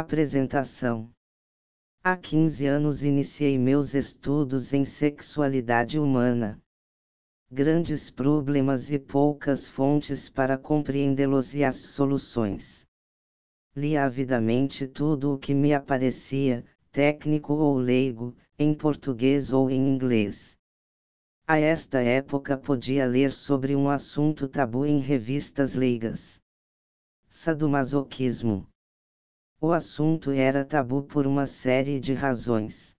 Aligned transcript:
Apresentação 0.00 1.10
Há 2.04 2.16
15 2.16 2.66
anos 2.66 3.02
iniciei 3.02 3.58
meus 3.58 3.94
estudos 3.94 4.72
em 4.72 4.84
sexualidade 4.84 5.98
humana. 5.98 6.62
Grandes 7.50 8.08
problemas 8.08 8.92
e 8.92 8.98
poucas 9.00 9.68
fontes 9.68 10.28
para 10.28 10.56
compreendê-los 10.56 11.52
e 11.52 11.64
as 11.64 11.78
soluções. 11.78 12.86
Li 13.74 13.96
avidamente 13.96 14.86
tudo 14.86 15.34
o 15.34 15.36
que 15.36 15.52
me 15.52 15.74
aparecia, 15.74 16.64
técnico 16.92 17.54
ou 17.54 17.76
leigo, 17.76 18.36
em 18.56 18.72
português 18.74 19.52
ou 19.52 19.68
em 19.68 19.84
inglês. 19.84 20.56
A 21.44 21.58
esta 21.58 22.00
época 22.00 22.56
podia 22.56 23.04
ler 23.04 23.32
sobre 23.32 23.74
um 23.74 23.90
assunto 23.90 24.46
tabu 24.46 24.86
em 24.86 25.00
revistas 25.00 25.74
leigas. 25.74 26.40
Sadomasoquismo. 27.28 28.64
O 29.60 29.72
assunto 29.72 30.30
era 30.30 30.64
tabu 30.64 31.02
por 31.02 31.26
uma 31.26 31.44
série 31.44 31.98
de 31.98 32.12
razões. 32.12 32.94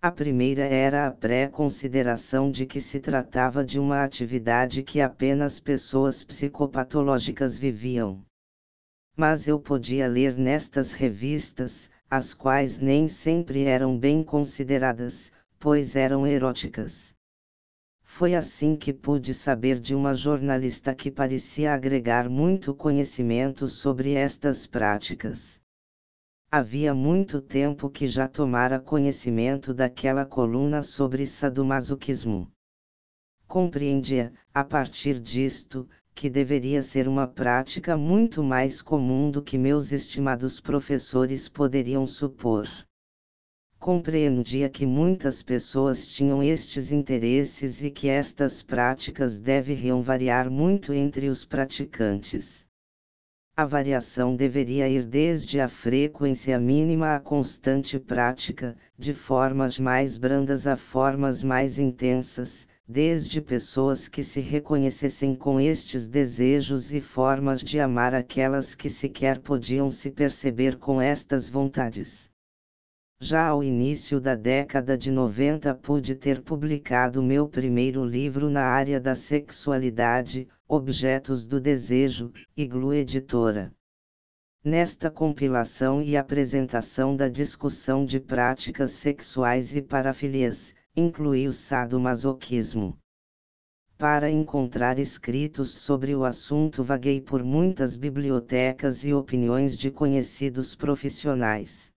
A 0.00 0.08
primeira 0.08 0.62
era 0.62 1.08
a 1.08 1.10
pré-consideração 1.10 2.48
de 2.48 2.64
que 2.64 2.80
se 2.80 3.00
tratava 3.00 3.64
de 3.64 3.80
uma 3.80 4.04
atividade 4.04 4.84
que 4.84 5.00
apenas 5.00 5.58
pessoas 5.58 6.22
psicopatológicas 6.22 7.58
viviam. 7.58 8.24
Mas 9.16 9.48
eu 9.48 9.58
podia 9.58 10.06
ler 10.06 10.36
nestas 10.36 10.92
revistas, 10.92 11.90
as 12.08 12.32
quais 12.32 12.78
nem 12.78 13.08
sempre 13.08 13.64
eram 13.64 13.98
bem 13.98 14.22
consideradas, 14.22 15.32
pois 15.58 15.96
eram 15.96 16.24
eróticas. 16.24 17.12
Foi 18.00 18.36
assim 18.36 18.76
que 18.76 18.92
pude 18.92 19.34
saber 19.34 19.80
de 19.80 19.92
uma 19.92 20.14
jornalista 20.14 20.94
que 20.94 21.10
parecia 21.10 21.74
agregar 21.74 22.28
muito 22.28 22.72
conhecimento 22.72 23.66
sobre 23.66 24.12
estas 24.12 24.68
práticas. 24.68 25.63
Havia 26.50 26.94
muito 26.94 27.40
tempo 27.40 27.90
que 27.90 28.06
já 28.06 28.28
tomara 28.28 28.78
conhecimento 28.78 29.74
daquela 29.74 30.24
coluna 30.24 30.82
sobre 30.82 31.26
sadomasoquismo. 31.26 32.50
Compreendia, 33.46 34.32
a 34.52 34.62
partir 34.62 35.18
disto, 35.18 35.88
que 36.14 36.30
deveria 36.30 36.80
ser 36.80 37.08
uma 37.08 37.26
prática 37.26 37.96
muito 37.96 38.42
mais 38.42 38.80
comum 38.80 39.30
do 39.30 39.42
que 39.42 39.58
meus 39.58 39.90
estimados 39.90 40.60
professores 40.60 41.48
poderiam 41.48 42.06
supor. 42.06 42.68
Compreendia 43.78 44.70
que 44.70 44.86
muitas 44.86 45.42
pessoas 45.42 46.06
tinham 46.06 46.42
estes 46.42 46.92
interesses 46.92 47.82
e 47.82 47.90
que 47.90 48.08
estas 48.08 48.62
práticas 48.62 49.38
deveriam 49.38 50.00
variar 50.00 50.48
muito 50.48 50.92
entre 50.92 51.28
os 51.28 51.44
praticantes. 51.44 52.64
A 53.56 53.64
variação 53.64 54.34
deveria 54.34 54.88
ir 54.88 55.04
desde 55.06 55.60
a 55.60 55.68
frequência 55.68 56.58
mínima 56.58 57.14
à 57.14 57.20
constante 57.20 58.00
prática, 58.00 58.76
de 58.98 59.14
formas 59.14 59.78
mais 59.78 60.16
brandas 60.16 60.66
a 60.66 60.76
formas 60.76 61.40
mais 61.40 61.78
intensas, 61.78 62.66
desde 62.88 63.40
pessoas 63.40 64.08
que 64.08 64.24
se 64.24 64.40
reconhecessem 64.40 65.36
com 65.36 65.60
estes 65.60 66.08
desejos 66.08 66.92
e 66.92 67.00
formas 67.00 67.60
de 67.60 67.78
amar 67.78 68.12
aquelas 68.12 68.74
que 68.74 68.90
sequer 68.90 69.38
podiam 69.38 69.88
se 69.88 70.10
perceber 70.10 70.76
com 70.76 71.00
estas 71.00 71.48
vontades. 71.48 72.28
Já 73.20 73.46
ao 73.46 73.62
início 73.62 74.20
da 74.20 74.34
década 74.34 74.98
de 74.98 75.10
90 75.10 75.74
pude 75.76 76.14
ter 76.16 76.42
publicado 76.42 77.22
meu 77.22 77.48
primeiro 77.48 78.04
livro 78.04 78.50
na 78.50 78.62
área 78.62 79.00
da 79.00 79.14
sexualidade, 79.14 80.48
Objetos 80.68 81.46
do 81.46 81.60
Desejo, 81.60 82.32
Iglu 82.56 82.92
Editora. 82.92 83.72
Nesta 84.64 85.10
compilação 85.10 86.02
e 86.02 86.16
apresentação 86.16 87.16
da 87.16 87.28
discussão 87.28 88.04
de 88.04 88.18
práticas 88.18 88.90
sexuais 88.90 89.76
e 89.76 89.80
parafilias, 89.80 90.74
incluí 90.94 91.46
o 91.46 91.52
sadomasoquismo. 91.52 92.98
Para 93.96 94.28
encontrar 94.28 94.98
escritos 94.98 95.70
sobre 95.70 96.16
o 96.16 96.24
assunto 96.24 96.82
vaguei 96.82 97.20
por 97.20 97.44
muitas 97.44 97.94
bibliotecas 97.94 99.04
e 99.04 99.14
opiniões 99.14 99.78
de 99.78 99.90
conhecidos 99.90 100.74
profissionais 100.74 101.93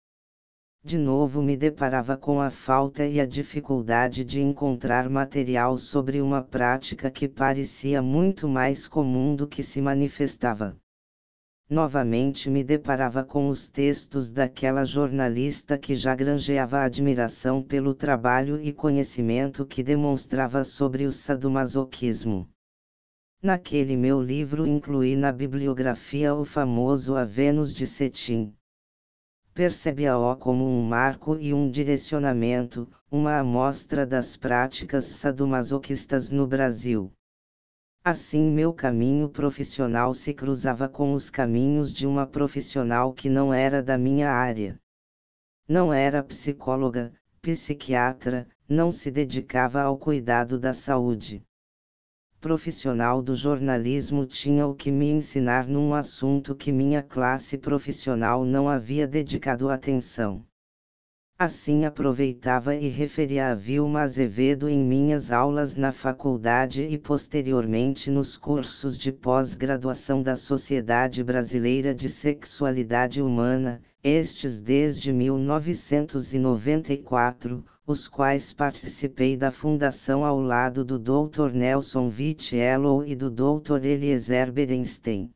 de 0.87 0.97
novo 0.97 1.43
me 1.43 1.57
deparava 1.57 2.17
com 2.17 2.41
a 2.41 2.49
falta 2.49 3.05
e 3.05 3.19
a 3.19 3.27
dificuldade 3.27 4.25
de 4.25 4.41
encontrar 4.41 5.11
material 5.11 5.77
sobre 5.77 6.21
uma 6.21 6.43
prática 6.45 7.11
que 7.11 7.27
parecia 7.27 8.01
muito 8.01 8.47
mais 8.47 8.87
comum 8.87 9.35
do 9.35 9.49
que 9.49 9.65
se 9.65 9.81
manifestava. 9.81 10.77
Novamente 11.69 12.49
me 12.49 12.63
deparava 12.63 13.25
com 13.25 13.49
os 13.49 13.69
textos 13.69 14.31
daquela 14.31 14.85
jornalista 14.85 15.77
que 15.77 15.97
já 15.97 16.15
granjeava 16.15 16.79
admiração 16.79 17.61
pelo 17.61 17.93
trabalho 17.93 18.63
e 18.63 18.73
conhecimento 18.73 19.67
que 19.67 19.83
demonstrava 19.83 20.63
sobre 20.63 21.05
o 21.05 21.11
sadomasoquismo. 21.11 22.49
Naquele 23.43 23.97
meu 23.97 24.23
livro 24.23 24.65
incluí 24.65 25.17
na 25.17 25.33
bibliografia 25.33 26.33
o 26.33 26.45
famoso 26.45 27.17
A 27.17 27.25
Vênus 27.25 27.75
de 27.75 27.89
Cetim 27.89 28.56
percebe-a 29.57 30.37
como 30.37 30.67
um 30.67 30.83
marco 30.83 31.39
e 31.41 31.55
um 31.55 31.71
direcionamento, 31.71 32.87
uma 33.11 33.39
amostra 33.39 34.05
das 34.05 34.37
práticas 34.37 35.07
sadomasoquistas 35.07 36.29
no 36.29 36.47
Brasil. 36.47 37.11
Assim, 38.05 38.51
meu 38.51 38.71
caminho 38.75 39.31
profissional 39.31 40.13
se 40.13 40.35
cruzava 40.35 40.91
com 40.91 41.15
os 41.15 41.31
caminhos 41.31 41.91
de 41.91 42.07
uma 42.07 42.27
profissional 42.27 43.15
que 43.15 43.31
não 43.31 43.51
era 43.51 43.83
da 43.83 43.97
minha 43.97 44.31
área. 44.31 44.79
Não 45.67 45.91
era 45.91 46.23
psicóloga, 46.23 47.15
psiquiatra, 47.41 48.47
não 48.69 48.93
se 48.93 49.11
dedicava 49.11 49.81
ao 49.81 49.97
cuidado 49.97 50.59
da 50.61 50.75
saúde 50.75 51.43
profissional 52.41 53.23
do 53.23 53.35
jornalismo 53.35 54.27
tinha 54.27 54.67
o 54.67 54.75
que 54.75 54.91
me 54.91 55.11
ensinar 55.11 55.67
num 55.67 55.95
assunto 55.95 56.55
que 56.55 56.71
minha 56.71 57.03
classe 57.03 57.59
profissional 57.59 58.45
não 58.45 58.69
havia 58.69 59.07
dedicado 59.07 59.71
atenção. 59.71 60.45
Assim 61.39 61.85
aproveitava 61.85 62.75
e 62.75 62.89
referia 62.89 63.51
a 63.51 63.55
Vilma 63.55 64.01
Azevedo 64.01 64.71
em 64.71 64.83
minhas 64.83 65.31
aulas 65.31 65.77
na 65.77 65.93
faculdade 65.93 66.83
e 66.83 66.97
posteriormente 66.97 68.11
nos 68.11 68.39
cursos 68.39 68.97
de 68.97 69.13
pós-graduação 69.13 70.23
da 70.23 70.35
Sociedade 70.35 71.23
Brasileira 71.23 71.95
de 71.95 72.09
Sexualidade 72.09 73.21
Humana, 73.21 73.83
estes 74.03 74.63
desde 74.63 75.13
1994, 75.13 77.63
os 77.89 78.09
quais 78.09 78.53
participei 78.53 79.37
da 79.37 79.53
fundação 79.53 80.25
ao 80.25 80.41
lado 80.41 80.85
do 80.85 80.99
Dr. 80.99 81.53
Nelson 81.55 82.09
Vitiello 82.09 83.07
e 83.07 83.15
do 83.15 83.31
Dr. 83.31 83.85
Eliezer 83.85 84.51
Berenstein. 84.51 85.31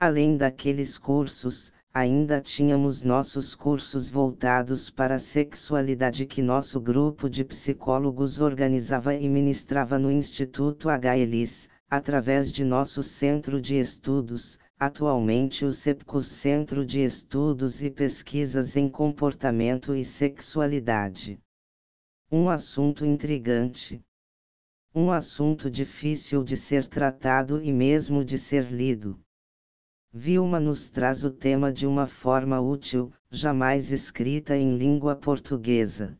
Além 0.00 0.36
daqueles 0.36 0.98
cursos, 0.98 1.72
ainda 1.94 2.40
tínhamos 2.40 3.04
nossos 3.04 3.54
cursos 3.54 4.10
voltados 4.10 4.90
para 4.90 5.14
a 5.14 5.20
sexualidade 5.20 6.26
que 6.26 6.42
nosso 6.42 6.80
grupo 6.80 7.30
de 7.30 7.44
psicólogos 7.44 8.40
organizava 8.40 9.14
e 9.14 9.28
ministrava 9.28 10.00
no 10.00 10.10
Instituto 10.10 10.88
HLIS, 10.88 11.68
através 11.88 12.50
de 12.50 12.64
nosso 12.64 13.04
centro 13.04 13.60
de 13.60 13.78
estudos, 13.78 14.58
atualmente 14.76 15.64
o 15.64 15.70
CEPCOS 15.70 16.26
Centro 16.26 16.84
de 16.84 17.04
Estudos 17.04 17.84
e 17.84 17.88
Pesquisas 17.88 18.76
em 18.76 18.88
Comportamento 18.88 19.94
e 19.94 20.04
Sexualidade. 20.04 21.38
Um 22.34 22.48
assunto 22.48 23.04
intrigante. 23.04 24.02
Um 24.94 25.10
assunto 25.12 25.70
difícil 25.70 26.42
de 26.42 26.56
ser 26.56 26.86
tratado 26.86 27.62
e 27.62 27.70
mesmo 27.70 28.24
de 28.24 28.38
ser 28.38 28.72
lido. 28.72 29.20
Vilma 30.10 30.58
nos 30.58 30.88
traz 30.88 31.24
o 31.24 31.30
tema 31.30 31.70
de 31.70 31.86
uma 31.86 32.06
forma 32.06 32.58
útil, 32.58 33.12
jamais 33.30 33.92
escrita 33.92 34.56
em 34.56 34.78
língua 34.78 35.14
portuguesa. 35.14 36.18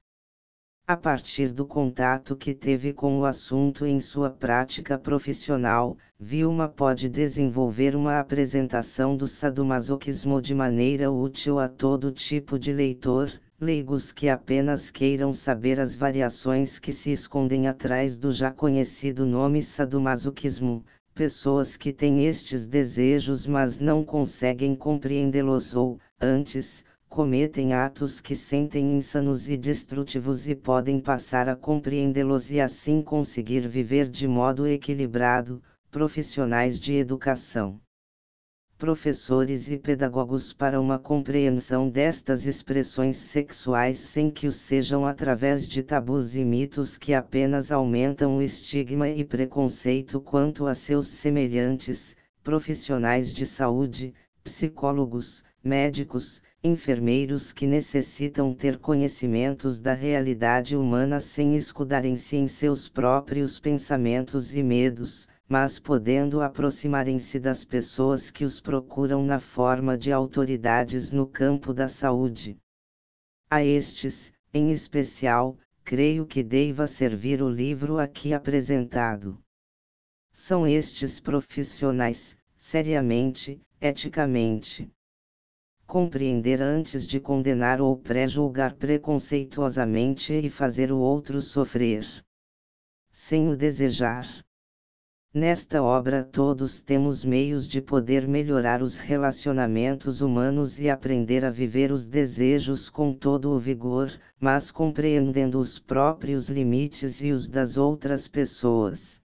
A 0.86 0.98
partir 0.98 1.50
do 1.50 1.64
contato 1.64 2.36
que 2.36 2.52
teve 2.52 2.92
com 2.92 3.18
o 3.18 3.24
assunto 3.24 3.86
em 3.86 3.98
sua 3.98 4.28
prática 4.28 4.98
profissional, 4.98 5.96
Vilma 6.20 6.68
pode 6.68 7.08
desenvolver 7.08 7.96
uma 7.96 8.20
apresentação 8.20 9.16
do 9.16 9.26
sadomasoquismo 9.26 10.42
de 10.42 10.54
maneira 10.54 11.10
útil 11.10 11.58
a 11.58 11.70
todo 11.70 12.12
tipo 12.12 12.58
de 12.58 12.70
leitor, 12.70 13.32
leigos 13.62 14.10
que 14.10 14.28
apenas 14.28 14.90
queiram 14.90 15.32
saber 15.32 15.78
as 15.78 15.94
variações 15.94 16.80
que 16.80 16.92
se 16.92 17.12
escondem 17.12 17.68
atrás 17.68 18.18
do 18.18 18.32
já 18.32 18.50
conhecido 18.50 19.24
nome 19.24 19.62
sadomasoquismo, 19.62 20.84
pessoas 21.14 21.76
que 21.76 21.92
têm 21.92 22.26
estes 22.26 22.66
desejos 22.66 23.46
mas 23.46 23.78
não 23.78 24.04
conseguem 24.04 24.74
compreendê-los 24.74 25.76
ou, 25.76 26.00
antes, 26.20 26.84
cometem 27.08 27.72
atos 27.72 28.20
que 28.20 28.34
sentem 28.34 28.96
insanos 28.96 29.48
e 29.48 29.56
destrutivos 29.56 30.48
e 30.48 30.56
podem 30.56 30.98
passar 30.98 31.48
a 31.48 31.54
compreendê-los 31.54 32.50
e 32.50 32.60
assim 32.60 33.00
conseguir 33.00 33.68
viver 33.68 34.08
de 34.08 34.26
modo 34.26 34.66
equilibrado, 34.66 35.62
profissionais 35.88 36.80
de 36.80 36.94
educação 36.94 37.80
professores 38.82 39.70
e 39.70 39.78
pedagogos 39.78 40.52
para 40.52 40.80
uma 40.80 40.98
compreensão 40.98 41.88
destas 41.88 42.46
expressões 42.46 43.16
sexuais 43.16 43.96
sem 43.96 44.28
que 44.28 44.48
o 44.48 44.50
sejam 44.50 45.06
através 45.06 45.68
de 45.68 45.84
tabus 45.84 46.34
e 46.34 46.44
mitos 46.44 46.98
que 46.98 47.14
apenas 47.14 47.70
aumentam 47.70 48.38
o 48.38 48.42
estigma 48.42 49.08
e 49.08 49.24
preconceito 49.24 50.20
quanto 50.20 50.66
a 50.66 50.74
seus 50.74 51.06
semelhantes, 51.06 52.16
profissionais 52.42 53.32
de 53.32 53.46
saúde, 53.46 54.12
psicólogos, 54.42 55.44
médicos, 55.62 56.42
enfermeiros 56.60 57.52
que 57.52 57.68
necessitam 57.68 58.52
ter 58.52 58.78
conhecimentos 58.78 59.80
da 59.80 59.92
realidade 59.92 60.76
humana 60.76 61.20
sem 61.20 61.54
escudarem-se 61.54 62.34
em 62.34 62.48
seus 62.48 62.88
próprios 62.88 63.60
pensamentos 63.60 64.56
e 64.56 64.60
medos, 64.60 65.28
mas 65.52 65.78
podendo 65.78 66.40
aproximarem-se 66.40 67.38
das 67.38 67.62
pessoas 67.62 68.30
que 68.30 68.42
os 68.42 68.58
procuram 68.58 69.22
na 69.22 69.38
forma 69.38 69.98
de 69.98 70.10
autoridades 70.10 71.12
no 71.12 71.26
campo 71.26 71.74
da 71.74 71.88
saúde. 71.88 72.56
A 73.50 73.62
estes, 73.62 74.32
em 74.54 74.70
especial, 74.70 75.58
creio 75.84 76.24
que 76.24 76.42
deva 76.42 76.86
servir 76.86 77.42
o 77.42 77.50
livro 77.50 77.98
aqui 77.98 78.32
apresentado. 78.32 79.38
São 80.32 80.66
estes 80.66 81.20
profissionais, 81.20 82.34
seriamente, 82.56 83.60
eticamente 83.78 84.90
compreender 85.86 86.62
antes 86.62 87.06
de 87.06 87.20
condenar 87.20 87.78
ou 87.78 87.94
pré-julgar 87.94 88.74
preconceituosamente 88.76 90.32
e 90.32 90.48
fazer 90.48 90.90
o 90.90 90.96
outro 90.96 91.42
sofrer. 91.42 92.06
Sem 93.10 93.50
o 93.50 93.54
desejar. 93.54 94.26
Nesta 95.34 95.82
obra 95.82 96.22
todos 96.22 96.82
temos 96.82 97.24
meios 97.24 97.66
de 97.66 97.80
poder 97.80 98.28
melhorar 98.28 98.82
os 98.82 98.98
relacionamentos 98.98 100.20
humanos 100.20 100.78
e 100.78 100.90
aprender 100.90 101.44
a 101.44 101.50
viver 101.50 101.90
os 101.90 102.06
desejos 102.06 102.90
com 102.90 103.14
todo 103.14 103.50
o 103.50 103.58
vigor, 103.58 104.12
mas 104.38 104.70
compreendendo 104.70 105.58
os 105.58 105.78
próprios 105.78 106.48
limites 106.48 107.22
e 107.22 107.32
os 107.32 107.48
das 107.48 107.76
outras 107.76 108.28
pessoas 108.28 109.22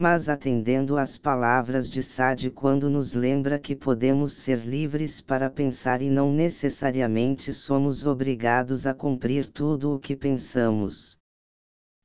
mas 0.00 0.30
atendendo 0.30 0.96
às 0.96 1.18
palavras 1.18 1.90
de 1.90 2.02
Sade 2.02 2.50
quando 2.50 2.88
nos 2.88 3.12
lembra 3.12 3.58
que 3.58 3.76
podemos 3.76 4.32
ser 4.32 4.60
livres 4.60 5.20
para 5.20 5.50
pensar 5.50 6.00
e 6.00 6.08
não 6.08 6.32
necessariamente 6.32 7.52
somos 7.52 8.06
obrigados 8.06 8.86
a 8.86 8.94
cumprir 8.94 9.50
tudo 9.50 9.94
o 9.94 9.98
que 9.98 10.16
pensamos. 10.16 11.18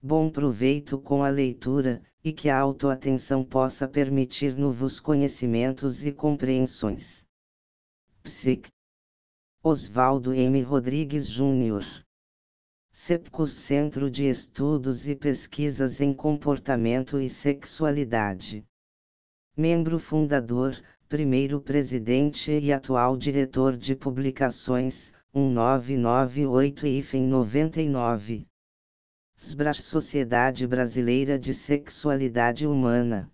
Bom 0.04 0.30
proveito 0.30 1.00
com 1.00 1.24
a 1.24 1.30
leitura, 1.30 2.02
e 2.26 2.34
que 2.34 2.50
a 2.50 2.60
autoatenção 2.60 3.44
possa 3.44 3.88
permitir 3.88 4.58
novos 4.58 5.00
conhecimentos 5.00 6.04
e 6.04 6.12
compreensões. 6.12 7.24
Psic. 8.24 8.68
Oswaldo 9.64 10.34
M. 10.34 10.60
Rodrigues 10.64 11.30
Jr. 11.30 11.86
CEPCOS 12.92 13.54
Centro 13.54 14.10
de 14.10 14.28
Estudos 14.28 15.08
e 15.08 15.16
Pesquisas 15.16 16.02
em 16.02 16.16
Comportamento 16.16 17.22
e 17.22 17.30
Sexualidade. 17.30 18.66
Membro 19.56 20.00
fundador, 20.00 20.76
primeiro 21.08 21.62
presidente 21.62 22.52
e 22.52 22.74
atual 22.74 23.16
diretor 23.16 23.78
de 23.78 23.96
publicações, 23.96 25.14
1998 25.32 26.88
IFEM 26.88 27.28
99. 27.28 28.48
SBRAS 29.48 29.86
Sociedade 29.86 30.66
Brasileira 30.66 31.38
de 31.38 31.54
Sexualidade 31.54 32.66
Humana. 32.66 33.32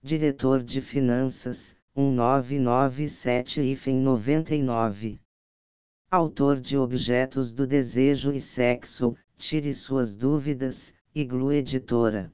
Diretor 0.00 0.62
de 0.62 0.80
Finanças, 0.80 1.76
1997 1.96 3.60
IFEM 3.60 3.96
99 3.96 5.20
autor 6.08 6.60
de 6.60 6.78
Objetos 6.78 7.52
do 7.52 7.66
Desejo 7.66 8.30
e 8.32 8.40
Sexo, 8.40 9.16
tire 9.36 9.74
suas 9.74 10.14
dúvidas, 10.14 10.94
Iglu 11.12 11.52
Editora. 11.52 12.32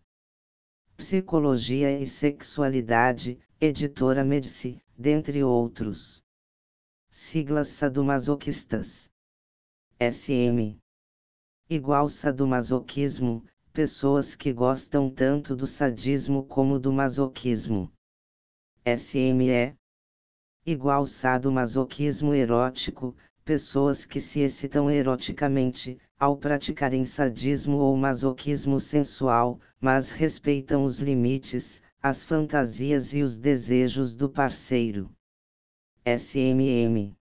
Psicologia 0.94 1.98
e 1.98 2.04
Sexualidade, 2.06 3.38
Editora 3.58 4.22
Medici, 4.22 4.82
dentre 4.98 5.42
outros. 5.42 6.22
Siglas 7.10 7.68
sadomasoquistas. 7.68 9.10
SM. 9.98 10.81
Igual 11.74 12.06
sadomasoquismo, 12.06 13.46
pessoas 13.72 14.36
que 14.36 14.52
gostam 14.52 15.08
tanto 15.08 15.56
do 15.56 15.66
sadismo 15.66 16.42
como 16.42 16.78
do 16.78 16.92
masoquismo. 16.92 17.90
SME. 18.84 19.74
Igual 20.66 21.06
sadomasoquismo 21.06 22.34
erótico, 22.34 23.16
pessoas 23.42 24.04
que 24.04 24.20
se 24.20 24.40
excitam 24.40 24.90
eroticamente, 24.90 25.98
ao 26.20 26.36
praticarem 26.36 27.06
sadismo 27.06 27.78
ou 27.78 27.96
masoquismo 27.96 28.78
sensual, 28.78 29.58
mas 29.80 30.10
respeitam 30.10 30.84
os 30.84 30.98
limites, 30.98 31.80
as 32.02 32.22
fantasias 32.22 33.14
e 33.14 33.22
os 33.22 33.38
desejos 33.38 34.14
do 34.14 34.28
parceiro. 34.28 35.10
SMM 36.04 37.16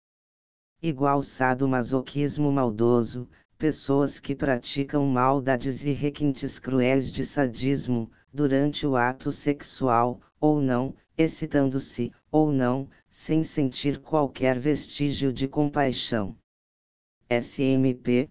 Igual 0.83 1.21
sadomasoquismo 1.23 2.51
maldoso, 2.51 3.29
pessoas 3.59 4.21
que 4.21 4.37
praticam 4.37 5.05
maldades 5.05 5.85
e 5.85 5.91
requintes 5.91 6.61
cruéis 6.61 7.11
de 7.11 7.27
sadismo, 7.27 8.09
durante 8.33 8.87
o 8.87 8.97
ato 8.97 9.33
sexual, 9.33 10.21
ou 10.41 10.61
não, 10.61 10.95
excitando-se, 11.17 12.13
ou 12.31 12.53
não, 12.53 12.89
sem 13.11 13.43
sentir 13.43 14.01
qualquer 14.01 14.59
vestígio 14.59 15.33
de 15.33 15.49
compaixão. 15.49 16.37
SMP 17.29 18.31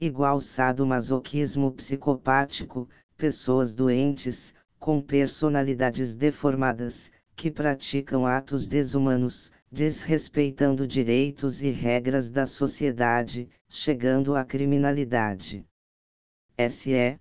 igual 0.00 0.40
sadomasoquismo 0.40 1.72
psicopático, 1.72 2.88
pessoas 3.16 3.74
doentes, 3.74 4.54
com 4.78 5.02
personalidades 5.02 6.14
deformadas, 6.14 7.10
que 7.34 7.50
praticam 7.50 8.24
atos 8.24 8.64
desumanos, 8.64 9.50
desrespeitando 9.70 10.86
direitos 10.86 11.62
e 11.62 11.70
regras 11.70 12.30
da 12.30 12.46
sociedade, 12.46 13.48
chegando 13.68 14.34
à 14.34 14.44
criminalidade. 14.44 15.64
SE 16.70 17.20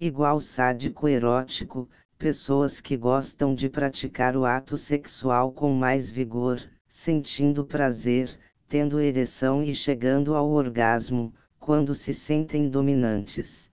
igual 0.00 0.38
sádico 0.38 1.08
erótico, 1.08 1.88
pessoas 2.16 2.80
que 2.80 2.96
gostam 2.96 3.54
de 3.54 3.68
praticar 3.68 4.36
o 4.36 4.44
ato 4.44 4.76
sexual 4.76 5.52
com 5.52 5.72
mais 5.72 6.10
vigor, 6.10 6.60
sentindo 6.86 7.66
prazer, 7.66 8.38
tendo 8.68 9.00
ereção 9.00 9.62
e 9.62 9.74
chegando 9.74 10.36
ao 10.36 10.48
orgasmo, 10.50 11.34
quando 11.58 11.94
se 11.94 12.14
sentem 12.14 12.68
dominantes. 12.68 13.68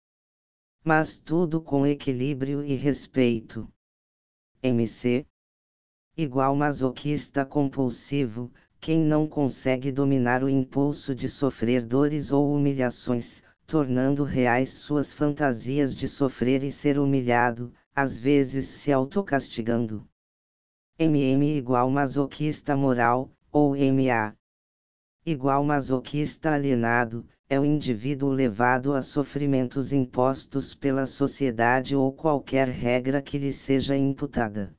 Mas 0.83 1.19
tudo 1.19 1.61
com 1.61 1.85
equilíbrio 1.85 2.63
e 2.63 2.75
respeito. 2.75 3.67
MC 4.61 5.25
Igual 6.15 6.55
masoquista 6.55 7.43
compulsivo, 7.43 8.51
quem 8.79 8.99
não 8.99 9.27
consegue 9.27 9.91
dominar 9.91 10.43
o 10.43 10.49
impulso 10.49 11.15
de 11.15 11.27
sofrer 11.27 11.83
dores 11.83 12.31
ou 12.31 12.53
humilhações, 12.53 13.41
tornando 13.65 14.23
reais 14.23 14.69
suas 14.69 15.11
fantasias 15.11 15.95
de 15.95 16.07
sofrer 16.07 16.63
e 16.63 16.71
ser 16.71 16.99
humilhado, 16.99 17.73
às 17.95 18.19
vezes 18.19 18.67
se 18.67 18.91
autocastigando. 18.91 20.07
MM 20.99 21.57
igual 21.57 21.89
masoquista 21.89 22.75
moral, 22.75 23.31
ou 23.51 23.75
MA. 23.75 24.35
Igual 25.25 25.63
masoquista 25.63 26.51
alienado, 26.51 27.25
é 27.49 27.59
o 27.59 27.65
indivíduo 27.65 28.29
levado 28.29 28.93
a 28.93 29.01
sofrimentos 29.01 29.91
impostos 29.91 30.75
pela 30.75 31.07
sociedade 31.07 31.95
ou 31.95 32.13
qualquer 32.13 32.67
regra 32.67 33.19
que 33.19 33.39
lhe 33.39 33.51
seja 33.51 33.97
imputada. 33.97 34.75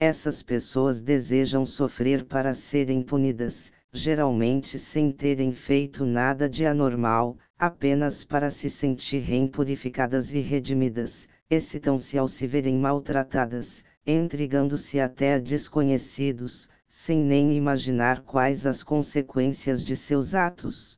Essas 0.00 0.44
pessoas 0.44 1.00
desejam 1.00 1.66
sofrer 1.66 2.24
para 2.24 2.54
serem 2.54 3.02
punidas, 3.02 3.72
geralmente 3.92 4.78
sem 4.78 5.10
terem 5.10 5.52
feito 5.52 6.06
nada 6.06 6.48
de 6.48 6.64
anormal, 6.64 7.36
apenas 7.58 8.24
para 8.24 8.48
se 8.48 8.70
sentirem 8.70 9.48
purificadas 9.48 10.32
e 10.32 10.38
redimidas, 10.38 11.28
excitam-se 11.50 12.16
ao 12.16 12.28
se 12.28 12.46
verem 12.46 12.76
maltratadas, 12.78 13.84
intrigando-se 14.06 15.00
até 15.00 15.34
a 15.34 15.38
desconhecidos, 15.40 16.68
sem 16.86 17.18
nem 17.18 17.56
imaginar 17.56 18.22
quais 18.22 18.66
as 18.66 18.84
consequências 18.84 19.84
de 19.84 19.96
seus 19.96 20.32
atos. 20.32 20.96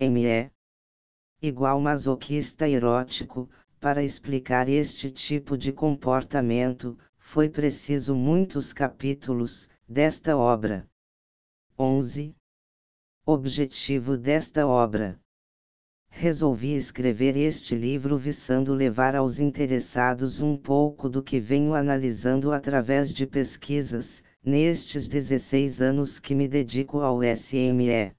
ME 0.00 0.50
igual 1.40 1.80
masoquista 1.80 2.68
erótico, 2.68 3.48
para 3.78 4.02
explicar 4.02 4.68
este 4.68 5.10
tipo 5.10 5.56
de 5.56 5.72
comportamento, 5.72 6.98
foi 7.32 7.48
preciso 7.48 8.12
muitos 8.12 8.72
capítulos 8.72 9.68
desta 9.88 10.36
obra. 10.36 10.84
11. 11.78 12.34
Objetivo 13.24 14.16
desta 14.16 14.66
obra 14.66 15.16
resolvi 16.08 16.74
escrever 16.74 17.36
este 17.36 17.76
livro 17.76 18.18
visando 18.18 18.74
levar 18.74 19.14
aos 19.14 19.38
interessados 19.38 20.40
um 20.40 20.56
pouco 20.56 21.08
do 21.08 21.22
que 21.22 21.38
venho 21.38 21.72
analisando 21.72 22.50
através 22.50 23.14
de 23.14 23.28
pesquisas, 23.28 24.24
nestes 24.44 25.06
16 25.06 25.80
anos 25.80 26.18
que 26.18 26.34
me 26.34 26.48
dedico 26.48 26.98
ao 26.98 27.20
SME. 27.22 28.12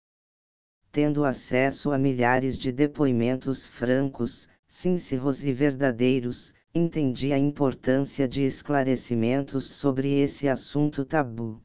Tendo 0.89 1.25
acesso 1.25 1.91
a 1.91 1.97
milhares 1.97 2.57
de 2.57 2.71
depoimentos 2.71 3.67
francos, 3.67 4.47
sinceros 4.69 5.43
e 5.43 5.51
verdadeiros, 5.51 6.53
entendi 6.73 7.33
a 7.33 7.37
importância 7.37 8.27
de 8.27 8.43
esclarecimentos 8.43 9.65
sobre 9.65 10.19
esse 10.19 10.47
assunto 10.47 11.03
tabu. 11.03 11.61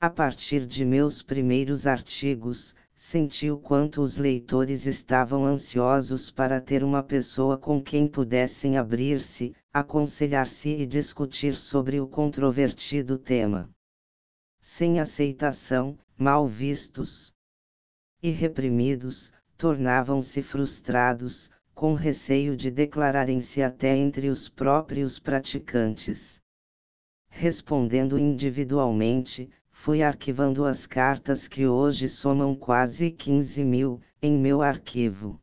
A 0.00 0.08
partir 0.08 0.66
de 0.66 0.84
meus 0.84 1.22
primeiros 1.22 1.86
artigos, 1.86 2.74
senti 2.94 3.50
o 3.50 3.58
quanto 3.58 4.00
os 4.00 4.16
leitores 4.16 4.86
estavam 4.86 5.44
ansiosos 5.44 6.30
para 6.30 6.60
ter 6.60 6.82
uma 6.82 7.02
pessoa 7.02 7.58
com 7.58 7.82
quem 7.82 8.06
pudessem 8.06 8.78
abrir-se, 8.78 9.54
aconselhar-se 9.72 10.70
e 10.70 10.86
discutir 10.86 11.54
sobre 11.54 12.00
o 12.00 12.08
controvertido 12.08 13.18
tema. 13.18 13.70
Sem 14.60 14.98
aceitação, 14.98 15.98
mal 16.16 16.46
vistos 16.46 17.32
e 18.22 18.30
reprimidos, 18.30 19.30
tornavam-se 19.58 20.42
frustrados, 20.42 21.50
com 21.76 21.92
receio 21.92 22.56
de 22.56 22.70
declararem-se 22.70 23.62
até 23.62 23.94
entre 23.94 24.30
os 24.30 24.48
próprios 24.48 25.18
praticantes. 25.18 26.40
Respondendo 27.28 28.18
individualmente, 28.18 29.50
fui 29.70 30.02
arquivando 30.02 30.64
as 30.64 30.86
cartas 30.86 31.46
que 31.46 31.66
hoje 31.66 32.08
somam 32.08 32.54
quase 32.54 33.10
15 33.10 33.62
mil, 33.62 34.00
em 34.22 34.38
meu 34.38 34.62
arquivo. 34.62 35.38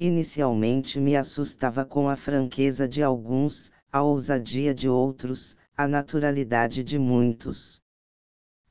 Inicialmente 0.00 0.98
me 0.98 1.14
assustava 1.14 1.84
com 1.84 2.08
a 2.08 2.16
franqueza 2.16 2.88
de 2.88 3.02
alguns, 3.02 3.70
a 3.92 4.02
ousadia 4.02 4.72
de 4.72 4.88
outros, 4.88 5.58
a 5.76 5.86
naturalidade 5.86 6.82
de 6.82 6.98
muitos. 6.98 7.82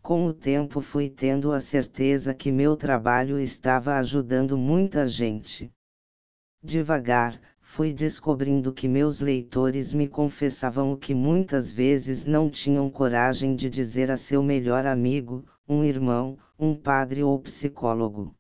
Com 0.02 0.26
o 0.26 0.34
tempo 0.34 0.82
fui 0.82 1.08
tendo 1.08 1.52
a 1.52 1.62
certeza 1.62 2.34
que 2.34 2.52
meu 2.52 2.76
trabalho 2.76 3.40
estava 3.40 3.96
ajudando 3.98 4.58
muita 4.58 5.08
gente. 5.08 5.72
Devagar, 6.66 7.42
fui 7.60 7.92
descobrindo 7.92 8.72
que 8.72 8.88
meus 8.88 9.20
leitores 9.20 9.92
me 9.92 10.08
confessavam 10.08 10.94
o 10.94 10.98
que 10.98 11.14
muitas 11.14 11.70
vezes 11.70 12.26
não 12.26 12.50
tinham 12.50 12.90
coragem 12.90 13.54
de 13.54 13.70
dizer 13.70 14.10
a 14.10 14.16
seu 14.16 14.42
melhor 14.42 14.86
amigo, 14.86 15.44
um 15.68 15.84
irmão, 15.84 16.38
um 16.58 16.74
padre 16.74 17.22
ou 17.22 17.38
psicólogo. 17.38 18.34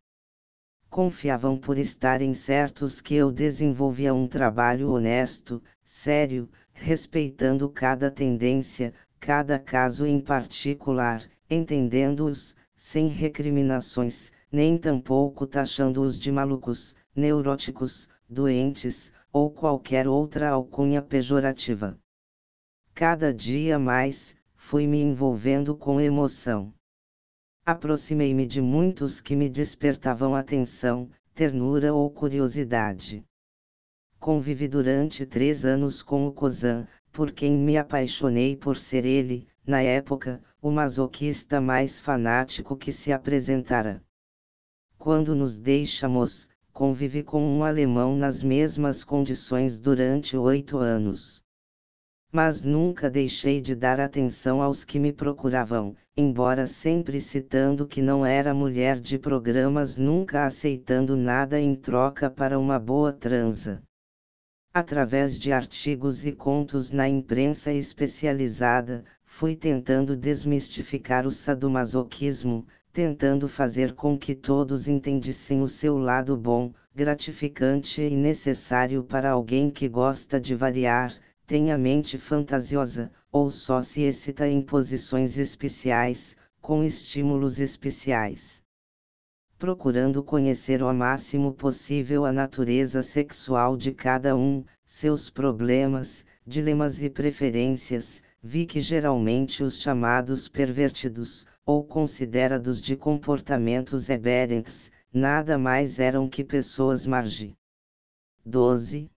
Confiavam 0.89 1.57
por 1.57 1.77
estarem 1.77 2.33
certos 2.33 3.01
que 3.01 3.13
eu 3.13 3.29
desenvolvia 3.29 4.13
um 4.13 4.25
trabalho 4.25 4.91
honesto, 4.91 5.61
sério, 5.83 6.47
respeitando 6.71 7.67
cada 7.67 8.09
tendência, 8.09 8.93
cada 9.19 9.59
caso 9.59 10.05
em 10.05 10.21
particular, 10.21 11.21
entendendo-os, 11.49 12.55
sem 12.73 13.09
recriminações, 13.09 14.31
nem 14.49 14.77
tampouco 14.77 15.45
taxando-os 15.45 16.17
de 16.17 16.31
malucos, 16.31 16.95
neuróticos, 17.15 18.07
doentes, 18.27 19.11
ou 19.31 19.49
qualquer 19.49 20.07
outra 20.07 20.49
alcunha 20.49 21.01
pejorativa. 21.01 21.97
Cada 22.93 23.33
dia 23.33 23.79
mais, 23.79 24.35
fui 24.55 24.85
me 24.85 25.01
envolvendo 25.01 25.75
com 25.75 25.99
emoção. 25.99 26.73
Aproximei-me 27.65 28.45
de 28.45 28.61
muitos 28.61 29.19
que 29.19 29.35
me 29.35 29.49
despertavam 29.49 30.35
atenção, 30.35 31.09
ternura 31.33 31.93
ou 31.93 32.09
curiosidade. 32.11 33.25
Convivi 34.19 34.67
durante 34.67 35.25
três 35.25 35.65
anos 35.65 36.03
com 36.03 36.27
o 36.27 36.31
Kozan, 36.31 36.87
por 37.11 37.31
quem 37.31 37.57
me 37.57 37.77
apaixonei 37.77 38.55
por 38.55 38.77
ser 38.77 39.05
ele, 39.05 39.47
na 39.65 39.81
época, 39.81 40.41
o 40.61 40.71
masoquista 40.71 41.59
mais 41.59 41.99
fanático 41.99 42.75
que 42.75 42.91
se 42.91 43.11
apresentara. 43.11 44.03
Quando 44.97 45.35
nos 45.35 45.57
deixamos, 45.57 46.47
convivi 46.73 47.21
com 47.21 47.39
um 47.39 47.63
alemão 47.63 48.17
nas 48.17 48.41
mesmas 48.41 49.03
condições 49.03 49.79
durante 49.79 50.35
oito 50.35 50.79
anos. 50.79 51.43
Mas 52.31 52.63
nunca 52.63 53.11
deixei 53.11 53.61
de 53.61 53.75
dar 53.75 53.99
atenção 53.99 54.59
aos 54.59 54.83
que 54.83 54.97
me 54.97 55.13
procuravam, 55.13 55.95
embora 56.17 56.65
sempre 56.65 57.21
citando 57.21 57.85
que 57.85 58.01
não 58.01 58.25
era 58.25 58.55
mulher 58.55 58.99
de 58.99 59.19
programas, 59.19 59.95
nunca 59.95 60.45
aceitando 60.45 61.15
nada 61.15 61.61
em 61.61 61.75
troca 61.75 62.31
para 62.31 62.57
uma 62.57 62.79
boa 62.79 63.13
transa. 63.13 63.83
Através 64.73 65.37
de 65.37 65.51
artigos 65.51 66.25
e 66.25 66.31
contos 66.31 66.91
na 66.91 67.07
imprensa 67.07 67.71
especializada, 67.71 69.05
fui 69.23 69.55
tentando 69.55 70.17
desmistificar 70.17 71.27
o 71.27 71.31
sadomasoquismo, 71.31 72.65
tentando 72.93 73.49
fazer 73.49 73.93
com 73.93 74.15
que 74.15 74.35
todos 74.35 74.87
entendessem 74.87 75.63
o 75.63 75.67
seu 75.67 75.97
lado 75.97 76.37
bom, 76.37 76.71
gratificante 76.93 78.03
e 78.03 78.15
necessário 78.15 79.03
para 79.03 79.31
alguém 79.31 79.71
que 79.71 79.89
gosta 79.89 80.39
de 80.39 80.53
variar, 80.53 81.11
tem 81.47 81.71
a 81.71 81.77
mente 81.77 82.19
fantasiosa, 82.19 83.11
ou 83.31 83.49
só 83.49 83.81
se 83.81 84.01
excita 84.01 84.47
em 84.47 84.61
posições 84.61 85.39
especiais, 85.39 86.37
com 86.61 86.83
estímulos 86.83 87.59
especiais. 87.59 88.61
Procurando 89.57 90.21
conhecer 90.21 90.83
o 90.83 90.93
máximo 90.93 91.51
possível 91.51 92.25
a 92.25 92.31
natureza 92.31 93.01
sexual 93.01 93.75
de 93.75 93.91
cada 93.91 94.35
um, 94.35 94.63
seus 94.85 95.31
problemas, 95.31 96.23
dilemas 96.45 97.01
e 97.01 97.09
preferências, 97.09 98.21
vi 98.41 98.67
que 98.67 98.79
geralmente 98.79 99.63
os 99.63 99.81
chamados 99.81 100.47
pervertidos, 100.47 101.47
ou 101.65 101.83
considerados 101.83 102.81
de 102.81 102.95
comportamentos 102.95 104.09
aberrantes, 104.09 104.91
nada 105.13 105.57
mais 105.57 105.99
eram 105.99 106.27
que 106.27 106.43
pessoas 106.43 107.05
margem. 107.05 107.55
12. 108.45 109.09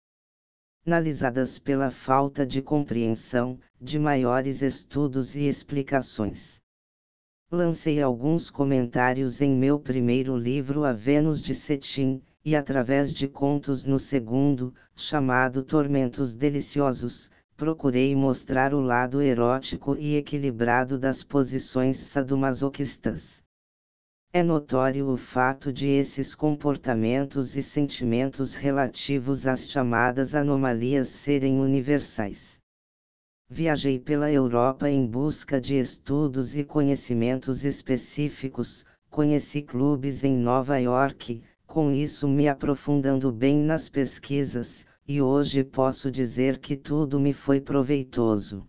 Analisadas 0.87 1.59
pela 1.59 1.91
falta 1.91 2.47
de 2.47 2.63
compreensão, 2.63 3.59
de 3.81 3.99
maiores 3.99 4.63
estudos 4.63 5.35
e 5.35 5.49
explicações. 5.49 6.61
Lancei 7.51 8.01
alguns 8.01 8.51
comentários 8.51 9.41
em 9.41 9.51
meu 9.51 9.81
primeiro 9.81 10.37
livro 10.37 10.85
A 10.85 10.93
Vênus 10.93 11.43
de 11.43 11.55
Cetim, 11.55 12.23
e 12.45 12.55
através 12.55 13.13
de 13.13 13.27
contos 13.27 13.85
no 13.85 13.99
segundo, 13.99 14.73
chamado 14.95 15.65
Tormentos 15.65 16.35
Deliciosos, 16.35 17.31
procurei 17.57 18.15
mostrar 18.15 18.75
o 18.75 18.81
lado 18.81 19.23
erótico 19.23 19.97
e 19.97 20.17
equilibrado 20.17 20.99
das 20.99 21.23
posições 21.23 21.97
sadomasoquistas. 21.97 23.43
É 24.31 24.43
notório 24.43 25.09
o 25.09 25.17
fato 25.17 25.73
de 25.73 25.87
esses 25.87 26.35
comportamentos 26.35 27.57
e 27.57 27.63
sentimentos 27.63 28.55
relativos 28.55 29.47
às 29.47 29.71
chamadas 29.71 30.35
anomalias 30.35 31.09
serem 31.09 31.59
universais. 31.59 32.61
Viajei 33.49 33.99
pela 33.99 34.31
Europa 34.31 34.91
em 34.91 35.07
busca 35.07 35.59
de 35.59 35.79
estudos 35.79 36.55
e 36.55 36.65
conhecimentos 36.65 37.65
específicos, 37.65 38.85
conheci 39.09 39.63
clubes 39.63 40.25
em 40.25 40.37
Nova 40.37 40.77
York, 40.77 41.43
com 41.67 41.91
isso 41.91 42.29
me 42.29 42.49
aprofundando 42.49 43.33
bem 43.33 43.57
nas 43.57 43.89
pesquisas, 43.89 44.85
e 45.09 45.23
hoje 45.23 45.63
posso 45.63 46.11
dizer 46.11 46.59
que 46.59 46.77
tudo 46.77 47.21
me 47.21 47.33
foi 47.33 47.61
proveitoso. 47.61 48.69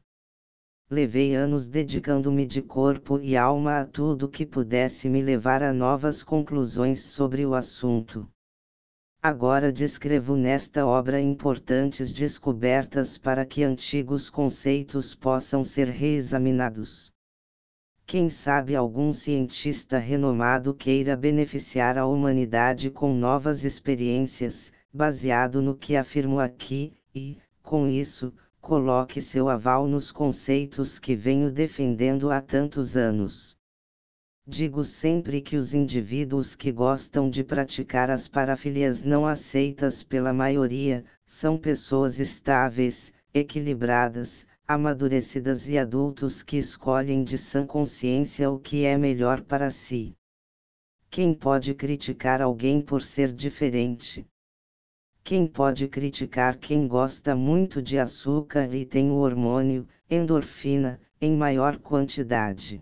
Levei 0.90 1.36
anos 1.36 1.68
dedicando-me 1.68 2.46
de 2.46 2.62
corpo 2.62 3.20
e 3.20 3.36
alma 3.36 3.80
a 3.80 3.86
tudo 3.86 4.30
que 4.30 4.46
pudesse 4.46 5.10
me 5.10 5.22
levar 5.22 5.64
a 5.64 5.74
novas 5.74 6.24
conclusões 6.24 7.02
sobre 7.02 7.46
o 7.46 7.56
assunto. 7.56 8.30
Agora 9.22 9.72
descrevo 9.72 10.36
nesta 10.36 10.86
obra 10.86 11.20
importantes 11.20 12.14
descobertas 12.14 13.18
para 13.18 13.46
que 13.46 13.64
antigos 13.64 14.30
conceitos 14.30 15.16
possam 15.16 15.64
ser 15.64 15.90
reexaminados. 15.90 17.12
Quem 18.06 18.30
sabe 18.30 18.76
algum 18.76 19.12
cientista 19.12 19.98
renomado 19.98 20.74
queira 20.74 21.18
beneficiar 21.18 21.98
a 21.98 22.06
humanidade 22.06 22.90
com 22.90 23.14
novas 23.14 23.66
experiências, 23.66 24.72
baseado 24.94 25.62
no 25.62 25.76
que 25.76 25.96
afirmo 25.96 26.40
aqui, 26.40 26.94
e, 27.14 27.38
com 27.62 27.88
isso, 27.88 28.34
coloque 28.62 29.22
seu 29.22 29.50
aval 29.50 29.88
nos 29.88 30.12
conceitos 30.12 31.00
que 31.00 31.16
venho 31.16 31.52
defendendo 31.52 32.32
há 32.32 32.42
tantos 32.42 32.98
anos. 32.98 33.58
Digo 34.46 34.84
sempre 34.84 35.42
que 35.42 35.58
os 35.58 35.74
indivíduos 35.74 36.56
que 36.56 36.72
gostam 36.72 37.30
de 37.30 37.44
praticar 37.44 38.10
as 38.10 38.28
parafilias 38.30 39.04
não 39.04 39.26
aceitas 39.26 40.04
pela 40.04 40.32
maioria, 40.32 41.04
são 41.26 41.58
pessoas 41.58 42.18
estáveis, 42.20 43.14
equilibradas, 43.34 44.48
amadurecidas 44.66 45.68
e 45.68 45.78
adultos 45.78 46.44
que 46.44 46.58
escolhem 46.58 47.24
de 47.24 47.38
sã 47.38 47.66
consciência 47.66 48.50
o 48.50 48.58
que 48.58 48.86
é 48.86 48.98
melhor 48.98 49.42
para 49.42 49.70
si. 49.70 50.16
Quem 51.10 51.34
pode 51.34 51.74
criticar 51.74 52.42
alguém 52.42 52.82
por 52.82 53.02
ser 53.02 53.32
diferente? 53.32 54.26
Quem 55.28 55.46
pode 55.46 55.90
criticar 55.90 56.56
quem 56.56 56.88
gosta 56.88 57.36
muito 57.36 57.82
de 57.82 58.00
açúcar 58.00 58.74
e 58.74 58.86
tem 58.86 59.12
o 59.12 59.16
hormônio, 59.16 59.86
endorfina, 60.10 61.02
em 61.20 61.36
maior 61.36 61.78
quantidade. 61.80 62.82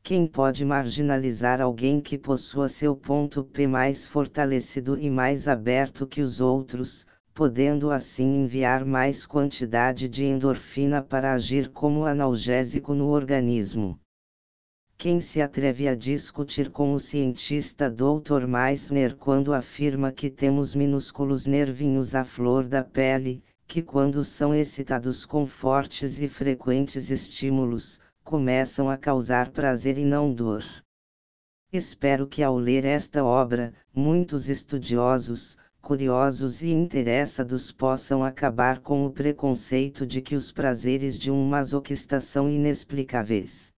Quem 0.00 0.28
pode 0.28 0.64
marginalizar 0.64 1.60
alguém 1.60 2.00
que 2.00 2.16
possua 2.16 2.68
seu 2.68 2.94
ponto 2.94 3.42
P 3.42 3.66
mais 3.66 4.06
fortalecido 4.06 4.96
e 4.96 5.10
mais 5.10 5.48
aberto 5.48 6.06
que 6.06 6.20
os 6.20 6.40
outros, 6.40 7.04
podendo 7.34 7.90
assim 7.90 8.44
enviar 8.44 8.84
mais 8.84 9.26
quantidade 9.26 10.08
de 10.08 10.24
endorfina 10.24 11.02
para 11.02 11.32
agir 11.32 11.68
como 11.70 12.04
analgésico 12.04 12.94
no 12.94 13.08
organismo? 13.08 13.98
Quem 15.00 15.18
se 15.18 15.40
atreve 15.40 15.88
a 15.88 15.94
discutir 15.94 16.68
com 16.68 16.92
o 16.92 17.00
cientista 17.00 17.88
Dr. 17.88 18.46
Meissner 18.46 19.16
quando 19.16 19.54
afirma 19.54 20.12
que 20.12 20.28
temos 20.28 20.74
minúsculos 20.74 21.46
nervinhos 21.46 22.14
à 22.14 22.22
flor 22.22 22.68
da 22.68 22.84
pele, 22.84 23.42
que 23.66 23.80
quando 23.80 24.22
são 24.22 24.54
excitados 24.54 25.24
com 25.24 25.46
fortes 25.46 26.20
e 26.20 26.28
frequentes 26.28 27.08
estímulos, 27.08 27.98
começam 28.22 28.90
a 28.90 28.98
causar 28.98 29.48
prazer 29.52 29.96
e 29.96 30.04
não 30.04 30.30
dor. 30.30 30.62
Espero 31.72 32.26
que 32.26 32.42
ao 32.42 32.58
ler 32.58 32.84
esta 32.84 33.24
obra, 33.24 33.72
muitos 33.94 34.50
estudiosos, 34.50 35.56
curiosos 35.80 36.60
e 36.60 36.68
interessados 36.68 37.72
possam 37.72 38.22
acabar 38.22 38.80
com 38.80 39.06
o 39.06 39.10
preconceito 39.10 40.06
de 40.06 40.20
que 40.20 40.34
os 40.34 40.52
prazeres 40.52 41.18
de 41.18 41.30
um 41.30 41.42
masoquista 41.42 42.20
são 42.20 42.50
inexplicáveis. 42.50 43.69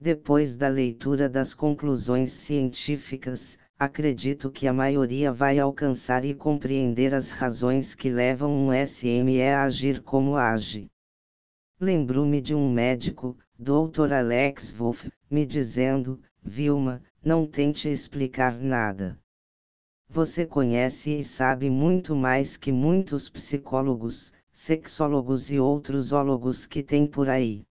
Depois 0.00 0.56
da 0.56 0.68
leitura 0.68 1.28
das 1.28 1.54
conclusões 1.54 2.30
científicas, 2.30 3.58
acredito 3.76 4.48
que 4.48 4.68
a 4.68 4.72
maioria 4.72 5.32
vai 5.32 5.58
alcançar 5.58 6.24
e 6.24 6.32
compreender 6.32 7.12
as 7.12 7.32
razões 7.32 7.96
que 7.96 8.08
levam 8.08 8.50
um 8.52 8.70
SME 8.86 9.42
a 9.42 9.64
agir 9.64 10.00
como 10.00 10.36
age. 10.36 10.88
Lembro-me 11.80 12.40
de 12.40 12.54
um 12.54 12.72
médico, 12.72 13.36
Dr. 13.58 14.12
Alex 14.12 14.70
Wolff, 14.70 15.10
me 15.28 15.44
dizendo: 15.44 16.20
Vilma, 16.40 17.02
não 17.20 17.44
tente 17.44 17.88
explicar 17.88 18.56
nada. 18.56 19.18
Você 20.08 20.46
conhece 20.46 21.18
e 21.18 21.24
sabe 21.24 21.68
muito 21.68 22.14
mais 22.14 22.56
que 22.56 22.70
muitos 22.70 23.28
psicólogos, 23.28 24.32
sexólogos 24.52 25.50
e 25.50 25.58
outros 25.58 26.12
ólogos 26.12 26.66
que 26.66 26.84
tem 26.84 27.04
por 27.04 27.28
aí. 27.28 27.67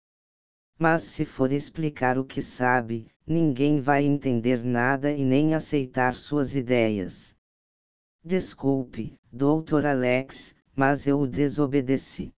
Mas 0.85 1.03
se 1.03 1.25
for 1.25 1.53
explicar 1.53 2.19
o 2.19 2.25
que 2.25 2.43
sabe, 2.43 3.07
ninguém 3.25 3.79
vai 3.79 4.03
entender 4.03 4.65
nada 4.65 5.13
e 5.13 5.25
nem 5.25 5.55
aceitar 5.55 6.13
suas 6.17 6.57
ideias. 6.57 7.37
Desculpe, 8.25 9.17
Dr. 9.33 9.87
Alex, 9.87 10.57
mas 10.75 11.07
eu 11.07 11.21
o 11.21 11.27
desobedeci. 11.29 12.35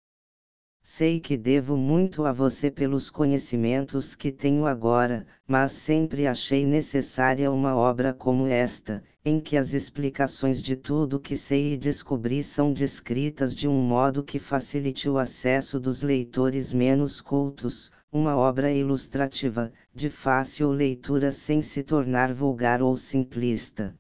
Sei 0.82 1.18
que 1.20 1.38
devo 1.38 1.74
muito 1.74 2.26
a 2.26 2.32
você 2.32 2.70
pelos 2.70 3.08
conhecimentos 3.08 4.14
que 4.14 4.30
tenho 4.30 4.66
agora, 4.66 5.26
mas 5.48 5.72
sempre 5.72 6.26
achei 6.26 6.66
necessária 6.66 7.50
uma 7.50 7.74
obra 7.74 8.12
como 8.12 8.46
esta, 8.46 9.02
em 9.24 9.40
que 9.40 9.56
as 9.56 9.72
explicações 9.72 10.62
de 10.62 10.76
tudo 10.76 11.18
que 11.18 11.34
sei 11.34 11.72
e 11.72 11.76
descobri 11.78 12.42
são 12.42 12.74
descritas 12.74 13.54
de 13.54 13.66
um 13.66 13.80
modo 13.80 14.22
que 14.22 14.38
facilite 14.38 15.08
o 15.08 15.16
acesso 15.16 15.80
dos 15.80 16.02
leitores 16.02 16.74
menos 16.74 17.22
cultos, 17.22 17.90
uma 18.14 18.37
obra 18.37 18.71
ilustrativa, 18.71 19.73
de 19.92 20.09
fácil 20.09 20.71
leitura 20.71 21.33
sem 21.33 21.61
se 21.61 21.83
tornar 21.83 22.33
vulgar 22.33 22.80
ou 22.80 22.97
simplista. 22.97 23.92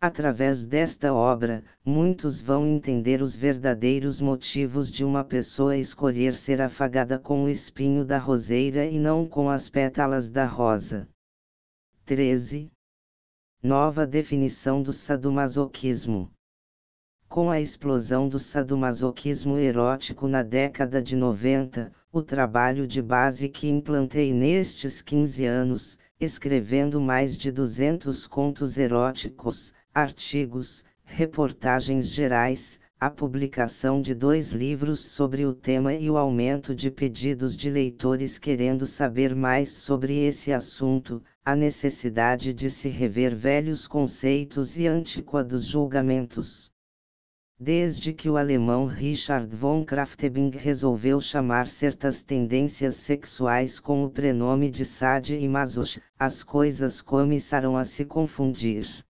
Através 0.00 0.64
desta 0.64 1.12
obra, 1.12 1.62
muitos 1.84 2.40
vão 2.40 2.66
entender 2.66 3.20
os 3.20 3.36
verdadeiros 3.36 4.18
motivos 4.18 4.90
de 4.90 5.04
uma 5.04 5.22
pessoa 5.22 5.76
escolher 5.76 6.34
ser 6.34 6.62
afagada 6.62 7.18
com 7.18 7.44
o 7.44 7.50
espinho 7.50 8.02
da 8.02 8.16
roseira 8.16 8.86
e 8.86 8.98
não 8.98 9.28
com 9.28 9.50
as 9.50 9.68
pétalas 9.68 10.30
da 10.30 10.46
rosa. 10.46 11.06
13. 12.06 12.72
Nova 13.62 14.06
definição 14.06 14.82
do 14.82 14.92
sadomasoquismo. 14.92 16.30
Com 17.30 17.50
a 17.50 17.60
explosão 17.60 18.26
do 18.26 18.38
sadomasoquismo 18.38 19.58
erótico 19.58 20.26
na 20.26 20.42
década 20.42 21.02
de 21.02 21.14
90, 21.14 21.92
o 22.10 22.22
trabalho 22.22 22.86
de 22.86 23.02
base 23.02 23.50
que 23.50 23.68
implantei 23.68 24.32
nestes 24.32 25.02
15 25.02 25.44
anos, 25.44 25.98
escrevendo 26.18 26.98
mais 26.98 27.36
de 27.36 27.52
200 27.52 28.26
contos 28.26 28.78
eróticos, 28.78 29.74
artigos, 29.94 30.82
reportagens 31.04 32.08
gerais, 32.08 32.80
a 32.98 33.10
publicação 33.10 34.00
de 34.00 34.14
dois 34.14 34.52
livros 34.52 34.98
sobre 35.00 35.44
o 35.44 35.52
tema 35.52 35.92
e 35.92 36.08
o 36.10 36.16
aumento 36.16 36.74
de 36.74 36.90
pedidos 36.90 37.58
de 37.58 37.68
leitores 37.68 38.38
querendo 38.38 38.86
saber 38.86 39.36
mais 39.36 39.68
sobre 39.68 40.24
esse 40.24 40.50
assunto, 40.50 41.22
a 41.44 41.54
necessidade 41.54 42.54
de 42.54 42.70
se 42.70 42.88
rever 42.88 43.36
velhos 43.36 43.86
conceitos 43.86 44.78
e 44.78 44.86
antiquados 44.86 45.66
julgamentos. 45.66 46.72
Desde 47.60 48.12
que 48.12 48.30
o 48.30 48.36
alemão 48.36 48.86
Richard 48.86 49.52
von 49.56 49.84
Kraftebing 49.84 50.50
resolveu 50.50 51.20
chamar 51.20 51.66
certas 51.66 52.22
tendências 52.22 52.94
sexuais 52.94 53.80
com 53.80 54.04
o 54.04 54.10
prenome 54.10 54.70
de 54.70 54.84
Sade 54.84 55.36
e 55.36 55.48
Masoch, 55.48 56.00
as 56.16 56.44
coisas 56.44 57.02
começaram 57.02 57.76
a 57.76 57.84
se 57.84 58.04
confundir. 58.04 59.04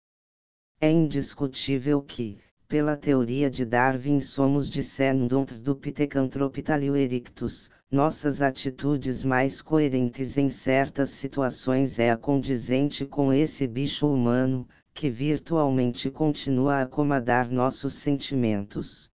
É 0.79 0.91
indiscutível 0.91 2.03
que, 2.03 2.38
pela 2.67 2.95
teoria 2.95 3.49
de 3.49 3.65
Darwin 3.65 4.19
somos 4.19 4.69
descendentes 4.69 5.60
do 5.60 5.75
Pithecanthropus 5.75 6.69
erectus, 6.95 7.71
nossas 7.89 8.43
atitudes 8.43 9.23
mais 9.23 9.60
coerentes 9.60 10.38
em 10.38 10.51
certas 10.51 11.10
situações 11.10 11.97
é 11.97 12.12
a 12.12 12.17
condizente 12.17 13.08
com 13.08 13.34
esse 13.34 13.65
bicho 13.65 14.08
humano, 14.08 14.67
que 14.95 15.10
virtualmente 15.10 16.10
continua 16.10 16.75
a 16.75 16.81
acomodar 16.84 17.51
nossos 17.51 17.95
sentimentos. 17.95 19.10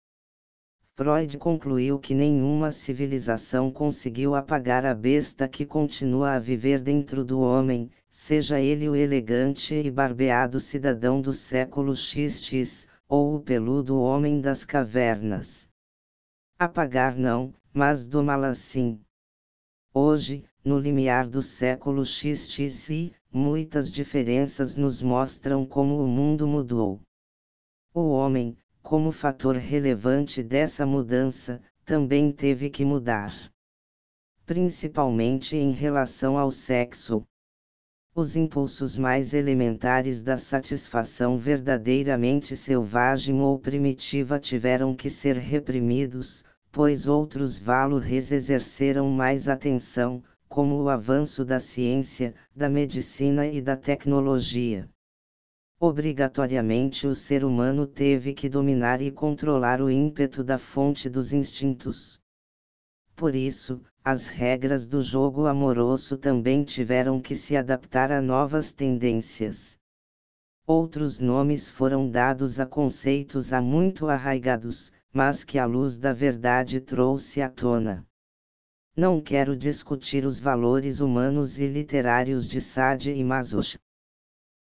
Freud 0.93 1.37
concluiu 1.37 1.97
que 1.97 2.13
nenhuma 2.13 2.69
civilização 2.69 3.71
conseguiu 3.71 4.35
apagar 4.35 4.85
a 4.85 4.93
besta 4.93 5.47
que 5.47 5.65
continua 5.65 6.33
a 6.33 6.39
viver 6.39 6.81
dentro 6.81 7.23
do 7.23 7.39
homem, 7.39 7.89
seja 8.09 8.59
ele 8.59 8.89
o 8.89 8.95
elegante 8.95 9.73
e 9.73 9.89
barbeado 9.89 10.59
cidadão 10.59 11.21
do 11.21 11.31
século 11.31 11.95
XX, 11.95 12.85
ou 13.07 13.35
o 13.35 13.39
peludo 13.39 13.97
homem 14.01 14.41
das 14.41 14.65
cavernas. 14.65 15.69
Apagar 16.59 17.15
não, 17.15 17.53
mas 17.73 18.05
domá-la 18.05 18.53
sim. 18.53 18.99
Hoje, 19.93 20.43
no 20.61 20.77
limiar 20.77 21.25
do 21.25 21.41
século 21.41 22.03
XXI, 22.03 23.13
muitas 23.31 23.91
diferenças 23.91 24.75
nos 24.75 25.01
mostram 25.01 25.65
como 25.65 26.03
o 26.03 26.07
mundo 26.07 26.47
mudou. 26.47 26.99
O 27.93 28.09
homem, 28.09 28.57
como 28.81 29.11
fator 29.11 29.55
relevante 29.55 30.41
dessa 30.41 30.85
mudança, 30.85 31.61
também 31.85 32.31
teve 32.31 32.69
que 32.69 32.83
mudar. 32.83 33.33
Principalmente 34.45 35.55
em 35.55 35.71
relação 35.71 36.37
ao 36.37 36.49
sexo, 36.49 37.23
os 38.15 38.35
impulsos 38.35 38.97
mais 38.97 39.33
elementares 39.33 40.21
da 40.23 40.35
satisfação 40.35 41.37
verdadeiramente 41.37 42.55
selvagem 42.57 43.39
ou 43.39 43.59
primitiva 43.59 44.39
tiveram 44.39 44.95
que 44.95 45.09
ser 45.09 45.37
reprimidos, 45.37 46.43
pois 46.71 47.07
outros 47.07 47.57
valores 47.57 48.31
exerceram 48.31 49.09
mais 49.09 49.47
atenção, 49.47 50.23
como 50.49 50.81
o 50.81 50.89
avanço 50.89 51.45
da 51.45 51.59
ciência, 51.59 52.33
da 52.55 52.67
medicina 52.67 53.45
e 53.45 53.61
da 53.61 53.77
tecnologia. 53.77 54.89
Obrigatoriamente 55.79 57.07
o 57.07 57.13
ser 57.13 57.45
humano 57.45 57.85
teve 57.85 58.33
que 58.33 58.49
dominar 58.49 58.99
e 58.99 59.11
controlar 59.11 59.79
o 59.79 59.89
ímpeto 59.89 60.43
da 60.43 60.57
fonte 60.57 61.07
dos 61.07 61.31
instintos. 61.31 62.19
Por 63.15 63.35
isso, 63.35 63.81
as 64.03 64.27
regras 64.27 64.87
do 64.87 65.01
jogo 65.01 65.45
amoroso 65.45 66.17
também 66.17 66.63
tiveram 66.63 67.21
que 67.21 67.35
se 67.35 67.55
adaptar 67.55 68.11
a 68.11 68.19
novas 68.19 68.73
tendências. 68.73 69.77
Outros 70.65 71.19
nomes 71.19 71.69
foram 71.69 72.09
dados 72.09 72.59
a 72.59 72.65
conceitos 72.65 73.53
há 73.53 73.61
muito 73.61 74.07
arraigados, 74.07 74.91
mas 75.13 75.43
que 75.43 75.59
a 75.59 75.65
luz 75.65 75.97
da 75.97 76.11
verdade 76.11 76.81
trouxe 76.81 77.41
à 77.41 77.49
tona. 77.49 78.08
Não 78.99 79.21
quero 79.21 79.55
discutir 79.55 80.25
os 80.25 80.41
valores 80.41 80.99
humanos 80.99 81.57
e 81.57 81.65
literários 81.65 82.49
de 82.49 82.59
Sade 82.59 83.13
e 83.13 83.23
Masoch. 83.23 83.79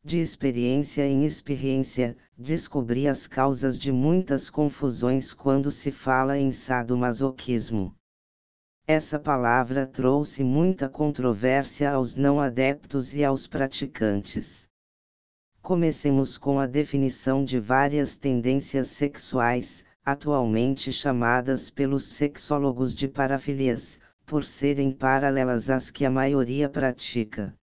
De 0.05 0.18
experiência 0.18 1.07
em 1.07 1.25
experiência, 1.25 2.16
descobri 2.37 3.07
as 3.07 3.29
causas 3.29 3.79
de 3.79 3.92
muitas 3.92 4.51
confusões 4.51 5.33
quando 5.33 5.70
se 5.70 5.92
fala 5.92 6.37
em 6.37 6.51
sadomasoquismo. 6.51 7.94
Essa 8.88 9.20
palavra 9.20 9.87
trouxe 9.87 10.42
muita 10.42 10.88
controvérsia 10.88 11.92
aos 11.92 12.16
não 12.16 12.40
adeptos 12.40 13.14
e 13.14 13.25
aos 13.25 13.47
praticantes. 13.47 14.68
Comecemos 15.62 16.37
com 16.37 16.59
a 16.59 16.66
definição 16.66 17.44
de 17.44 17.61
várias 17.61 18.16
tendências 18.16 18.88
sexuais, 18.88 19.85
atualmente 20.05 20.90
chamadas 20.90 21.70
pelos 21.70 22.03
sexólogos 22.07 22.97
de 22.97 23.07
parafilias, 23.07 24.03
por 24.26 24.44
serem 24.44 24.90
paralelas 24.90 25.70
às 25.70 25.90
que 25.90 26.04
a 26.04 26.10
maioria 26.10 26.68
pratica. 26.68 27.54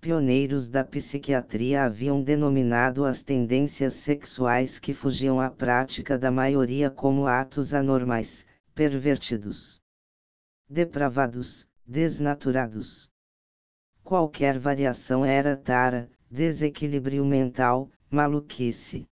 Pioneiros 0.00 0.68
da 0.68 0.84
psiquiatria 0.84 1.84
haviam 1.84 2.22
denominado 2.22 3.04
as 3.04 3.22
tendências 3.22 3.94
sexuais 3.94 4.78
que 4.78 4.92
fugiam 4.92 5.40
à 5.40 5.48
prática 5.48 6.18
da 6.18 6.30
maioria 6.30 6.90
como 6.90 7.26
atos 7.26 7.72
anormais, 7.72 8.44
pervertidos, 8.74 9.80
depravados, 10.68 11.68
desnaturados. 11.86 13.08
Qualquer 14.02 14.58
variação 14.58 15.24
era 15.24 15.56
tara, 15.56 16.10
desequilíbrio 16.28 17.24
mental, 17.24 17.88
maluquice. 18.10 19.06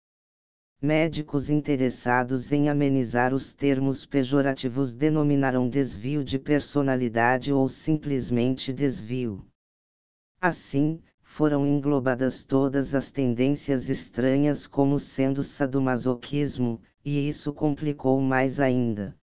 Médicos 0.80 1.50
interessados 1.50 2.52
em 2.52 2.70
amenizar 2.70 3.34
os 3.34 3.52
termos 3.52 4.06
pejorativos 4.06 4.94
denominaram 4.94 5.68
desvio 5.68 6.24
de 6.24 6.38
personalidade 6.38 7.52
ou 7.52 7.68
simplesmente 7.68 8.72
desvio. 8.72 9.44
Assim, 10.40 11.02
foram 11.24 11.66
englobadas 11.66 12.46
todas 12.46 12.94
as 12.94 13.10
tendências 13.10 13.90
estranhas 13.90 14.68
como 14.68 15.00
sendo 15.00 15.42
sadomasoquismo, 15.42 16.80
e 17.04 17.28
isso 17.28 17.52
complicou 17.52 18.22
mais 18.22 18.60
ainda. 18.60 19.18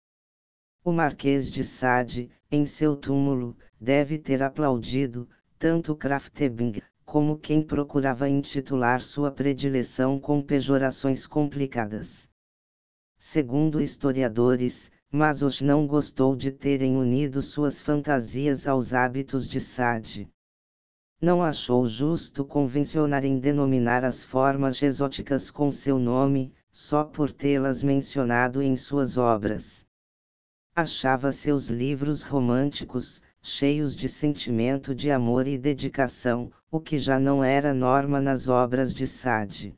O 0.83 0.91
Marquês 0.91 1.49
de 1.49 1.63
Sade, 1.63 2.29
em 2.51 2.65
seu 2.65 2.97
túmulo, 2.97 3.57
deve 3.79 4.19
ter 4.19 4.43
aplaudido, 4.43 5.29
tanto 5.57 5.95
Kraftebing, 5.95 6.81
como 7.05 7.37
quem 7.37 7.61
procurava 7.61 8.27
intitular 8.27 9.01
sua 9.01 9.31
predileção 9.31 10.19
com 10.19 10.41
pejorações 10.41 11.27
complicadas. 11.27 12.27
Segundo 13.17 13.81
historiadores, 13.81 14.91
Masoch 15.11 15.63
não 15.63 15.87
gostou 15.87 16.35
de 16.35 16.51
terem 16.51 16.97
unido 16.97 17.41
suas 17.41 17.79
fantasias 17.79 18.67
aos 18.67 18.93
hábitos 18.93 19.47
de 19.47 19.61
Sade. 19.61 20.27
Não 21.21 21.41
achou 21.41 21.85
justo 21.85 22.43
convencionarem 22.43 23.39
denominar 23.39 24.03
as 24.03 24.25
formas 24.25 24.81
exóticas 24.81 25.49
com 25.49 25.71
seu 25.71 25.97
nome, 25.97 26.53
só 26.71 27.05
por 27.05 27.31
tê-las 27.31 27.81
mencionado 27.81 28.61
em 28.61 28.75
suas 28.75 29.17
obras. 29.17 29.85
Achava 30.75 31.31
seus 31.31 31.67
livros 31.67 32.21
românticos, 32.21 33.21
cheios 33.47 33.95
de 33.95 34.09
sentimento 34.09 34.95
de 34.95 35.11
amor 35.11 35.45
e 35.45 35.55
dedicação, 35.55 36.51
o 36.71 36.79
que 36.79 36.97
já 36.97 37.19
não 37.19 37.43
era 37.43 37.75
norma 37.75 38.19
nas 38.19 38.49
obras 38.49 38.91
de 38.91 39.05
Sade. 39.05 39.77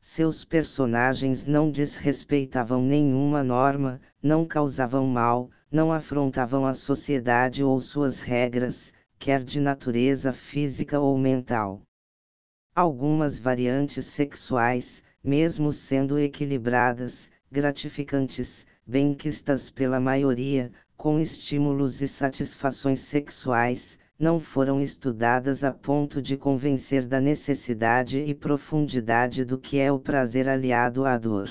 Seus 0.00 0.46
personagens 0.46 1.44
não 1.44 1.70
desrespeitavam 1.70 2.82
nenhuma 2.82 3.44
norma, 3.44 4.00
não 4.22 4.46
causavam 4.46 5.06
mal, 5.06 5.50
não 5.70 5.92
afrontavam 5.92 6.64
a 6.64 6.72
sociedade 6.72 7.62
ou 7.62 7.78
suas 7.82 8.22
regras, 8.22 8.94
quer 9.18 9.44
de 9.44 9.60
natureza 9.60 10.32
física 10.32 10.98
ou 10.98 11.18
mental. 11.18 11.82
Algumas 12.74 13.38
variantes 13.38 14.06
sexuais, 14.06 15.04
mesmo 15.22 15.70
sendo 15.70 16.18
equilibradas, 16.18 17.30
gratificantes, 17.52 18.66
benquistas 18.86 19.68
pela 19.68 20.00
maioria, 20.00 20.72
com 21.00 21.18
estímulos 21.18 22.02
e 22.02 22.06
satisfações 22.06 23.00
sexuais, 23.00 23.98
não 24.18 24.38
foram 24.38 24.82
estudadas 24.82 25.64
a 25.64 25.72
ponto 25.72 26.20
de 26.20 26.36
convencer 26.36 27.06
da 27.06 27.18
necessidade 27.18 28.18
e 28.18 28.34
profundidade 28.34 29.42
do 29.42 29.58
que 29.58 29.78
é 29.78 29.90
o 29.90 29.98
prazer 29.98 30.46
aliado 30.46 31.06
à 31.06 31.16
dor. 31.16 31.48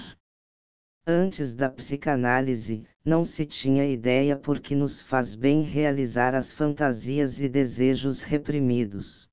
Antes 1.03 1.55
da 1.55 1.67
psicanálise, 1.67 2.83
não 3.03 3.25
se 3.25 3.43
tinha 3.43 3.87
ideia 3.87 4.37
por 4.37 4.59
que 4.59 4.75
nos 4.75 5.01
faz 5.01 5.33
bem 5.33 5.63
realizar 5.63 6.35
as 6.35 6.53
fantasias 6.53 7.39
e 7.39 7.49
desejos 7.49 8.21
reprimidos. 8.21 9.27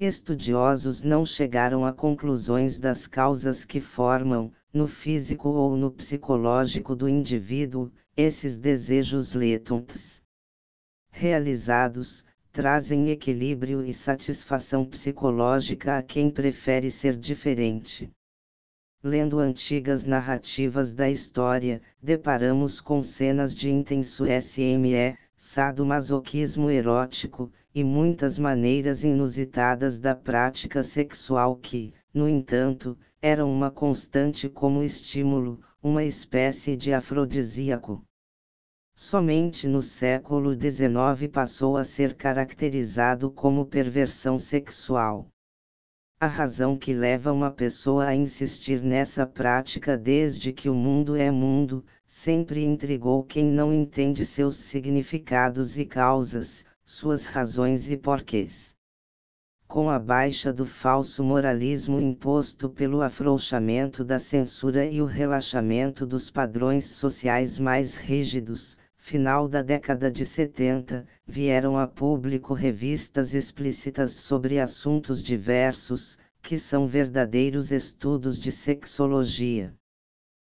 Estudiosos 0.00 1.04
não 1.04 1.24
chegaram 1.24 1.86
a 1.86 1.92
conclusões 1.92 2.80
das 2.80 3.06
causas 3.06 3.64
que 3.64 3.80
formam, 3.80 4.52
no 4.72 4.86
físico 4.86 5.48
ou 5.48 5.76
no 5.76 5.90
psicológico 5.90 6.94
do 6.94 7.08
indivíduo, 7.08 7.90
esses 8.16 8.56
desejos 8.56 9.32
letuntes. 9.32 10.22
Realizados, 11.10 12.24
trazem 12.52 13.10
equilíbrio 13.10 13.84
e 13.84 13.92
satisfação 13.92 14.84
psicológica 14.84 15.98
a 15.98 16.02
quem 16.02 16.30
prefere 16.30 16.90
ser 16.90 17.16
diferente. 17.16 18.10
Lendo 19.02 19.38
antigas 19.38 20.04
narrativas 20.04 20.92
da 20.92 21.08
história, 21.08 21.80
deparamos 22.02 22.80
com 22.80 23.02
cenas 23.02 23.54
de 23.54 23.70
intenso 23.70 24.24
SME, 24.26 25.16
sadomasoquismo 25.34 26.70
erótico, 26.70 27.50
e 27.74 27.82
muitas 27.84 28.36
maneiras 28.36 29.04
inusitadas 29.04 29.98
da 29.98 30.14
prática 30.14 30.82
sexual 30.82 31.56
que, 31.56 31.94
no 32.12 32.28
entanto, 32.28 32.98
eram 33.22 33.52
uma 33.52 33.70
constante 33.70 34.48
como 34.48 34.82
estímulo, 34.82 35.60
uma 35.82 36.04
espécie 36.04 36.76
de 36.76 36.92
afrodisíaco. 36.92 38.04
Somente 38.94 39.66
no 39.66 39.80
século 39.80 40.52
XIX 40.52 41.30
passou 41.32 41.76
a 41.76 41.84
ser 41.84 42.14
caracterizado 42.14 43.30
como 43.30 43.64
perversão 43.64 44.38
sexual. 44.38 45.28
A 46.18 46.26
razão 46.26 46.76
que 46.76 46.92
leva 46.92 47.32
uma 47.32 47.50
pessoa 47.50 48.04
a 48.04 48.14
insistir 48.14 48.82
nessa 48.82 49.26
prática 49.26 49.96
desde 49.96 50.52
que 50.52 50.68
o 50.68 50.74
mundo 50.74 51.16
é 51.16 51.30
mundo, 51.30 51.82
sempre 52.04 52.62
intrigou 52.62 53.24
quem 53.24 53.46
não 53.46 53.72
entende 53.72 54.26
seus 54.26 54.56
significados 54.56 55.78
e 55.78 55.86
causas, 55.86 56.64
suas 56.84 57.24
razões 57.24 57.88
e 57.88 57.96
porquês. 57.96 58.76
Com 59.70 59.88
a 59.88 60.00
baixa 60.00 60.52
do 60.52 60.66
falso 60.66 61.22
moralismo 61.22 62.00
imposto 62.00 62.68
pelo 62.68 63.02
afrouxamento 63.02 64.02
da 64.02 64.18
censura 64.18 64.84
e 64.84 65.00
o 65.00 65.04
relaxamento 65.04 66.04
dos 66.04 66.28
padrões 66.28 66.86
sociais 66.86 67.56
mais 67.56 67.96
rígidos, 67.96 68.76
final 68.98 69.46
da 69.46 69.62
década 69.62 70.10
de 70.10 70.26
70, 70.26 71.06
vieram 71.24 71.78
a 71.78 71.86
público 71.86 72.52
revistas 72.52 73.32
explícitas 73.32 74.10
sobre 74.10 74.58
assuntos 74.58 75.22
diversos, 75.22 76.18
que 76.42 76.58
são 76.58 76.84
verdadeiros 76.84 77.70
estudos 77.70 78.40
de 78.40 78.50
sexologia. 78.50 79.72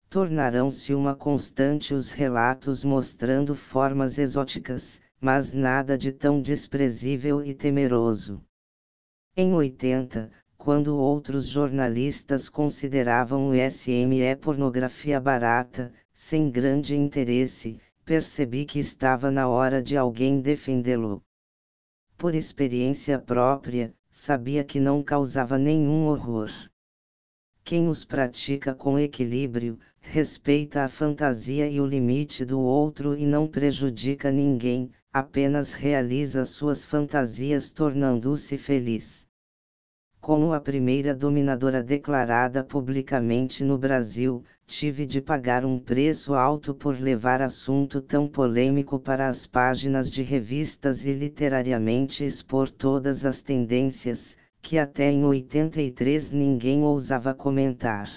Tornarão-se 0.09 0.95
uma 0.95 1.17
constante 1.17 1.95
os 1.95 2.13
relatos 2.13 2.85
mostrando 2.85 3.57
formas 3.57 4.19
exóticas, 4.19 5.01
mas 5.21 5.53
nada 5.53 5.99
de 5.99 6.13
tão 6.13 6.41
desprezível 6.41 7.45
e 7.45 7.53
temeroso. 7.53 8.41
Em 9.43 9.55
80, 9.55 10.31
quando 10.59 10.99
outros 10.99 11.47
jornalistas 11.47 12.51
consideravam 12.51 13.49
o 13.49 13.55
SME 13.55 14.37
pornografia 14.39 15.19
barata, 15.19 15.91
sem 16.13 16.51
grande 16.51 16.95
interesse, 16.95 17.79
percebi 18.05 18.67
que 18.67 18.79
estava 18.79 19.31
na 19.31 19.49
hora 19.49 19.83
de 19.83 19.97
alguém 19.97 20.43
defendê-lo. 20.43 21.23
Por 22.19 22.35
experiência 22.35 23.19
própria, 23.19 23.95
sabia 24.11 24.63
que 24.63 24.79
não 24.79 25.03
causava 25.03 25.57
nenhum 25.57 26.09
horror. 26.09 26.51
Quem 27.65 27.89
os 27.89 28.05
pratica 28.05 28.75
com 28.75 28.99
equilíbrio, 28.99 29.79
respeita 30.01 30.85
a 30.85 30.89
fantasia 30.89 31.67
e 31.67 31.81
o 31.81 31.87
limite 31.87 32.45
do 32.45 32.61
outro 32.61 33.17
e 33.17 33.25
não 33.25 33.49
prejudica 33.49 34.31
ninguém, 34.31 34.91
apenas 35.11 35.73
realiza 35.73 36.45
suas 36.45 36.85
fantasias 36.85 37.73
tornando-se 37.73 38.59
feliz 38.59 39.20
como 40.21 40.53
a 40.53 40.61
primeira 40.61 41.15
dominadora 41.15 41.83
declarada 41.83 42.63
publicamente 42.63 43.65
no 43.65 43.79
Brasil, 43.79 44.45
tive 44.67 45.07
de 45.07 45.21
pagar 45.21 45.65
um 45.65 45.79
preço 45.79 46.35
alto 46.35 46.75
por 46.75 47.01
levar 47.01 47.41
assunto 47.41 48.03
tão 48.03 48.29
polêmico 48.29 49.01
para 49.01 49.29
as 49.29 49.47
páginas 49.47 50.11
de 50.11 50.23
revistas 50.23 51.07
e 51.07 51.15
literariamente 51.15 52.23
expor 52.23 52.71
todas 52.71 53.25
as 53.25 53.41
tendências, 53.41 54.37
que 54.61 54.77
até 54.77 55.11
em 55.11 55.25
83 55.25 56.31
ninguém 56.33 56.83
ousava 56.83 57.33
comentar. 57.33 58.11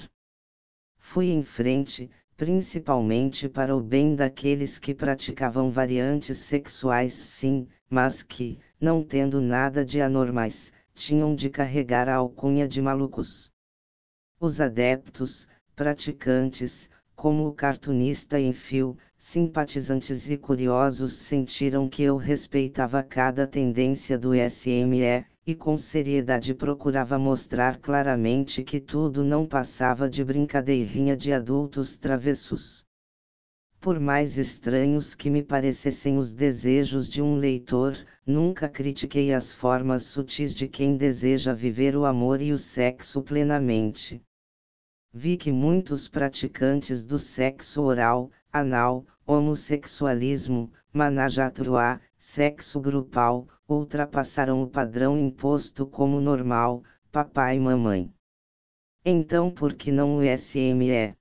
Fui 1.00 1.28
em 1.28 1.44
frente, 1.44 2.12
principalmente 2.36 3.48
para 3.48 3.74
o 3.74 3.80
bem 3.80 4.13
daqueles 4.13 4.78
que 4.78 4.94
praticavam 4.94 5.70
variantes 5.70 6.38
sexuais 6.39 7.13
sim, 7.13 7.66
mas 7.89 8.22
que, 8.22 8.60
não 8.82 9.02
tendo 9.02 9.39
nada 9.39 9.86
de 9.86 10.02
anormais, 10.02 10.72
tinham 10.93 11.36
de 11.36 11.49
carregar 11.49 12.08
a 12.08 12.15
alcunha 12.15 12.67
de 12.67 12.82
malucos. 12.82 13.51
Os 14.39 14.62
adeptos, 14.62 15.47
praticantes, 15.75 16.89
como 17.15 17.47
o 17.47 17.53
cartunista 17.53 18.39
em 18.39 18.51
fio, 18.51 18.97
simpatizantes 19.17 20.29
e 20.29 20.38
curiosos 20.38 21.13
sentiram 21.13 21.88
que 21.88 22.03
eu 22.03 22.17
respeitava 22.17 23.01
cada 23.01 23.47
tendência 23.47 24.17
do 24.17 24.34
SME, 24.34 25.25
e 25.45 25.56
com 25.56 25.77
seriedade 25.77 26.53
procurava 26.53 27.17
mostrar 27.17 27.77
claramente 27.77 28.63
que 28.63 28.79
tudo 28.79 29.23
não 29.23 29.45
passava 29.45 30.10
de 30.10 30.23
brincadeirinha 30.23 31.17
de 31.17 31.34
adultos 31.34 31.97
travessos. 31.97 32.86
Por 33.84 34.00
mais 34.00 34.38
estranhos 34.38 35.13
que 35.13 35.30
me 35.30 35.43
parecessem 35.43 36.17
os 36.17 36.34
desejos 36.34 37.10
de 37.10 37.22
um 37.22 37.36
leitor, 37.36 37.98
nunca 38.26 38.69
critiquei 38.69 39.34
as 39.34 39.54
formas 39.54 40.04
sutis 40.04 40.56
de 40.56 40.69
quem 40.69 40.96
deseja 40.96 41.54
viver 41.54 41.93
o 41.98 42.06
amor 42.06 42.41
e 42.41 42.54
o 42.54 42.58
sexo 42.58 43.22
plenamente. 43.22 44.24
Vi 45.13 45.36
que 45.36 45.52
muitos 45.52 46.08
praticantes 46.08 47.04
do 47.04 47.19
sexo 47.19 47.82
oral, 47.82 48.32
anal, 48.54 49.06
homossexualismo, 49.28 50.72
manajatruá, 50.93 52.00
sexo 52.17 52.80
grupal, 52.80 53.50
ultrapassaram 53.67 54.63
o 54.63 54.69
padrão 54.69 55.19
imposto 55.19 55.86
como 55.86 56.22
normal, 56.22 56.86
papai 57.12 57.58
e 57.58 57.60
mamãe. 57.60 58.13
Então 59.04 59.52
por 59.52 59.74
que 59.74 59.91
não 59.91 60.19
o 60.19 60.22
SME? 60.38 61.17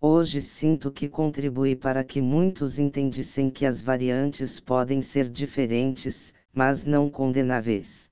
Hoje 0.00 0.40
sinto 0.40 0.92
que 0.92 1.08
contribui 1.08 1.74
para 1.74 2.04
que 2.04 2.20
muitos 2.20 2.78
entendissem 2.78 3.50
que 3.50 3.66
as 3.66 3.82
variantes 3.82 4.60
podem 4.60 5.02
ser 5.02 5.28
diferentes, 5.28 6.32
mas 6.52 6.84
não 6.84 7.10
condenáveis. 7.10 8.08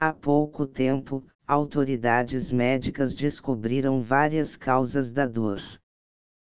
Há 0.00 0.12
pouco 0.12 0.66
tempo, 0.66 1.24
autoridades 1.46 2.50
médicas 2.50 3.14
descobriram 3.14 4.02
várias 4.02 4.56
causas 4.56 5.12
da 5.12 5.24
dor. 5.24 5.60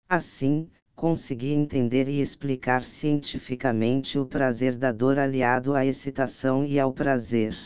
Assim, 0.08 0.70
consegui 0.94 1.52
entender 1.52 2.08
e 2.08 2.20
explicar 2.20 2.84
cientificamente 2.84 4.20
o 4.20 4.26
prazer 4.26 4.76
da 4.76 4.92
dor 4.92 5.18
aliado 5.18 5.74
à 5.74 5.84
excitação 5.84 6.64
e 6.64 6.78
ao 6.78 6.92
prazer. 6.92 7.56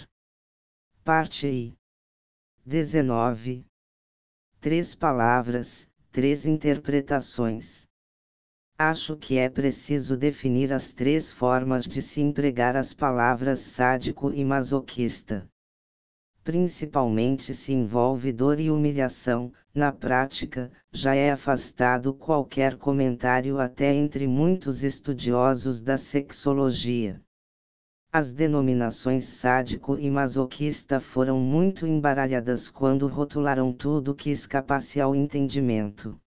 Parte 1.04 1.46
I. 1.46 1.74
19. 2.64 3.66
Três 4.58 4.94
palavras, 4.94 5.88
três 6.12 6.44
interpretações. 6.44 7.88
Acho 8.78 9.16
que 9.16 9.38
é 9.38 9.48
preciso 9.48 10.14
definir 10.14 10.70
as 10.70 10.92
três 10.92 11.32
formas 11.32 11.86
de 11.86 12.02
se 12.02 12.20
empregar 12.20 12.76
as 12.76 12.92
palavras 12.92 13.60
sádico 13.60 14.30
e 14.30 14.44
masoquista. 14.44 15.48
Principalmente 16.44 17.54
se 17.54 17.72
envolve 17.72 18.30
dor 18.30 18.60
e 18.60 18.70
humilhação, 18.70 19.54
na 19.74 19.90
prática, 19.90 20.70
já 20.92 21.14
é 21.14 21.30
afastado 21.30 22.12
qualquer 22.12 22.76
comentário 22.76 23.58
até 23.58 23.94
entre 23.94 24.26
muitos 24.26 24.84
estudiosos 24.84 25.80
da 25.80 25.96
sexologia. 25.96 27.22
As 28.14 28.30
denominações 28.30 29.24
sádico 29.24 29.98
e 29.98 30.10
masoquista 30.10 31.00
foram 31.00 31.40
muito 31.40 31.86
embaralhadas 31.86 32.70
quando 32.70 33.06
rotularam 33.06 33.72
tudo 33.72 34.14
que 34.14 34.28
escapasse 34.28 35.00
ao 35.00 35.14
entendimento. 35.14 36.20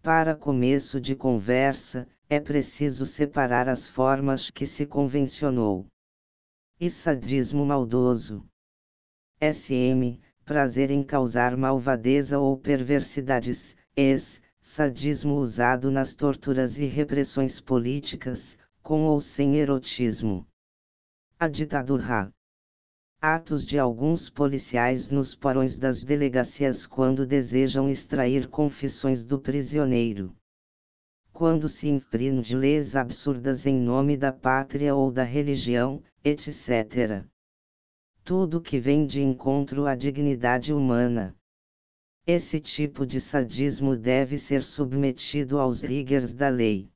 Para 0.00 0.34
começo 0.34 0.98
de 0.98 1.14
conversa, 1.14 2.08
é 2.30 2.40
preciso 2.40 3.04
separar 3.04 3.68
as 3.68 3.86
formas 3.86 4.50
que 4.50 4.64
se 4.64 4.86
convencionou. 4.86 5.86
E 6.80 6.88
sadismo 6.88 7.66
maldoso. 7.66 8.42
SM, 9.38 10.18
prazer 10.46 10.90
em 10.90 11.02
causar 11.02 11.58
malvadeza 11.58 12.38
ou 12.38 12.56
perversidades, 12.56 13.76
es, 13.94 14.40
sadismo 14.62 15.34
usado 15.34 15.90
nas 15.90 16.14
torturas 16.14 16.78
e 16.78 16.86
repressões 16.86 17.60
políticas, 17.60 18.58
com 18.82 19.02
ou 19.02 19.20
sem 19.20 19.56
erotismo. 19.56 20.46
A 21.38 21.48
ditadura. 21.48 22.32
Atos 23.20 23.66
de 23.66 23.78
alguns 23.78 24.30
policiais 24.30 25.10
nos 25.10 25.34
porões 25.34 25.76
das 25.76 26.02
delegacias 26.02 26.86
quando 26.86 27.26
desejam 27.26 27.90
extrair 27.90 28.48
confissões 28.48 29.22
do 29.22 29.38
prisioneiro. 29.38 30.34
Quando 31.34 31.68
se 31.68 31.88
infringe 31.88 32.56
leis 32.56 32.96
absurdas 32.96 33.66
em 33.66 33.78
nome 33.78 34.16
da 34.16 34.32
pátria 34.32 34.94
ou 34.94 35.12
da 35.12 35.24
religião, 35.24 36.02
etc. 36.24 37.26
Tudo 38.24 38.58
que 38.58 38.80
vem 38.80 39.06
de 39.06 39.20
encontro 39.20 39.84
à 39.84 39.94
dignidade 39.94 40.72
humana. 40.72 41.36
Esse 42.26 42.58
tipo 42.58 43.04
de 43.04 43.20
sadismo 43.20 43.94
deve 43.94 44.38
ser 44.38 44.62
submetido 44.62 45.60
aos 45.60 45.82
rigores 45.82 46.32
da 46.32 46.48
lei. 46.48 46.90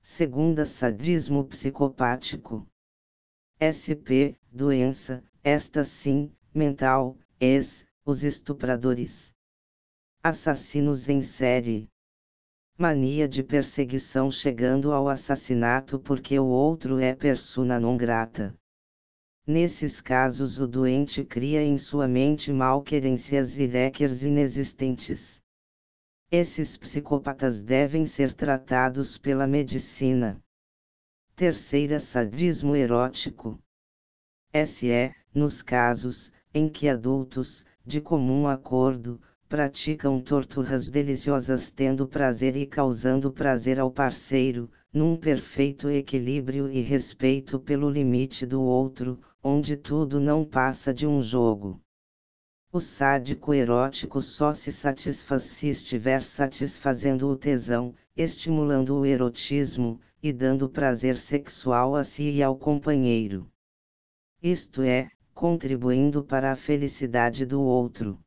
Segunda 0.00 0.64
sadismo 0.64 1.44
psicopático. 1.44 2.64
SP, 3.60 4.38
doença, 4.52 5.20
esta 5.42 5.82
sim, 5.82 6.32
mental, 6.54 7.16
ex, 7.40 7.84
os 8.04 8.22
estupradores. 8.22 9.34
Assassinos 10.22 11.08
em 11.08 11.20
série. 11.20 11.90
Mania 12.78 13.26
de 13.26 13.42
perseguição 13.42 14.30
chegando 14.30 14.92
ao 14.92 15.08
assassinato 15.08 15.98
porque 15.98 16.38
o 16.38 16.46
outro 16.46 17.00
é 17.00 17.12
persona 17.16 17.80
non 17.80 17.96
grata. 17.96 18.54
Nesses 19.44 20.00
casos, 20.00 20.60
o 20.60 20.68
doente 20.68 21.24
cria 21.24 21.60
em 21.60 21.76
sua 21.78 22.06
mente 22.06 22.52
malquerências 22.52 23.58
e 23.58 23.66
requers 23.66 24.22
inexistentes. 24.22 25.42
Esses 26.30 26.76
psicopatas 26.76 27.60
devem 27.60 28.06
ser 28.06 28.32
tratados 28.32 29.18
pela 29.18 29.48
medicina. 29.48 30.40
Terceira 31.38 32.00
sadismo 32.00 32.74
erótico. 32.74 33.60
SE, 34.66 35.14
nos 35.32 35.62
casos, 35.62 36.32
em 36.52 36.68
que 36.68 36.88
adultos, 36.88 37.64
de 37.86 38.00
comum 38.00 38.48
acordo, 38.48 39.20
praticam 39.48 40.20
torturas 40.20 40.88
deliciosas 40.88 41.70
tendo 41.70 42.08
prazer 42.08 42.56
e 42.56 42.66
causando 42.66 43.30
prazer 43.30 43.78
ao 43.78 43.88
parceiro, 43.88 44.68
num 44.92 45.16
perfeito 45.16 45.88
equilíbrio 45.88 46.68
e 46.72 46.80
respeito 46.80 47.60
pelo 47.60 47.88
limite 47.88 48.44
do 48.44 48.60
outro, 48.60 49.20
onde 49.40 49.76
tudo 49.76 50.18
não 50.18 50.44
passa 50.44 50.92
de 50.92 51.06
um 51.06 51.22
jogo. 51.22 51.80
O 52.72 52.80
sádico 52.80 53.54
erótico 53.54 54.20
só 54.20 54.52
se 54.52 54.72
satisfaz 54.72 55.42
se 55.42 55.68
estiver 55.68 56.20
satisfazendo 56.20 57.28
o 57.28 57.36
tesão, 57.36 57.94
estimulando 58.16 58.96
o 58.96 59.06
erotismo, 59.06 60.00
e 60.22 60.32
dando 60.32 60.68
prazer 60.68 61.16
sexual 61.16 61.94
a 61.94 62.02
si 62.02 62.30
e 62.30 62.42
ao 62.42 62.56
companheiro. 62.56 63.50
Isto 64.42 64.82
é, 64.82 65.10
contribuindo 65.34 66.24
para 66.24 66.52
a 66.52 66.56
felicidade 66.56 67.46
do 67.46 67.60
outro. 67.60 68.18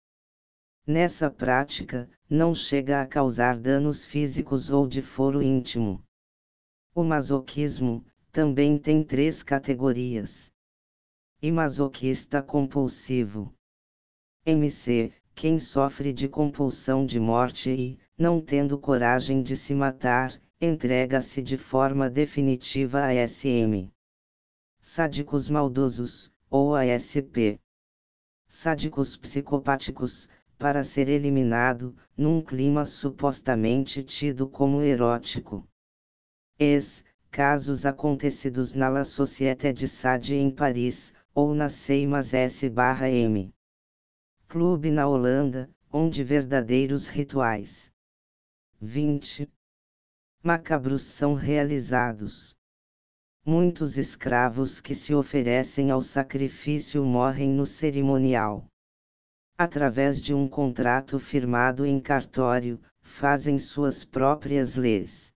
Nessa 0.87 1.29
prática, 1.29 2.09
não 2.29 2.55
chega 2.55 3.01
a 3.01 3.05
causar 3.05 3.57
danos 3.57 4.05
físicos 4.05 4.69
ou 4.69 4.87
de 4.87 5.01
foro 5.01 5.41
íntimo. 5.41 6.03
O 6.95 7.03
masoquismo 7.03 8.05
também 8.31 8.77
tem 8.77 9.03
três 9.03 9.43
categorias. 9.43 10.51
E 11.41 11.51
masoquista 11.51 12.41
compulsivo. 12.41 13.53
MC, 14.45 15.13
quem 15.35 15.59
sofre 15.59 16.13
de 16.13 16.27
compulsão 16.27 17.05
de 17.05 17.19
morte 17.19 17.69
e, 17.69 17.99
não 18.17 18.39
tendo 18.41 18.77
coragem 18.77 19.43
de 19.43 19.55
se 19.55 19.73
matar, 19.73 20.41
entrega-se 20.63 21.41
de 21.41 21.57
forma 21.57 22.07
definitiva 22.07 23.03
a 23.03 23.27
SM. 23.27 23.91
Sádicos 24.79 25.49
maldosos, 25.49 26.31
ou 26.51 26.75
ASP. 26.75 27.59
Sádicos 28.47 29.17
psicopáticos, 29.17 30.29
para 30.59 30.83
ser 30.83 31.09
eliminado, 31.09 31.95
num 32.15 32.43
clima 32.43 32.85
supostamente 32.85 34.03
tido 34.03 34.47
como 34.47 34.83
erótico. 34.83 35.67
Ex, 36.59 37.03
casos 37.31 37.83
acontecidos 37.83 38.75
na 38.75 38.87
La 38.87 39.03
Société 39.03 39.73
de 39.73 39.87
Sade 39.87 40.35
em 40.35 40.51
Paris, 40.51 41.11
ou 41.33 41.55
na 41.55 41.69
Seimas 41.69 42.35
S/M. 42.35 43.51
Clube 44.47 44.91
na 44.91 45.07
Holanda, 45.07 45.67
onde 45.91 46.23
verdadeiros 46.23 47.07
rituais. 47.07 47.91
20 48.79 49.49
macabros 50.43 51.03
são 51.03 51.35
realizados. 51.35 52.55
Muitos 53.45 53.95
escravos 53.95 54.81
que 54.81 54.95
se 54.95 55.13
oferecem 55.13 55.91
ao 55.91 56.01
sacrifício 56.01 57.03
morrem 57.05 57.49
no 57.49 57.65
cerimonial. 57.65 58.65
Através 59.55 60.19
de 60.19 60.33
um 60.33 60.47
contrato 60.47 61.19
firmado 61.19 61.85
em 61.85 61.99
cartório, 61.99 62.79
fazem 63.01 63.59
suas 63.59 64.03
próprias 64.03 64.75
leis. 64.75 65.31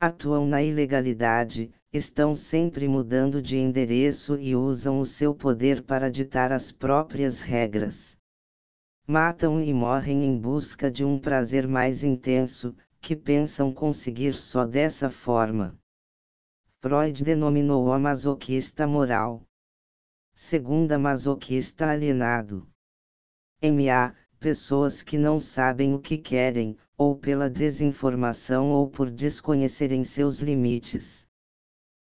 Atuam 0.00 0.46
na 0.46 0.62
ilegalidade, 0.62 1.72
estão 1.92 2.34
sempre 2.34 2.88
mudando 2.88 3.40
de 3.40 3.56
endereço 3.56 4.36
e 4.36 4.56
usam 4.56 4.98
o 4.98 5.06
seu 5.06 5.32
poder 5.32 5.82
para 5.82 6.10
ditar 6.10 6.50
as 6.50 6.72
próprias 6.72 7.40
regras. 7.40 8.16
Matam 9.06 9.62
e 9.62 9.72
morrem 9.72 10.24
em 10.24 10.36
busca 10.36 10.90
de 10.90 11.04
um 11.04 11.18
prazer 11.18 11.66
mais 11.66 12.04
intenso, 12.04 12.74
que 13.08 13.16
pensam 13.16 13.72
conseguir 13.72 14.34
só 14.34 14.66
dessa 14.66 15.08
forma. 15.08 15.74
Freud 16.82 17.24
denominou 17.24 17.90
a 17.90 17.98
masoquista 17.98 18.86
moral. 18.86 19.46
Segunda 20.34 20.98
masoquista 20.98 21.86
alienado. 21.86 22.68
MA, 23.62 24.14
pessoas 24.38 25.02
que 25.02 25.16
não 25.16 25.40
sabem 25.40 25.94
o 25.94 25.98
que 25.98 26.18
querem, 26.18 26.76
ou 26.98 27.16
pela 27.16 27.48
desinformação 27.48 28.72
ou 28.72 28.90
por 28.90 29.10
desconhecerem 29.10 30.04
seus 30.04 30.40
limites. 30.40 31.26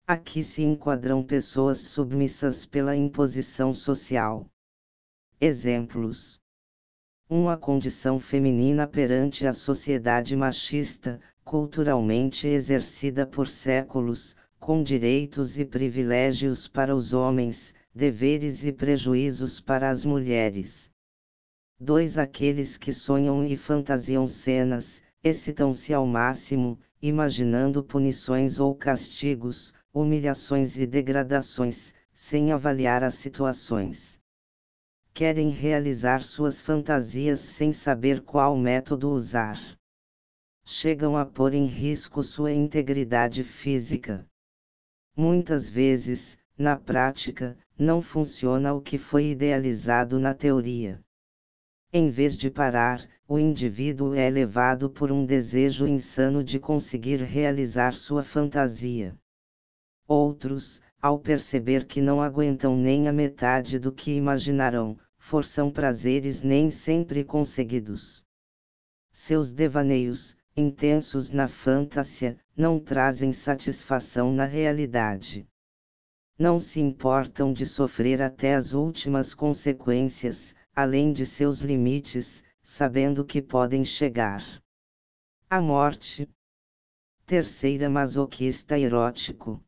Aqui 0.05 0.43
se 0.43 0.63
enquadram 0.63 1.23
pessoas 1.23 1.77
submissas 1.77 2.65
pela 2.65 2.93
imposição 2.93 3.71
social. 3.71 4.51
Exemplos: 5.39 6.41
uma 7.31 7.55
condição 7.55 8.19
feminina 8.19 8.87
perante 8.87 9.45
a 9.45 9.53
sociedade 9.53 10.35
machista, 10.35 11.21
culturalmente 11.43 12.47
exercida 12.47 13.23
por 13.23 13.47
séculos, 13.47 14.35
com 14.59 14.81
direitos 14.81 15.59
e 15.59 15.63
privilégios 15.63 16.67
para 16.67 16.95
os 16.95 17.13
homens, 17.13 17.71
deveres 17.93 18.65
e 18.65 18.71
prejuízos 18.71 19.61
para 19.61 19.91
as 19.91 20.03
mulheres. 20.03 20.89
2. 21.79 22.17
Aqueles 22.17 22.77
que 22.77 22.91
sonham 22.91 23.45
e 23.45 23.55
fantasiam 23.55 24.27
cenas, 24.27 25.03
excitam-se 25.23 25.93
ao 25.93 26.07
máximo, 26.07 26.79
imaginando 26.99 27.83
punições 27.83 28.59
ou 28.59 28.73
castigos, 28.73 29.71
humilhações 29.93 30.77
e 30.79 30.87
degradações, 30.87 31.93
sem 32.11 32.51
avaliar 32.51 33.03
as 33.03 33.13
situações. 33.13 34.18
Querem 35.19 35.49
realizar 35.49 36.23
suas 36.23 36.61
fantasias 36.61 37.41
sem 37.41 37.73
saber 37.73 38.21
qual 38.21 38.55
método 38.55 39.11
usar. 39.11 39.59
Chegam 40.63 41.17
a 41.17 41.25
pôr 41.25 41.53
em 41.53 41.65
risco 41.65 42.23
sua 42.23 42.53
integridade 42.53 43.43
física. 43.43 44.25
Muitas 45.17 45.69
vezes, 45.69 46.37
na 46.57 46.77
prática, 46.77 47.57
não 47.77 48.01
funciona 48.01 48.73
o 48.73 48.79
que 48.79 48.97
foi 48.97 49.31
idealizado 49.31 50.17
na 50.17 50.33
teoria. 50.33 51.01
Em 51.91 52.09
vez 52.09 52.37
de 52.37 52.49
parar, 52.49 53.05
o 53.27 53.37
indivíduo 53.37 54.13
é 54.15 54.29
levado 54.29 54.89
por 54.89 55.11
um 55.11 55.25
desejo 55.25 55.85
insano 55.85 56.41
de 56.41 56.61
conseguir 56.61 57.21
realizar 57.21 57.93
sua 57.93 58.23
fantasia. 58.23 59.17
Outros, 60.07 60.81
ao 61.01 61.19
perceber 61.19 61.85
que 61.85 61.99
não 61.99 62.21
aguentam 62.21 62.77
nem 62.77 63.09
a 63.09 63.11
metade 63.11 63.77
do 63.77 63.91
que 63.91 64.11
imaginarão, 64.11 64.97
forçam 65.29 65.69
prazeres 65.69 66.41
nem 66.41 66.71
sempre 66.71 67.23
conseguidos. 67.23 68.25
Seus 69.11 69.51
devaneios, 69.51 70.35
intensos 70.57 71.29
na 71.29 71.47
fantasia, 71.47 72.35
não 72.57 72.79
trazem 72.79 73.31
satisfação 73.31 74.33
na 74.33 74.45
realidade. 74.45 75.47
Não 76.35 76.59
se 76.59 76.79
importam 76.79 77.53
de 77.53 77.63
sofrer 77.63 78.23
até 78.23 78.55
as 78.55 78.73
últimas 78.73 79.35
consequências, 79.35 80.55
além 80.75 81.13
de 81.13 81.27
seus 81.27 81.59
limites, 81.59 82.43
sabendo 82.63 83.23
que 83.23 83.39
podem 83.39 83.85
chegar. 83.85 84.43
A 85.47 85.61
morte. 85.61 86.27
Terceira 87.27 87.87
masoquista 87.87 88.79
erótico. 88.79 89.63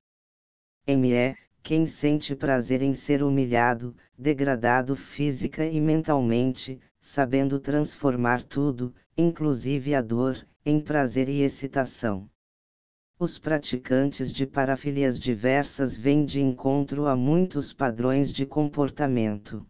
M.E. 0.88 1.36
Quem 1.64 1.86
sente 1.86 2.36
prazer 2.36 2.82
em 2.82 2.94
ser 2.94 3.22
humilhado, 3.22 3.96
degradado 4.18 4.96
física 4.96 5.66
e 5.66 5.80
mentalmente, 5.80 6.80
sabendo 7.00 7.60
transformar 7.60 8.44
tudo, 8.44 8.94
inclusive 9.18 9.94
a 9.94 10.02
dor, 10.02 10.46
em 10.66 10.80
prazer 10.80 11.30
e 11.30 11.42
excitação. 11.42 12.30
Os 13.20 13.38
praticantes 13.38 14.34
de 14.34 14.48
parafilias 14.48 15.20
diversas 15.20 15.96
vêm 15.96 16.26
de 16.26 16.42
encontro 16.42 17.06
a 17.06 17.16
muitos 17.16 17.72
padrões 17.72 18.34
de 18.34 18.46
comportamento. 18.46 19.66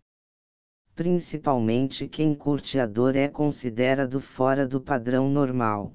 Principalmente 0.95 2.08
quem 2.08 2.34
curte 2.34 2.80
a 2.80 2.86
dor 2.86 3.15
é 3.15 3.27
considerado 3.27 4.21
fora 4.21 4.65
do 4.65 4.80
padrão 4.80 5.30
normal. 5.30 5.93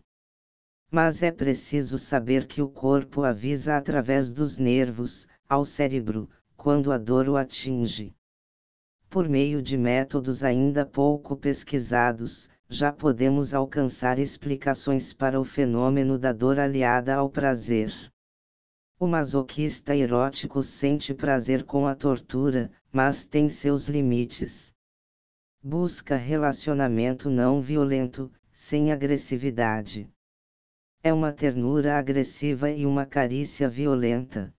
Mas 0.90 1.22
é 1.22 1.30
preciso 1.30 1.98
saber 1.98 2.46
que 2.46 2.62
o 2.62 2.68
corpo 2.68 3.22
avisa 3.22 3.76
através 3.76 4.32
dos 4.32 4.58
nervos, 4.58 5.26
ao 5.48 5.64
cérebro, 5.64 6.28
quando 6.56 6.92
a 6.92 6.98
dor 6.98 7.28
o 7.28 7.36
atinge. 7.36 8.14
Por 9.08 9.28
meio 9.28 9.62
de 9.62 9.76
métodos 9.76 10.42
ainda 10.42 10.84
pouco 10.84 11.36
pesquisados, 11.36 12.48
já 12.68 12.92
podemos 12.92 13.54
alcançar 13.54 14.18
explicações 14.18 15.12
para 15.12 15.40
o 15.40 15.44
fenômeno 15.44 16.18
da 16.18 16.32
dor 16.32 16.58
aliada 16.58 17.14
ao 17.14 17.30
prazer. 17.30 17.92
O 18.98 19.06
masoquista 19.06 19.94
erótico 19.94 20.62
sente 20.62 21.14
prazer 21.14 21.64
com 21.64 21.86
a 21.86 21.94
tortura, 21.94 22.70
mas 22.92 23.26
tem 23.26 23.48
seus 23.48 23.84
limites 23.86 24.74
busca 25.66 26.14
relacionamento 26.14 27.28
não 27.28 27.60
violento, 27.60 28.30
sem 28.52 28.92
agressividade. 28.92 30.08
É 31.02 31.12
uma 31.12 31.32
ternura 31.32 31.98
agressiva 31.98 32.70
e 32.70 32.86
uma 32.86 33.04
carícia 33.04 33.68
violenta. 33.68 34.54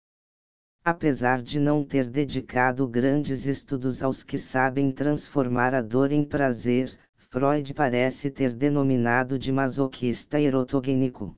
Apesar 0.90 1.42
de 1.42 1.60
não 1.60 1.84
ter 1.84 2.10
dedicado 2.10 2.88
grandes 2.88 3.46
estudos 3.46 4.02
aos 4.02 4.24
que 4.24 4.38
sabem 4.38 4.90
transformar 4.90 5.74
a 5.74 5.82
dor 5.82 6.14
em 6.14 6.24
prazer, 6.24 6.98
Freud 7.30 7.74
parece 7.74 8.32
ter 8.32 8.54
denominado 8.54 9.38
de 9.38 9.52
masoquista 9.52 10.40
erotogênico. 10.40 11.36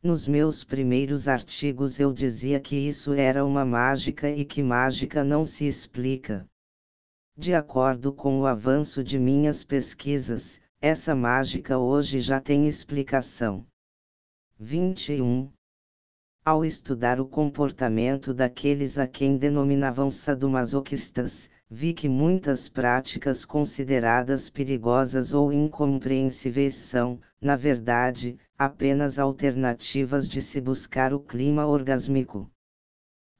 Nos 0.00 0.28
meus 0.28 0.62
primeiros 0.62 1.26
artigos 1.26 1.98
eu 1.98 2.12
dizia 2.12 2.60
que 2.60 2.76
isso 2.76 3.12
era 3.12 3.44
uma 3.44 3.64
mágica 3.64 4.30
e 4.30 4.44
que 4.44 4.62
mágica 4.62 5.24
não 5.24 5.44
se 5.44 5.66
explica. 5.66 6.46
De 7.36 7.52
acordo 7.52 8.12
com 8.12 8.38
o 8.38 8.46
avanço 8.46 9.02
de 9.02 9.18
minhas 9.18 9.64
pesquisas, 9.64 10.60
essa 10.80 11.16
mágica 11.16 11.78
hoje 11.78 12.20
já 12.20 12.40
tem 12.40 12.68
explicação. 12.68 13.66
21. 14.56 15.50
Ao 16.44 16.64
estudar 16.64 17.20
o 17.20 17.24
comportamento 17.24 18.34
daqueles 18.34 18.98
a 18.98 19.06
quem 19.06 19.36
denominavam 19.36 20.10
sadomasoquistas, 20.10 21.48
vi 21.70 21.92
que 21.92 22.08
muitas 22.08 22.68
práticas 22.68 23.44
consideradas 23.44 24.50
perigosas 24.50 25.32
ou 25.32 25.52
incompreensíveis 25.52 26.74
são, 26.74 27.20
na 27.40 27.54
verdade, 27.54 28.36
apenas 28.58 29.20
alternativas 29.20 30.28
de 30.28 30.42
se 30.42 30.60
buscar 30.60 31.14
o 31.14 31.20
clima 31.20 31.64
orgásmico. 31.64 32.50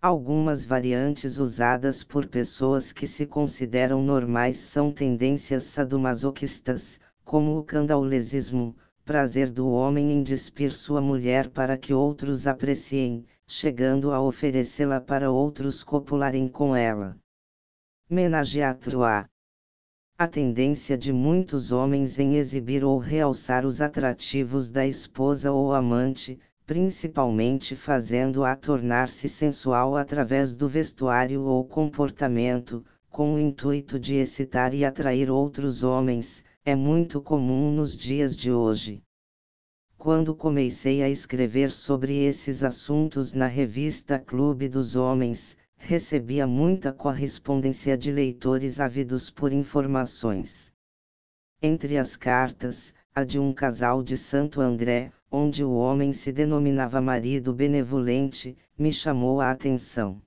Algumas 0.00 0.64
variantes 0.64 1.38
usadas 1.38 2.04
por 2.04 2.28
pessoas 2.28 2.92
que 2.92 3.08
se 3.08 3.26
consideram 3.26 4.00
normais 4.00 4.58
são 4.58 4.92
tendências 4.92 5.64
sadomasoquistas, 5.64 7.00
como 7.24 7.58
o 7.58 7.64
candaulesismo, 7.64 8.76
prazer 9.04 9.50
do 9.50 9.68
homem 9.68 10.12
em 10.12 10.22
despir 10.22 10.72
sua 10.72 11.00
mulher 11.00 11.48
para 11.48 11.76
que 11.76 11.92
outros 11.92 12.46
apreciem, 12.46 13.24
chegando 13.46 14.12
a 14.12 14.20
oferecê-la 14.20 15.00
para 15.00 15.30
outros 15.30 15.82
copularem 15.82 16.46
com 16.46 16.76
ela. 16.76 17.16
Menage 18.08 18.62
à 18.62 18.72
trois. 18.72 19.26
A 20.16 20.28
tendência 20.28 20.96
de 20.96 21.12
muitos 21.12 21.72
homens 21.72 22.18
em 22.20 22.36
exibir 22.36 22.84
ou 22.84 22.96
realçar 22.98 23.66
os 23.66 23.80
atrativos 23.80 24.70
da 24.70 24.86
esposa 24.86 25.50
ou 25.50 25.74
amante, 25.74 26.38
principalmente 26.64 27.74
fazendo-a 27.74 28.54
tornar-se 28.54 29.28
sensual 29.28 29.96
através 29.96 30.54
do 30.54 30.68
vestuário 30.68 31.42
ou 31.42 31.64
comportamento, 31.64 32.84
com 33.10 33.34
o 33.34 33.38
intuito 33.38 33.98
de 33.98 34.14
excitar 34.14 34.72
e 34.72 34.84
atrair 34.84 35.28
outros 35.28 35.82
homens, 35.82 36.44
é 36.64 36.77
muito 36.77 37.20
comum 37.20 37.72
nos 37.72 37.96
dias 37.96 38.37
de 38.37 38.53
hoje. 38.53 39.03
Quando 39.98 40.33
comecei 40.33 41.03
a 41.03 41.09
escrever 41.09 41.72
sobre 41.72 42.22
esses 42.22 42.62
assuntos 42.62 43.33
na 43.33 43.48
revista 43.48 44.16
Clube 44.16 44.68
dos 44.68 44.94
Homens, 44.94 45.57
recebia 45.77 46.46
muita 46.46 46.92
correspondência 46.92 47.98
de 47.98 48.12
leitores 48.12 48.79
ávidos 48.79 49.29
por 49.29 49.53
informações. 49.53 50.72
Entre 51.61 51.98
as 51.98 52.14
cartas, 52.14 52.94
a 53.12 53.25
de 53.25 53.40
um 53.40 53.53
casal 53.53 54.01
de 54.01 54.16
Santo 54.16 54.61
André, 54.61 55.11
onde 55.33 55.64
o 55.64 55.72
homem 55.72 56.12
se 56.12 56.31
denominava 56.31 57.00
marido 57.00 57.52
benevolente, 57.52 58.56
me 58.79 58.92
chamou 58.92 59.40
a 59.40 59.50
atenção. 59.50 60.23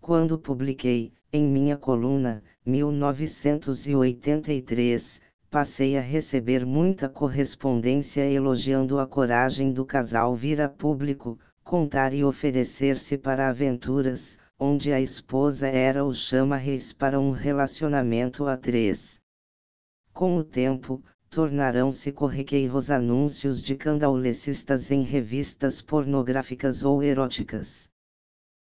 Quando 0.00 0.38
publiquei, 0.38 1.12
em 1.30 1.46
minha 1.46 1.76
coluna, 1.76 2.42
1983, 2.64 5.22
passei 5.54 5.96
a 5.96 6.00
receber 6.00 6.66
muita 6.66 7.08
correspondência 7.08 8.28
elogiando 8.28 8.98
a 8.98 9.06
coragem 9.06 9.72
do 9.72 9.86
casal 9.86 10.34
vir 10.34 10.60
a 10.60 10.68
público, 10.68 11.38
contar 11.62 12.12
e 12.12 12.24
oferecer-se 12.24 13.16
para 13.16 13.48
aventuras, 13.48 14.36
onde 14.58 14.92
a 14.92 15.00
esposa 15.00 15.68
era 15.68 16.04
o 16.04 16.12
chama-reis 16.12 16.92
para 16.92 17.20
um 17.20 17.30
relacionamento 17.30 18.48
a 18.48 18.56
três. 18.56 19.20
Com 20.12 20.36
o 20.36 20.42
tempo, 20.42 21.00
tornarão-se 21.30 22.10
corriqueiros 22.10 22.90
anúncios 22.90 23.62
de 23.62 23.76
candaulecistas 23.76 24.90
em 24.90 25.04
revistas 25.04 25.80
pornográficas 25.80 26.82
ou 26.82 27.00
eróticas. 27.00 27.88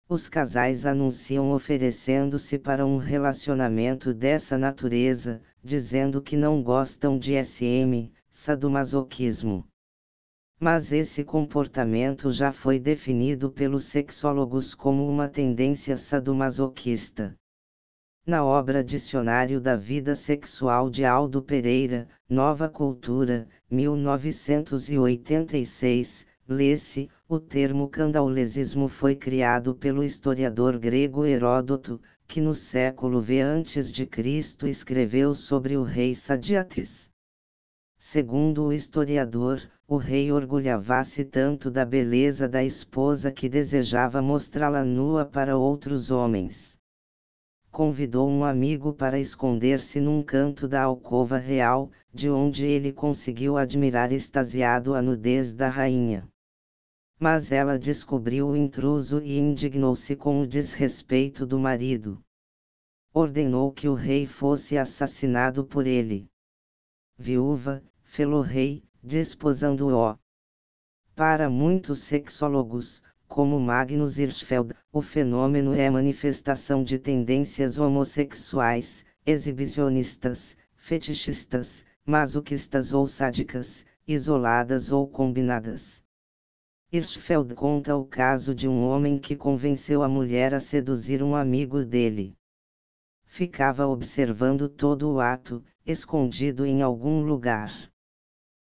Os 0.07 0.28
casais 0.28 0.84
anunciam 0.84 1.50
oferecendo-se 1.52 2.59
para 2.59 2.84
um 2.84 2.98
relacionamento 2.98 4.12
dessa 4.12 4.59
natureza, 4.59 5.40
dizendo 5.62 6.20
que 6.20 6.36
não 6.36 6.62
gostam 6.62 7.18
de 7.18 7.42
SM, 7.42 8.12
sadomasoquismo. 8.28 9.66
Mas 10.61 10.92
esse 10.92 11.24
comportamento 11.24 12.30
já 12.30 12.52
foi 12.52 12.78
definido 12.78 13.50
pelos 13.50 13.84
sexólogos 13.84 14.74
como 14.74 15.09
uma 15.09 15.26
tendência 15.26 15.96
sadomasoquista. 15.96 17.34
Na 18.26 18.44
obra 18.44 18.84
Dicionário 18.84 19.59
da 19.61 19.74
Vida 19.74 20.14
Sexual 20.14 20.90
de 20.90 21.02
Aldo 21.05 21.42
Pereira, 21.42 22.07
Nova 22.28 22.68
Cultura, 22.68 23.48
1986, 23.70 26.26
lê-se: 26.47 27.09
o 27.26 27.40
termo 27.40 27.88
candaulesismo 27.88 28.86
foi 28.86 29.16
criado 29.16 29.74
pelo 29.74 30.05
historiador 30.05 30.78
grego 30.78 31.24
Heródoto, 31.24 31.99
que 32.28 32.38
no 32.38 32.53
século 32.53 33.18
V 33.18 33.40
a.C. 33.40 34.68
escreveu 34.68 35.34
sobre 35.34 35.74
o 35.76 35.82
rei 35.82 36.14
Sadiates. 36.14 37.11
Segundo 37.99 38.64
o 38.64 38.72
historiador, 38.74 39.62
o 39.88 39.97
rei 39.97 40.30
orgulhava-se 40.30 41.24
tanto 41.24 41.70
da 41.70 41.84
beleza 41.84 42.47
da 42.47 42.62
esposa 42.62 43.32
que 43.32 43.49
desejava 43.49 44.20
mostrá-la 44.20 44.84
nua 44.84 45.24
para 45.24 45.57
outros 45.57 46.11
homens. 46.11 46.78
Convidou 47.70 48.28
um 48.28 48.45
amigo 48.45 48.92
para 48.92 49.18
esconder-se 49.18 49.99
num 49.99 50.22
canto 50.22 50.68
da 50.68 50.82
alcova 50.82 51.38
real, 51.38 51.90
de 52.12 52.28
onde 52.28 52.66
ele 52.66 52.92
conseguiu 52.92 53.57
admirar 53.57 54.12
extasiado 54.12 54.95
a 54.95 55.01
nudez 55.01 55.55
da 55.55 55.70
rainha 55.70 56.28
mas 57.19 57.53
ela 57.53 57.79
descobriu 57.79 58.49
o 58.49 58.57
intruso 58.57 59.21
e 59.23 59.39
indignou-se 59.39 60.15
com 60.17 60.41
o 60.41 60.47
desrespeito 60.47 61.47
do 61.47 61.59
marido. 61.59 62.21
Ordenou 63.12 63.73
que 63.73 63.89
o 63.89 63.95
rei 63.95 64.27
fosse 64.27 64.77
assassinado 64.77 65.65
por 65.65 65.87
ele. 65.87 66.29
Viúva, 67.17 67.83
fê-lo 68.03 68.41
rei, 68.41 68.83
desposando-o. 69.03 70.19
Para 71.15 71.49
muitos 71.49 72.01
sexólogos, 72.01 73.03
como 73.29 73.59
Magnus 73.59 74.19
Hirschfeld, 74.19 74.75
o 74.93 75.01
fenômeno 75.01 75.75
é 75.75 75.89
manifestação 75.89 76.85
de 76.85 76.99
tendências 76.99 77.79
homossexuais, 77.79 79.05
exibicionistas, 79.25 80.57
fetichistas, 80.77 81.87
masoquistas 82.05 82.93
ou 82.93 83.07
sádicas, 83.07 83.87
isoladas 84.07 84.93
ou 84.93 85.09
combinadas. 85.09 86.03
Hirschfeld 86.93 87.55
conta 87.55 87.97
o 87.97 88.05
caso 88.05 88.55
de 88.55 88.68
um 88.68 88.87
homem 88.87 89.18
que 89.18 89.35
convenceu 89.35 90.03
a 90.03 90.09
mulher 90.09 90.55
a 90.55 90.61
seduzir 90.61 91.22
um 91.22 91.35
amigo 91.35 91.85
dele. 91.85 92.37
Ficava 93.24 93.87
observando 93.87 94.68
todo 94.68 95.12
o 95.12 95.20
ato, 95.20 95.64
escondido 95.85 96.64
em 96.64 96.82
algum 96.82 97.22
lugar. 97.22 97.72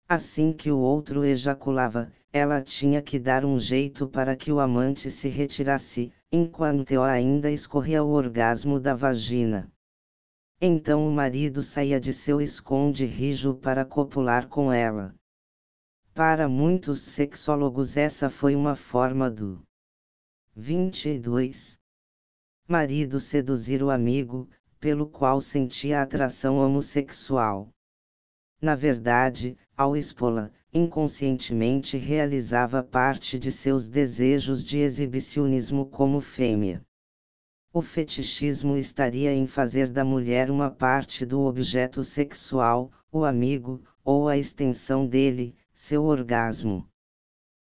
Assim 0.07 0.53
que 0.53 0.72
o 0.72 0.78
outro 0.78 1.26
ejaculava, 1.26 2.11
ela 2.32 2.61
tinha 2.61 3.01
que 3.01 3.20
dar 3.20 3.45
um 3.45 3.59
jeito 3.59 4.07
para 4.07 4.36
que 4.36 4.51
o 4.51 4.59
amante 4.59 5.11
se 5.11 5.28
retirasse, 5.28 6.11
enquanto 6.32 7.01
ainda 7.01 7.51
escorria 7.51 8.03
o 8.03 8.09
orgasmo 8.09 8.80
da 8.80 8.95
vagina. 8.95 9.72
Então 10.59 11.07
o 11.07 11.11
marido 11.11 11.61
saía 11.61 11.99
de 11.99 12.14
seu 12.14 12.39
esconde 12.39 13.05
rijo 13.05 13.53
para 13.55 13.84
copular 13.84 14.47
com 14.47 14.72
ela. 14.72 15.14
Para 16.16 16.47
muitos 16.47 17.01
sexólogos, 17.01 17.97
essa 17.97 18.30
foi 18.30 18.55
uma 18.55 18.76
forma 18.76 19.32
do 19.32 19.59
22. 20.55 21.80
Marido 22.68 23.20
seduzir 23.20 23.82
o 23.82 23.89
amigo, 23.89 24.47
pelo 24.80 25.07
qual 25.07 25.41
sentia 25.41 26.03
atração 26.03 26.57
homossexual. 26.59 27.68
Na 28.61 28.76
verdade, 28.76 29.57
ao 29.76 29.97
expô-la, 29.97 30.51
inconscientemente 30.72 31.97
realizava 31.97 32.84
parte 32.84 33.39
de 33.39 33.51
seus 33.51 33.89
desejos 33.89 34.64
de 34.64 34.78
exibicionismo 34.78 35.88
como 35.88 36.22
fêmea. 36.22 36.86
O 37.74 37.82
fetichismo 37.82 38.78
estaria 38.78 39.34
em 39.34 39.47
fazer 39.47 39.89
da 39.91 40.05
mulher 40.05 40.51
uma 40.51 40.70
parte 40.70 41.26
do 41.26 41.41
objeto 41.41 42.03
sexual, 42.03 42.91
o 43.11 43.26
amigo, 43.26 43.82
ou 44.03 44.30
a 44.30 44.38
extensão 44.38 45.07
dele, 45.07 45.55
seu 45.74 46.03
orgasmo. 46.05 46.88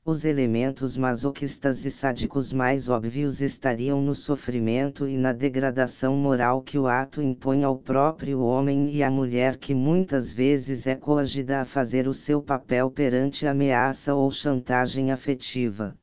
Os 0.05 0.23
elementos 0.23 0.95
masoquistas 0.95 1.85
e 1.85 1.91
sádicos 1.91 2.53
mais 2.53 2.87
óbvios 2.87 3.41
estariam 3.41 4.01
no 4.01 4.15
sofrimento 4.15 5.07
e 5.07 5.17
na 5.17 5.33
degradação 5.33 6.15
moral 6.15 6.61
que 6.61 6.79
o 6.79 6.87
ato 6.87 7.21
impõe 7.21 7.63
ao 7.63 7.77
próprio 7.77 8.39
homem 8.39 8.89
e 8.89 9.03
à 9.03 9.11
mulher 9.11 9.57
que 9.57 9.75
muitas 9.75 10.33
vezes 10.33 10.87
é 10.87 10.95
coagida 10.95 11.61
a 11.61 11.65
fazer 11.65 12.07
o 12.07 12.13
seu 12.13 12.41
papel 12.41 12.89
perante 12.89 13.45
ameaça 13.45 14.15
ou 14.15 14.31
chantagem 14.31 15.11
afetiva. 15.11 15.95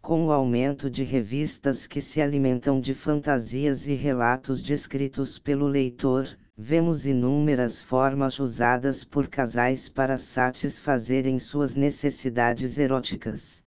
Com 0.00 0.26
o 0.26 0.30
aumento 0.30 0.90
de 0.90 1.02
revistas 1.02 1.86
que 1.86 2.00
se 2.00 2.20
alimentam 2.20 2.80
de 2.80 2.94
fantasias 2.94 3.88
e 3.88 3.94
relatos 3.94 4.62
descritos 4.62 5.38
pelo 5.38 5.66
leitor, 5.66 6.28
vemos 6.60 7.06
inúmeras 7.06 7.80
formas 7.80 8.40
usadas 8.40 9.04
por 9.04 9.28
casais 9.28 9.88
para 9.88 10.18
satisfazerem 10.18 11.38
suas 11.38 11.76
necessidades 11.76 12.78
eróticas. 12.78 13.62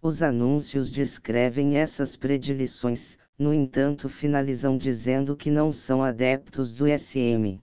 Os 0.00 0.22
anúncios 0.22 0.90
descrevem 0.90 1.76
essas 1.76 2.16
predileções, 2.16 3.18
no 3.38 3.52
entanto, 3.52 4.08
finalizam 4.08 4.78
dizendo 4.78 5.36
que 5.36 5.50
não 5.50 5.70
são 5.70 6.02
adeptos 6.02 6.72
do 6.72 6.86
SM. 6.86 7.60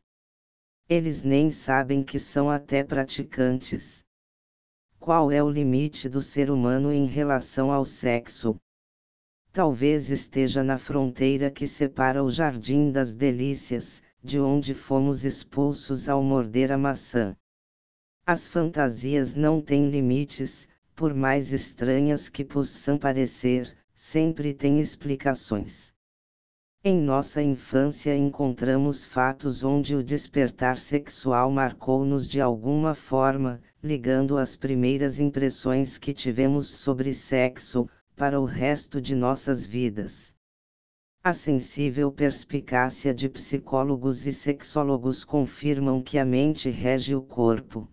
Eles 0.88 1.24
nem 1.24 1.50
sabem 1.50 2.04
que 2.04 2.20
são 2.20 2.48
até 2.48 2.84
praticantes. 2.84 4.04
Qual 5.00 5.32
é 5.32 5.42
o 5.42 5.50
limite 5.50 6.08
do 6.08 6.22
ser 6.22 6.52
humano 6.52 6.94
em 6.94 7.08
relação 7.08 7.72
ao 7.72 7.84
sexo? 7.84 8.56
Talvez 9.52 10.12
esteja 10.12 10.64
na 10.64 10.78
fronteira 10.78 11.50
que 11.50 11.66
separa 11.66 12.24
o 12.24 12.30
jardim 12.30 12.92
das 12.92 13.16
delícias, 13.16 14.04
de 14.26 14.40
onde 14.40 14.74
fomos 14.74 15.24
expulsos 15.24 16.10
ao 16.10 16.24
morder 16.24 16.72
a 16.72 16.78
maçã. 16.80 17.38
As 18.26 18.48
fantasias 18.48 19.36
não 19.36 19.62
têm 19.62 19.92
limites, 19.92 20.68
por 20.96 21.14
mais 21.14 21.54
estranhas 21.54 22.28
que 22.28 22.44
possam 22.44 22.98
parecer, 22.98 23.72
sempre 23.94 24.52
têm 24.52 24.80
explicações. 24.80 25.94
Em 26.84 27.00
nossa 27.00 27.42
infância 27.42 28.16
encontramos 28.18 29.06
fatos 29.06 29.64
onde 29.64 29.96
o 29.96 30.04
despertar 30.04 30.80
sexual 30.80 31.52
marcou-nos 31.52 32.28
de 32.28 32.42
alguma 32.42 32.96
forma, 32.96 33.62
ligando 33.84 34.40
as 34.40 34.56
primeiras 34.56 35.20
impressões 35.20 36.00
que 36.00 36.14
tivemos 36.14 36.68
sobre 36.68 37.14
sexo, 37.14 37.88
para 38.16 38.42
o 38.42 38.46
resto 38.46 39.00
de 39.00 39.14
nossas 39.16 39.68
vidas. 39.68 40.35
A 41.28 41.34
sensível 41.34 42.12
perspicácia 42.12 43.12
de 43.12 43.28
psicólogos 43.28 44.28
e 44.28 44.32
sexólogos 44.32 45.26
confirmam 45.26 46.00
que 46.00 46.20
a 46.20 46.24
mente 46.24 46.70
rege 46.70 47.16
o 47.16 47.22
corpo. 47.24 47.90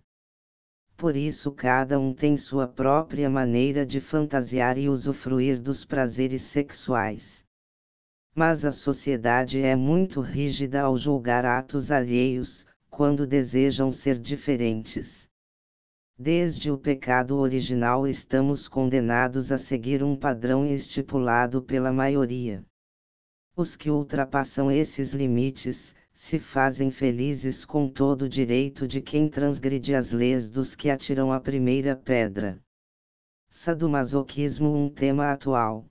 Por 0.95 1.15
isso, 1.15 1.51
cada 1.51 1.99
um 1.99 2.13
tem 2.13 2.37
sua 2.37 2.67
própria 2.67 3.27
maneira 3.31 3.87
de 3.87 3.99
fantasiar 3.99 4.77
e 4.77 4.87
usufruir 4.87 5.59
dos 5.59 5.83
prazeres 5.83 6.43
sexuais. 6.43 7.43
Mas 8.35 8.63
a 8.63 8.71
sociedade 8.71 9.59
é 9.59 9.75
muito 9.75 10.21
rígida 10.21 10.83
ao 10.83 10.95
julgar 10.95 11.43
atos 11.43 11.89
alheios, 11.89 12.67
quando 12.87 13.25
desejam 13.25 13.91
ser 13.91 14.19
diferentes. 14.19 15.27
Desde 16.15 16.69
o 16.69 16.77
pecado 16.77 17.37
original 17.39 18.07
estamos 18.07 18.67
condenados 18.67 19.51
a 19.51 19.57
seguir 19.57 20.03
um 20.03 20.15
padrão 20.15 20.67
estipulado 20.67 21.63
pela 21.63 21.91
maioria. 21.91 22.63
Os 23.55 23.75
que 23.75 23.91
ultrapassam 23.91 24.71
esses 24.71 25.13
limites, 25.13 25.95
se 26.11 26.39
fazem 26.39 26.89
felizes 26.89 27.63
com 27.63 27.87
todo 27.87 28.23
o 28.23 28.29
direito 28.29 28.87
de 28.87 28.99
quem 28.99 29.29
transgride 29.29 29.93
as 29.93 30.11
leis 30.11 30.49
dos 30.49 30.75
que 30.75 30.89
atiram 30.89 31.31
a 31.31 31.39
primeira 31.39 31.95
pedra. 31.95 32.59
Sadomasoquismo 33.49 34.75
um 34.75 34.89
tema 34.89 35.31
atual. 35.31 35.85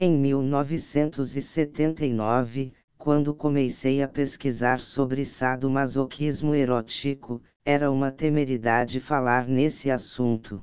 Em 0.00 0.18
1979, 0.18 2.72
quando 2.98 3.32
comecei 3.32 4.02
a 4.02 4.08
pesquisar 4.08 4.80
sobre 4.80 5.24
sadomasoquismo 5.24 6.56
erótico, 6.56 7.40
era 7.64 7.88
uma 7.88 8.10
temeridade 8.10 8.98
falar 8.98 9.46
nesse 9.46 9.92
assunto 9.92 10.60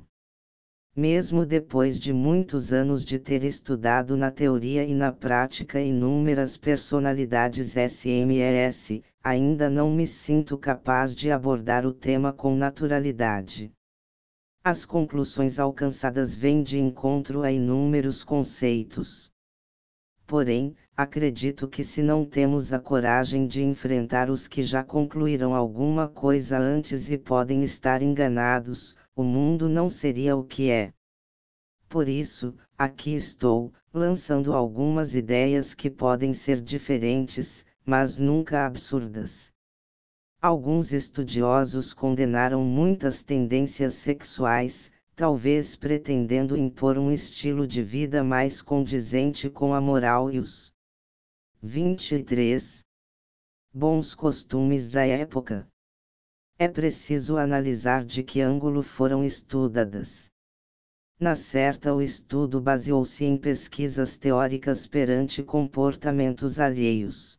mesmo 0.94 1.46
depois 1.46 1.98
de 1.98 2.12
muitos 2.12 2.70
anos 2.70 3.04
de 3.04 3.18
ter 3.18 3.44
estudado 3.44 4.14
na 4.14 4.30
teoria 4.30 4.84
e 4.84 4.94
na 4.94 5.10
prática 5.10 5.80
inúmeras 5.80 6.58
personalidades 6.58 7.74
SMES, 7.74 9.02
ainda 9.24 9.70
não 9.70 9.90
me 9.90 10.06
sinto 10.06 10.58
capaz 10.58 11.14
de 11.14 11.30
abordar 11.30 11.86
o 11.86 11.94
tema 11.94 12.30
com 12.30 12.54
naturalidade. 12.54 13.72
As 14.62 14.84
conclusões 14.84 15.58
alcançadas 15.58 16.34
vêm 16.34 16.62
de 16.62 16.78
encontro 16.78 17.42
a 17.42 17.50
inúmeros 17.50 18.22
conceitos. 18.22 19.32
porém, 20.26 20.74
acredito 20.96 21.66
que 21.68 21.82
se 21.82 22.02
não 22.02 22.24
temos 22.24 22.72
a 22.72 22.78
coragem 22.78 23.46
de 23.46 23.62
enfrentar 23.62 24.30
os 24.30 24.46
que 24.46 24.62
já 24.62 24.84
concluíram 24.84 25.54
alguma 25.54 26.06
coisa 26.08 26.58
antes 26.58 27.10
e 27.10 27.18
podem 27.18 27.62
estar 27.62 28.02
enganados, 28.02 28.96
o 29.14 29.22
mundo 29.22 29.68
não 29.68 29.90
seria 29.90 30.36
o 30.36 30.44
que 30.44 30.70
é. 30.70 30.92
Por 31.88 32.08
isso, 32.08 32.54
aqui 32.78 33.14
estou, 33.14 33.72
lançando 33.92 34.54
algumas 34.54 35.14
ideias 35.14 35.74
que 35.74 35.90
podem 35.90 36.32
ser 36.32 36.60
diferentes, 36.60 37.66
mas 37.84 38.16
nunca 38.16 38.64
absurdas. 38.64 39.52
Alguns 40.40 40.92
estudiosos 40.92 41.92
condenaram 41.92 42.64
muitas 42.64 43.22
tendências 43.22 43.94
sexuais, 43.94 44.90
talvez 45.14 45.76
pretendendo 45.76 46.56
impor 46.56 46.96
um 46.96 47.12
estilo 47.12 47.66
de 47.66 47.82
vida 47.82 48.24
mais 48.24 48.62
condizente 48.62 49.50
com 49.50 49.74
a 49.74 49.80
moral 49.80 50.30
e 50.30 50.38
os 50.38 50.72
23. 51.62 52.84
Bons 53.72 54.14
costumes 54.14 54.90
da 54.90 55.06
época. 55.06 55.71
É 56.58 56.68
preciso 56.68 57.36
analisar 57.36 58.04
de 58.04 58.22
que 58.22 58.40
ângulo 58.40 58.82
foram 58.82 59.24
estudadas. 59.24 60.30
Na 61.18 61.34
certa, 61.34 61.94
o 61.94 62.02
estudo 62.02 62.60
baseou-se 62.60 63.24
em 63.24 63.36
pesquisas 63.36 64.18
teóricas 64.18 64.86
perante 64.86 65.42
comportamentos 65.42 66.58
alheios. 66.58 67.38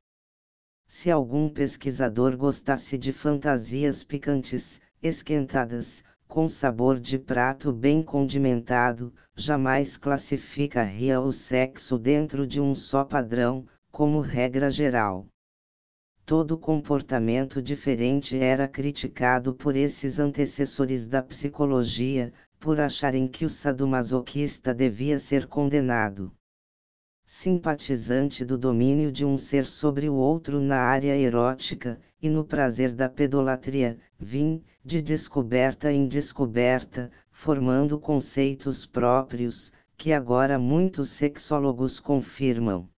Se 0.88 1.10
algum 1.12 1.50
pesquisador 1.50 2.38
gostasse 2.38 2.98
de 2.98 3.12
fantasias 3.12 4.04
picantes, 4.04 4.80
esquentadas, 5.02 6.04
com 6.28 6.48
sabor 6.48 7.00
de 7.00 7.20
prato 7.20 7.74
bem 7.74 8.02
condimentado, 8.02 9.14
jamais 9.36 9.98
classificaria 9.98 11.20
o 11.20 11.32
sexo 11.32 11.98
dentro 11.98 12.48
de 12.48 12.62
um 12.62 12.74
só 12.74 13.04
padrão, 13.04 13.68
como 13.92 14.22
regra 14.22 14.72
geral. 14.72 15.28
Todo 16.26 16.58
comportamento 16.58 17.62
diferente 17.62 18.38
era 18.38 18.66
criticado 18.66 19.54
por 19.54 19.76
esses 19.76 20.20
antecessores 20.20 21.06
da 21.06 21.22
psicologia, 21.22 22.32
por 22.58 22.80
acharem 22.80 23.28
que 23.28 23.44
o 23.44 23.50
sadomasoquista 23.50 24.74
devia 24.74 25.20
ser 25.20 25.48
condenado. 25.48 26.32
Simpatizante 27.26 28.46
do 28.46 28.58
domínio 28.58 29.12
de 29.12 29.26
um 29.26 29.38
ser 29.38 29.66
sobre 29.66 30.08
o 30.08 30.14
outro 30.14 30.62
na 30.62 30.78
área 30.78 31.14
erótica, 31.14 32.00
e 32.22 32.30
no 32.30 32.46
prazer 32.46 32.94
da 32.94 33.10
pedolatria, 33.10 34.00
vim, 34.18 34.64
de 34.82 35.02
descoberta 35.02 35.92
em 35.92 36.08
descoberta, 36.08 37.12
formando 37.32 38.00
conceitos 38.00 38.86
próprios, 38.86 39.74
que 39.98 40.14
agora 40.14 40.58
muitos 40.58 41.10
sexólogos 41.10 42.00
confirmam. 42.00 42.93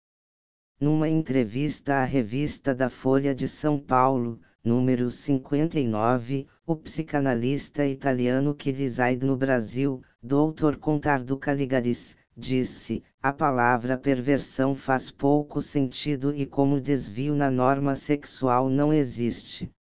Numa 0.84 1.08
entrevista 1.08 2.02
à 2.02 2.04
revista 2.04 2.76
da 2.76 2.90
Folha 2.90 3.34
de 3.34 3.48
São 3.48 3.80
Paulo, 3.80 4.42
número 4.62 5.10
59, 5.10 6.46
o 6.68 6.76
psicanalista 6.76 7.88
italiano 7.88 8.54
que 8.54 8.70
reside 8.70 9.26
no 9.26 9.38
Brasil, 9.38 10.02
Dr. 10.22 10.76
Contardo 10.78 11.38
Caligaris, 11.38 12.18
disse: 12.36 13.02
a 13.22 13.32
palavra 13.32 13.98
perversão 13.98 14.76
faz 14.76 15.10
pouco 15.10 15.62
sentido 15.62 16.36
e 16.36 16.46
como 16.46 16.82
desvio 16.82 17.34
na 17.34 17.50
norma 17.50 17.96
sexual 17.96 18.68
não 18.68 18.92
existe. 18.92 19.72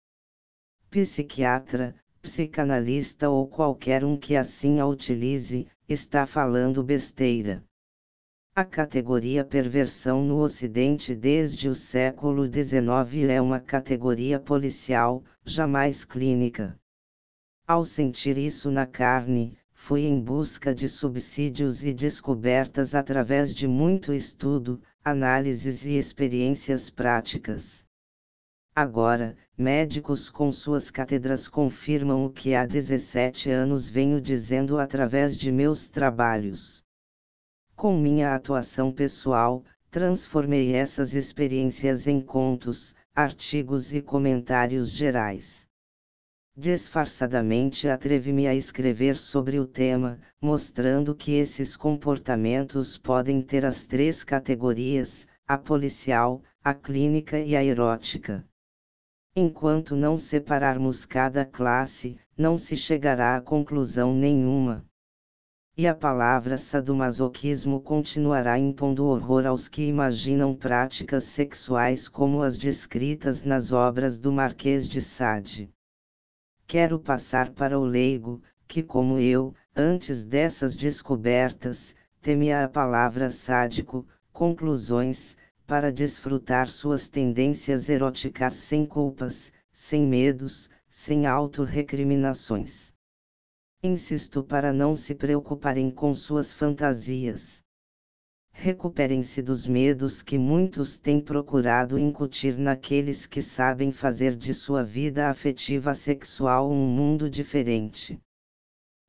Psiquiatra, 0.89 1.93
psicanalista 2.21 3.29
ou 3.29 3.45
qualquer 3.45 4.05
um 4.05 4.15
que 4.15 4.37
assim 4.37 4.79
a 4.79 4.85
utilize, 4.85 5.67
está 5.85 6.25
falando 6.25 6.81
besteira. 6.81 7.61
A 8.55 8.63
categoria 8.63 9.43
perversão 9.43 10.23
no 10.23 10.37
Ocidente 10.37 11.15
desde 11.15 11.67
o 11.67 11.73
século 11.73 12.45
XIX 12.45 13.27
é 13.27 13.41
uma 13.41 13.59
categoria 13.59 14.39
policial, 14.39 15.23
jamais 15.43 16.05
clínica. 16.05 16.79
Ao 17.65 17.83
sentir 17.83 18.37
isso 18.37 18.69
na 18.69 18.85
carne, 18.85 19.57
fui 19.73 20.01
em 20.01 20.21
busca 20.21 20.71
de 20.71 20.87
subsídios 20.87 21.83
e 21.83 21.91
descobertas 21.91 22.93
através 22.93 23.55
de 23.55 23.67
muito 23.67 24.13
estudo, 24.13 24.79
análises 25.03 25.83
e 25.83 25.97
experiências 25.97 26.91
práticas. 26.91 27.83
Agora, 28.75 29.35
médicos 29.57 30.29
com 30.29 30.51
suas 30.51 30.91
cátedras 30.91 31.47
confirmam 31.47 32.23
o 32.23 32.29
que 32.29 32.53
há 32.53 32.67
17 32.67 33.49
anos 33.49 33.89
venho 33.89 34.21
dizendo 34.21 34.77
através 34.77 35.35
de 35.35 35.51
meus 35.51 35.89
trabalhos. 35.89 36.82
Com 37.76 37.97
minha 37.97 38.34
atuação 38.36 38.91
pessoal, 38.91 39.63
transformei 39.89 40.74
essas 40.74 41.13
experiências 41.13 42.07
em 42.07 42.21
contos, 42.21 42.95
artigos 43.13 43.93
e 43.93 44.01
comentários 44.01 44.91
gerais. 44.91 45.67
Disfarçadamente 46.55 47.88
atrevi-me 47.88 48.47
a 48.47 48.53
escrever 48.53 49.17
sobre 49.17 49.59
o 49.59 49.65
tema, 49.65 50.19
mostrando 50.39 51.15
que 51.15 51.32
esses 51.32 51.76
comportamentos 51.76 52.97
podem 52.97 53.41
ter 53.41 53.65
as 53.65 53.88
três 53.88 54.24
categorias: 54.24 55.28
a 55.47 55.57
policial, 55.57 56.43
a 56.63 56.74
clínica 56.74 57.39
e 57.39 57.55
a 57.55 57.63
erótica. 57.63 58.45
Enquanto 59.36 59.95
não 59.95 60.15
separarmos 60.15 61.05
cada 61.05 61.43
classe, 61.43 62.17
não 62.38 62.55
se 62.55 62.76
chegará 62.76 63.36
a 63.36 63.41
conclusão 63.41 64.13
nenhuma. 64.15 64.86
E 65.76 65.88
a 65.88 65.95
palavra 65.95 66.55
sadomasoquismo 66.55 67.82
continuará 67.82 68.59
impondo 68.59 69.07
horror 69.07 69.47
aos 69.47 69.67
que 69.67 69.82
imaginam 69.82 70.55
práticas 70.55 71.24
sexuais 71.24 72.07
como 72.07 72.43
as 72.43 72.59
descritas 72.59 73.43
nas 73.43 73.71
obras 73.71 74.19
do 74.19 74.32
Marquês 74.32 74.88
de 74.88 75.01
Sade. 75.01 75.74
Quero 76.67 76.99
passar 76.99 77.49
para 77.53 77.80
o 77.80 77.84
leigo, 77.84 78.39
que 78.67 78.84
como 78.84 79.17
eu, 79.17 79.55
antes 79.76 80.24
dessas 80.24 80.76
descobertas, 80.76 81.95
temia 82.21 82.63
a 82.63 82.69
palavra 82.69 83.32
sádico, 83.32 84.05
conclusões, 84.32 85.36
para 85.65 85.91
desfrutar 85.91 86.69
suas 86.69 87.09
tendências 87.09 87.89
eróticas 87.89 88.53
sem 88.53 88.86
culpas, 88.86 89.51
sem 89.71 90.05
medos, 90.05 90.69
sem 90.88 91.26
autorrecriminações. 91.26 92.92
Insisto 93.86 94.41
para 94.41 94.71
não 94.71 94.95
se 94.95 95.13
preocuparem 95.13 95.91
com 95.91 96.15
suas 96.15 96.53
fantasias. 96.53 97.61
Recuperem-se 98.53 99.41
dos 99.41 99.67
medos 99.67 100.21
que 100.21 100.38
muitos 100.38 100.97
têm 100.97 101.19
procurado 101.19 101.99
incutir 101.99 102.57
naqueles 102.57 103.25
que 103.25 103.41
sabem 103.41 103.91
fazer 103.91 104.38
de 104.38 104.53
sua 104.53 104.86
vida 104.86 105.29
afetiva 105.29 105.93
sexual 105.93 106.71
um 106.71 106.88
mundo 106.88 107.29
diferente. 107.29 108.17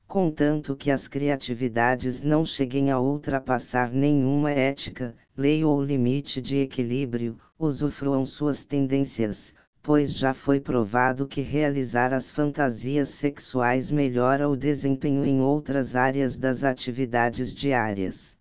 Contanto 0.08 0.74
que 0.74 0.90
as 0.90 1.06
criatividades 1.06 2.20
não 2.20 2.44
cheguem 2.44 2.90
a 2.90 2.98
ultrapassar 2.98 3.92
nenhuma 3.92 4.50
ética, 4.50 5.16
lei 5.36 5.64
ou 5.64 5.80
limite 5.80 6.42
de 6.42 6.56
equilíbrio, 6.56 7.38
usufruam 7.56 8.26
suas 8.26 8.64
tendências, 8.64 9.54
pois 9.84 10.14
já 10.14 10.32
foi 10.32 10.58
provado 10.58 11.28
que 11.28 11.42
realizar 11.42 12.14
as 12.14 12.30
fantasias 12.30 13.10
sexuais 13.10 13.90
melhora 13.90 14.48
o 14.48 14.56
desempenho 14.56 15.26
em 15.26 15.42
outras 15.42 15.94
áreas 15.94 16.38
das 16.38 16.64
atividades 16.64 17.52
diárias. 17.54 18.34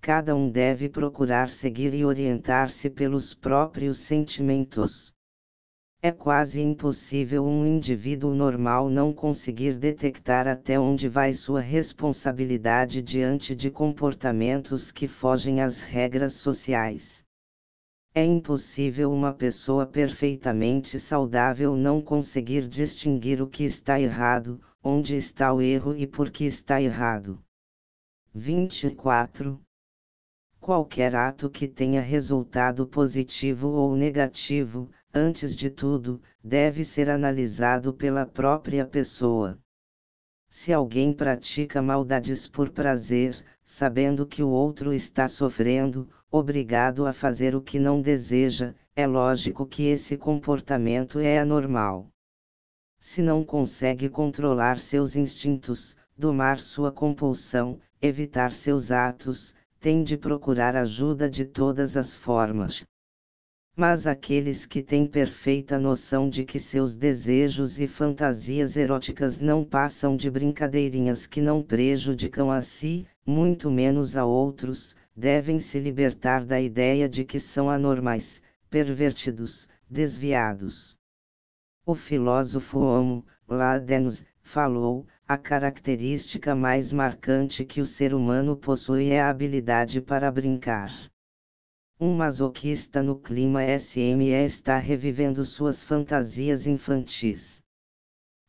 Cada 0.00 0.36
um 0.36 0.48
deve 0.48 0.88
procurar 0.88 1.50
seguir 1.50 1.92
e 1.92 2.04
orientar-se 2.04 2.88
pelos 2.88 3.34
próprios 3.34 3.98
sentimentos. 3.98 5.12
É 6.00 6.12
quase 6.12 6.62
impossível 6.62 7.44
um 7.44 7.66
indivíduo 7.66 8.32
normal 8.32 8.88
não 8.88 9.12
conseguir 9.12 9.76
detectar 9.76 10.46
até 10.46 10.78
onde 10.78 11.08
vai 11.08 11.32
sua 11.32 11.60
responsabilidade 11.60 13.02
diante 13.02 13.56
de 13.56 13.72
comportamentos 13.72 14.92
que 14.92 15.08
fogem 15.08 15.60
às 15.60 15.82
regras 15.82 16.34
sociais. 16.34 17.13
É 18.16 18.24
impossível 18.24 19.10
uma 19.10 19.32
pessoa 19.32 19.84
perfeitamente 19.84 21.00
saudável 21.00 21.74
não 21.74 22.00
conseguir 22.00 22.68
distinguir 22.68 23.42
o 23.42 23.48
que 23.48 23.64
está 23.64 24.00
errado, 24.00 24.60
onde 24.80 25.16
está 25.16 25.52
o 25.52 25.60
erro 25.60 25.96
e 25.96 26.06
por 26.06 26.30
que 26.30 26.44
está 26.44 26.80
errado. 26.80 27.42
24. 28.32 29.60
Qualquer 30.60 31.16
ato 31.16 31.50
que 31.50 31.66
tenha 31.66 32.00
resultado 32.00 32.86
positivo 32.86 33.70
ou 33.70 33.96
negativo, 33.96 34.88
antes 35.12 35.56
de 35.56 35.68
tudo, 35.68 36.22
deve 36.42 36.84
ser 36.84 37.10
analisado 37.10 37.92
pela 37.92 38.24
própria 38.24 38.86
pessoa. 38.86 39.58
Se 40.48 40.72
alguém 40.72 41.12
pratica 41.12 41.82
maldades 41.82 42.46
por 42.46 42.70
prazer, 42.70 43.44
sabendo 43.64 44.24
que 44.24 44.40
o 44.40 44.50
outro 44.50 44.92
está 44.92 45.26
sofrendo, 45.26 46.08
obrigado 46.36 47.06
a 47.06 47.12
fazer 47.12 47.54
o 47.54 47.60
que 47.60 47.78
não 47.78 48.02
deseja, 48.02 48.74
é 48.96 49.06
lógico 49.06 49.64
que 49.64 49.84
esse 49.84 50.16
comportamento 50.16 51.20
é 51.20 51.38
anormal. 51.38 52.08
Se 52.98 53.22
não 53.22 53.44
consegue 53.44 54.08
controlar 54.08 54.80
seus 54.80 55.14
instintos, 55.14 55.96
domar 56.18 56.58
sua 56.58 56.90
compulsão, 56.90 57.78
evitar 58.02 58.50
seus 58.50 58.90
atos, 58.90 59.54
tem 59.78 60.02
de 60.02 60.16
procurar 60.16 60.74
ajuda 60.74 61.30
de 61.30 61.44
todas 61.44 61.96
as 61.96 62.16
formas. 62.16 62.82
Mas 63.76 64.04
aqueles 64.04 64.66
que 64.66 64.82
têm 64.82 65.06
perfeita 65.06 65.78
noção 65.78 66.28
de 66.28 66.44
que 66.44 66.58
seus 66.58 66.96
desejos 66.96 67.78
e 67.78 67.86
fantasias 67.86 68.76
eróticas 68.76 69.38
não 69.38 69.64
passam 69.64 70.16
de 70.16 70.28
brincadeirinhas 70.28 71.28
que 71.28 71.40
não 71.40 71.62
prejudicam 71.62 72.50
a 72.50 72.60
si, 72.60 73.06
muito 73.24 73.70
menos 73.70 74.16
a 74.16 74.24
outros, 74.24 74.96
devem 75.16 75.60
se 75.60 75.78
libertar 75.78 76.44
da 76.44 76.60
ideia 76.60 77.08
de 77.08 77.24
que 77.24 77.38
são 77.38 77.70
anormais, 77.70 78.42
pervertidos, 78.68 79.68
desviados. 79.88 80.96
O 81.86 81.94
filósofo 81.94 82.80
Homo 82.80 83.24
Ladens 83.46 84.24
falou: 84.42 85.06
a 85.26 85.36
característica 85.36 86.54
mais 86.54 86.90
marcante 86.90 87.64
que 87.64 87.80
o 87.80 87.86
ser 87.86 88.12
humano 88.12 88.56
possui 88.56 89.10
é 89.10 89.20
a 89.20 89.30
habilidade 89.30 90.00
para 90.00 90.30
brincar. 90.30 90.90
Um 92.00 92.14
masoquista 92.16 93.02
no 93.02 93.16
clima 93.16 93.60
SME 93.78 94.30
está 94.44 94.78
revivendo 94.78 95.44
suas 95.44 95.84
fantasias 95.84 96.66
infantis. 96.66 97.62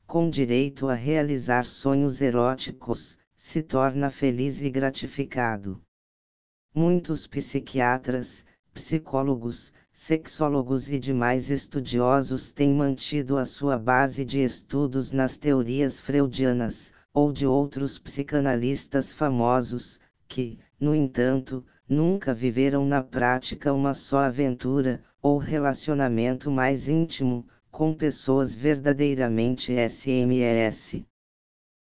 Com 0.07 0.29
direito 0.29 0.87
a 0.87 0.95
realizar 0.95 1.65
sonhos 1.65 2.21
eróticos, 2.21 3.17
se 3.37 3.61
torna 3.61 4.09
feliz 4.09 4.61
e 4.61 4.69
gratificado. 4.69 5.84
Muitos 6.77 7.25
psiquiatras, 7.25 8.43
psicólogos, 8.73 9.71
sexólogos 9.93 10.91
e 10.91 10.99
demais 10.99 11.49
estudiosos 11.49 12.51
têm 12.51 12.73
mantido 12.73 13.37
a 13.37 13.45
sua 13.45 13.77
base 13.77 14.25
de 14.25 14.43
estudos 14.43 15.13
nas 15.13 15.37
teorias 15.37 16.01
freudianas, 16.01 16.91
ou 17.13 17.31
de 17.31 17.47
outros 17.47 17.97
psicanalistas 17.97 19.13
famosos, 19.13 20.01
que, 20.27 20.59
no 20.77 20.93
entanto, 20.93 21.65
nunca 21.87 22.33
viveram 22.33 22.85
na 22.85 23.01
prática 23.01 23.71
uma 23.71 23.93
só 23.93 24.17
aventura, 24.17 25.01
ou 25.21 25.37
relacionamento 25.37 26.51
mais 26.51 26.89
íntimo, 26.89 27.47
com 27.71 27.93
pessoas 27.93 28.53
verdadeiramente 28.53 29.71
SMS. 29.71 31.05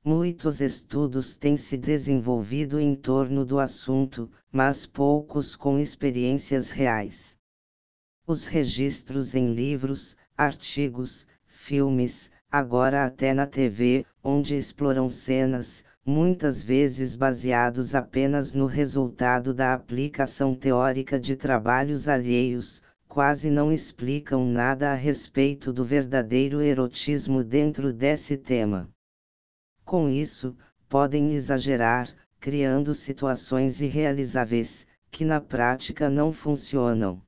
Muitos 0.06 0.60
estudos 0.60 1.38
têm 1.38 1.56
se 1.56 1.78
desenvolvido 1.78 2.78
em 2.78 2.93
torno 2.93 3.45
do 3.45 3.58
assunto, 3.58 4.30
mas 4.51 4.86
poucos 4.86 5.56
com 5.56 5.80
experiências 5.80 6.72
reais. 6.72 7.38
Os 8.28 8.45
registros 8.45 9.34
em 9.34 9.54
livros, 9.54 10.18
artigos, 10.38 11.26
filmes, 11.45 12.30
agora 12.51 13.06
até 13.06 13.34
na 13.34 13.47
TV, 13.47 14.06
onde 14.22 14.58
exploram 14.58 15.08
cenas, 15.08 15.86
muitas 16.06 16.62
vezes 16.62 17.16
baseados 17.16 17.95
apenas 17.95 18.54
no 18.54 18.66
resultado 18.66 19.54
da 19.54 19.74
aplicação 19.74 20.54
teórica 20.54 21.18
de 21.18 21.38
trabalhos 21.38 22.10
alheios, 22.10 22.82
quase 23.08 23.49
não 23.49 23.72
explicam 23.72 24.45
nada 24.45 24.91
a 24.91 24.95
respeito 24.95 25.72
do 25.72 25.86
verdadeiro 25.86 26.62
erotismo 26.62 27.41
dentro 27.41 27.93
desse 27.93 28.36
tema. 28.36 28.93
Com 29.86 30.10
isso, 30.10 30.56
podem 30.88 31.34
exagerar, 31.34 32.14
criando 32.40 32.94
situações 32.94 33.82
irrealizáveis, 33.82 34.88
que 35.12 35.24
na 35.24 35.40
prática 35.40 36.10
não 36.10 36.32
funcionam. 36.32 37.22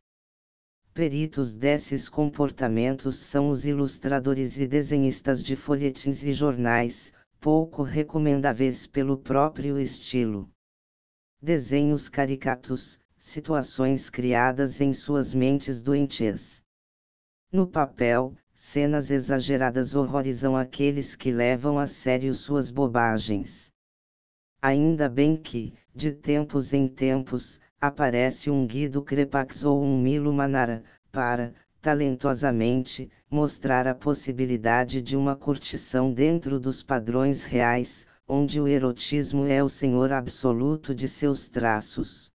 Peritos 0.93 1.55
desses 1.55 2.07
comportamentos 2.07 3.17
são 3.17 3.49
os 3.49 3.65
ilustradores 3.65 4.57
e 4.57 4.65
desenhistas 4.65 5.43
de 5.43 5.55
folhetins 5.55 6.23
e 6.23 6.31
jornais, 6.31 7.13
pouco 7.39 7.83
recomendáveis 7.83 8.87
pelo 8.87 9.17
próprio 9.17 9.77
estilo. 9.77 10.49
Desenhos 11.41 12.07
caricatos, 12.09 12.99
situações 13.17 14.09
criadas 14.09 14.79
em 14.79 14.93
suas 14.93 15.33
mentes 15.33 15.81
doentes. 15.81 16.63
No 17.51 17.67
papel, 17.67 18.35
cenas 18.55 19.11
exageradas 19.11 19.95
horrorizam 19.95 20.55
aqueles 20.55 21.13
que 21.13 21.29
levam 21.29 21.77
a 21.77 21.85
sério 21.85 22.33
suas 22.33 22.71
bobagens. 22.71 23.69
Ainda 24.61 25.09
bem 25.09 25.35
que, 25.35 25.73
de 25.93 26.13
tempos 26.13 26.71
em 26.71 26.87
tempos, 26.87 27.59
aparece 27.81 28.49
um 28.49 28.65
Guido 28.65 29.03
Crepax 29.03 29.65
ou 29.65 29.83
um 29.83 30.01
Milo 30.01 30.31
Manara, 30.31 30.85
para, 31.11 31.53
talentosamente, 31.81 33.11
mostrar 33.29 33.87
a 33.87 33.93
possibilidade 33.93 35.01
de 35.01 35.17
uma 35.17 35.35
curtição 35.35 36.13
dentro 36.13 36.57
dos 36.57 36.81
padrões 36.81 37.43
reais, 37.43 38.07
onde 38.25 38.61
o 38.61 38.67
erotismo 38.69 39.45
é 39.45 39.61
o 39.61 39.69
senhor 39.69 40.13
absoluto 40.13 40.95
de 40.95 41.09
seus 41.09 41.49
traços. 41.49 42.31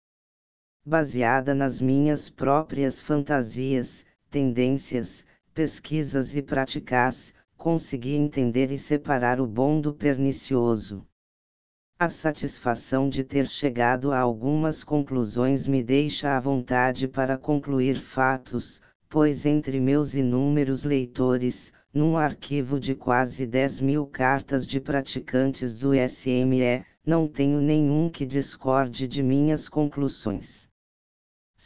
Baseada 0.84 1.54
nas 1.54 1.80
minhas 1.80 2.28
próprias 2.28 3.00
fantasias, 3.02 4.04
tendências, 4.30 5.24
pesquisas 5.54 6.34
e 6.36 6.42
práticas, 6.42 7.34
consegui 7.56 8.14
entender 8.14 8.70
e 8.72 8.78
separar 8.78 9.40
o 9.40 9.46
bom 9.46 9.80
do 9.80 9.92
pernicioso. 9.92 11.06
A 11.98 12.08
satisfação 12.08 13.10
de 13.10 13.22
ter 13.22 13.46
chegado 13.46 14.12
a 14.12 14.18
algumas 14.18 14.82
conclusões 14.82 15.66
me 15.66 15.82
deixa 15.82 16.34
à 16.34 16.40
vontade 16.40 17.06
para 17.06 17.36
concluir 17.36 17.96
fatos, 17.96 18.80
pois 19.08 19.44
entre 19.44 19.78
meus 19.78 20.14
inúmeros 20.14 20.84
leitores, 20.84 21.72
num 21.92 22.16
arquivo 22.16 22.80
de 22.80 22.94
quase 22.94 23.46
10 23.46 23.80
mil 23.80 24.06
cartas 24.06 24.66
de 24.66 24.80
praticantes 24.80 25.76
do 25.76 25.90
SME, 25.92 26.84
não 27.04 27.26
tenho 27.26 27.60
nenhum 27.60 28.08
que 28.08 28.24
discorde 28.24 29.08
de 29.08 29.22
minhas 29.22 29.68
conclusões. 29.68 30.59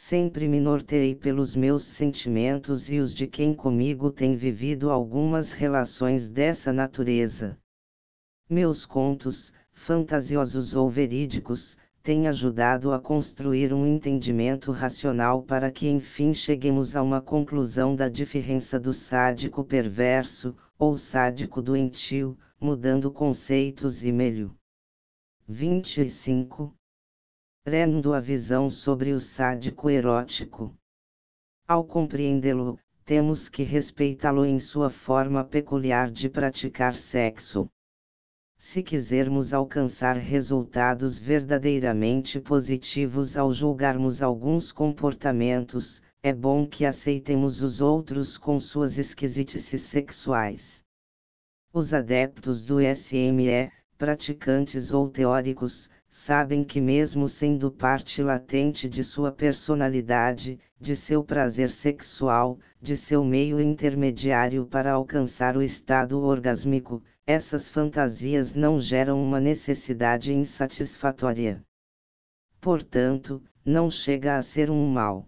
Sempre 0.07 0.47
me 0.47 0.59
norteei 0.59 1.15
pelos 1.15 1.55
meus 1.55 1.83
sentimentos 1.83 2.91
e 2.91 2.99
os 2.99 3.11
de 3.11 3.25
quem 3.25 3.55
comigo 3.55 4.11
tem 4.11 4.35
vivido 4.35 4.91
algumas 4.91 5.51
relações 5.51 6.29
dessa 6.29 6.71
natureza. 6.71 7.57
Meus 8.47 8.85
contos, 8.85 9.51
fantasiosos 9.73 10.75
ou 10.75 10.87
verídicos, 10.91 11.75
tem 12.03 12.27
ajudado 12.27 12.93
a 12.93 12.99
construir 12.99 13.73
um 13.73 13.83
entendimento 13.83 14.71
racional 14.71 15.41
para 15.41 15.71
que 15.71 15.89
enfim 15.89 16.35
cheguemos 16.35 16.95
a 16.95 17.01
uma 17.01 17.19
conclusão 17.19 17.95
da 17.95 18.07
diferença 18.07 18.79
do 18.79 18.93
sádico 18.93 19.63
perverso, 19.63 20.55
ou 20.77 20.95
sádico 20.95 21.63
doentio, 21.63 22.37
mudando 22.61 23.09
conceitos 23.09 24.03
e 24.03 24.11
melho. 24.11 24.55
25. 25.47 26.75
Trendo 27.65 28.13
a 28.13 28.19
visão 28.19 28.69
sobre 28.69 29.11
o 29.11 29.19
sádico 29.19 29.89
erótico. 29.89 30.71
Ao 31.67 31.83
compreendê-lo, 31.83 32.77
temos 33.03 33.49
que 33.49 33.63
respeitá-lo 33.63 34.45
em 34.45 34.59
sua 34.59 34.91
forma 34.91 35.43
peculiar 35.43 36.11
de 36.11 36.29
praticar 36.29 36.93
sexo. 36.93 37.67
Se 38.55 38.83
quisermos 38.83 39.51
alcançar 39.51 40.15
resultados 40.15 41.17
verdadeiramente 41.17 42.39
positivos 42.39 43.35
ao 43.35 43.51
julgarmos 43.51 44.21
alguns 44.21 44.71
comportamentos, 44.71 46.03
é 46.21 46.31
bom 46.31 46.67
que 46.67 46.85
aceitemos 46.85 47.63
os 47.63 47.81
outros 47.81 48.37
com 48.37 48.59
suas 48.59 48.99
esquisitices 48.99 49.81
sexuais. 49.81 50.83
Os 51.73 51.95
adeptos 51.95 52.63
do 52.63 52.77
SME, 52.79 53.71
praticantes 53.97 54.93
ou 54.93 55.09
teóricos, 55.09 55.89
sabem 56.17 56.63
que, 56.63 56.79
mesmo 56.79 57.27
sendo 57.27 57.69
parte 57.69 58.23
latente 58.23 58.87
de 58.87 59.03
sua 59.03 59.33
personalidade, 59.33 60.57
de 60.79 60.95
seu 60.95 61.21
prazer 61.21 61.69
sexual, 61.69 62.57
de 62.81 62.95
seu 62.95 63.23
meio 63.23 63.59
intermediário 63.59 64.65
para 64.65 64.93
alcançar 64.93 65.57
o 65.57 65.61
estado 65.61 66.21
orgásmico, 66.21 67.03
essas 67.27 67.67
fantasias 67.67 68.55
não 68.55 68.79
geram 68.79 69.21
uma 69.21 69.41
necessidade 69.41 70.33
insatisfatória. 70.33 71.61
Portanto, 72.61 73.43
não 73.63 73.89
chega 73.89 74.37
a 74.37 74.41
ser 74.41 74.71
um 74.71 74.87
mal. 74.87 75.27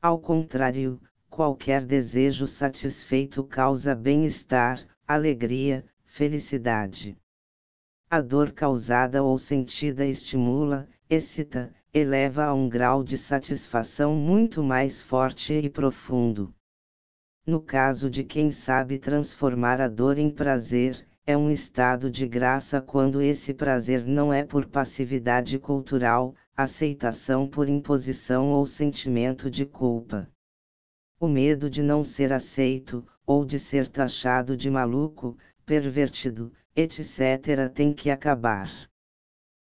Ao 0.00 0.18
contrário, 0.20 1.00
qualquer 1.28 1.84
desejo 1.84 2.46
satisfeito 2.46 3.42
causa 3.42 3.96
bem-estar, 3.96 4.80
alegria, 5.06 5.84
felicidade. 6.04 7.18
A 8.10 8.22
dor 8.22 8.52
causada 8.52 9.22
ou 9.22 9.36
sentida 9.36 10.06
estimula, 10.06 10.88
excita, 11.10 11.74
eleva 11.92 12.46
a 12.46 12.54
um 12.54 12.66
grau 12.66 13.04
de 13.04 13.18
satisfação 13.18 14.14
muito 14.14 14.62
mais 14.62 15.02
forte 15.02 15.52
e 15.52 15.68
profundo. 15.68 16.54
No 17.46 17.60
caso 17.60 18.08
de 18.08 18.24
quem 18.24 18.50
sabe 18.50 18.98
transformar 18.98 19.78
a 19.78 19.88
dor 19.88 20.16
em 20.16 20.30
prazer, 20.30 21.06
é 21.26 21.36
um 21.36 21.50
estado 21.50 22.10
de 22.10 22.26
graça 22.26 22.80
quando 22.80 23.20
esse 23.20 23.52
prazer 23.52 24.06
não 24.06 24.32
é 24.32 24.42
por 24.42 24.64
passividade 24.64 25.58
cultural, 25.58 26.34
aceitação 26.56 27.46
por 27.46 27.68
imposição 27.68 28.52
ou 28.52 28.64
sentimento 28.64 29.50
de 29.50 29.66
culpa. 29.66 30.26
O 31.20 31.28
medo 31.28 31.68
de 31.68 31.82
não 31.82 32.02
ser 32.02 32.32
aceito, 32.32 33.06
ou 33.26 33.44
de 33.44 33.58
ser 33.58 33.86
taxado 33.86 34.56
de 34.56 34.70
maluco, 34.70 35.36
pervertido, 35.68 36.50
etc., 36.74 37.70
tem 37.74 37.92
que 37.92 38.08
acabar. 38.08 38.72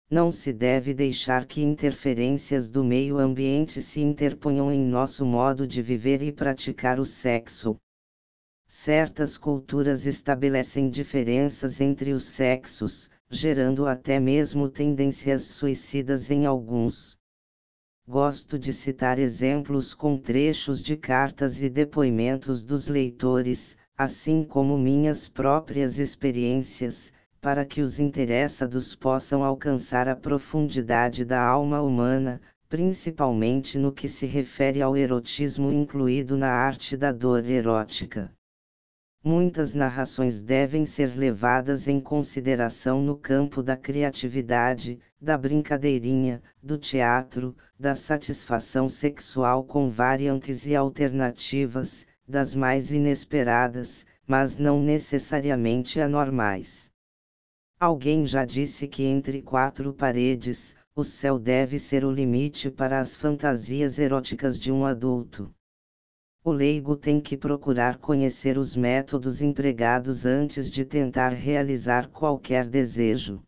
Não 0.10 0.32
se 0.32 0.52
deve 0.52 0.96
deixar 0.96 1.46
que 1.46 1.62
interferências 1.62 2.72
do 2.72 2.84
meio 2.84 3.20
ambiente 3.20 3.84
se 3.84 4.02
interponham 4.02 4.72
em 4.72 4.84
nosso 4.84 5.24
modo 5.24 5.68
de 5.68 5.80
viver 5.80 6.24
e 6.24 6.32
praticar 6.32 7.00
o 7.00 7.06
sexo. 7.06 7.78
Certas 8.68 9.38
culturas 9.38 10.08
estabelecem 10.08 10.90
diferenças 10.90 11.80
entre 11.80 12.14
os 12.14 12.24
sexos, 12.24 13.08
gerando 13.30 13.86
até 13.86 14.20
mesmo 14.20 14.68
tendências 14.70 15.44
suicidas 15.44 16.32
em 16.32 16.48
alguns. 16.48 17.16
Gosto 18.08 18.58
de 18.58 18.74
citar 18.74 19.20
exemplos 19.20 19.94
com 19.94 20.18
trechos 20.18 20.82
de 20.82 20.98
cartas 20.98 21.62
e 21.62 21.70
depoimentos 21.70 22.64
dos 22.64 22.88
leitores, 22.88 23.78
assim 24.04 24.44
como 24.44 24.80
minhas 24.80 25.30
próprias 25.30 26.00
experiências, 26.00 27.14
para 27.40 27.64
que 27.64 27.82
os 27.82 28.00
interessados 28.00 28.96
possam 28.96 29.44
alcançar 29.44 30.08
a 30.08 30.16
profundidade 30.16 31.24
da 31.24 31.40
alma 31.40 31.84
humana, 31.84 32.42
principalmente 32.68 33.78
no 33.78 33.92
que 33.92 34.08
se 34.08 34.26
refere 34.26 34.82
ao 34.82 34.98
erotismo 34.98 35.72
incluído 35.72 36.36
na 36.36 36.48
arte 36.48 36.98
da 36.98 37.12
dor 37.12 37.46
erótica. 37.46 38.32
Muitas 39.24 39.76
narrações 39.76 40.42
devem 40.42 40.84
ser 40.84 41.16
levadas 41.16 41.88
em 41.88 42.00
consideração 42.00 43.04
no 43.04 43.16
campo 43.16 43.62
da 43.62 43.78
criatividade, 43.78 45.00
da 45.22 45.38
brincadeirinha, 45.38 46.42
do 46.60 46.76
teatro, 46.76 47.56
da 47.80 47.94
satisfação 47.94 48.90
sexual 48.90 49.64
com 49.64 49.88
variantes 49.90 50.66
e 50.66 50.76
alternativas, 50.76 52.08
das 52.28 52.54
mais 52.56 52.92
inesperadas, 52.92 54.06
mas 54.28 54.58
não 54.58 54.82
necessariamente 54.82 56.00
anormais. 56.00 56.92
Alguém 57.80 58.26
já 58.26 58.46
disse 58.46 58.88
que 58.88 59.04
entre 59.04 59.42
quatro 59.42 59.94
paredes, 59.94 60.76
o 60.96 61.04
céu 61.04 61.40
deve 61.40 61.80
ser 61.80 62.06
o 62.06 62.12
limite 62.12 62.70
para 62.70 63.00
as 63.00 63.16
fantasias 63.16 63.98
eróticas 63.98 64.60
de 64.60 64.72
um 64.72 64.86
adulto. 64.86 65.54
O 66.44 66.52
leigo 66.52 66.96
tem 66.96 67.22
que 67.22 67.38
procurar 67.38 67.98
conhecer 67.98 68.58
os 68.58 68.76
métodos 68.76 69.42
empregados 69.42 70.26
antes 70.26 70.72
de 70.72 70.84
tentar 70.84 71.30
realizar 71.30 72.08
qualquer 72.10 72.68
desejo. 72.68 73.44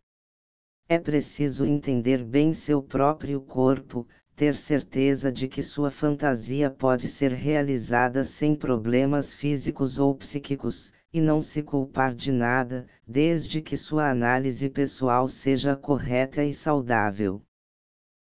É 0.88 0.98
preciso 0.98 1.64
entender 1.64 2.22
bem 2.22 2.52
seu 2.52 2.82
próprio 2.82 3.40
corpo, 3.40 4.06
ter 4.36 4.56
certeza 4.56 5.30
de 5.30 5.48
que 5.48 5.62
sua 5.62 5.90
fantasia 5.90 6.70
pode 6.70 7.08
ser 7.08 7.32
realizada 7.32 8.24
sem 8.24 8.54
problemas 8.54 9.34
físicos 9.34 9.98
ou 9.98 10.14
psíquicos, 10.14 10.92
e 11.12 11.20
não 11.20 11.40
se 11.40 11.62
culpar 11.62 12.14
de 12.14 12.32
nada, 12.32 12.86
desde 13.06 13.60
que 13.60 13.76
sua 13.76 14.10
análise 14.10 14.68
pessoal 14.68 15.28
seja 15.28 15.76
correta 15.76 16.44
e 16.44 16.52
saudável 16.52 17.42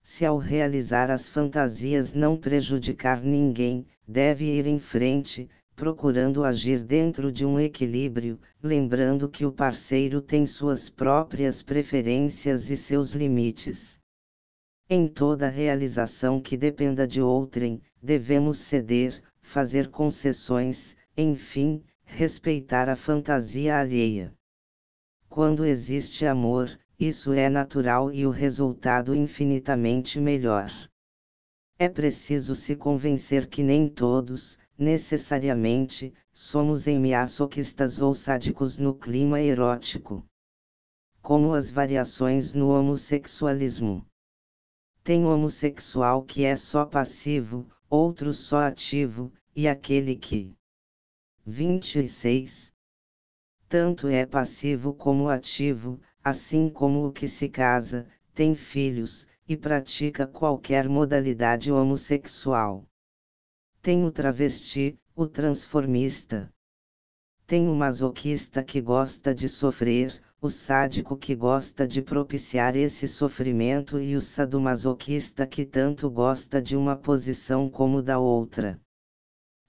se 0.07 0.23
ao 0.23 0.37
realizar 0.37 1.11
as 1.11 1.31
fantasias 1.31 2.13
não 2.13 2.37
prejudicar 2.37 3.23
ninguém, 3.23 3.87
deve 4.07 4.45
ir 4.45 4.67
em 4.67 4.79
frente, 4.79 5.49
procurando 5.75 6.45
agir 6.45 6.85
dentro 6.85 7.33
de 7.33 7.47
um 7.47 7.59
equilíbrio, 7.59 8.39
lembrando 8.63 9.31
que 9.31 9.47
o 9.47 9.51
parceiro 9.51 10.21
tem 10.21 10.45
suas 10.45 10.91
próprias 10.91 11.63
preferências 11.63 12.69
e 12.69 12.77
seus 12.77 13.13
limites. 13.13 13.94
Em 14.89 15.09
toda 15.09 15.49
realização 15.49 16.43
que 16.43 16.59
dependa 16.59 17.07
de 17.07 17.23
outrem, 17.23 17.81
devemos 18.03 18.59
ceder, 18.59 19.23
fazer 19.41 19.91
concessões, 19.91 20.95
enfim, 21.17 21.83
respeitar 22.05 22.91
a 22.91 22.95
fantasia 22.95 23.79
alheia. 23.79 24.35
Quando 25.27 25.65
existe 25.65 26.27
amor, 26.27 26.79
isso 27.01 27.33
é 27.33 27.49
natural 27.49 28.13
e 28.13 28.27
o 28.27 28.31
resultado 28.31 29.15
infinitamente 29.15 30.21
melhor. 30.21 30.71
É 31.79 31.89
preciso 31.89 32.55
se 32.55 32.77
convencer 32.77 33.49
que 33.49 33.63
nem 33.63 33.89
todos, 33.89 34.59
necessariamente, 34.79 36.13
somos 36.31 36.87
emiaçoquistas 36.87 38.03
ou 38.03 38.15
sádicos 38.15 38.77
no 38.77 38.95
clima 38.95 39.41
erótico. 39.41 40.25
Como 41.23 41.55
as 41.55 41.71
variações 41.71 42.53
no 42.53 42.69
homossexualismo. 42.69 44.05
Tem 45.05 45.27
homossexual 45.27 46.23
que 46.23 46.45
é 46.45 46.57
só 46.57 46.87
passivo, 46.87 47.69
outro 47.91 48.33
só 48.33 48.63
ativo, 48.63 49.31
e 49.55 49.69
aquele 49.69 50.17
que. 50.17 50.57
26. 51.45 52.73
Tanto 53.69 54.09
é 54.09 54.25
passivo 54.25 54.95
como 54.95 55.29
ativo, 55.29 56.01
assim 56.25 56.71
como 56.71 57.07
o 57.07 57.13
que 57.13 57.29
se 57.29 57.51
casa, 57.51 58.09
tem 58.33 58.55
filhos, 58.55 59.29
e 59.47 59.59
pratica 59.59 60.27
qualquer 60.27 60.89
modalidade 60.89 61.71
homossexual. 61.71 62.87
Tem 63.83 64.07
o 64.07 64.11
travesti, 64.11 64.99
o 65.15 65.27
transformista. 65.27 66.51
Tem 67.47 67.69
o 67.69 67.75
masoquista 67.75 68.65
que 68.65 68.81
gosta 68.81 69.35
de 69.35 69.51
sofrer, 69.51 70.19
o 70.45 70.51
sádico 70.51 71.17
que 71.17 71.35
gosta 71.35 71.87
de 71.87 72.03
propiciar 72.03 72.77
esse 72.77 73.09
sofrimento 73.09 73.99
e 73.99 74.15
o 74.15 74.21
sadomasoquista 74.21 75.47
que 75.47 75.65
tanto 75.65 76.11
gosta 76.11 76.61
de 76.61 76.77
uma 76.77 76.95
posição 76.97 77.69
como 77.69 78.03
da 78.03 78.19
outra. 78.19 78.81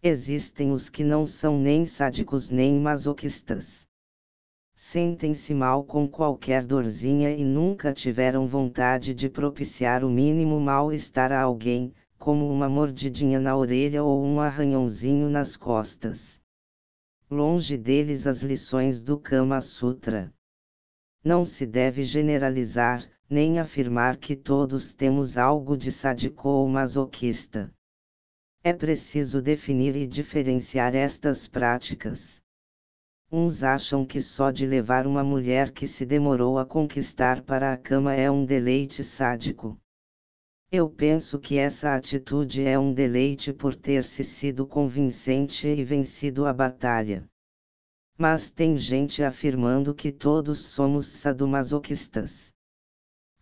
Existem 0.03 0.71
os 0.71 0.89
que 0.89 1.03
não 1.03 1.25
são 1.25 1.59
nem 1.59 1.85
sádicos 1.85 2.49
nem 2.49 2.79
masoquistas 2.79 3.87
sentem-se 4.77 5.53
mal 5.53 5.85
com 5.85 6.05
qualquer 6.05 6.65
dorzinha 6.65 7.31
e 7.31 7.45
nunca 7.45 7.93
tiveram 7.93 8.45
vontade 8.45 9.13
de 9.13 9.29
propiciar 9.29 10.03
o 10.03 10.09
mínimo 10.09 10.59
mal-estar 10.59 11.31
a 11.31 11.41
alguém, 11.41 11.93
como 12.19 12.51
uma 12.51 12.67
mordidinha 12.67 13.39
na 13.39 13.55
orelha 13.55 14.03
ou 14.03 14.21
um 14.21 14.41
arranhãozinho 14.41 15.29
nas 15.29 15.55
costas. 15.55 16.41
Longe 17.31 17.77
deles 17.77 18.27
as 18.27 18.43
lições 18.43 19.01
do 19.01 19.17
Kama 19.17 19.61
Sutra. 19.61 20.31
Não 21.25 21.43
se 21.43 21.65
deve 21.65 22.03
generalizar, 22.03 23.03
nem 23.27 23.57
afirmar 23.57 24.17
que 24.17 24.35
todos 24.35 24.93
temos 24.93 25.39
algo 25.39 25.75
de 25.75 25.91
sádico 25.91 26.47
ou 26.47 26.69
masoquista. 26.69 27.73
É 28.63 28.71
preciso 28.71 29.41
definir 29.41 29.95
e 29.95 30.05
diferenciar 30.05 30.93
estas 30.93 31.47
práticas. 31.47 32.43
Uns 33.31 33.63
acham 33.63 34.05
que 34.05 34.21
só 34.21 34.51
de 34.51 34.67
levar 34.67 35.07
uma 35.07 35.23
mulher 35.23 35.71
que 35.71 35.87
se 35.87 36.05
demorou 36.05 36.59
a 36.59 36.65
conquistar 36.65 37.41
para 37.41 37.73
a 37.73 37.77
cama 37.77 38.13
é 38.13 38.29
um 38.29 38.45
deleite 38.45 39.03
sádico. 39.03 39.79
Eu 40.71 40.87
penso 40.87 41.39
que 41.39 41.57
essa 41.57 41.95
atitude 41.95 42.63
é 42.63 42.77
um 42.77 42.93
deleite 42.93 43.51
por 43.51 43.75
ter 43.75 44.03
se 44.03 44.23
sido 44.23 44.67
convincente 44.67 45.67
e 45.67 45.83
vencido 45.83 46.45
a 46.45 46.53
batalha. 46.53 47.27
Mas 48.17 48.49
tem 48.49 48.77
gente 48.77 49.21
afirmando 49.23 49.93
que 49.93 50.11
todos 50.11 50.59
somos 50.59 51.07
sadomasoquistas. 51.07 52.53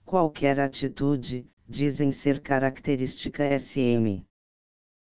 Qualquer 0.04 0.60
atitude, 0.60 1.48
dizem 1.68 2.12
ser 2.12 2.42
característica 2.42 3.44
SM. 3.58 4.26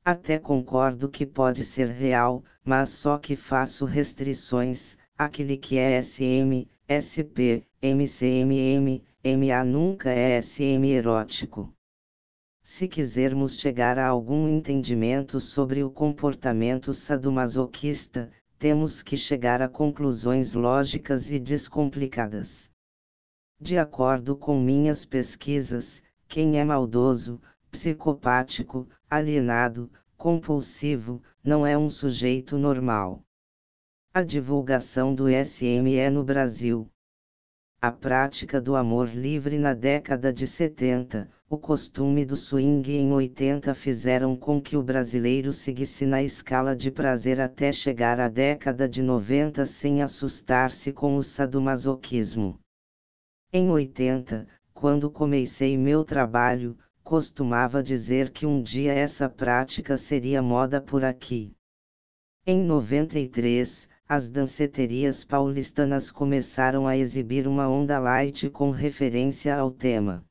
Até 0.04 0.40
concordo 0.40 1.08
que 1.08 1.26
pode 1.26 1.64
ser 1.64 1.88
real, 1.90 2.44
mas 2.66 2.90
só 2.90 3.20
que 3.20 3.36
faço 3.36 3.86
restrições, 3.86 4.98
aquele 5.16 5.58
que 5.58 5.78
é 5.78 6.02
SM, 6.02 6.68
SP, 6.90 7.68
MCMM, 7.82 9.04
MA 9.24 9.64
nunca 9.64 10.10
é 10.10 10.42
SM 10.42 10.86
erótico. 10.88 11.72
Se 12.64 12.88
quisermos 12.88 13.60
chegar 13.60 14.00
a 14.00 14.08
algum 14.08 14.48
entendimento 14.48 15.40
sobre 15.40 15.84
o 15.84 15.92
comportamento 15.92 16.94
sadomasoquista, 16.94 18.32
temos 18.62 19.02
que 19.02 19.18
chegar 19.18 19.60
a 19.60 19.68
conclusões 19.68 20.54
lógicas 20.54 21.32
e 21.32 21.40
descomplicadas. 21.40 22.70
De 23.60 23.76
acordo 23.76 24.38
com 24.38 24.62
minhas 24.62 25.04
pesquisas, 25.04 26.04
quem 26.28 26.60
é 26.60 26.64
maldoso, 26.64 27.42
psicopático, 27.72 28.88
alienado, 29.10 29.92
compulsivo, 30.16 31.24
não 31.44 31.66
é 31.66 31.76
um 31.76 31.90
sujeito 31.90 32.56
normal. 32.56 33.24
A 34.14 34.22
divulgação 34.22 35.16
do 35.16 35.26
SME 35.28 36.08
no 36.12 36.24
Brasil. 36.24 36.88
A 37.84 37.92
prática 37.92 38.62
do 38.62 38.76
amor 38.76 39.10
livre 39.10 39.58
na 39.58 39.74
década 39.74 40.32
de 40.32 40.46
70, 40.46 41.28
o 41.50 41.58
costume 41.58 42.24
do 42.24 42.36
swing 42.36 42.92
em 42.92 43.12
80 43.12 43.74
fizeram 43.74 44.38
com 44.38 44.62
que 44.62 44.78
o 44.78 44.84
brasileiro 44.84 45.52
seguisse 45.52 46.06
na 46.06 46.22
escala 46.22 46.76
de 46.76 46.92
prazer 46.92 47.42
até 47.42 47.72
chegar 47.72 48.20
à 48.20 48.28
década 48.28 48.88
de 48.88 49.02
90 49.02 49.66
sem 49.66 50.04
assustar-se 50.04 50.94
com 50.94 51.18
o 51.18 51.24
sadomasoquismo. 51.24 52.60
Em 53.52 53.72
80, 53.72 54.48
quando 54.76 55.10
comecei 55.10 55.76
meu 55.76 56.06
trabalho, 56.06 56.78
costumava 57.04 57.82
dizer 57.82 58.30
que 58.30 58.46
um 58.46 58.62
dia 58.62 58.94
essa 58.94 59.28
prática 59.28 59.98
seria 59.98 60.40
moda 60.40 60.80
por 60.80 61.04
aqui. 61.04 61.52
Em 62.46 62.64
93, 62.64 63.90
as 64.14 64.28
danceterias 64.28 65.24
paulistanas 65.24 66.12
começaram 66.12 66.86
a 66.86 66.98
exibir 66.98 67.48
uma 67.48 67.70
onda 67.70 67.98
light 67.98 68.50
com 68.50 68.70
referência 68.70 69.56
ao 69.56 69.72
tema. 69.72 70.26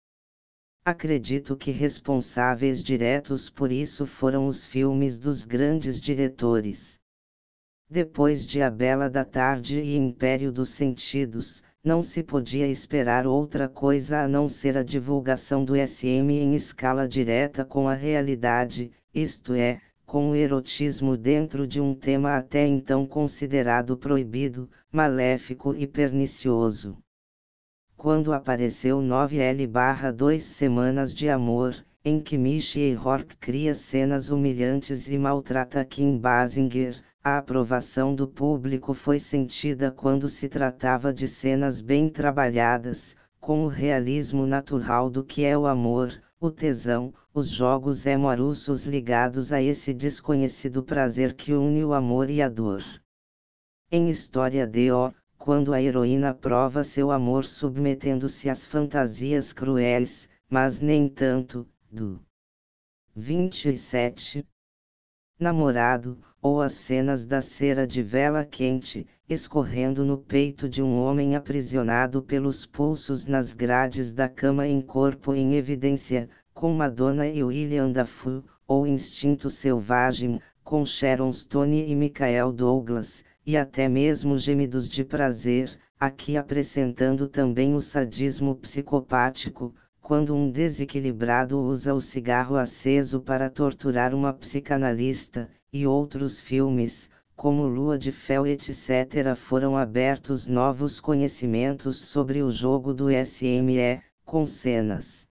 Acredito 0.84 1.56
que 1.56 1.70
responsáveis 1.70 2.82
diretos 2.82 3.48
por 3.48 3.72
isso 3.72 4.04
foram 4.04 4.46
os 4.46 4.66
filmes 4.66 5.18
dos 5.18 5.46
grandes 5.46 5.98
diretores. 5.98 7.00
Depois 7.88 8.46
de 8.46 8.60
A 8.60 8.70
Bela 8.70 9.08
da 9.08 9.24
Tarde 9.24 9.80
e 9.80 9.96
Império 9.96 10.52
dos 10.52 10.68
Sentidos, 10.68 11.62
não 11.82 12.02
se 12.02 12.22
podia 12.22 12.68
esperar 12.68 13.26
outra 13.26 13.66
coisa 13.66 14.20
a 14.20 14.28
não 14.28 14.46
ser 14.46 14.76
a 14.76 14.82
divulgação 14.82 15.64
do 15.64 15.72
SM 15.74 16.30
em 16.30 16.54
escala 16.54 17.08
direta 17.08 17.64
com 17.64 17.88
a 17.88 17.94
realidade, 17.94 18.92
isto 19.14 19.54
é, 19.54 19.80
com 20.10 20.32
o 20.32 20.34
erotismo 20.34 21.16
dentro 21.16 21.68
de 21.68 21.80
um 21.80 21.94
tema 21.94 22.36
até 22.36 22.66
então 22.66 23.06
considerado 23.06 23.96
proibido, 23.96 24.68
maléfico 24.90 25.72
e 25.72 25.86
pernicioso. 25.86 26.98
Quando 27.96 28.32
apareceu 28.32 29.00
9L/2 29.00 30.40
Semanas 30.40 31.14
de 31.14 31.28
Amor, 31.28 31.76
em 32.04 32.18
que 32.18 32.36
Michie 32.36 32.92
Rourke 32.92 33.36
cria 33.36 33.72
cenas 33.72 34.30
humilhantes 34.30 35.08
e 35.08 35.16
maltrata 35.16 35.84
Kim 35.84 36.18
Basinger, 36.18 37.00
a 37.22 37.38
aprovação 37.38 38.12
do 38.12 38.26
público 38.26 38.92
foi 38.92 39.20
sentida 39.20 39.92
quando 39.92 40.28
se 40.28 40.48
tratava 40.48 41.14
de 41.14 41.28
cenas 41.28 41.80
bem 41.80 42.08
trabalhadas, 42.08 43.14
com 43.38 43.62
o 43.62 43.68
realismo 43.68 44.44
natural 44.44 45.08
do 45.08 45.22
que 45.22 45.44
é 45.44 45.56
o 45.56 45.68
amor, 45.68 46.20
o 46.40 46.50
tesão, 46.50 47.14
os 47.32 47.48
jogos 47.48 48.06
amorosos 48.08 48.84
ligados 48.84 49.52
a 49.52 49.62
esse 49.62 49.94
desconhecido 49.94 50.82
prazer 50.82 51.34
que 51.34 51.52
une 51.52 51.84
o 51.84 51.92
amor 51.92 52.28
e 52.28 52.42
a 52.42 52.48
dor. 52.48 52.82
Em 53.90 54.08
História 54.08 54.66
de 54.66 54.90
O, 54.90 55.12
quando 55.38 55.72
a 55.72 55.80
heroína 55.80 56.34
prova 56.34 56.82
seu 56.82 57.10
amor 57.10 57.44
submetendo-se 57.44 58.50
às 58.50 58.66
fantasias 58.66 59.52
cruéis, 59.52 60.28
mas 60.48 60.80
nem 60.80 61.08
tanto, 61.08 61.66
do 61.90 62.20
27. 63.14 64.44
Namorado, 65.38 66.18
ou 66.42 66.60
as 66.60 66.72
cenas 66.72 67.24
da 67.24 67.40
cera 67.40 67.86
de 67.86 68.02
vela 68.02 68.44
quente, 68.44 69.06
escorrendo 69.28 70.04
no 70.04 70.18
peito 70.18 70.68
de 70.68 70.82
um 70.82 70.98
homem 70.98 71.36
aprisionado 71.36 72.22
pelos 72.22 72.66
pulsos 72.66 73.26
nas 73.26 73.52
grades 73.52 74.12
da 74.12 74.28
cama 74.28 74.66
em 74.66 74.80
corpo 74.80 75.34
em 75.34 75.54
evidência, 75.54 76.28
com 76.60 76.74
Madonna 76.74 77.26
e 77.26 77.42
William 77.42 77.90
Dafoe, 77.90 78.44
ou 78.68 78.86
Instinto 78.86 79.48
Selvagem, 79.48 80.42
com 80.62 80.84
Sharon 80.84 81.32
Stone 81.32 81.90
e 81.90 81.96
Michael 81.96 82.52
Douglas, 82.52 83.24
e 83.46 83.56
até 83.56 83.88
mesmo 83.88 84.36
Gemidos 84.36 84.86
de 84.86 85.02
Prazer, 85.02 85.74
aqui 85.98 86.36
apresentando 86.36 87.26
também 87.26 87.74
o 87.74 87.80
sadismo 87.80 88.54
psicopático, 88.56 89.74
quando 90.02 90.36
um 90.36 90.50
desequilibrado 90.50 91.58
usa 91.58 91.94
o 91.94 92.00
cigarro 92.00 92.56
aceso 92.56 93.22
para 93.22 93.48
torturar 93.48 94.14
uma 94.14 94.34
psicanalista, 94.34 95.48
e 95.72 95.86
outros 95.86 96.42
filmes, 96.42 97.08
como 97.34 97.66
Lua 97.66 97.96
de 97.96 98.12
Fel 98.12 98.46
etc. 98.46 99.34
foram 99.34 99.78
abertos 99.78 100.46
novos 100.46 101.00
conhecimentos 101.00 101.96
sobre 101.96 102.42
o 102.42 102.50
jogo 102.50 102.92
do 102.92 103.06
SME, 103.08 104.02
com 104.26 104.44
cenas 104.44 105.29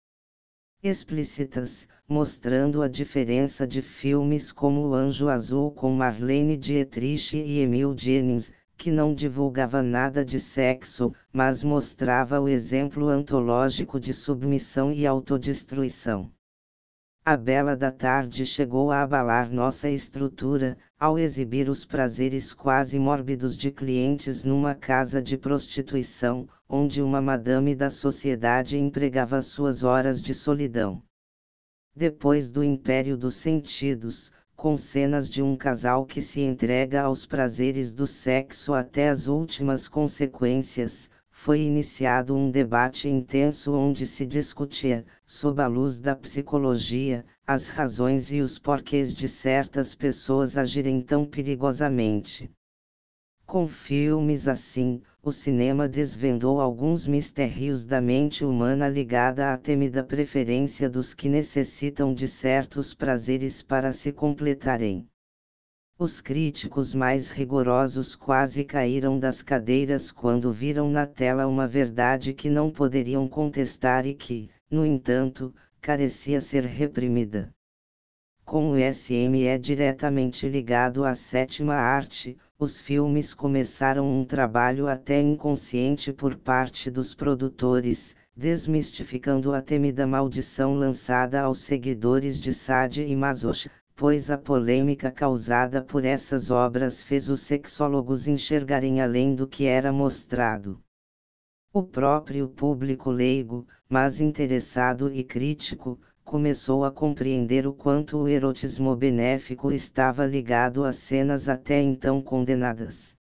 explícitas, 0.88 1.88
mostrando 2.08 2.82
a 2.82 2.88
diferença 2.88 3.66
de 3.66 3.82
filmes 3.82 4.52
como 4.52 4.90
O 4.90 4.94
Anjo 4.94 5.28
Azul 5.28 5.72
com 5.72 5.92
Marlene 5.92 6.56
Dietrich 6.56 7.36
e 7.36 7.60
Emil 7.60 7.96
Jennings, 7.98 8.52
que 8.78 8.92
não 8.92 9.14
divulgava 9.14 9.82
nada 9.82 10.24
de 10.24 10.40
sexo, 10.40 11.14
mas 11.32 11.64
mostrava 11.64 12.40
o 12.40 12.48
exemplo 12.48 13.08
antológico 13.08 14.00
de 14.00 14.14
submissão 14.14 14.92
e 14.92 15.08
autodestruição. 15.08 16.32
A 17.28 17.36
bela 17.36 17.76
da 17.76 17.92
tarde 17.92 18.46
chegou 18.46 18.92
a 18.92 19.02
abalar 19.02 19.52
nossa 19.52 19.90
estrutura, 19.90 20.78
ao 21.00 21.18
exibir 21.18 21.68
os 21.70 21.84
prazeres 21.84 22.54
quase 22.54 23.00
mórbidos 23.00 23.58
de 23.58 23.72
clientes 23.72 24.44
numa 24.44 24.76
casa 24.76 25.20
de 25.20 25.36
prostituição, 25.36 26.48
onde 26.70 27.02
uma 27.02 27.22
madame 27.22 27.76
da 27.76 27.90
sociedade 27.90 28.78
empregava 28.78 29.42
suas 29.42 29.84
horas 29.84 30.22
de 30.22 30.34
solidão. 30.34 31.02
Depois 31.96 32.52
do 32.52 32.64
império 32.64 33.16
dos 33.16 33.36
sentidos, 33.36 34.32
com 34.56 34.76
cenas 34.76 35.30
de 35.30 35.42
um 35.42 35.56
casal 35.56 36.06
que 36.06 36.22
se 36.22 36.42
entrega 36.42 37.02
aos 37.02 37.26
prazeres 37.26 37.94
do 37.94 38.08
sexo 38.08 38.74
até 38.74 39.10
as 39.10 39.28
últimas 39.28 39.88
consequências, 39.88 41.10
foi 41.30 41.60
iniciado 41.60 42.34
um 42.34 42.50
debate 42.50 43.10
intenso 43.10 43.74
onde 43.74 44.06
se 44.06 44.26
discutia, 44.26 45.06
sob 45.26 45.62
a 45.62 45.68
luz 45.68 46.00
da 46.00 46.16
psicologia, 46.16 47.26
as 47.46 47.68
razões 47.68 48.32
e 48.32 48.40
os 48.40 48.58
porquês 48.58 49.14
de 49.14 49.28
certas 49.28 49.94
pessoas 49.94 50.58
agirem 50.58 51.02
tão 51.02 51.26
perigosamente. 51.26 52.50
Com 53.46 53.68
filmes 53.68 54.48
assim, 54.48 55.02
o 55.22 55.32
cinema 55.32 55.88
desvendou 55.88 56.60
alguns 56.60 57.08
mistérios 57.08 57.86
da 57.86 58.02
mente 58.02 58.44
humana 58.44 58.90
ligada 58.90 59.54
à 59.54 59.58
temida 59.58 60.04
preferência 60.04 60.90
dos 60.90 61.14
que 61.14 61.30
necessitam 61.30 62.12
de 62.12 62.28
certos 62.28 62.94
prazeres 62.94 63.62
para 63.62 63.94
se 63.94 64.12
completarem. 64.12 65.08
Os 65.98 66.20
críticos 66.22 66.94
mais 66.94 67.30
rigorosos 67.30 68.16
quase 68.16 68.64
caíram 68.64 69.20
das 69.20 69.42
cadeiras 69.42 70.12
quando 70.12 70.52
viram 70.52 70.90
na 70.90 71.06
tela 71.06 71.48
uma 71.48 71.68
verdade 71.68 72.34
que 72.34 72.50
não 72.50 72.72
poderiam 72.72 73.28
contestar 73.28 74.06
e 74.08 74.14
que, 74.14 74.50
no 74.70 74.86
entanto, 74.86 75.54
carecia 75.80 76.42
ser 76.42 76.66
reprimida. 76.66 77.54
Com 78.46 78.70
o 78.70 78.76
SME 78.78 79.58
diretamente 79.60 80.48
ligado 80.48 81.04
à 81.04 81.16
sétima 81.16 81.74
arte, 81.74 82.38
os 82.60 82.80
filmes 82.80 83.34
começaram 83.34 84.08
um 84.08 84.24
trabalho 84.24 84.88
até 84.88 85.20
inconsciente 85.20 86.14
por 86.14 86.38
parte 86.38 86.92
dos 86.92 87.16
produtores, 87.16 88.16
desmistificando 88.38 89.52
a 89.52 89.64
temida 89.64 90.06
maldição 90.06 90.76
lançada 90.76 91.42
aos 91.42 91.62
seguidores 91.62 92.40
de 92.40 92.54
Sade 92.54 93.02
e 93.02 93.16
Masoch, 93.16 93.68
pois 93.96 94.30
a 94.30 94.38
polêmica 94.38 95.10
causada 95.10 95.82
por 95.82 96.06
essas 96.06 96.52
obras 96.52 97.02
fez 97.02 97.30
os 97.30 97.42
sexólogos 97.42 98.28
enxergarem 98.28 99.02
além 99.02 99.34
do 99.34 99.48
que 99.48 99.66
era 99.66 99.92
mostrado. 99.92 100.80
O 101.74 101.82
próprio 101.82 102.48
público 102.48 103.10
leigo, 103.10 103.68
mas 103.90 104.22
interessado 104.22 105.12
e 105.12 105.24
crítico, 105.24 106.00
começou 106.26 106.84
a 106.84 106.92
compreender 106.92 107.68
o 107.68 107.72
quanto 107.72 108.18
o 108.18 108.28
erotismo 108.28 108.96
benéfico 108.96 109.72
estava 109.72 110.26
ligado 110.26 110.84
às 110.84 110.96
cenas 110.96 111.48
até 111.48 111.80
então 111.80 112.20
condenadas. 112.20 113.16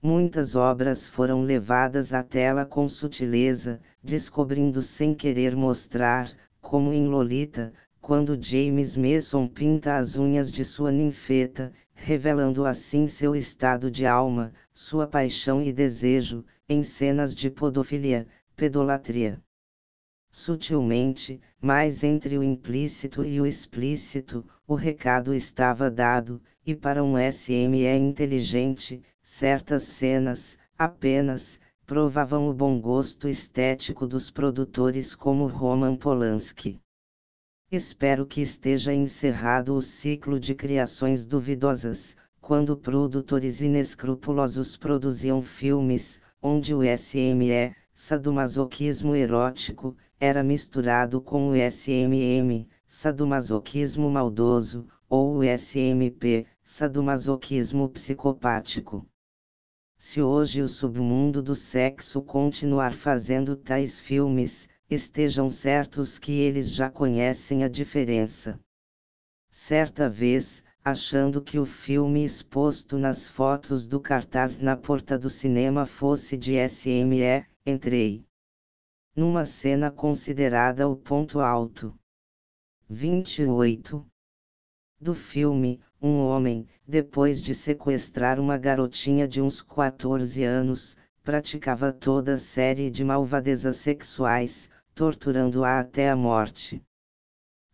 Muitas 0.00 0.54
obras 0.54 1.08
foram 1.08 1.42
levadas 1.42 2.14
à 2.14 2.22
tela 2.22 2.64
com 2.64 2.88
sutileza, 2.88 3.80
descobrindo 4.00 4.80
sem 4.80 5.12
querer 5.12 5.56
mostrar, 5.56 6.30
como 6.60 6.92
em 6.92 7.08
Lolita, 7.08 7.72
quando 8.00 8.40
James 8.40 8.94
Mason 8.94 9.48
pinta 9.48 9.96
as 9.96 10.14
unhas 10.14 10.50
de 10.52 10.64
sua 10.64 10.92
ninfeta, 10.92 11.72
revelando 11.92 12.64
assim 12.64 13.08
seu 13.08 13.34
estado 13.34 13.90
de 13.90 14.06
alma, 14.06 14.52
sua 14.72 15.08
paixão 15.08 15.60
e 15.60 15.72
desejo, 15.72 16.44
em 16.68 16.84
cenas 16.84 17.34
de 17.34 17.50
podofilia, 17.50 18.28
pedolatria 18.54 19.42
sutilmente, 20.32 21.38
mas 21.60 22.02
entre 22.02 22.38
o 22.38 22.42
implícito 22.42 23.22
e 23.22 23.38
o 23.38 23.46
explícito, 23.46 24.44
o 24.66 24.74
recado 24.74 25.34
estava 25.34 25.90
dado, 25.90 26.40
e 26.66 26.74
para 26.74 27.04
um 27.04 27.14
SME 27.30 27.86
inteligente, 27.98 29.02
certas 29.20 29.82
cenas, 29.82 30.58
apenas, 30.78 31.60
provavam 31.84 32.48
o 32.48 32.54
bom 32.54 32.80
gosto 32.80 33.28
estético 33.28 34.06
dos 34.06 34.30
produtores 34.30 35.14
como 35.14 35.46
Roman 35.46 35.96
Polanski. 35.96 36.80
Espero 37.70 38.24
que 38.24 38.40
esteja 38.40 38.94
encerrado 38.94 39.74
o 39.74 39.82
ciclo 39.82 40.40
de 40.40 40.54
criações 40.54 41.26
duvidosas, 41.26 42.16
quando 42.40 42.76
produtores 42.76 43.60
inescrupulosos 43.60 44.76
produziam 44.76 45.42
filmes, 45.42 46.20
onde 46.40 46.74
o 46.74 46.80
SME, 46.82 47.74
sadomasoquismo 48.04 49.14
erótico, 49.14 49.96
era 50.18 50.42
misturado 50.42 51.20
com 51.20 51.50
o 51.50 51.54
SMM, 51.54 52.66
sadomasoquismo 52.84 54.10
maldoso, 54.10 54.88
ou 55.08 55.36
o 55.36 55.44
SMP, 55.44 56.44
sadomasoquismo 56.64 57.88
psicopático. 57.88 59.06
Se 59.96 60.20
hoje 60.20 60.62
o 60.62 60.66
submundo 60.66 61.40
do 61.40 61.54
sexo 61.54 62.20
continuar 62.20 62.92
fazendo 62.92 63.54
tais 63.54 64.00
filmes, 64.00 64.68
estejam 64.90 65.48
certos 65.48 66.18
que 66.18 66.32
eles 66.32 66.72
já 66.72 66.90
conhecem 66.90 67.62
a 67.62 67.68
diferença. 67.68 68.58
Certa 69.48 70.08
vez, 70.08 70.64
achando 70.84 71.40
que 71.40 71.56
o 71.56 71.64
filme 71.64 72.24
exposto 72.24 72.98
nas 72.98 73.28
fotos 73.28 73.86
do 73.86 74.00
cartaz 74.00 74.58
na 74.58 74.76
porta 74.76 75.16
do 75.16 75.30
cinema 75.30 75.86
fosse 75.86 76.36
de 76.36 76.56
SME, 76.68 77.46
entrei. 77.64 78.26
Numa 79.14 79.44
cena 79.44 79.88
considerada 79.88 80.88
o 80.88 80.96
ponto 80.96 81.38
alto. 81.38 81.96
28. 82.88 84.04
Do 85.00 85.14
filme, 85.14 85.80
um 86.00 86.18
homem, 86.18 86.66
depois 86.86 87.40
de 87.40 87.54
sequestrar 87.54 88.40
uma 88.40 88.58
garotinha 88.58 89.28
de 89.28 89.40
uns 89.40 89.62
14 89.62 90.42
anos, 90.42 90.96
praticava 91.22 91.92
toda 91.92 92.36
série 92.36 92.90
de 92.90 93.04
malvadezas 93.04 93.76
sexuais, 93.76 94.68
torturando-a 94.92 95.78
até 95.78 96.10
a 96.10 96.16
morte. 96.16 96.82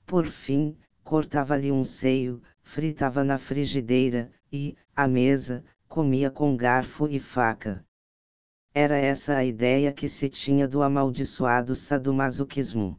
Por 0.04 0.26
fim, 0.26 0.76
cortava-lhe 1.02 1.72
um 1.72 1.82
seio, 1.82 2.42
fritava 2.60 3.24
na 3.24 3.38
frigideira, 3.38 4.30
e, 4.52 4.76
à 4.94 5.08
mesa, 5.08 5.64
comia 5.88 6.30
com 6.30 6.54
garfo 6.54 7.08
e 7.08 7.18
faca. 7.18 7.87
Era 8.74 8.96
essa 8.96 9.36
a 9.36 9.44
ideia 9.44 9.92
que 9.92 10.08
se 10.08 10.28
tinha 10.28 10.68
do 10.68 10.82
amaldiçoado 10.82 11.74
sadomasoquismo. 11.74 12.98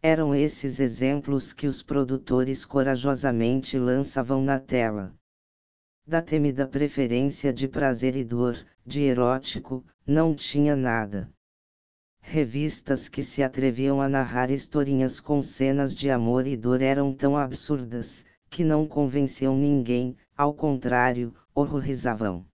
Eram 0.00 0.34
esses 0.34 0.78
exemplos 0.78 1.52
que 1.52 1.66
os 1.66 1.82
produtores 1.82 2.64
corajosamente 2.64 3.78
lançavam 3.78 4.42
na 4.42 4.60
tela. 4.60 5.12
Da 6.06 6.22
temida 6.22 6.66
preferência 6.66 7.52
de 7.52 7.66
prazer 7.66 8.14
e 8.16 8.24
dor, 8.24 8.64
de 8.86 9.02
erótico, 9.02 9.84
não 10.06 10.34
tinha 10.34 10.74
nada. 10.74 11.30
Revistas 12.20 13.08
que 13.08 13.22
se 13.22 13.42
atreviam 13.42 14.00
a 14.00 14.08
narrar 14.08 14.50
historinhas 14.50 15.20
com 15.20 15.42
cenas 15.42 15.94
de 15.94 16.08
amor 16.10 16.46
e 16.46 16.56
dor 16.56 16.80
eram 16.80 17.12
tão 17.12 17.36
absurdas, 17.36 18.24
que 18.48 18.62
não 18.62 18.86
convenciam 18.86 19.56
ninguém, 19.56 20.16
ao 20.36 20.54
contrário, 20.54 21.34
horrorizavam. 21.54 22.46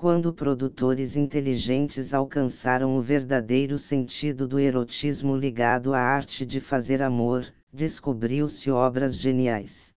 Quando 0.00 0.32
produtores 0.32 1.14
inteligentes 1.14 2.14
alcançaram 2.14 2.96
o 2.96 3.02
verdadeiro 3.02 3.76
sentido 3.76 4.48
do 4.48 4.58
erotismo 4.58 5.36
ligado 5.36 5.92
à 5.92 6.00
arte 6.00 6.46
de 6.46 6.58
fazer 6.58 7.02
amor, 7.02 7.46
descobriu-se 7.70 8.70
obras 8.70 9.14
geniais. 9.14 9.92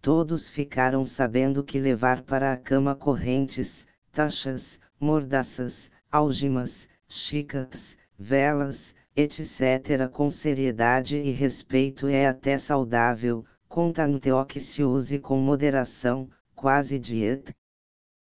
Todos 0.00 0.48
ficaram 0.48 1.04
sabendo 1.04 1.62
que 1.62 1.78
levar 1.78 2.22
para 2.22 2.54
a 2.54 2.56
cama 2.56 2.94
correntes, 2.94 3.86
taxas, 4.10 4.80
mordaças, 4.98 5.90
algemas, 6.10 6.88
chicotes, 7.06 7.98
velas, 8.18 8.94
etc. 9.14 10.08
com 10.10 10.30
seriedade 10.30 11.18
e 11.18 11.30
respeito 11.32 12.08
é 12.08 12.26
até 12.26 12.56
saudável, 12.56 13.44
conta 13.68 14.06
no 14.06 14.18
que 14.46 14.58
se 14.58 14.82
use 14.82 15.18
com 15.18 15.36
moderação, 15.36 16.30
quase 16.54 16.98
dieta. 16.98 17.52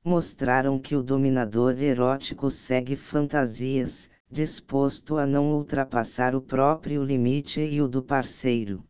Mostraram 0.05 0.77
que 0.77 0.97
o 0.97 1.01
dominador 1.01 1.81
erótico 1.81 2.51
segue 2.51 2.93
fantasias, 2.93 4.09
disposto 4.29 5.17
a 5.17 5.25
não 5.25 5.53
ultrapassar 5.53 6.35
o 6.35 6.41
próprio 6.41 7.01
limite 7.01 7.61
e 7.61 7.81
o 7.81 7.87
do 7.87 8.03
parceiro. 8.03 8.83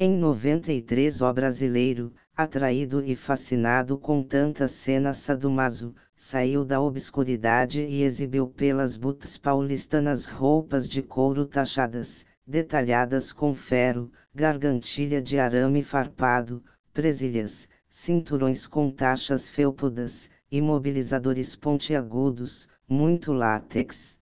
Em 0.00 0.16
93 0.16 1.20
o 1.20 1.30
brasileiro, 1.30 2.10
atraído 2.34 3.04
e 3.04 3.14
fascinado 3.14 3.98
com 3.98 4.22
tanta 4.22 4.66
cena 4.66 5.12
sadomaso, 5.12 5.94
saiu 6.16 6.64
da 6.64 6.80
obscuridade 6.80 7.82
e 7.82 8.02
exibiu 8.02 8.48
pelas 8.48 8.96
butas 8.96 9.36
paulistanas 9.36 10.24
roupas 10.24 10.88
de 10.88 11.02
couro 11.02 11.44
tachadas, 11.44 12.24
detalhadas 12.46 13.30
com 13.30 13.54
ferro, 13.54 14.10
gargantilha 14.34 15.20
de 15.20 15.38
arame 15.38 15.82
farpado, 15.82 16.64
presilhas, 16.94 17.68
cinturões 18.04 18.66
com 18.66 18.90
taxas 18.90 19.48
felpudas, 19.48 20.28
imobilizadores 20.52 21.56
pontiagudos, 21.56 22.68
muito 22.86 23.32
látex. 23.32 24.18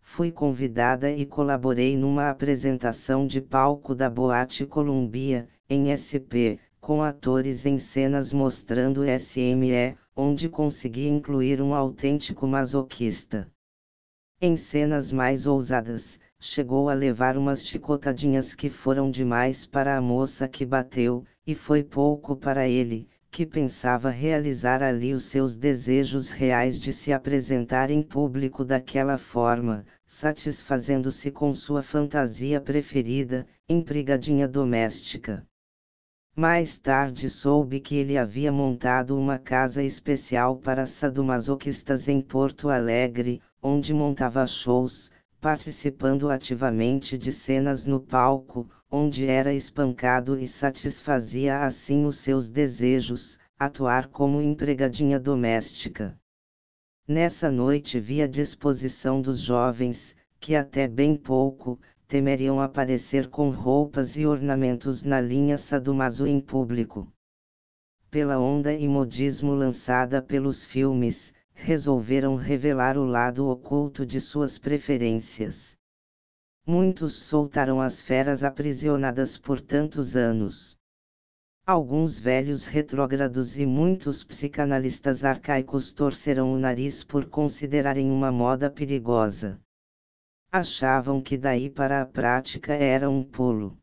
Fui 0.00 0.32
convidada 0.32 1.08
e 1.08 1.24
colaborei 1.24 1.96
numa 1.96 2.28
apresentação 2.28 3.24
de 3.24 3.40
palco 3.40 3.94
da 3.94 4.10
Boate 4.10 4.66
Columbia, 4.66 5.48
em 5.70 5.94
SP, 5.94 6.58
com 6.80 7.00
atores 7.00 7.64
em 7.64 7.78
cenas 7.78 8.32
mostrando 8.32 9.04
SME, 9.04 9.96
onde 10.16 10.48
consegui 10.48 11.06
incluir 11.06 11.62
um 11.62 11.74
autêntico 11.74 12.48
masoquista. 12.48 13.48
Em 14.40 14.56
cenas 14.56 15.12
mais 15.12 15.46
ousadas, 15.46 16.18
chegou 16.40 16.88
a 16.88 16.94
levar 16.94 17.36
umas 17.36 17.64
chicotadinhas 17.64 18.56
que 18.56 18.68
foram 18.68 19.08
demais 19.08 19.64
para 19.64 19.96
a 19.96 20.00
moça 20.00 20.48
que 20.48 20.66
bateu, 20.66 21.24
e 21.48 21.54
foi 21.54 21.82
pouco 21.82 22.36
para 22.36 22.68
ele, 22.68 23.08
que 23.30 23.46
pensava 23.46 24.10
realizar 24.10 24.82
ali 24.82 25.14
os 25.14 25.24
seus 25.24 25.56
desejos 25.56 26.28
reais 26.28 26.78
de 26.78 26.92
se 26.92 27.10
apresentar 27.10 27.90
em 27.90 28.02
público 28.02 28.66
daquela 28.66 29.16
forma, 29.16 29.86
satisfazendo-se 30.04 31.30
com 31.30 31.54
sua 31.54 31.80
fantasia 31.80 32.60
preferida, 32.60 33.46
empregadinha 33.66 34.46
doméstica. 34.46 35.42
Mais 36.36 36.78
tarde 36.78 37.30
soube 37.30 37.80
que 37.80 37.96
ele 37.96 38.18
havia 38.18 38.52
montado 38.52 39.18
uma 39.18 39.38
casa 39.38 39.82
especial 39.82 40.58
para 40.58 40.84
sadomasoquistas 40.84 42.08
em 42.08 42.20
Porto 42.20 42.68
Alegre, 42.68 43.40
onde 43.62 43.94
montava 43.94 44.46
shows, 44.46 45.10
participando 45.40 46.30
ativamente 46.30 47.16
de 47.16 47.32
cenas 47.32 47.86
no 47.86 48.00
palco, 48.00 48.68
onde 48.90 49.26
era 49.26 49.54
espancado 49.54 50.38
e 50.38 50.48
satisfazia 50.48 51.60
assim 51.60 52.04
os 52.04 52.16
seus 52.16 52.48
desejos, 52.48 53.38
atuar 53.58 54.08
como 54.08 54.40
empregadinha 54.40 55.18
doméstica. 55.18 56.18
Nessa 57.06 57.50
noite 57.50 58.00
vi 58.00 58.20
a 58.20 58.26
disposição 58.26 59.22
dos 59.22 59.40
jovens, 59.40 60.16
que 60.40 60.54
até 60.54 60.86
bem 60.86 61.16
pouco, 61.16 61.78
temeriam 62.06 62.60
aparecer 62.60 63.28
com 63.28 63.50
roupas 63.50 64.16
e 64.16 64.26
ornamentos 64.26 65.04
na 65.04 65.20
linha 65.20 65.56
sadomaso 65.56 66.26
em 66.26 66.40
público. 66.40 67.12
Pela 68.10 68.38
onda 68.38 68.72
e 68.72 68.88
modismo 68.88 69.52
lançada 69.52 70.22
pelos 70.22 70.64
filmes, 70.64 71.34
resolveram 71.60 72.36
revelar 72.36 72.96
o 72.96 73.04
lado 73.04 73.48
oculto 73.48 74.06
de 74.06 74.20
suas 74.20 74.58
preferências. 74.58 75.76
Muitos 76.64 77.14
soltaram 77.14 77.80
as 77.80 78.00
feras 78.00 78.44
aprisionadas 78.44 79.36
por 79.36 79.60
tantos 79.60 80.16
anos. 80.16 80.76
Alguns 81.66 82.18
velhos 82.18 82.66
retrógrados 82.66 83.58
e 83.58 83.66
muitos 83.66 84.24
psicanalistas 84.24 85.24
arcaicos 85.24 85.92
torcerão 85.92 86.54
o 86.54 86.58
nariz 86.58 87.04
por 87.04 87.26
considerarem 87.26 88.10
uma 88.10 88.32
moda 88.32 88.70
perigosa. 88.70 89.60
Achavam 90.50 91.20
que 91.20 91.36
daí 91.36 91.68
para 91.68 92.00
a 92.00 92.06
prática 92.06 92.72
era 92.72 93.10
um 93.10 93.22
pulo. 93.22 93.76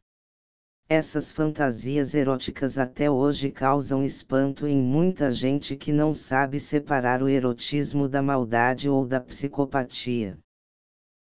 Essas 0.87 1.31
fantasias 1.31 2.13
eróticas 2.13 2.77
até 2.77 3.09
hoje 3.09 3.49
causam 3.49 4.03
espanto 4.03 4.67
em 4.67 4.79
muita 4.79 5.31
gente 5.31 5.75
que 5.75 5.91
não 5.91 6.13
sabe 6.13 6.59
separar 6.59 7.23
o 7.23 7.27
erotismo 7.27 8.07
da 8.07 8.21
maldade 8.21 8.87
ou 8.87 9.03
da 9.03 9.19
psicopatia. 9.19 10.37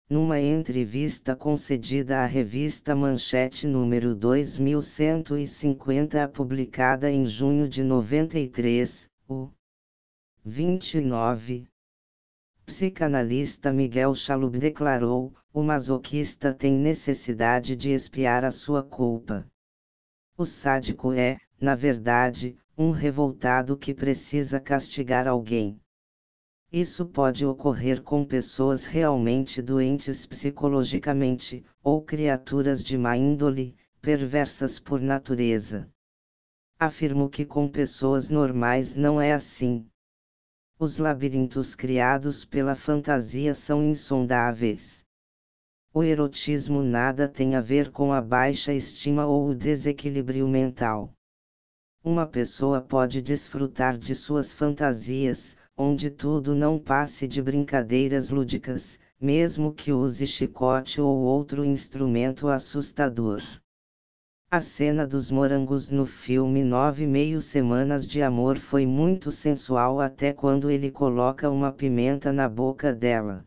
Numa 0.06 0.38
entrevista 0.38 1.34
concedida 1.34 2.18
à 2.18 2.26
revista 2.26 2.94
Manchete 2.94 3.66
número 3.66 4.14
2150, 4.14 6.28
publicada 6.28 7.10
em 7.10 7.24
junho 7.24 7.66
de 7.66 7.82
93, 7.82 9.08
o 9.26 9.48
29 10.44 11.66
psicanalista 12.66 13.72
Miguel 13.72 14.14
Chalub 14.14 14.58
declarou: 14.58 15.32
o 15.54 15.62
masoquista 15.62 16.52
tem 16.52 16.74
necessidade 16.74 17.74
de 17.74 17.92
espiar 17.92 18.44
a 18.44 18.50
sua 18.50 18.82
culpa. 18.82 19.50
O 20.37 20.45
sádico 20.45 21.12
é, 21.12 21.39
na 21.61 21.76
verdade, 21.76 22.59
um 22.76 22.91
revoltado 22.91 23.76
que 23.76 23.95
precisa 23.95 24.59
castigar 24.59 25.28
alguém. 25.28 25.80
Isso 26.72 27.07
pode 27.07 27.47
ocorrer 27.47 28.03
com 28.03 28.24
pessoas 28.24 28.85
realmente 28.85 29.62
doentes 29.62 30.26
psicologicamente, 30.26 31.64
ou 31.85 32.03
criaturas 32.03 32.82
de 32.82 32.99
má 32.99 33.16
índole, 33.16 33.76
perversas 34.01 34.80
por 34.80 35.01
natureza. 35.01 35.89
Afirmo 36.80 37.30
que 37.30 37.45
com 37.45 37.68
pessoas 37.68 38.28
normais 38.28 38.97
não 38.97 39.20
é 39.20 39.32
assim. 39.32 39.87
Os 40.76 40.99
labirintos 40.99 41.76
criados 41.76 42.45
pela 42.45 42.74
fantasia 42.74 43.55
são 43.55 43.85
insondáveis. 43.85 45.03
O 45.97 46.03
erotismo 46.03 46.82
nada 46.82 47.28
tem 47.28 47.55
a 47.55 47.61
ver 47.61 47.92
com 47.92 48.12
a 48.12 48.20
baixa 48.20 48.72
estima 48.72 49.26
ou 49.26 49.51
o 49.51 49.55
desequilíbrio 49.55 50.49
mental. 50.49 51.12
Uma 52.03 52.26
pessoa 52.26 52.80
pode 52.80 53.22
desfrutar 53.22 53.97
de 53.97 54.12
suas 54.12 54.53
fantasias, 54.53 55.57
onde 55.76 56.11
tudo 56.11 56.53
não 56.53 56.80
passe 56.80 57.28
de 57.28 57.40
brincadeiras 57.40 58.28
lúdicas, 58.28 58.99
mesmo 59.20 59.72
que 59.72 59.92
use 59.92 60.26
chicote 60.26 61.01
ou 61.01 61.16
outro 61.16 61.64
instrumento 61.64 62.49
assustador. 62.49 63.40
A 64.51 64.61
cena 64.61 65.07
dos 65.07 65.30
morangos 65.30 65.90
no 65.90 66.07
filme 66.07 66.64
Nove 66.64 67.07
Meio 67.07 67.40
Semanas 67.40 68.05
de 68.05 68.20
Amor 68.20 68.59
foi 68.59 68.84
muito 68.84 69.30
sensual 69.30 70.01
até 70.01 70.32
quando 70.32 70.68
ele 70.68 70.90
coloca 70.90 71.49
uma 71.49 71.70
pimenta 71.70 72.32
na 72.32 72.49
boca 72.49 72.92
dela. 72.92 73.47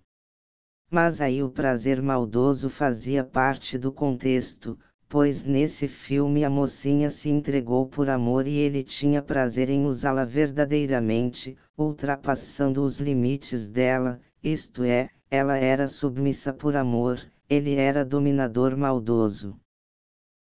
Mas 0.89 1.19
aí 1.19 1.43
o 1.43 1.49
prazer 1.49 2.01
maldoso 2.01 2.69
fazia 2.69 3.23
parte 3.23 3.77
do 3.77 3.91
contexto, 3.91 4.79
pois 5.09 5.43
nesse 5.43 5.87
filme 5.87 6.45
a 6.45 6.49
mocinha 6.49 7.09
se 7.09 7.29
entregou 7.29 7.87
por 7.87 8.09
amor 8.09 8.47
e 8.47 8.55
ele 8.55 8.83
tinha 8.83 9.21
prazer 9.21 9.69
em 9.69 9.85
usá-la 9.85 10.23
verdadeiramente, 10.23 11.57
ultrapassando 11.77 12.83
os 12.83 12.99
limites 12.99 13.67
dela, 13.67 14.21
isto 14.41 14.83
é, 14.83 15.09
ela 15.29 15.57
era 15.57 15.89
submissa 15.89 16.53
por 16.53 16.75
amor, 16.75 17.19
ele 17.49 17.75
era 17.75 18.05
dominador 18.05 18.77
maldoso. 18.77 19.59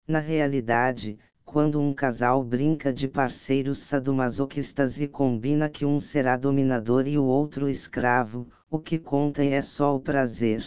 Na 0.06 0.20
realidade, 0.20 1.18
quando 1.46 1.80
um 1.80 1.94
casal 1.94 2.44
brinca 2.44 2.92
de 2.92 3.08
parceiros 3.08 3.80
sadomasoquistas 3.80 5.00
e 5.00 5.08
combina 5.08 5.70
que 5.70 5.86
um 5.86 6.00
será 6.00 6.36
dominador 6.36 7.08
e 7.08 7.18
o 7.18 7.26
outro 7.26 7.70
escravo, 7.70 8.48
o 8.70 8.80
que 8.80 8.98
conta 8.98 9.44
é 9.44 9.62
só 9.62 9.96
o 9.96 10.00
prazer. 10.00 10.66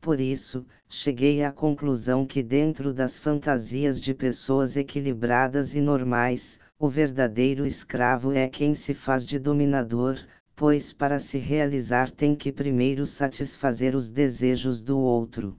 Por 0.00 0.20
isso, 0.20 0.64
cheguei 0.88 1.42
à 1.42 1.50
conclusão 1.50 2.24
que 2.24 2.42
dentro 2.42 2.94
das 2.94 3.18
fantasias 3.18 4.00
de 4.00 4.14
pessoas 4.14 4.76
equilibradas 4.76 5.74
e 5.74 5.80
normais, 5.80 6.60
o 6.78 6.88
verdadeiro 6.88 7.66
escravo 7.66 8.32
é 8.32 8.48
quem 8.48 8.74
se 8.74 8.94
faz 8.94 9.26
de 9.26 9.38
dominador, 9.38 10.18
pois 10.54 10.92
para 10.92 11.18
se 11.18 11.38
realizar 11.38 12.10
tem 12.10 12.34
que 12.34 12.52
primeiro 12.52 13.04
satisfazer 13.04 13.94
os 13.94 14.10
desejos 14.10 14.82
do 14.82 14.98
outro. 14.98 15.58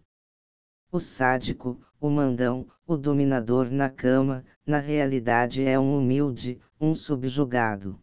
O 0.91 0.99
sádico, 0.99 1.79
o 1.99 2.09
mandão, 2.09 2.67
o 2.85 2.95
dominador 2.95 3.71
na 3.71 3.89
cama, 3.89 4.45
na 4.65 4.79
realidade 4.79 5.65
é 5.65 5.79
um 5.79 5.97
humilde, 5.97 6.59
um 6.79 6.93
subjugado. 6.93 7.99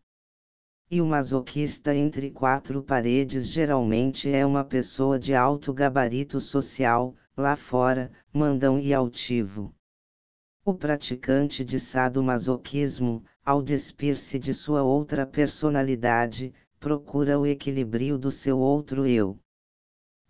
E 0.90 1.00
o 1.00 1.06
masoquista 1.06 1.94
entre 1.94 2.30
quatro 2.30 2.82
paredes 2.82 3.48
geralmente 3.48 4.28
é 4.28 4.44
uma 4.44 4.64
pessoa 4.64 5.18
de 5.18 5.34
alto 5.34 5.72
gabarito 5.72 6.40
social, 6.40 7.14
lá 7.36 7.56
fora, 7.56 8.10
mandão 8.32 8.78
e 8.78 8.92
altivo. 8.92 9.74
O 10.64 10.74
praticante 10.74 11.64
de 11.64 11.78
sadomasoquismo, 11.78 13.22
ao 13.44 13.62
despir-se 13.62 14.38
de 14.38 14.52
sua 14.52 14.82
outra 14.82 15.26
personalidade, 15.26 16.52
procura 16.80 17.38
o 17.38 17.46
equilíbrio 17.46 18.18
do 18.18 18.30
seu 18.30 18.58
outro 18.58 19.06
eu. 19.06 19.38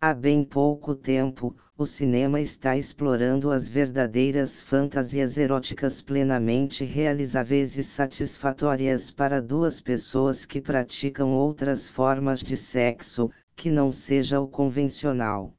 Há 0.06 0.12
bem 0.12 0.44
pouco 0.44 0.94
tempo, 0.94 1.56
o 1.78 1.86
cinema 1.86 2.38
está 2.38 2.76
explorando 2.76 3.50
as 3.50 3.70
verdadeiras 3.70 4.60
fantasias 4.60 5.38
eróticas 5.38 6.02
plenamente 6.02 6.84
realizáveis 6.84 7.78
e 7.78 7.82
satisfatórias 7.82 9.10
para 9.10 9.40
duas 9.40 9.80
pessoas 9.80 10.44
que 10.44 10.60
praticam 10.60 11.32
outras 11.32 11.88
formas 11.88 12.40
de 12.40 12.54
sexo, 12.54 13.30
que 13.56 13.70
não 13.70 13.90
seja 13.90 14.38
o 14.38 14.46
convencional. 14.46 15.54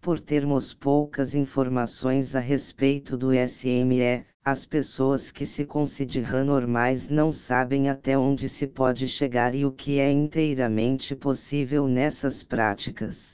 Por 0.00 0.18
termos 0.18 0.74
poucas 0.74 1.32
informações 1.32 2.34
a 2.34 2.40
respeito 2.40 3.16
do 3.16 3.30
SME, 3.32 4.26
as 4.44 4.66
pessoas 4.66 5.30
que 5.30 5.46
se 5.46 5.64
consideram 5.64 6.44
normais 6.44 7.08
não 7.08 7.30
sabem 7.30 7.88
até 7.88 8.18
onde 8.18 8.48
se 8.48 8.66
pode 8.66 9.06
chegar 9.06 9.54
e 9.54 9.64
o 9.64 9.70
que 9.70 10.00
é 10.00 10.10
inteiramente 10.10 11.14
possível 11.14 11.86
nessas 11.86 12.42
práticas 12.42 13.33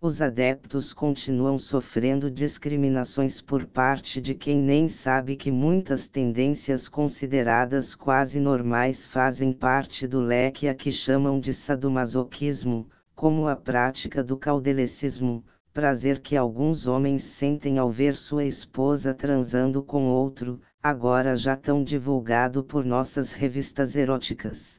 os 0.00 0.22
adeptos 0.22 0.92
continuam 0.92 1.58
sofrendo 1.58 2.30
discriminações 2.30 3.40
por 3.40 3.66
parte 3.66 4.20
de 4.20 4.32
quem 4.32 4.56
nem 4.56 4.86
sabe 4.86 5.34
que 5.34 5.50
muitas 5.50 6.06
tendências 6.06 6.88
consideradas 6.88 7.96
quase 7.96 8.38
normais 8.38 9.08
fazem 9.08 9.52
parte 9.52 10.06
do 10.06 10.20
leque 10.20 10.68
a 10.68 10.74
que 10.74 10.92
chamam 10.92 11.40
de 11.40 11.52
sadomasoquismo, 11.52 12.88
como 13.12 13.48
a 13.48 13.56
prática 13.56 14.22
do 14.22 14.36
caudelecismo, 14.36 15.44
prazer 15.72 16.20
que 16.20 16.36
alguns 16.36 16.86
homens 16.86 17.24
sentem 17.24 17.76
ao 17.76 17.90
ver 17.90 18.14
sua 18.14 18.44
esposa 18.44 19.12
transando 19.12 19.82
com 19.82 20.04
outro, 20.04 20.60
agora 20.80 21.36
já 21.36 21.56
tão 21.56 21.82
divulgado 21.82 22.62
por 22.62 22.84
nossas 22.84 23.32
revistas 23.32 23.96
eróticas. 23.96 24.77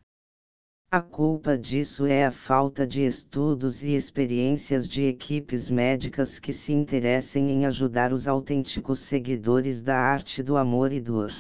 A 0.92 1.04
culpa 1.04 1.56
disso 1.56 2.08
é 2.08 2.26
a 2.26 2.32
falta 2.32 2.88
de 2.88 3.06
estudos 3.06 3.84
e 3.84 3.94
experiências 3.94 4.90
de 4.90 5.04
equipes 5.04 5.70
médicas 5.70 6.40
que 6.40 6.52
se 6.52 6.74
interessem 6.74 7.52
em 7.52 7.68
ajudar 7.68 8.12
os 8.12 8.28
autênticos 8.28 8.98
seguidores 8.98 9.84
da 9.84 9.96
arte 9.96 10.42
do 10.42 10.58
amor 10.58 10.92
e 10.92 11.00
dor. 11.00 11.32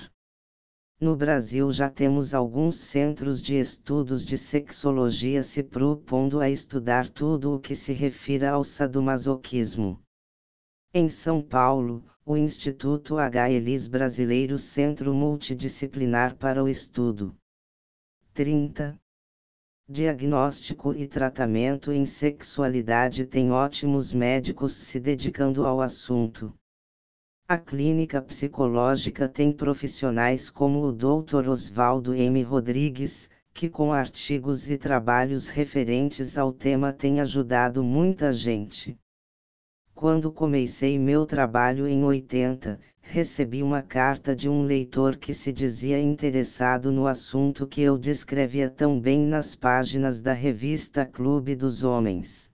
No 1.01 1.15
Brasil 1.15 1.71
já 1.71 1.89
temos 1.89 2.35
alguns 2.35 2.75
centros 2.75 3.41
de 3.41 3.55
estudos 3.55 4.23
de 4.23 4.37
sexologia 4.37 5.41
se 5.41 5.63
propondo 5.63 6.39
a 6.39 6.47
estudar 6.47 7.09
tudo 7.09 7.55
o 7.55 7.59
que 7.59 7.75
se 7.75 7.91
refira 7.91 8.51
ao 8.51 8.63
sadomasoquismo. 8.63 9.99
Em 10.93 11.09
São 11.09 11.41
Paulo, 11.41 12.05
o 12.23 12.37
Instituto 12.37 13.17
H. 13.17 13.49
Elis 13.49 13.87
Brasileiro 13.87 14.59
Centro 14.59 15.11
Multidisciplinar 15.11 16.35
para 16.35 16.63
o 16.63 16.69
Estudo. 16.69 17.35
30 18.35 18.95
diagnóstico 19.91 20.93
e 20.93 21.07
tratamento 21.07 21.91
em 21.91 22.05
sexualidade 22.05 23.25
tem 23.25 23.51
ótimos 23.51 24.13
médicos 24.13 24.73
se 24.73 24.99
dedicando 24.99 25.65
ao 25.65 25.81
assunto. 25.81 26.53
A 27.47 27.57
clínica 27.57 28.21
psicológica 28.21 29.27
tem 29.27 29.51
profissionais 29.51 30.47
como 30.51 30.83
o 30.83 30.91
Dr. 30.91 31.49
Oswaldo 31.49 32.13
M. 32.13 32.43
Rodrigues, 32.43 33.31
que 33.51 33.67
com 33.67 33.91
artigos 33.91 34.69
e 34.69 34.77
trabalhos 34.77 35.47
referentes 35.47 36.37
ao 36.37 36.53
tema 36.53 36.93
tem 36.93 37.19
ajudado 37.19 37.83
muita 37.83 38.31
gente. 38.31 38.95
Quando 39.99 40.31
comecei 40.31 40.97
meu 40.97 41.25
trabalho 41.25 41.85
em 41.85 42.05
80, 42.05 42.79
recebi 43.01 43.61
uma 43.61 43.81
carta 43.81 44.33
de 44.33 44.47
um 44.47 44.63
leitor 44.63 45.17
que 45.17 45.33
se 45.33 45.51
dizia 45.51 45.99
interessado 45.99 46.89
no 46.89 47.05
assunto 47.05 47.67
que 47.67 47.81
eu 47.81 47.97
descrevia 47.97 48.69
tão 48.69 48.97
bem 48.97 49.19
nas 49.25 49.55
páginas 49.55 50.21
da 50.21 50.31
revista 50.31 51.05
Clube 51.05 51.53
dos 51.53 51.83
Homens. 51.83 52.49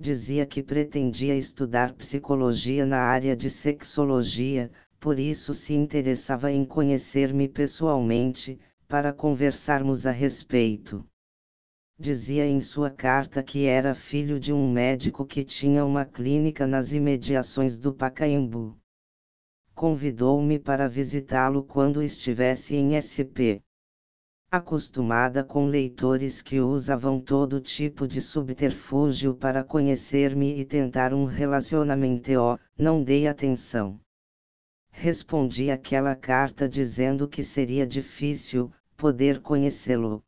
Dizia 0.00 0.44
que 0.44 0.60
pretendia 0.60 1.36
estudar 1.36 1.92
psicologia 1.92 2.84
na 2.84 3.02
área 3.02 3.36
de 3.36 3.48
sexologia, 3.48 4.68
por 4.98 5.16
isso 5.20 5.54
se 5.54 5.74
interessava 5.74 6.50
em 6.50 6.64
conhecer-me 6.64 7.46
pessoalmente, 7.46 8.58
para 8.88 9.12
conversarmos 9.12 10.06
a 10.06 10.10
respeito 10.10 11.06
dizia 12.00 12.46
em 12.46 12.60
sua 12.60 12.90
carta 12.90 13.42
que 13.42 13.66
era 13.66 13.92
filho 13.92 14.38
de 14.38 14.52
um 14.52 14.70
médico 14.70 15.26
que 15.26 15.42
tinha 15.42 15.84
uma 15.84 16.04
clínica 16.04 16.64
nas 16.64 16.92
imediações 16.92 17.76
do 17.76 17.92
Pacaembu. 17.92 18.78
Convidou-me 19.74 20.60
para 20.60 20.88
visitá-lo 20.88 21.64
quando 21.64 22.00
estivesse 22.00 22.76
em 22.76 22.94
SP. 22.94 23.60
Acostumada 24.48 25.42
com 25.42 25.66
leitores 25.66 26.40
que 26.40 26.60
usavam 26.60 27.20
todo 27.20 27.60
tipo 27.60 28.06
de 28.06 28.20
subterfúgio 28.20 29.34
para 29.34 29.64
conhecer-me 29.64 30.56
e 30.60 30.64
tentar 30.64 31.12
um 31.12 31.24
relacionamento, 31.24 32.30
não 32.78 33.02
dei 33.02 33.26
atenção. 33.26 34.00
Respondi 34.88 35.68
aquela 35.68 36.14
carta 36.14 36.68
dizendo 36.68 37.26
que 37.26 37.42
seria 37.42 37.84
difícil 37.84 38.72
poder 38.96 39.40
conhecê-lo. 39.40 40.24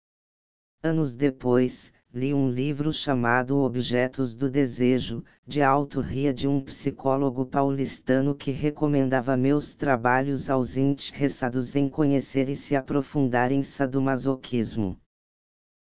Anos 0.83 1.15
depois, 1.15 1.93
li 2.11 2.33
um 2.33 2.51
livro 2.51 2.91
chamado 2.91 3.59
Objetos 3.59 4.35
do 4.35 4.49
Desejo, 4.49 5.23
de 5.47 5.61
autoria 5.61 6.33
de 6.33 6.49
um 6.49 6.59
psicólogo 6.59 7.45
paulistano 7.45 8.35
que 8.35 8.51
recomendava 8.51 9.37
meus 9.37 9.75
trabalhos 9.75 10.49
aos 10.49 10.79
interessados 10.79 11.77
em 11.77 11.87
conhecer 11.87 12.49
e 12.49 12.57
se 12.57 12.75
aprofundar 12.75 13.53
em 13.53 13.63
sadomasoquismo. 13.63 14.99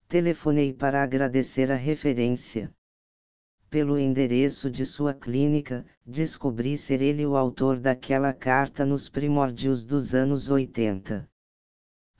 Telefonei 0.09 0.74
para 0.74 1.02
agradecer 1.02 1.73
a 1.73 1.77
referência. 1.77 2.70
Pelo 3.70 3.98
endereço 3.98 4.70
de 4.70 4.85
sua 4.85 5.14
clínica, 5.14 5.86
descobri 6.05 6.77
ser 6.77 7.01
ele 7.01 7.24
o 7.24 7.35
autor 7.35 7.81
daquela 7.81 8.35
carta 8.35 8.85
nos 8.85 9.09
primórdios 9.09 9.86
dos 9.86 10.14
anos 10.14 10.51
80. 10.51 11.27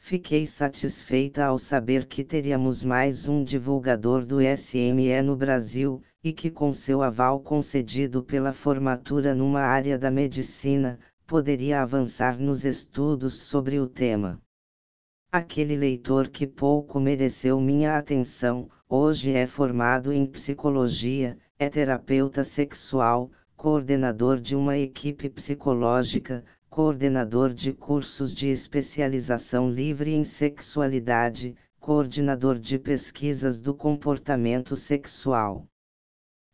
Fiquei 0.05 0.47
satisfeita 0.47 1.45
ao 1.45 1.57
saber 1.57 2.07
que 2.07 2.25
teríamos 2.25 2.83
mais 2.83 3.29
um 3.29 3.45
divulgador 3.45 4.27
do 4.27 4.39
SME 4.41 5.23
no 5.23 5.37
Brasil, 5.37 6.03
e 6.25 6.33
que, 6.33 6.51
com 6.51 6.73
seu 6.73 7.03
aval 7.03 7.39
concedido 7.39 8.21
pela 8.21 8.53
formatura 8.53 9.33
numa 9.33 9.61
área 9.61 9.97
da 9.97 10.11
medicina, 10.11 10.99
poderia 11.25 11.81
avançar 11.81 12.37
nos 12.37 12.65
estudos 12.65 13.45
sobre 13.45 13.79
o 13.79 13.87
tema. 13.87 14.41
Aquele 15.31 15.77
leitor 15.77 16.31
que 16.31 16.49
pouco 16.49 16.99
mereceu 16.99 17.61
minha 17.61 17.97
atenção, 17.97 18.69
hoje 18.89 19.33
é 19.33 19.47
formado 19.47 20.13
em 20.13 20.27
psicologia, 20.27 21.39
é 21.57 21.71
terapeuta 21.71 22.43
sexual, 22.43 23.31
coordenador 23.57 24.41
de 24.41 24.57
uma 24.57 24.77
equipe 24.77 25.31
psicológica, 25.31 26.45
coordenador 26.73 27.53
de 27.53 27.71
cursos 27.75 28.35
de 28.35 28.49
especialização 28.49 29.71
livre 29.71 30.15
em 30.15 30.25
sexualidade, 30.25 31.55
coordenador 31.79 32.59
de 32.59 32.79
pesquisas 32.79 33.61
do 33.61 33.75
comportamento 33.75 34.75
sexual. 34.75 35.67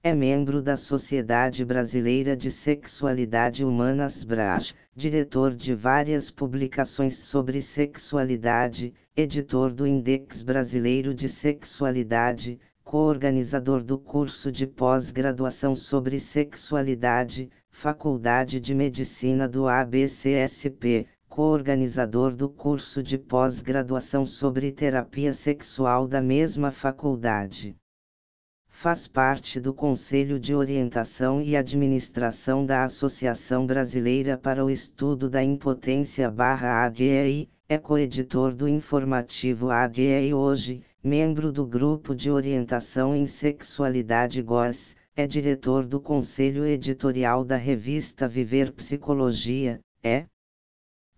É 0.03 0.13
membro 0.13 0.61
da 0.61 0.77
Sociedade 0.77 1.65
Brasileira 1.65 2.37
de 2.37 2.51
Sexualidade 2.51 3.65
Humana 3.65 4.07
SBRAS, 4.07 4.75
diretor 4.93 5.55
de 5.55 5.73
várias 5.73 6.33
publicações 6.33 7.17
sobre 7.19 7.63
sexualidade, 7.63 8.93
editor 9.17 9.73
do 9.73 9.87
Index 9.87 10.43
Brasileiro 10.43 11.15
de 11.15 11.29
Sexualidade, 11.29 12.59
co-organizador 12.89 13.85
do 13.85 13.99
curso 13.99 14.51
de 14.51 14.67
pós-graduação 14.67 15.77
sobre 15.77 16.19
sexualidade, 16.19 17.51
Faculdade 17.69 18.59
de 18.59 18.75
Medicina 18.75 19.47
do 19.47 19.69
ABCSP, 19.69 21.07
co-organizador 21.29 22.35
do 22.35 22.49
curso 22.49 23.03
de 23.03 23.19
pós-graduação 23.19 24.25
sobre 24.25 24.73
terapia 24.73 25.35
sexual 25.35 26.09
da 26.09 26.23
mesma 26.23 26.71
faculdade. 26.71 27.77
Faz 28.69 29.07
parte 29.07 29.61
do 29.61 29.75
Conselho 29.75 30.41
de 30.41 30.55
Orientação 30.55 31.43
e 31.43 31.59
Administração 31.59 32.65
da 32.65 32.85
Associação 32.85 33.67
Brasileira 33.67 34.39
para 34.39 34.65
o 34.65 34.71
Estudo 34.71 35.29
da 35.29 35.45
Impotência 35.45 36.31
barra 36.31 36.87
AGEI, 36.87 37.51
é 37.71 37.77
coeditor 37.77 38.55
do 38.55 38.67
informativo 38.67 39.69
AGEI 39.69 40.33
Hoje, 40.33 40.83
membro 41.05 41.53
do 41.53 41.67
Grupo 41.67 42.15
de 42.15 42.31
Orientação 42.31 43.15
em 43.15 43.27
Sexualidade 43.27 44.41
GOS, 44.41 44.97
é 45.15 45.27
diretor 45.27 45.85
do 45.85 46.01
Conselho 46.01 46.65
Editorial 46.65 47.45
da 47.45 47.57
revista 47.57 48.27
Viver 48.27 48.73
Psicologia, 48.73 49.81
é 50.03 50.25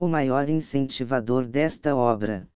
o 0.01 0.09
maior 0.09 0.49
incentivador 0.49 1.47
desta 1.47 1.95
obra. 1.95 2.49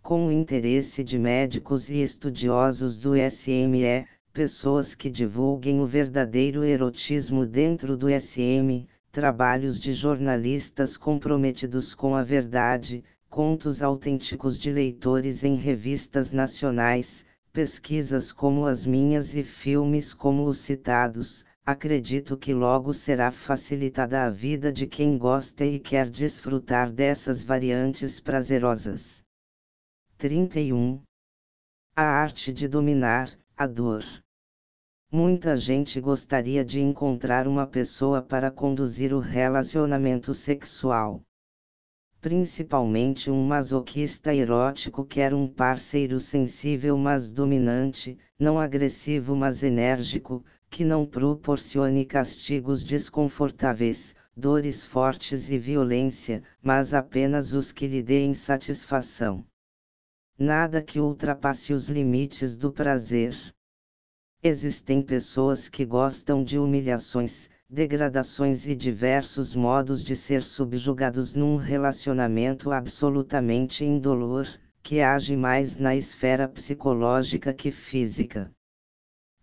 Com 0.00 0.28
o 0.28 0.32
interesse 0.32 1.02
de 1.02 1.18
médicos 1.18 1.90
e 1.90 2.00
estudiosos 2.00 2.96
do 2.96 3.14
SME, 3.28 4.06
pessoas 4.32 4.94
que 4.94 5.10
divulguem 5.10 5.80
o 5.80 5.86
verdadeiro 5.86 6.62
erotismo 6.62 7.44
dentro 7.44 7.96
do 7.96 8.06
SM, 8.08 8.86
trabalhos 9.12 9.80
de 9.80 9.92
jornalistas 9.92 10.96
comprometidos 10.96 11.94
com 11.94 12.14
a 12.14 12.22
verdade, 12.22 13.04
contos 13.28 13.82
autênticos 13.82 14.58
de 14.58 14.72
leitores 14.72 15.42
em 15.42 15.56
revistas 15.56 16.30
nacionais, 16.30 17.26
pesquisas 17.52 18.32
como 18.32 18.66
as 18.66 18.86
minhas 18.86 19.34
e 19.34 19.42
filmes 19.42 20.14
como 20.14 20.46
os 20.46 20.58
citados, 20.58 21.44
acredito 21.66 22.36
que 22.36 22.54
logo 22.54 22.92
será 22.92 23.30
facilitada 23.30 24.24
a 24.24 24.30
vida 24.30 24.72
de 24.72 24.86
quem 24.86 25.18
gosta 25.18 25.64
e 25.64 25.78
quer 25.78 26.08
desfrutar 26.08 26.92
dessas 26.92 27.42
variantes 27.42 28.20
prazerosas. 28.20 29.22
31. 30.18 31.02
A 31.96 32.02
arte 32.02 32.52
de 32.52 32.68
dominar 32.68 33.36
a 33.56 33.66
dor. 33.66 34.04
Muita 35.12 35.56
gente 35.56 36.00
gostaria 36.00 36.64
de 36.64 36.80
encontrar 36.80 37.48
uma 37.48 37.66
pessoa 37.66 38.22
para 38.22 38.50
conduzir 38.50 39.12
o 39.12 39.18
relacionamento 39.18 40.32
sexual 40.32 41.22
principalmente 42.20 43.30
um 43.30 43.42
masoquista 43.42 44.34
erótico 44.34 45.06
quer 45.06 45.32
um 45.32 45.48
parceiro 45.48 46.20
sensível 46.20 46.98
mas 46.98 47.30
dominante, 47.30 48.18
não 48.38 48.58
agressivo 48.58 49.34
mas 49.34 49.62
enérgico, 49.62 50.44
que 50.68 50.84
não 50.84 51.06
proporcione 51.06 52.04
castigos 52.04 52.84
desconfortáveis, 52.84 54.14
dores 54.36 54.84
fortes 54.84 55.50
e 55.50 55.56
violência, 55.56 56.42
mas 56.62 56.92
apenas 56.92 57.54
os 57.54 57.72
que 57.72 57.86
lhe 57.86 58.02
deem 58.02 58.34
satisfação. 58.34 59.42
Nada 60.38 60.82
que 60.82 61.00
ultrapasse 61.00 61.72
os 61.72 61.88
limites 61.88 62.56
do 62.56 62.70
prazer. 62.70 63.34
Existem 64.42 65.02
pessoas 65.02 65.68
que 65.68 65.84
gostam 65.84 66.42
de 66.42 66.58
humilhações, 66.58 67.50
degradações 67.68 68.66
e 68.66 68.74
diversos 68.74 69.54
modos 69.54 70.02
de 70.02 70.16
ser 70.16 70.42
subjugados 70.42 71.34
num 71.34 71.56
relacionamento 71.56 72.72
absolutamente 72.72 73.84
indolor, 73.84 74.48
que 74.82 75.02
age 75.02 75.36
mais 75.36 75.76
na 75.76 75.94
esfera 75.94 76.48
psicológica 76.48 77.52
que 77.52 77.70
física. 77.70 78.50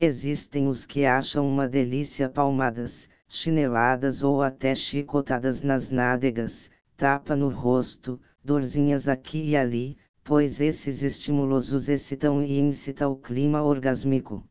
Existem 0.01 0.67
os 0.67 0.83
que 0.83 1.05
acham 1.05 1.47
uma 1.47 1.67
delícia 1.67 2.27
palmadas, 2.27 3.07
chineladas 3.27 4.23
ou 4.23 4.41
até 4.41 4.73
chicotadas 4.73 5.61
nas 5.61 5.91
nádegas, 5.91 6.71
tapa 6.95 7.35
no 7.35 7.49
rosto, 7.49 8.19
dorzinhas 8.43 9.07
aqui 9.07 9.51
e 9.51 9.55
ali, 9.55 9.95
pois 10.23 10.59
esses 10.59 11.03
estímulos 11.03 11.71
os 11.71 11.87
excitam 11.87 12.41
e 12.41 12.59
incita 12.59 13.07
o 13.07 13.15
clima 13.15 13.61
orgásmico. 13.61 14.43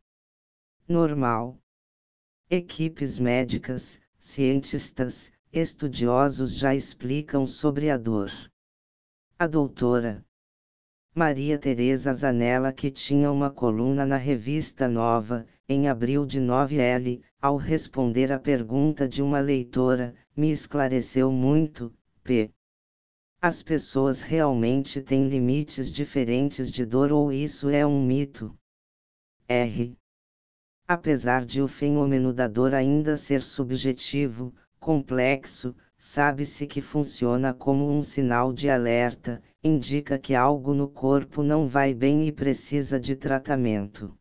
Normal. 0.89 1.59
Equipes 2.49 3.19
médicas, 3.19 3.99
cientistas, 4.17 5.33
estudiosos 5.51 6.55
já 6.55 6.73
explicam 6.73 7.45
sobre 7.45 7.89
a 7.89 7.97
dor. 7.97 8.31
A 9.37 9.47
doutora 9.47 10.25
Maria 11.13 11.59
Teresa 11.59 12.13
Zanella, 12.13 12.71
que 12.71 12.89
tinha 12.89 13.29
uma 13.29 13.49
coluna 13.51 14.05
na 14.05 14.15
revista 14.15 14.87
Nova, 14.87 15.45
em 15.67 15.89
abril 15.89 16.25
de 16.25 16.39
9L, 16.39 17.21
ao 17.41 17.57
responder 17.57 18.31
à 18.31 18.39
pergunta 18.39 19.09
de 19.09 19.21
uma 19.21 19.41
leitora, 19.41 20.15
me 20.37 20.51
esclareceu 20.51 21.29
muito, 21.33 21.93
p. 22.23 22.49
As 23.41 23.61
pessoas 23.61 24.21
realmente 24.21 25.01
têm 25.01 25.27
limites 25.27 25.91
diferentes 25.91 26.71
de 26.71 26.85
dor 26.85 27.11
ou 27.11 27.29
isso 27.29 27.67
é 27.67 27.85
um 27.85 28.01
mito? 28.01 28.57
R. 29.49 29.97
Apesar 30.89 31.43
de 31.43 31.61
o 31.61 31.67
fenômeno 31.67 32.31
da 32.31 32.47
dor 32.47 32.73
ainda 32.73 33.17
ser 33.17 33.43
subjetivo, 33.43 34.55
complexo, 34.79 35.75
sabe-se 35.97 36.65
que 36.65 36.79
funciona 36.79 37.53
como 37.53 37.91
um 37.91 38.01
sinal 38.01 38.53
de 38.53 38.69
alerta, 38.69 39.43
indica 39.61 40.17
que 40.17 40.33
algo 40.33 40.73
no 40.73 40.87
corpo 40.87 41.43
não 41.43 41.67
vai 41.67 41.93
bem 41.93 42.25
e 42.25 42.31
precisa 42.31 42.97
de 42.97 43.17
tratamento. 43.17 44.17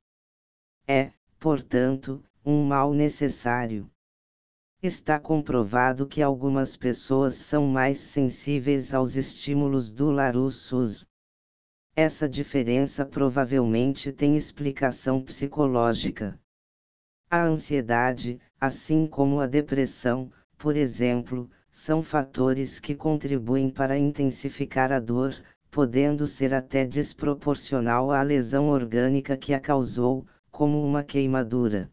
É, 0.89 1.13
portanto, 1.39 2.21
um 2.45 2.65
mal 2.65 2.93
necessário. 2.93 3.89
Está 4.83 5.21
comprovado 5.21 6.05
que 6.05 6.21
algumas 6.21 6.77
pessoas 6.77 7.37
são 7.37 7.69
mais 7.69 7.99
sensíveis 7.99 8.93
aos 8.93 9.15
estímulos 9.15 9.93
do 9.93 10.11
Larus 10.11 10.73
Essa 11.95 12.29
diferença 12.29 13.07
provavelmente 13.07 14.11
tem 14.11 14.37
explicação 14.37 15.23
psicológica. 15.23 16.37
A 17.29 17.43
ansiedade, 17.43 18.41
assim 18.61 19.05
como 19.05 19.41
a 19.41 19.47
depressão, 19.49 20.31
por 20.57 20.77
exemplo, 20.77 21.51
são 21.73 22.01
fatores 22.01 22.79
que 22.79 22.95
contribuem 22.95 23.69
para 23.69 23.99
intensificar 23.99 24.93
a 24.93 25.01
dor, 25.01 25.35
podendo 25.69 26.25
ser 26.25 26.55
até 26.55 26.87
desproporcional 26.87 28.13
à 28.13 28.23
lesão 28.23 28.69
orgânica 28.69 29.37
que 29.37 29.53
a 29.53 29.59
causou, 29.59 30.25
como 30.53 30.83
uma 30.83 31.03
queimadura. 31.03 31.91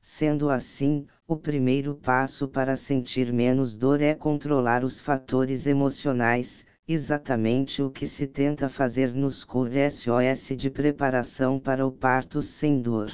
Sendo 0.00 0.48
assim, 0.48 1.06
o 1.26 1.36
primeiro 1.36 1.96
passo 1.96 2.46
para 2.46 2.76
sentir 2.76 3.32
menos 3.32 3.74
dor 3.74 4.00
é 4.00 4.14
controlar 4.14 4.84
os 4.84 5.00
fatores 5.00 5.66
emocionais, 5.66 6.64
exatamente 6.86 7.82
o 7.82 7.90
que 7.90 8.06
se 8.06 8.28
tenta 8.28 8.68
fazer 8.68 9.12
nos 9.12 9.44
cursos 9.44 9.94
SOS 9.94 10.56
de 10.56 10.70
preparação 10.70 11.58
para 11.58 11.84
o 11.84 11.90
parto 11.90 12.40
sem 12.40 12.80
dor. 12.80 13.10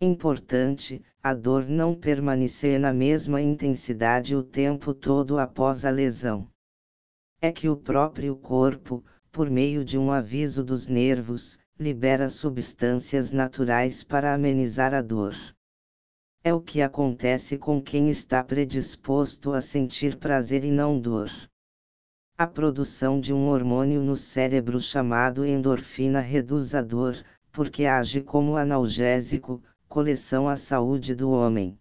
Importante, 0.00 1.02
a 1.20 1.34
dor 1.34 1.66
não 1.68 1.92
permanecer 1.92 2.78
na 2.78 2.92
mesma 2.92 3.42
intensidade 3.42 4.36
o 4.36 4.44
tempo 4.44 4.94
todo 4.94 5.40
após 5.40 5.84
a 5.84 5.90
lesão. 5.90 6.48
É 7.40 7.50
que 7.50 7.68
o 7.68 7.76
próprio 7.76 8.36
corpo, 8.36 9.04
por 9.32 9.50
meio 9.50 9.84
de 9.84 9.98
um 9.98 10.12
aviso 10.12 10.62
dos 10.62 10.86
nervos, 10.86 11.58
libera 11.76 12.28
substâncias 12.28 13.32
naturais 13.32 14.04
para 14.04 14.32
amenizar 14.32 14.94
a 14.94 15.02
dor. 15.02 15.34
É 16.44 16.54
o 16.54 16.60
que 16.60 16.80
acontece 16.80 17.58
com 17.58 17.82
quem 17.82 18.08
está 18.08 18.44
predisposto 18.44 19.52
a 19.52 19.60
sentir 19.60 20.16
prazer 20.16 20.62
e 20.62 20.70
não 20.70 21.00
dor. 21.00 21.28
A 22.36 22.46
produção 22.46 23.18
de 23.18 23.34
um 23.34 23.48
hormônio 23.48 24.00
no 24.00 24.14
cérebro 24.14 24.78
chamado 24.78 25.44
endorfina 25.44 26.20
reduz 26.20 26.72
a 26.72 26.82
dor, 26.82 27.20
porque 27.50 27.84
age 27.84 28.20
como 28.20 28.56
analgésico, 28.56 29.60
Coleção 29.90 30.46
A 30.46 30.54
Saúde 30.54 31.14
do 31.14 31.30
Homem. 31.30 31.78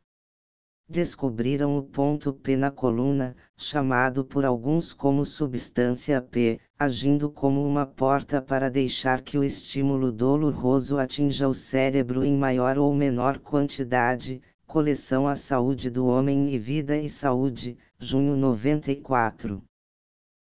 Descobriram 0.87 1.77
o 1.77 1.83
ponto 1.83 2.31
P 2.31 2.55
na 2.55 2.71
coluna, 2.71 3.35
chamado 3.57 4.23
por 4.23 4.45
alguns 4.45 4.93
como 4.93 5.25
substância 5.25 6.21
P, 6.21 6.57
agindo 6.79 7.29
como 7.29 7.67
uma 7.67 7.85
porta 7.85 8.41
para 8.41 8.69
deixar 8.69 9.21
que 9.21 9.37
o 9.37 9.43
estímulo 9.43 10.09
doloroso 10.09 10.97
atinja 10.97 11.49
o 11.49 11.53
cérebro 11.53 12.23
em 12.23 12.33
maior 12.37 12.77
ou 12.77 12.95
menor 12.95 13.39
quantidade, 13.39 14.41
Coleção 14.65 15.27
A 15.27 15.35
Saúde 15.35 15.89
do 15.89 16.07
Homem 16.07 16.53
e 16.53 16.57
Vida 16.57 16.97
e 16.97 17.09
Saúde, 17.09 17.77
junho 17.99 18.37
94. 18.37 19.61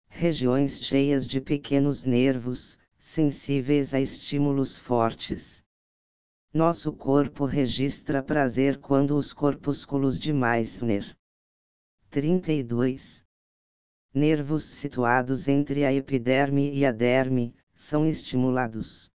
Regiões 0.08 0.82
cheias 0.82 1.28
de 1.28 1.42
pequenos 1.42 2.06
nervos, 2.06 2.80
sensíveis 2.98 3.94
a 3.94 4.00
estímulos 4.00 4.80
fortes. 4.80 5.59
Nosso 6.52 6.92
corpo 6.92 7.46
registra 7.46 8.24
prazer 8.24 8.80
quando 8.80 9.16
os 9.16 9.34
corpúsculos 9.34 10.20
de 10.20 10.34
Meissner. 10.34 11.16
32. 12.10 13.24
Nervos 14.12 14.64
situados 14.64 15.48
entre 15.48 15.86
a 15.86 15.94
epiderme 15.94 16.74
e 16.74 16.84
a 16.84 16.92
derme, 16.92 17.54
são 17.72 18.04
estimulados. 18.04 19.12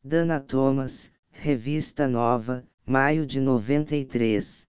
Dana 0.00 0.38
Thomas, 0.38 1.12
Revista 1.32 2.06
Nova, 2.06 2.64
maio 2.86 3.26
de 3.26 3.40
93. 3.40 4.64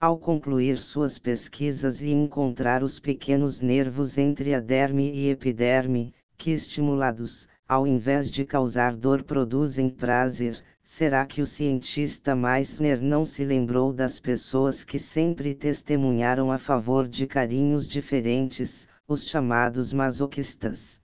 Ao 0.00 0.18
concluir 0.18 0.78
suas 0.78 1.16
pesquisas 1.16 2.02
e 2.02 2.10
encontrar 2.10 2.82
os 2.82 2.98
pequenos 2.98 3.60
nervos 3.60 4.18
entre 4.18 4.52
a 4.52 4.58
derme 4.58 5.12
e 5.12 5.30
epiderme, 5.30 6.12
que 6.36 6.50
estimulados, 6.50 7.48
ao 7.68 7.86
invés 7.86 8.30
de 8.30 8.46
causar 8.46 8.96
dor 8.96 9.22
produzem 9.22 9.90
prazer, 9.90 10.64
será 10.82 11.26
que 11.26 11.42
o 11.42 11.46
cientista 11.46 12.34
Meissner 12.34 13.02
não 13.02 13.26
se 13.26 13.44
lembrou 13.44 13.92
das 13.92 14.18
pessoas 14.18 14.84
que 14.84 14.98
sempre 14.98 15.54
testemunharam 15.54 16.50
a 16.50 16.56
favor 16.56 17.06
de 17.06 17.26
carinhos 17.26 17.86
diferentes, 17.86 18.88
os 19.06 19.28
chamados 19.28 19.92
masoquistas? 19.92 20.98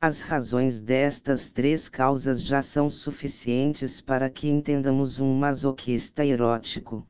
As 0.00 0.20
razões 0.20 0.80
destas 0.80 1.52
três 1.52 1.88
causas 1.88 2.42
já 2.42 2.60
são 2.60 2.90
suficientes 2.90 4.00
para 4.00 4.28
que 4.28 4.48
entendamos 4.48 5.20
um 5.20 5.32
masoquista 5.32 6.26
erótico. 6.26 7.06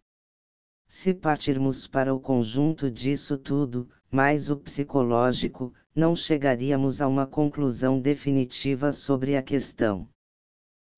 Se 0.86 1.14
partirmos 1.14 1.86
para 1.86 2.14
o 2.14 2.20
conjunto 2.20 2.90
disso 2.90 3.38
tudo, 3.38 3.88
mais 4.10 4.50
o 4.50 4.56
psicológico, 4.56 5.72
não 5.98 6.14
chegaríamos 6.14 7.02
a 7.02 7.08
uma 7.08 7.26
conclusão 7.26 7.98
definitiva 7.98 8.92
sobre 8.92 9.36
a 9.36 9.42
questão. 9.42 10.08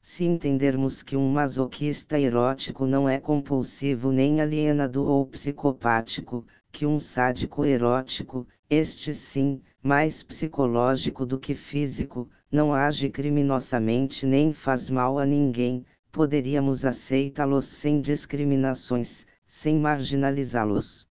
Se 0.03 0.25
entendermos 0.25 1.03
que 1.03 1.17
um 1.17 1.27
masoquista 1.33 2.21
erótico 2.21 2.85
não 2.85 3.09
é 3.09 3.19
compulsivo 3.19 4.13
nem 4.13 4.43
alienado 4.43 5.03
ou 5.03 5.27
psicopático, 5.27 6.47
que 6.71 6.85
um 6.85 7.01
sádico 7.01 7.65
erótico, 7.65 8.47
este 8.69 9.15
sim, 9.15 9.63
mais 9.83 10.23
psicológico 10.23 11.25
do 11.25 11.39
que 11.39 11.55
físico, 11.55 12.29
não 12.53 12.75
age 12.75 13.09
criminosamente 13.09 14.27
nem 14.27 14.53
faz 14.53 14.91
mal 14.91 15.19
a 15.19 15.25
ninguém, 15.25 15.83
poderíamos 16.13 16.85
aceitá-los 16.85 17.65
sem 17.65 18.03
discriminações, 18.03 19.27
sem 19.47 19.79
marginalizá-los. 19.79 21.09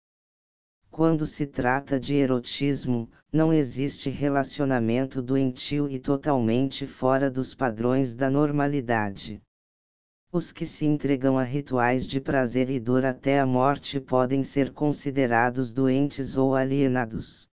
Quando 0.91 1.25
se 1.25 1.47
trata 1.47 1.99
de 1.99 2.13
erotismo, 2.13 3.09
não 3.31 3.53
existe 3.53 4.09
relacionamento 4.09 5.21
doentio 5.21 5.87
e 5.87 5.99
totalmente 5.99 6.87
fora 6.87 7.29
dos 7.29 7.53
padrões 7.53 8.15
da 8.15 8.27
normalidade. 8.27 9.39
Os 10.31 10.51
que 10.51 10.65
se 10.65 10.85
entregam 10.85 11.37
a 11.37 11.43
rituais 11.43 12.07
de 12.07 12.19
prazer 12.19 12.71
e 12.71 12.79
dor 12.79 13.05
até 13.05 13.39
a 13.39 13.45
morte 13.45 13.99
podem 13.99 14.43
ser 14.43 14.71
considerados 14.71 15.71
doentes 15.71 16.35
ou 16.37 16.55
alienados. 16.55 17.47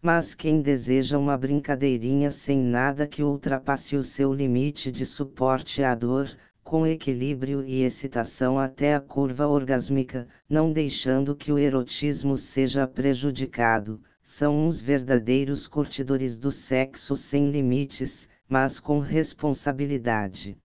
Mas 0.00 0.34
quem 0.34 0.62
deseja 0.62 1.18
uma 1.18 1.36
brincadeirinha 1.36 2.30
sem 2.30 2.58
nada 2.58 3.06
que 3.06 3.22
ultrapasse 3.22 3.96
o 3.96 4.02
seu 4.02 4.32
limite 4.32 4.92
de 4.92 5.04
suporte 5.04 5.82
à 5.82 5.94
dor, 5.94 6.28
com 6.62 6.86
equilíbrio 6.86 7.64
e 7.64 7.82
excitação 7.82 8.58
até 8.58 8.94
a 8.94 9.00
curva 9.00 9.46
orgásmica, 9.46 10.28
não 10.48 10.72
deixando 10.72 11.34
que 11.34 11.50
o 11.50 11.58
erotismo 11.58 12.36
seja 12.36 12.86
prejudicado, 12.86 14.00
são 14.36 14.66
uns 14.66 14.82
verdadeiros 14.82 15.68
curtidores 15.68 16.36
do 16.36 16.50
sexo 16.50 17.14
sem 17.14 17.52
limites, 17.52 18.28
mas 18.48 18.80
com 18.80 18.98
responsabilidade. 18.98 20.58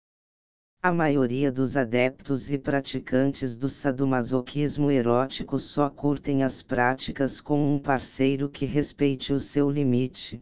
A 0.81 0.93
maioria 0.93 1.51
dos 1.51 1.77
adeptos 1.77 2.49
e 2.53 2.59
praticantes 2.59 3.57
do 3.57 3.69
sadomasoquismo 3.69 4.89
erótico 4.89 5.59
só 5.59 5.91
curtem 5.91 6.45
as 6.45 6.63
práticas 6.63 7.41
com 7.41 7.75
um 7.75 7.77
parceiro 7.77 8.49
que 8.49 8.65
respeite 8.65 9.33
o 9.33 9.41
seu 9.41 9.69
limite. 9.69 10.41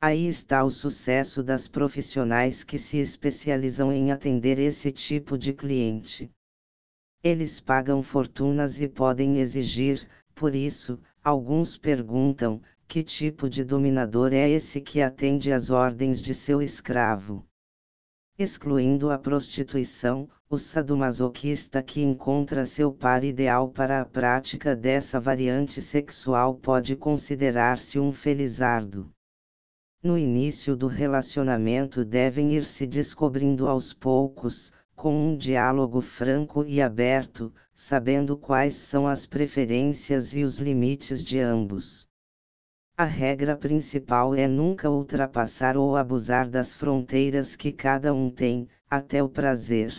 Aí 0.00 0.26
está 0.26 0.64
o 0.64 0.70
sucesso 0.70 1.42
das 1.42 1.68
profissionais 1.68 2.64
que 2.64 2.78
se 2.78 2.96
especializam 2.96 3.92
em 3.92 4.10
atender 4.10 4.58
esse 4.58 4.90
tipo 4.90 5.36
de 5.36 5.52
cliente. 5.52 6.30
Eles 7.22 7.60
pagam 7.60 8.02
fortunas 8.02 8.80
e 8.80 8.88
podem 8.88 9.36
exigir, 9.36 10.08
por 10.34 10.54
isso, 10.54 10.98
alguns 11.22 11.76
perguntam: 11.76 12.60
que 12.88 13.02
tipo 13.02 13.48
de 13.48 13.64
dominador 13.64 14.32
é 14.32 14.48
esse 14.48 14.80
que 14.80 15.00
atende 15.00 15.52
às 15.52 15.70
ordens 15.70 16.20
de 16.20 16.34
seu 16.34 16.60
escravo? 16.60 17.46
excluindo 18.38 19.10
a 19.10 19.18
prostituição, 19.18 20.28
o 20.48 20.58
sadomasoquista 20.58 21.82
que 21.82 22.02
encontra 22.02 22.66
seu 22.66 22.92
par 22.92 23.22
ideal 23.24 23.68
para 23.68 24.00
a 24.00 24.04
prática 24.04 24.74
dessa 24.74 25.20
variante 25.20 25.80
sexual 25.80 26.54
pode 26.54 26.96
considerar-se 26.96 28.00
um 28.00 28.10
felizardo. 28.10 29.10
No 30.02 30.18
início 30.18 30.74
do 30.74 30.88
relacionamento 30.88 32.04
devem 32.04 32.52
ir 32.52 32.64
se 32.64 32.86
descobrindo 32.86 33.68
aos 33.68 33.92
poucos, 33.92 34.72
com 34.96 35.14
um 35.14 35.36
diálogo 35.36 36.00
franco 36.00 36.64
e 36.64 36.80
aberto, 36.80 37.52
sabendo 37.84 38.36
quais 38.36 38.76
são 38.76 39.08
as 39.08 39.26
preferências 39.26 40.36
e 40.36 40.44
os 40.44 40.58
limites 40.58 41.20
de 41.20 41.40
ambos. 41.40 42.08
A 42.96 43.04
regra 43.04 43.56
principal 43.56 44.36
é 44.36 44.46
nunca 44.46 44.88
ultrapassar 44.88 45.76
ou 45.76 45.96
abusar 45.96 46.48
das 46.48 46.72
fronteiras 46.72 47.56
que 47.56 47.72
cada 47.72 48.14
um 48.14 48.30
tem, 48.30 48.68
até 48.88 49.20
o 49.20 49.28
prazer. 49.28 49.92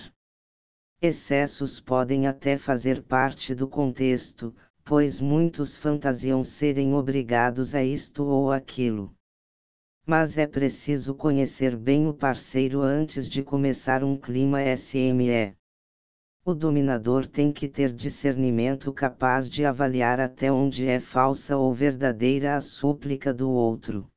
Excessos 1.01 1.81
podem 1.81 2.25
até 2.25 2.55
fazer 2.55 3.03
parte 3.03 3.53
do 3.53 3.67
contexto, 3.67 4.55
pois 4.85 5.19
muitos 5.19 5.75
fantasiam 5.75 6.41
serem 6.41 6.93
obrigados 6.93 7.75
a 7.75 7.83
isto 7.83 8.23
ou 8.23 8.49
aquilo. 8.49 9.13
Mas 10.05 10.37
é 10.37 10.47
preciso 10.47 11.13
conhecer 11.13 11.75
bem 11.75 12.07
o 12.07 12.13
parceiro 12.13 12.81
antes 12.81 13.29
de 13.29 13.43
começar 13.43 14.05
um 14.05 14.17
clima 14.17 14.61
SME. 14.77 15.53
O 16.45 16.53
dominador 16.53 17.25
tem 17.25 17.53
que 17.53 17.69
ter 17.69 17.93
discernimento 17.93 18.91
capaz 18.91 19.49
de 19.49 19.63
avaliar 19.63 20.19
até 20.19 20.51
onde 20.51 20.85
é 20.85 20.99
falsa 20.99 21.55
ou 21.55 21.73
verdadeira 21.73 22.57
a 22.57 22.59
súplica 22.59 23.33
do 23.33 23.49
outro. 23.49 24.11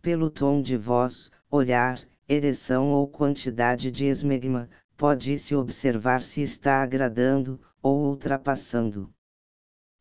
Pelo 0.00 0.30
tom 0.30 0.62
de 0.62 0.78
voz, 0.78 1.30
olhar, 1.50 2.00
ereção 2.26 2.90
ou 2.90 3.06
quantidade 3.06 3.90
de 3.90 4.06
esmegma, 4.06 4.70
pode-se 4.96 5.54
observar 5.54 6.22
se 6.22 6.40
está 6.40 6.82
agradando 6.82 7.60
ou 7.82 8.06
ultrapassando. 8.06 9.12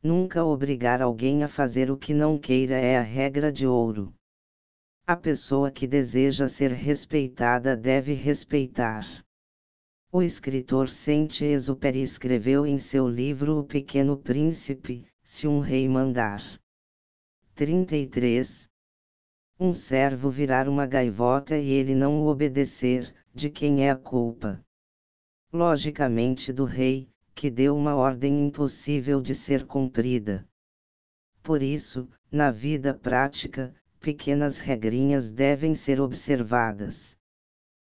Nunca 0.02 0.42
obrigar 0.42 1.02
alguém 1.02 1.44
a 1.44 1.50
fazer 1.50 1.92
o 1.92 1.98
que 1.98 2.14
não 2.14 2.38
queira 2.38 2.76
é 2.76 2.98
a 2.98 3.02
regra 3.02 3.52
de 3.52 3.68
ouro. 3.68 4.14
A 5.06 5.18
pessoa 5.18 5.70
que 5.70 5.86
deseja 5.86 6.48
ser 6.48 6.72
respeitada 6.72 7.76
deve 7.76 8.14
respeitar. 8.14 9.25
O 10.18 10.22
escritor 10.22 10.88
Saint-Exupéry 10.88 12.02
escreveu 12.02 12.66
em 12.66 12.78
seu 12.78 13.06
livro 13.06 13.60
O 13.60 13.66
Pequeno 13.66 14.16
Príncipe, 14.16 15.06
Se 15.22 15.46
um 15.46 15.60
rei 15.60 15.90
mandar. 15.90 16.42
33. 17.54 18.70
Um 19.60 19.74
servo 19.74 20.30
virar 20.30 20.70
uma 20.70 20.86
gaivota 20.86 21.58
e 21.58 21.70
ele 21.70 21.94
não 21.94 22.22
o 22.22 22.28
obedecer, 22.28 23.14
de 23.34 23.50
quem 23.50 23.86
é 23.86 23.92
a 23.92 23.96
culpa? 23.98 24.64
Logicamente 25.52 26.54
do 26.54 26.64
rei, 26.64 27.10
que 27.34 27.50
deu 27.50 27.76
uma 27.76 27.94
ordem 27.94 28.48
impossível 28.48 29.20
de 29.20 29.36
ser 29.36 29.66
cumprida. 29.66 30.48
Por 31.44 31.62
isso, 31.62 32.08
na 32.32 32.52
vida 32.52 32.94
prática, 32.94 33.76
pequenas 34.00 34.60
regrinhas 34.60 35.30
devem 35.30 35.76
ser 35.76 36.00
observadas. 36.00 37.15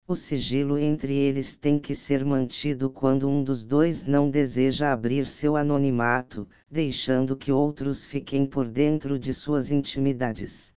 O 0.09 0.15
sigilo 0.15 0.78
entre 0.78 1.12
eles 1.12 1.57
tem 1.57 1.81
que 1.81 1.93
ser 1.93 2.24
mantido 2.24 2.89
quando 2.89 3.28
um 3.28 3.43
dos 3.43 3.65
dois 3.65 4.07
não 4.07 4.31
deseja 4.31 4.93
abrir 4.93 5.27
seu 5.27 5.57
anonimato, 5.57 6.49
deixando 6.70 7.37
que 7.37 7.51
outros 7.51 8.07
fiquem 8.07 8.47
por 8.47 8.69
dentro 8.69 9.19
de 9.19 9.35
suas 9.35 9.73
intimidades. 9.73 10.73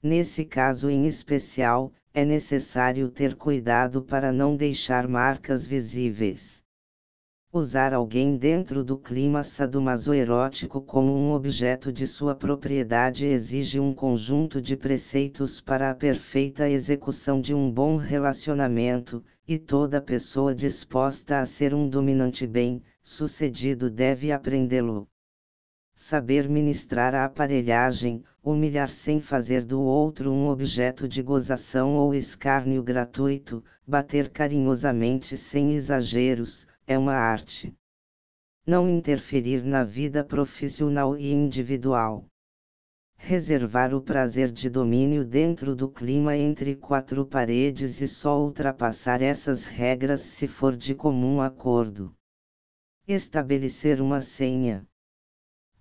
Nesse 0.00 0.44
caso 0.44 0.88
em 0.88 1.06
especial, 1.06 1.92
é 2.14 2.24
necessário 2.24 3.08
ter 3.08 3.34
cuidado 3.34 4.00
para 4.00 4.30
não 4.30 4.54
deixar 4.54 5.08
marcas 5.08 5.66
visíveis. 5.66 6.55
Usar 7.52 7.94
alguém 7.94 8.36
dentro 8.36 8.82
do 8.82 8.98
clima 8.98 9.42
sadomasoerótico 9.42 10.82
como 10.82 11.16
um 11.16 11.32
objeto 11.32 11.92
de 11.92 12.06
sua 12.06 12.34
propriedade 12.34 13.24
exige 13.24 13.78
um 13.78 13.94
conjunto 13.94 14.60
de 14.60 14.76
preceitos 14.76 15.60
para 15.60 15.90
a 15.90 15.94
perfeita 15.94 16.68
execução 16.68 17.40
de 17.40 17.54
um 17.54 17.70
bom 17.70 17.96
relacionamento, 17.96 19.24
e 19.46 19.58
toda 19.58 20.02
pessoa 20.02 20.52
disposta 20.52 21.38
a 21.40 21.46
ser 21.46 21.72
um 21.72 21.88
dominante 21.88 22.46
bem-sucedido 22.46 23.88
deve 23.88 24.32
aprendê-lo. 24.32 25.08
Saber 25.94 26.48
ministrar 26.48 27.14
a 27.14 27.24
aparelhagem, 27.24 28.22
humilhar 28.42 28.90
sem 28.90 29.20
fazer 29.20 29.64
do 29.64 29.80
outro 29.80 30.30
um 30.30 30.48
objeto 30.48 31.08
de 31.08 31.22
gozação 31.22 31.94
ou 31.94 32.12
escárnio 32.12 32.82
gratuito, 32.82 33.64
bater 33.86 34.28
carinhosamente 34.28 35.36
sem 35.36 35.72
exageros, 35.72 36.66
é 36.86 36.96
uma 36.96 37.14
arte. 37.14 37.74
Não 38.64 38.88
interferir 38.88 39.64
na 39.64 39.82
vida 39.82 40.22
profissional 40.22 41.16
e 41.16 41.32
individual. 41.32 42.24
Reservar 43.16 43.92
o 43.92 44.00
prazer 44.00 44.52
de 44.52 44.70
domínio 44.70 45.24
dentro 45.24 45.74
do 45.74 45.88
clima 45.88 46.36
entre 46.36 46.76
quatro 46.76 47.26
paredes 47.26 48.00
e 48.00 48.06
só 48.06 48.40
ultrapassar 48.40 49.20
essas 49.20 49.66
regras 49.66 50.20
se 50.20 50.46
for 50.46 50.76
de 50.76 50.94
comum 50.94 51.40
acordo. 51.40 52.14
Estabelecer 53.08 54.00
uma 54.00 54.20
senha. 54.20 54.86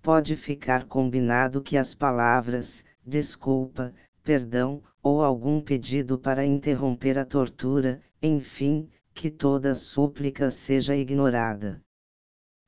Pode 0.02 0.36
ficar 0.36 0.86
combinado 0.86 1.62
que 1.62 1.78
as 1.78 1.94
palavras, 1.94 2.84
desculpa, 3.06 3.94
perdão, 4.24 4.82
ou 5.04 5.24
algum 5.24 5.62
pedido 5.62 6.18
para 6.18 6.46
interromper 6.46 7.18
a 7.20 7.26
tortura, 7.26 8.02
enfim, 8.22 8.90
que 9.16 9.32
toda 9.32 9.74
súplica 9.74 10.52
seja 10.52 10.94
ignorada. 10.94 11.82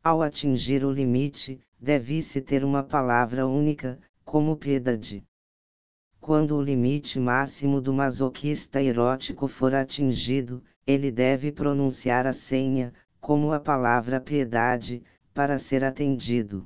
Ao 0.02 0.22
atingir 0.22 0.86
o 0.86 0.92
limite, 0.92 1.60
deve-se 1.78 2.42
ter 2.42 2.64
uma 2.64 2.82
palavra 2.82 3.46
única, 3.46 4.00
como 4.24 4.56
piedade. 4.56 5.26
Quando 6.22 6.56
o 6.56 6.62
limite 6.62 7.20
máximo 7.20 7.82
do 7.82 7.94
masoquista 7.94 8.82
erótico 8.82 9.46
for 9.46 9.76
atingido, 9.76 10.64
ele 10.86 11.12
deve 11.12 11.52
pronunciar 11.52 12.26
a 12.26 12.32
senha, 12.32 12.94
como 13.20 13.52
a 13.52 13.60
palavra 13.60 14.22
piedade, 14.22 15.04
para 15.34 15.60
ser 15.60 15.84
atendido. 15.84 16.66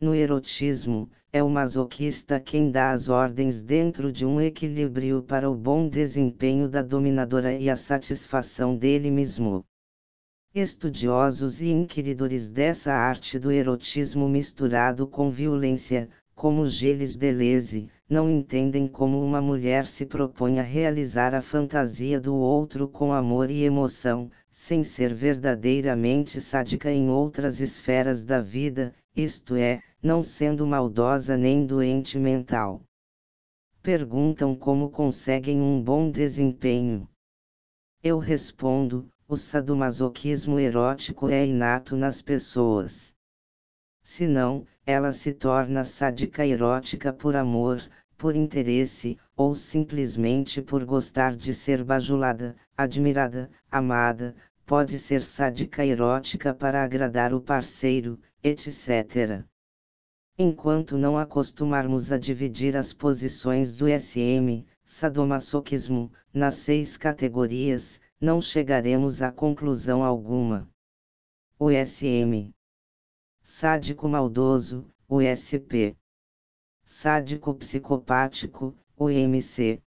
No 0.00 0.14
erotismo, 0.14 1.10
é 1.32 1.42
o 1.42 1.50
masoquista 1.50 2.38
quem 2.38 2.70
dá 2.70 2.92
as 2.92 3.08
ordens 3.08 3.64
dentro 3.64 4.12
de 4.12 4.24
um 4.24 4.40
equilíbrio 4.40 5.24
para 5.24 5.50
o 5.50 5.56
bom 5.56 5.88
desempenho 5.88 6.68
da 6.68 6.82
dominadora 6.82 7.52
e 7.54 7.68
a 7.68 7.74
satisfação 7.74 8.76
dele 8.76 9.10
mesmo. 9.10 9.64
Estudiosos 10.54 11.60
e 11.60 11.70
inquiridores 11.70 12.48
dessa 12.48 12.92
arte 12.92 13.40
do 13.40 13.50
erotismo 13.50 14.28
misturado 14.28 15.04
com 15.04 15.30
violência, 15.30 16.08
como 16.32 16.64
Gilles 16.64 17.16
Deleuze, 17.16 17.90
não 18.08 18.30
entendem 18.30 18.86
como 18.86 19.20
uma 19.20 19.40
mulher 19.40 19.84
se 19.84 20.06
propõe 20.06 20.60
a 20.60 20.62
realizar 20.62 21.34
a 21.34 21.42
fantasia 21.42 22.20
do 22.20 22.36
outro 22.36 22.86
com 22.86 23.12
amor 23.12 23.50
e 23.50 23.64
emoção, 23.64 24.30
sem 24.48 24.84
ser 24.84 25.12
verdadeiramente 25.12 26.40
sádica 26.40 26.88
em 26.88 27.10
outras 27.10 27.58
esferas 27.58 28.24
da 28.24 28.40
vida, 28.40 28.94
isto 29.16 29.56
é, 29.56 29.82
não 30.02 30.22
sendo 30.22 30.66
maldosa 30.66 31.36
nem 31.36 31.66
doente 31.66 32.18
mental. 32.18 32.82
Perguntam 33.82 34.54
como 34.54 34.90
conseguem 34.90 35.60
um 35.60 35.82
bom 35.82 36.10
desempenho. 36.10 37.08
Eu 38.02 38.18
respondo: 38.18 39.08
o 39.26 39.36
sadomasoquismo 39.36 40.58
erótico 40.58 41.28
é 41.28 41.44
inato 41.44 41.96
nas 41.96 42.22
pessoas. 42.22 43.14
Se 44.02 44.26
não, 44.26 44.64
ela 44.86 45.12
se 45.12 45.32
torna 45.32 45.84
sádica 45.84 46.46
erótica 46.46 47.12
por 47.12 47.34
amor, 47.34 47.82
por 48.16 48.36
interesse, 48.36 49.18
ou 49.36 49.54
simplesmente 49.54 50.62
por 50.62 50.84
gostar 50.84 51.36
de 51.36 51.52
ser 51.52 51.84
bajulada, 51.84 52.56
admirada, 52.76 53.50
amada, 53.70 54.34
pode 54.64 54.98
ser 54.98 55.22
sádica 55.22 55.84
erótica 55.84 56.54
para 56.54 56.82
agradar 56.82 57.34
o 57.34 57.40
parceiro, 57.40 58.18
etc. 58.42 59.44
Enquanto 60.40 60.96
não 60.96 61.18
acostumarmos 61.18 62.12
a 62.12 62.16
dividir 62.16 62.76
as 62.76 62.92
posições 62.92 63.74
do 63.74 63.86
SM, 63.88 64.64
sadomasoquismo, 64.84 66.12
nas 66.32 66.54
seis 66.54 66.96
categorias, 66.96 68.00
não 68.20 68.40
chegaremos 68.40 69.20
a 69.20 69.32
conclusão 69.32 70.04
alguma. 70.04 70.70
O 71.58 71.70
SM 71.70 72.54
Sádico 73.42 74.08
maldoso, 74.08 74.88
o 75.08 75.18
SP 75.18 75.98
Sádico 76.84 77.52
psicopático, 77.54 78.78
o 78.96 79.10
MC 79.10 79.82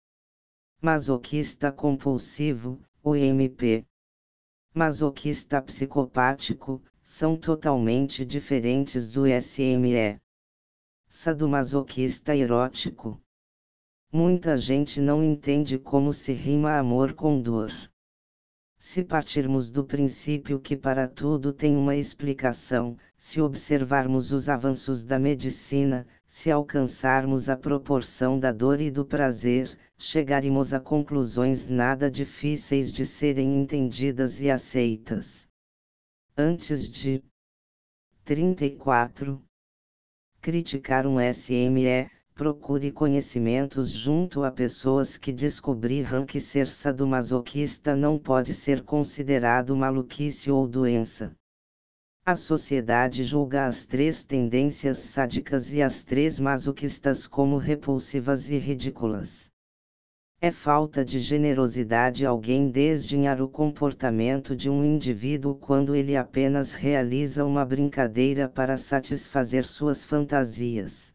Masoquista 0.81 1.71
compulsivo, 1.71 2.81
o 3.03 3.15
MP 3.15 3.85
Masoquista 4.73 5.61
psicopático, 5.61 6.81
são 7.03 7.37
totalmente 7.37 8.25
diferentes 8.25 9.11
do 9.11 9.25
SME 9.27 10.19
sadomasoquista 11.09 12.35
erótico. 12.35 13.19
Muita 14.13 14.55
gente 14.57 15.01
não 15.01 15.23
entende 15.23 15.79
como 15.79 16.13
se 16.13 16.31
rima 16.31 16.77
amor 16.77 17.13
com 17.13 17.41
dor. 17.41 17.71
Se 18.77 19.03
partirmos 19.03 19.71
do 19.71 19.83
princípio 19.83 20.59
que 20.59 20.77
para 20.77 21.07
tudo 21.07 21.51
tem 21.51 21.75
uma 21.75 21.95
explicação, 21.95 22.95
se 23.17 23.41
observarmos 23.41 24.31
os 24.31 24.47
avanços 24.47 25.03
da 25.03 25.17
medicina, 25.17 26.07
se 26.27 26.51
alcançarmos 26.51 27.49
a 27.49 27.57
proporção 27.57 28.39
da 28.39 28.51
dor 28.51 28.79
e 28.79 28.91
do 28.91 29.03
prazer, 29.03 29.75
chegaremos 29.97 30.73
a 30.73 30.79
conclusões 30.79 31.67
nada 31.67 32.09
difíceis 32.09 32.91
de 32.91 33.05
serem 33.05 33.59
entendidas 33.59 34.39
e 34.39 34.49
aceitas. 34.49 35.47
Antes 36.37 36.87
de 36.87 37.23
34 38.23 39.43
criticar 40.41 41.05
um 41.05 41.17
SME, 41.19 42.09
procure 42.33 42.91
conhecimentos 42.91 43.91
junto 43.91 44.43
a 44.43 44.51
pessoas 44.51 45.17
que 45.17 45.33
descobriram 45.33 46.25
que 46.25 46.39
ser 46.39 46.67
sadomasoquista 46.67 47.95
não 47.95 48.17
pode 48.17 48.53
ser 48.53 48.83
considerado 48.83 49.75
maluquice 49.75 50.49
ou 50.49 50.67
doença. 50.67 51.35
A 52.25 52.35
sociedade 52.35 53.23
julga 53.23 53.65
as 53.65 53.85
três 53.85 54.23
tendências 54.23 54.97
sádicas 54.99 55.73
e 55.73 55.81
as 55.81 56.03
três 56.03 56.39
masoquistas 56.39 57.27
como 57.27 57.57
repulsivas 57.57 58.49
e 58.49 58.57
ridículas. 58.57 59.49
É 60.41 60.51
falta 60.51 61.03
de 61.03 61.19
generosidade 61.19 62.25
alguém 62.25 62.71
desdenhar 62.71 63.41
o 63.41 63.49
comportamento 63.49 64.55
de 64.55 64.69
um 64.69 64.85
indivíduo 64.85 65.53
quando 65.53 65.93
ele 65.93 66.15
apenas 66.15 66.73
realiza 66.73 67.43
uma 67.43 67.65
brincadeira 67.65 68.47
para 68.47 68.77
satisfazer 68.77 69.65
suas 69.65 70.05
fantasias. 70.05 71.13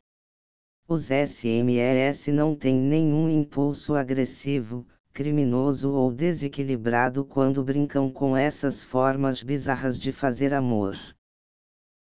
Os 0.87 1.09
SMES 1.09 2.29
não 2.29 2.55
têm 2.55 2.75
nenhum 2.75 3.31
impulso 3.31 3.95
agressivo, 3.95 4.87
criminoso 5.11 5.91
ou 5.91 6.13
desequilibrado 6.13 7.25
quando 7.25 7.65
brincam 7.65 8.11
com 8.11 8.37
essas 8.37 8.85
formas 8.85 9.43
bizarras 9.43 9.99
de 9.99 10.13
fazer 10.13 10.53
amor. 10.53 10.99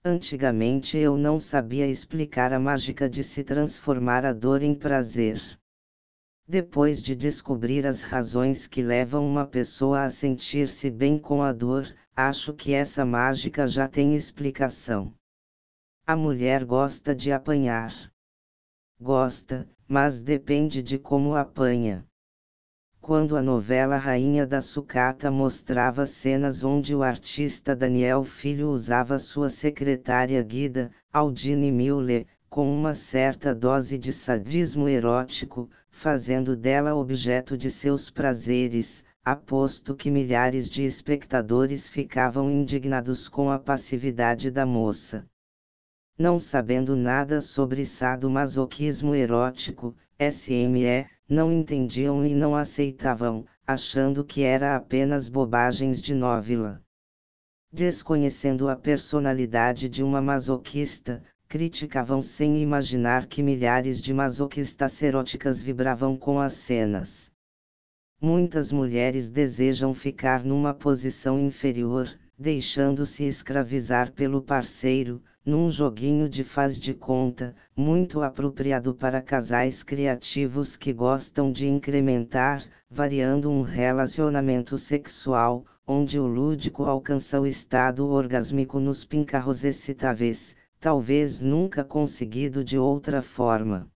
Antigamente 0.04 0.98
eu 0.98 1.16
não 1.16 1.40
sabia 1.40 1.86
explicar 1.86 2.52
a 2.52 2.60
mágica 2.60 3.08
de 3.08 3.24
se 3.24 3.42
transformar 3.42 4.26
a 4.26 4.32
dor 4.34 4.62
em 4.62 4.74
prazer. 4.74 5.40
Depois 6.46 7.02
de 7.02 7.16
descobrir 7.16 7.86
as 7.86 8.02
razões 8.02 8.66
que 8.66 8.82
levam 8.82 9.26
uma 9.26 9.46
pessoa 9.46 10.02
a 10.02 10.10
sentir-se 10.10 10.90
bem 10.90 11.18
com 11.18 11.42
a 11.42 11.52
dor, 11.52 11.90
acho 12.14 12.52
que 12.52 12.74
essa 12.74 13.02
mágica 13.02 13.66
já 13.66 13.88
tem 13.88 14.14
explicação. 14.14 15.14
A 16.06 16.14
mulher 16.14 16.62
gosta 16.66 17.14
de 17.14 17.32
apanhar. 17.32 17.94
Gosta, 19.00 19.66
mas 19.88 20.20
depende 20.20 20.82
de 20.82 20.98
como 20.98 21.34
apanha. 21.34 22.06
Quando 23.00 23.36
a 23.36 23.42
novela 23.42 23.96
Rainha 23.96 24.46
da 24.46 24.60
Sucata 24.60 25.30
mostrava 25.30 26.04
cenas 26.04 26.62
onde 26.62 26.94
o 26.94 27.02
artista 27.02 27.74
Daniel 27.74 28.22
Filho 28.22 28.68
usava 28.68 29.18
sua 29.18 29.48
secretária 29.48 30.42
Guida, 30.42 30.90
Aldine 31.10 31.72
Miller, 31.72 32.26
com 32.50 32.70
uma 32.70 32.92
certa 32.92 33.54
dose 33.54 33.96
de 33.96 34.12
sadismo 34.12 34.88
erótico, 34.88 35.70
fazendo 35.94 36.56
dela 36.56 36.92
objeto 36.94 37.56
de 37.56 37.70
seus 37.70 38.10
prazeres, 38.10 39.04
aposto 39.24 39.94
que 39.94 40.10
milhares 40.10 40.68
de 40.68 40.82
espectadores 40.82 41.88
ficavam 41.88 42.50
indignados 42.50 43.28
com 43.28 43.48
a 43.48 43.60
passividade 43.60 44.50
da 44.50 44.66
moça. 44.66 45.24
Não 46.18 46.38
sabendo 46.38 46.96
nada 46.96 47.40
sobre 47.40 47.86
sadomasoquismo 47.86 49.14
erótico, 49.14 49.96
SME, 50.18 51.06
não 51.28 51.50
entendiam 51.52 52.26
e 52.26 52.34
não 52.34 52.56
aceitavam, 52.56 53.46
achando 53.66 54.24
que 54.24 54.42
era 54.42 54.76
apenas 54.76 55.28
bobagens 55.28 56.02
de 56.02 56.12
novela. 56.12 56.82
desconhecendo 57.72 58.68
a 58.68 58.76
personalidade 58.76 59.88
de 59.88 60.02
uma 60.02 60.20
masoquista, 60.20 61.22
criticavam 61.48 62.20
sem 62.22 62.60
imaginar 62.60 63.26
que 63.26 63.42
milhares 63.42 64.00
de 64.00 64.12
masoquistas 64.12 65.02
eróticas 65.02 65.62
vibravam 65.62 66.16
com 66.16 66.40
as 66.40 66.54
cenas. 66.54 67.30
Muitas 68.20 68.72
mulheres 68.72 69.28
desejam 69.28 69.92
ficar 69.92 70.44
numa 70.44 70.72
posição 70.72 71.38
inferior, 71.38 72.08
deixando-se 72.38 73.24
escravizar 73.24 74.12
pelo 74.12 74.42
parceiro, 74.42 75.22
num 75.44 75.70
joguinho 75.70 76.26
de 76.28 76.42
faz 76.42 76.80
de 76.80 76.94
conta, 76.94 77.54
muito 77.76 78.22
apropriado 78.22 78.94
para 78.94 79.20
casais 79.20 79.82
criativos 79.82 80.74
que 80.74 80.92
gostam 80.92 81.52
de 81.52 81.68
incrementar, 81.68 82.64
variando 82.88 83.50
um 83.50 83.60
relacionamento 83.60 84.78
sexual, 84.78 85.66
onde 85.86 86.18
o 86.18 86.26
lúdico 86.26 86.84
alcança 86.84 87.38
o 87.38 87.46
estado 87.46 88.08
orgásmico 88.08 88.80
nos 88.80 89.04
pincarros 89.04 89.64
excitáveis, 89.64 90.56
talvez 90.84 91.40
nunca 91.40 91.82
conseguido 91.82 92.62
de 92.62 92.76
outra 92.78 93.22
forma. 93.22 93.90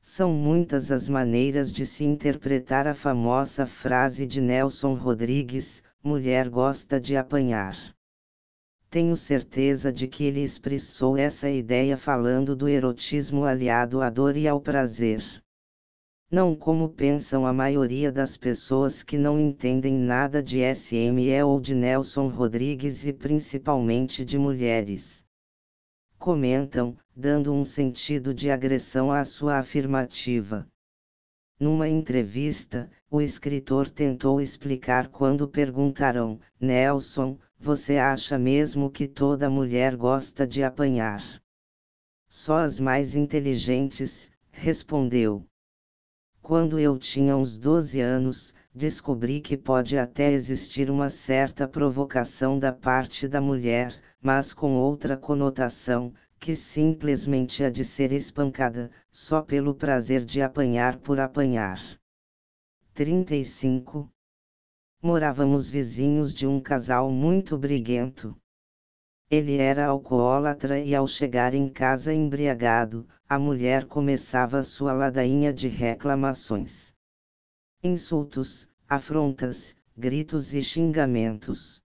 São 0.00 0.32
muitas 0.32 0.92
as 0.92 1.08
maneiras 1.08 1.72
de 1.72 1.84
se 1.84 2.04
interpretar 2.04 2.86
a 2.86 2.94
famosa 2.94 3.66
frase 3.66 4.24
de 4.24 4.40
Nelson 4.40 4.94
Rodrigues: 4.94 5.82
mulher 6.00 6.48
gosta 6.48 7.00
de 7.00 7.16
apanhar. 7.16 7.76
Tenho 8.88 9.16
certeza 9.16 9.92
de 9.92 10.06
que 10.06 10.22
ele 10.22 10.44
expressou 10.44 11.16
essa 11.16 11.50
ideia 11.50 11.96
falando 11.96 12.54
do 12.54 12.68
erotismo 12.68 13.42
aliado 13.42 14.00
à 14.00 14.08
dor 14.08 14.36
e 14.36 14.46
ao 14.46 14.60
prazer. 14.60 15.24
Não 16.30 16.54
como 16.54 16.88
pensam 16.88 17.44
a 17.44 17.52
maioria 17.52 18.12
das 18.12 18.36
pessoas 18.36 19.02
que 19.02 19.18
não 19.18 19.40
entendem 19.40 19.94
nada 19.94 20.40
de 20.40 20.60
SME 20.72 21.42
ou 21.42 21.60
de 21.60 21.74
Nelson 21.74 22.28
Rodrigues 22.28 23.04
e 23.04 23.12
principalmente 23.12 24.24
de 24.24 24.38
mulheres 24.38 25.25
comentam, 26.18 26.96
dando 27.14 27.52
um 27.52 27.64
sentido 27.64 28.34
de 28.34 28.50
agressão 28.50 29.10
à 29.12 29.24
sua 29.24 29.58
afirmativa. 29.58 30.66
Numa 31.58 31.88
entrevista, 31.88 32.90
o 33.10 33.20
escritor 33.20 33.88
tentou 33.88 34.40
explicar 34.40 35.08
quando 35.08 35.48
perguntaram: 35.48 36.38
Nelson, 36.60 37.38
você 37.58 37.96
acha 37.96 38.38
mesmo 38.38 38.90
que 38.90 39.08
toda 39.08 39.48
mulher 39.48 39.96
gosta 39.96 40.46
de 40.46 40.62
apanhar? 40.62 41.22
Só 42.28 42.58
as 42.58 42.78
mais 42.78 43.16
inteligentes, 43.16 44.30
respondeu. 44.50 45.46
Quando 46.46 46.78
eu 46.78 46.96
tinha 46.96 47.36
uns 47.36 47.58
12 47.58 48.00
anos, 48.00 48.54
descobri 48.72 49.40
que 49.40 49.56
pode 49.56 49.98
até 49.98 50.30
existir 50.30 50.88
uma 50.88 51.08
certa 51.08 51.66
provocação 51.66 52.56
da 52.56 52.72
parte 52.72 53.26
da 53.26 53.40
mulher, 53.40 54.00
mas 54.22 54.54
com 54.54 54.76
outra 54.76 55.16
conotação, 55.16 56.14
que 56.38 56.54
simplesmente 56.54 57.64
a 57.64 57.68
de 57.68 57.84
ser 57.84 58.12
espancada, 58.12 58.92
só 59.10 59.42
pelo 59.42 59.74
prazer 59.74 60.24
de 60.24 60.40
apanhar 60.40 60.98
por 60.98 61.18
apanhar. 61.18 61.80
35. 62.94 64.08
Morávamos 65.02 65.68
vizinhos 65.68 66.32
de 66.32 66.46
um 66.46 66.60
casal 66.60 67.10
muito 67.10 67.58
briguento. 67.58 68.40
Ele 69.28 69.56
era 69.58 69.86
alcoólatra 69.86 70.78
e 70.78 70.94
ao 70.94 71.06
chegar 71.06 71.52
em 71.52 71.68
casa 71.68 72.14
embriagado, 72.14 73.08
a 73.28 73.36
mulher 73.38 73.84
começava 73.84 74.62
sua 74.62 74.92
ladainha 74.92 75.52
de 75.52 75.66
reclamações. 75.66 76.94
Insultos, 77.82 78.68
afrontas, 78.88 79.74
gritos 79.96 80.54
e 80.54 80.62
xingamentos. 80.62 81.82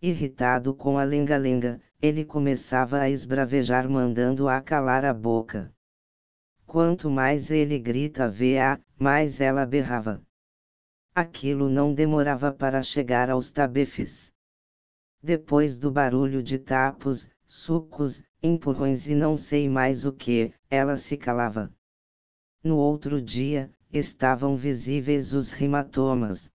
Irritado 0.00 0.74
com 0.74 0.96
a 0.96 1.04
lenga-lenga, 1.04 1.78
ele 2.00 2.24
começava 2.24 3.00
a 3.00 3.10
esbravejar 3.10 3.86
mandando-a 3.88 4.58
calar 4.62 5.04
a 5.04 5.12
boca. 5.12 5.70
Quanto 6.66 7.10
mais 7.10 7.50
ele 7.50 7.78
grita 7.78 8.30
vê-a, 8.30 8.80
mais 8.98 9.42
ela 9.42 9.66
berrava. 9.66 10.22
Aquilo 11.14 11.68
não 11.68 11.92
demorava 11.92 12.50
para 12.50 12.82
chegar 12.82 13.28
aos 13.28 13.50
tabefes. 13.50 14.25
Depois 15.26 15.76
do 15.76 15.90
barulho 15.90 16.40
de 16.40 16.56
tapos, 16.56 17.28
sucos, 17.44 18.22
empurrões 18.40 19.08
e 19.08 19.14
não 19.16 19.36
sei 19.36 19.68
mais 19.68 20.04
o 20.04 20.12
que, 20.12 20.52
ela 20.70 20.96
se 20.96 21.16
calava. 21.16 21.68
No 22.62 22.76
outro 22.76 23.20
dia, 23.20 23.68
estavam 23.92 24.54
visíveis 24.56 25.32
os 25.32 25.60
hematomas, 25.60 26.48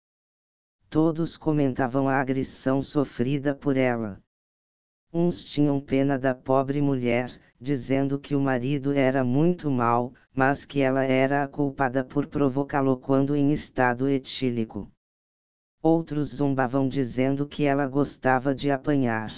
Todos 0.88 1.36
comentavam 1.36 2.08
a 2.08 2.20
agressão 2.20 2.80
sofrida 2.80 3.56
por 3.56 3.76
ela. 3.76 4.20
Uns 5.12 5.44
tinham 5.44 5.80
pena 5.80 6.16
da 6.16 6.32
pobre 6.32 6.80
mulher, 6.80 7.40
dizendo 7.60 8.20
que 8.20 8.36
o 8.36 8.40
marido 8.40 8.92
era 8.92 9.24
muito 9.24 9.68
mau, 9.68 10.12
mas 10.32 10.64
que 10.64 10.80
ela 10.80 11.02
era 11.02 11.42
a 11.42 11.48
culpada 11.48 12.04
por 12.04 12.28
provocá-lo 12.28 12.96
quando 12.96 13.34
em 13.34 13.52
estado 13.52 14.08
etílico. 14.08 14.88
Outros 15.82 16.28
zombavam 16.28 16.86
dizendo 16.86 17.46
que 17.46 17.64
ela 17.64 17.86
gostava 17.86 18.54
de 18.54 18.70
apanhar. 18.70 19.32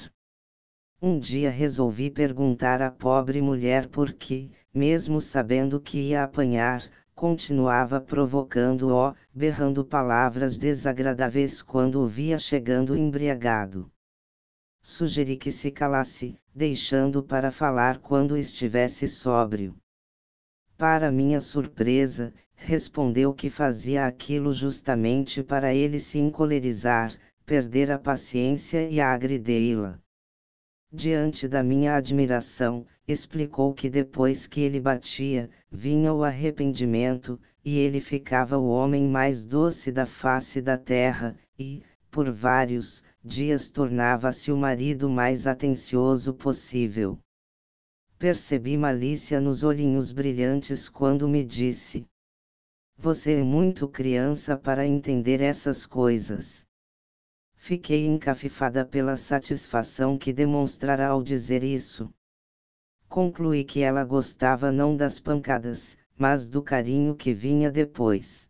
Um 1.01 1.19
dia 1.19 1.51
resolvi 1.51 2.11
perguntar 2.11 2.83
à 2.83 2.91
pobre 2.91 3.41
mulher 3.41 3.89
por 3.89 4.13
que, 4.13 4.51
mesmo 4.75 5.21
sabendo 5.21 5.81
que 5.81 5.99
ia 5.99 6.25
apanhar, 6.25 6.83
continuava 7.15 8.01
provocando-o, 8.01 9.15
berrando 9.33 9.85
palavras 9.85 10.57
desagradáveis 10.57 11.63
quando 11.63 12.01
o 12.01 12.09
via 12.09 12.39
chegando 12.39 12.97
embriagado. 12.97 13.89
Sugeri 14.81 15.37
que 15.37 15.53
se 15.53 15.71
calasse, 15.71 16.37
deixando 16.53 17.23
para 17.23 17.53
falar 17.53 17.99
quando 17.99 18.37
estivesse 18.37 19.07
sóbrio. 19.07 19.77
Para 20.77 21.13
minha 21.13 21.41
surpresa, 21.41 22.35
respondeu 22.65 23.35
que 23.35 23.51
fazia 23.51 24.07
aquilo 24.07 24.53
justamente 24.53 25.43
para 25.43 25.75
ele 25.75 25.99
se 25.99 26.19
encolerizar, 26.19 27.13
perder 27.45 27.91
a 27.91 27.99
paciência 27.99 28.89
e 28.89 29.01
agridei-la. 29.01 29.99
Diante 30.93 31.49
da 31.49 31.63
minha 31.63 31.97
admiração, 31.97 32.87
explicou 33.07 33.75
que 33.75 33.91
depois 33.91 34.47
que 34.47 34.61
ele 34.61 34.79
batia, 34.79 35.51
vinha 35.71 36.13
o 36.13 36.23
arrependimento, 36.23 37.41
e 37.65 37.79
ele 37.79 38.01
ficava 38.01 38.59
o 38.59 38.69
homem 38.69 39.09
mais 39.09 39.45
doce 39.45 39.91
da 39.91 40.07
face 40.07 40.61
da 40.63 40.79
terra, 40.79 41.37
e, 41.59 41.83
por 42.11 42.31
vários 42.31 43.03
dias, 43.25 43.71
tornava-se 43.71 44.53
o 44.53 44.57
marido 44.57 45.11
mais 45.11 45.47
atencioso 45.47 46.33
possível. 46.33 47.19
Percebi 48.19 48.77
malícia 48.77 49.41
nos 49.41 49.65
olhinhos 49.65 50.13
brilhantes 50.13 50.89
quando 50.89 51.29
me 51.29 51.43
disse: 51.45 52.07
Você 53.03 53.41
é 53.41 53.43
muito 53.43 53.89
criança 53.89 54.57
para 54.57 54.87
entender 54.87 55.41
essas 55.41 55.85
coisas. 55.85 56.65
Fiquei 57.57 58.07
encafifada 58.07 58.85
pela 58.85 59.17
satisfação 59.17 60.17
que 60.17 60.33
demonstrara 60.33 61.09
ao 61.09 61.21
dizer 61.21 61.65
isso. 61.65 62.15
Concluí 63.09 63.65
que 63.65 63.81
ela 63.81 64.05
gostava 64.05 64.71
não 64.71 64.97
das 64.97 65.19
pancadas, 65.19 65.99
mas 66.17 66.49
do 66.49 66.63
carinho 66.63 67.17
que 67.17 67.33
vinha 67.33 67.73
depois. 67.73 68.49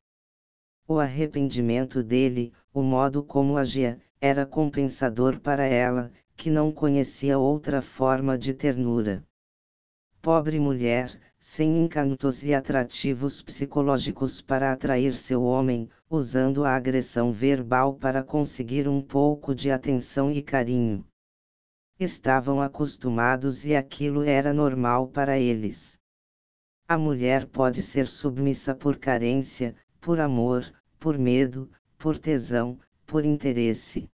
O 0.87 0.99
arrependimento 0.99 2.03
dele, 2.03 2.53
o 2.75 2.83
modo 2.83 3.25
como 3.25 3.57
agia, 3.57 3.99
era 4.21 4.45
compensador 4.45 5.41
para 5.41 5.65
ela, 5.65 6.13
que 6.37 6.51
não 6.51 6.71
conhecia 6.71 7.39
outra 7.39 7.81
forma 7.81 8.37
de 8.37 8.53
ternura. 8.53 9.25
Pobre 10.21 10.61
mulher, 10.61 11.19
sem 11.45 11.85
encantos 11.85 12.45
e 12.45 12.55
atrativos 12.55 13.43
psicológicos 13.43 14.41
para 14.41 14.73
atrair 14.73 15.13
seu 15.13 15.43
homem, 15.43 15.91
usando 16.09 16.65
a 16.65 16.77
agressão 16.77 17.33
verbal 17.33 17.95
para 17.95 18.23
conseguir 18.23 18.87
um 18.87 19.03
pouco 19.03 19.53
de 19.53 19.69
atenção 19.69 20.31
e 20.31 20.41
carinho. 20.41 21.05
Estavam 21.99 22.63
acostumados 22.63 23.67
e 23.67 23.75
aquilo 23.75 24.23
era 24.23 24.55
normal 24.55 25.09
para 25.09 25.37
eles. 25.37 25.99
A 26.87 26.97
mulher 26.97 27.45
pode 27.49 27.83
ser 27.83 28.07
submissa 28.07 28.73
por 28.73 28.97
carência, 28.97 29.75
por 30.01 30.21
amor, 30.21 30.73
por 30.97 31.19
medo, 31.19 31.69
por 31.99 32.21
tesão, 32.21 32.79
por 33.05 33.25
interesse. 33.25 34.09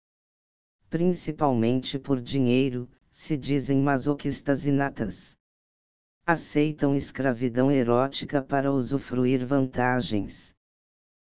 Principalmente 0.89 1.99
por 1.99 2.21
dinheiro, 2.21 2.89
se 3.11 3.35
dizem 3.35 3.81
masoquistas 3.81 4.65
inatas 4.65 5.36
aceitam 6.29 6.93
escravidão 6.93 7.71
erótica 7.71 8.41
para 8.41 8.69
usufruir 8.69 9.45
vantagens. 9.45 10.53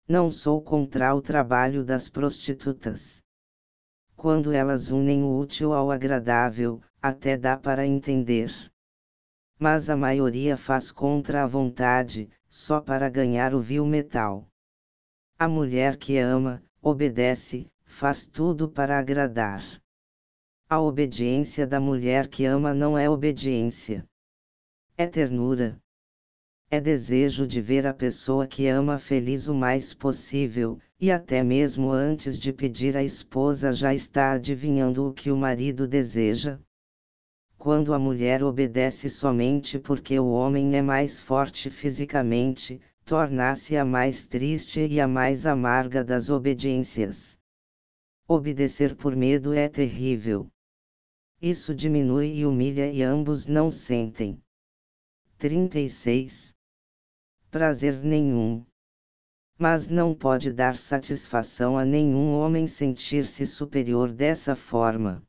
Não 0.09 0.33
sou 0.33 0.61
contra 0.61 1.15
o 1.15 1.23
trabalho 1.23 1.85
das 1.85 2.09
prostitutas. 2.09 3.23
Quando 4.17 4.51
elas 4.51 4.91
unem 4.91 5.23
o 5.23 5.39
útil 5.39 5.73
ao 5.73 5.93
agradável, 5.93 6.83
até 7.01 7.37
dá 7.37 7.57
para 7.57 7.87
entender. 7.87 8.51
Mas 9.57 9.89
a 9.89 9.97
maioria 9.97 10.57
faz 10.57 10.91
contra 10.91 11.45
a 11.45 11.47
vontade, 11.47 12.29
só 12.49 12.81
para 12.81 13.09
ganhar 13.09 13.55
o 13.55 13.61
vil 13.61 13.87
metal. 13.87 14.49
A 15.39 15.47
mulher 15.47 15.97
que 15.99 16.19
ama, 16.19 16.65
obedece, 16.83 17.71
faz 17.85 18.27
tudo 18.27 18.69
para 18.69 18.99
agradar. 18.99 19.63
A 20.69 20.81
obediência 20.81 21.65
da 21.65 21.79
mulher 21.79 22.27
que 22.27 22.45
ama 22.45 22.75
não 22.75 22.99
é 22.99 23.09
obediência. 23.09 24.05
É 25.01 25.07
ternura. 25.07 25.81
É 26.71 26.79
desejo 26.79 27.47
de 27.47 27.59
ver 27.59 27.87
a 27.87 27.95
pessoa 27.95 28.47
que 28.47 28.67
ama 28.67 28.99
feliz 28.99 29.49
o 29.49 29.55
mais 29.55 29.95
possível, 29.95 30.79
e 31.01 31.11
até 31.11 31.43
mesmo 31.43 31.91
antes 31.91 32.39
de 32.39 32.53
pedir 32.53 32.95
à 32.95 33.03
esposa 33.03 33.73
já 33.73 33.95
está 33.95 34.33
adivinhando 34.33 35.09
o 35.09 35.15
que 35.15 35.31
o 35.31 35.37
marido 35.39 35.89
deseja. 35.89 36.61
Quando 37.57 37.95
a 37.95 37.99
mulher 37.99 38.43
obedece 38.43 39.09
somente 39.09 39.79
porque 39.79 40.21
o 40.21 40.33
homem 40.33 40.77
é 40.77 40.83
mais 40.83 41.19
forte 41.19 41.71
fisicamente, 41.71 42.79
torna-se 43.03 43.79
a 43.79 43.87
mais 43.87 44.27
triste 44.27 44.87
e 44.87 45.01
a 45.01 45.09
mais 45.09 45.47
amarga 45.47 46.05
das 46.05 46.29
obediências. 46.29 47.39
Obedecer 48.29 48.95
por 48.95 49.17
medo 49.17 49.55
é 49.55 49.67
terrível. 49.67 50.47
Isso 51.41 51.75
diminui 51.75 52.35
e 52.35 52.45
humilha 52.45 52.93
e 52.93 53.03
ambos 53.03 53.47
não 53.47 53.71
sentem. 53.71 54.39
36. 55.41 56.55
Prazer 57.51 58.03
nenhum. 58.03 58.63
Mas 59.59 59.89
não 59.89 60.15
pode 60.15 60.53
dar 60.53 60.77
satisfação 60.77 61.79
a 61.79 61.85
nenhum 61.85 62.35
homem 62.35 62.67
sentir-se 62.67 63.47
superior 63.47 64.13
dessa 64.13 64.55
forma. 64.55 65.23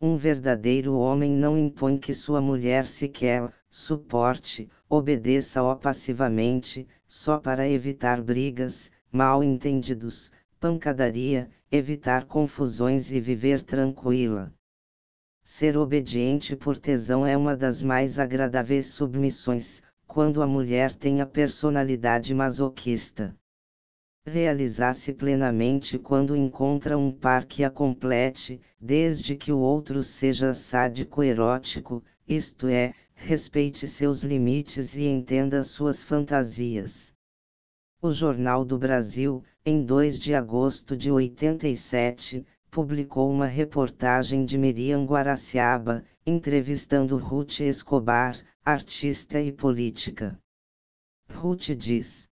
Um 0.00 0.14
verdadeiro 0.14 0.94
homem 0.94 1.32
não 1.32 1.58
impõe 1.58 1.98
que 1.98 2.14
sua 2.14 2.40
mulher 2.40 2.86
sequer 2.86 3.52
suporte, 3.68 4.70
obedeça-o 4.88 5.74
passivamente, 5.74 6.86
só 7.08 7.40
para 7.40 7.68
evitar 7.68 8.22
brigas, 8.22 8.92
mal 9.10 9.42
entendidos, 9.42 10.30
pancadaria, 10.60 11.50
evitar 11.68 12.26
confusões 12.26 13.10
e 13.10 13.18
viver 13.18 13.60
tranquila. 13.64 14.54
Ser 15.58 15.74
obediente 15.74 16.54
por 16.54 16.76
tesão 16.76 17.26
é 17.26 17.34
uma 17.34 17.56
das 17.56 17.80
mais 17.80 18.18
agradáveis 18.18 18.88
submissões, 18.88 19.80
quando 20.06 20.42
a 20.42 20.46
mulher 20.46 20.94
tem 20.94 21.22
a 21.22 21.24
personalidade 21.24 22.34
masoquista. 22.34 23.34
Realizar-se 24.26 25.14
plenamente 25.14 25.98
quando 25.98 26.36
encontra 26.36 26.98
um 26.98 27.10
par 27.10 27.46
que 27.46 27.64
a 27.64 27.70
complete, 27.70 28.60
desde 28.78 29.34
que 29.34 29.50
o 29.50 29.56
outro 29.56 30.02
seja 30.02 30.52
sádico 30.52 31.22
erótico, 31.22 32.04
isto 32.28 32.66
é, 32.66 32.92
respeite 33.14 33.88
seus 33.88 34.22
limites 34.22 34.94
e 34.94 35.06
entenda 35.06 35.62
suas 35.62 36.04
fantasias. 36.04 37.14
O 38.02 38.12
Jornal 38.12 38.62
do 38.62 38.76
Brasil, 38.76 39.42
em 39.64 39.82
2 39.82 40.18
de 40.18 40.34
agosto 40.34 40.94
de 40.94 41.10
87, 41.10 42.44
publicou 42.70 43.30
uma 43.30 43.46
reportagem 43.46 44.44
de 44.44 44.58
Miriam 44.58 45.04
Guaraciaba, 45.04 46.04
entrevistando 46.26 47.16
Ruth 47.16 47.60
Escobar, 47.60 48.36
artista 48.64 49.40
e 49.40 49.52
política. 49.52 50.36
Ruth 51.30 51.70
diz: 51.76 52.28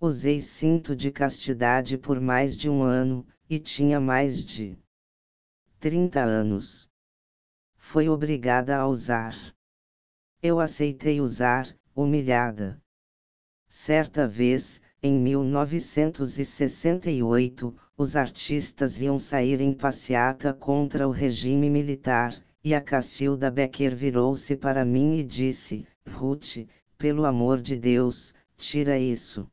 Usei 0.00 0.40
cinto 0.40 0.94
de 0.94 1.10
castidade 1.10 1.98
por 1.98 2.20
mais 2.20 2.56
de 2.56 2.70
um 2.70 2.82
ano, 2.82 3.26
e 3.50 3.58
tinha 3.58 3.98
mais 3.98 4.44
de 4.44 4.78
30 5.80 6.22
anos. 6.22 6.88
Foi 7.76 8.08
obrigada 8.08 8.76
a 8.76 8.86
usar. 8.86 9.34
Eu 10.42 10.60
aceitei 10.60 11.20
usar, 11.20 11.74
humilhada. 11.94 12.80
Certa 13.68 14.28
vez, 14.28 14.82
em 15.02 15.18
1968, 15.18 17.74
os 17.98 18.14
artistas 18.14 19.02
iam 19.02 19.18
sair 19.18 19.60
em 19.60 19.74
passeata 19.74 20.54
contra 20.54 21.08
o 21.08 21.10
regime 21.10 21.68
militar, 21.68 22.32
e 22.62 22.72
a 22.72 22.80
Cacilda 22.80 23.50
Becker 23.50 23.96
virou-se 23.96 24.56
para 24.56 24.84
mim 24.84 25.18
e 25.18 25.24
disse: 25.24 25.84
Ruth, 26.08 26.64
pelo 26.96 27.24
amor 27.24 27.60
de 27.60 27.74
Deus, 27.74 28.32
tira 28.56 28.96
isso. 28.96 29.50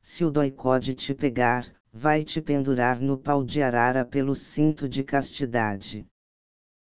Se 0.00 0.24
o 0.24 0.30
doicode 0.30 0.94
te 0.94 1.12
pegar, 1.12 1.70
vai 1.92 2.24
te 2.24 2.40
pendurar 2.40 2.98
no 2.98 3.18
pau 3.18 3.44
de 3.44 3.60
arara 3.60 4.06
pelo 4.06 4.34
cinto 4.34 4.88
de 4.88 5.04
castidade. 5.04 6.06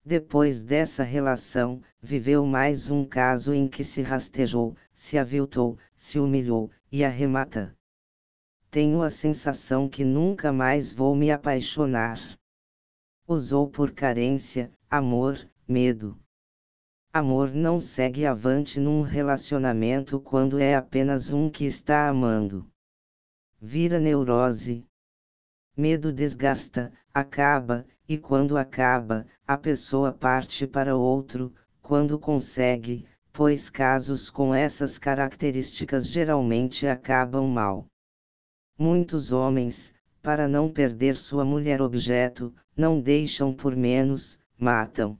Depois 0.05 0.61
dessa 0.61 1.01
relação, 1.01 1.81
viveu 2.01 2.45
mais 2.45 2.91
um 2.91 3.05
caso 3.05 3.53
em 3.53 3.69
que 3.69 3.85
se 3.85 4.01
rastejou, 4.01 4.75
se 4.93 5.17
aviltou, 5.17 5.77
se 5.95 6.19
humilhou, 6.19 6.69
e 6.91 7.05
arremata 7.05 7.76
tenho 8.77 9.01
a 9.01 9.09
sensação 9.09 9.89
que 9.89 10.05
nunca 10.05 10.53
mais 10.53 10.93
vou 10.93 11.15
me 11.15 11.31
apaixonar. 11.31 12.19
Usou 13.27 13.67
por 13.67 13.89
carência, 13.89 14.71
amor, 14.87 15.49
medo. 15.67 16.15
Amor 17.11 17.51
não 17.55 17.79
segue 17.79 18.23
avante 18.23 18.79
num 18.79 19.01
relacionamento 19.01 20.19
quando 20.19 20.59
é 20.59 20.75
apenas 20.75 21.33
um 21.33 21.49
que 21.49 21.65
está 21.65 22.07
amando. 22.07 22.69
Vira 23.59 23.99
neurose. 23.99 24.85
Medo 25.75 26.13
desgasta, 26.13 26.93
acaba, 27.11 27.83
e 28.07 28.15
quando 28.15 28.59
acaba, 28.59 29.25
a 29.47 29.57
pessoa 29.57 30.13
parte 30.13 30.67
para 30.67 30.95
outro, 30.95 31.51
quando 31.81 32.19
consegue, 32.19 33.07
pois 33.33 33.71
casos 33.71 34.29
com 34.29 34.53
essas 34.53 34.99
características 34.99 36.07
geralmente 36.07 36.85
acabam 36.85 37.47
mal. 37.47 37.87
Muitos 38.79 39.31
homens, 39.31 39.91
para 40.21 40.47
não 40.47 40.71
perder 40.71 41.17
sua 41.17 41.43
mulher 41.43 41.81
objeto, 41.81 42.53
não 42.75 43.01
deixam 43.01 43.51
por 43.51 43.75
menos, 43.75 44.39
matam. 44.55 45.17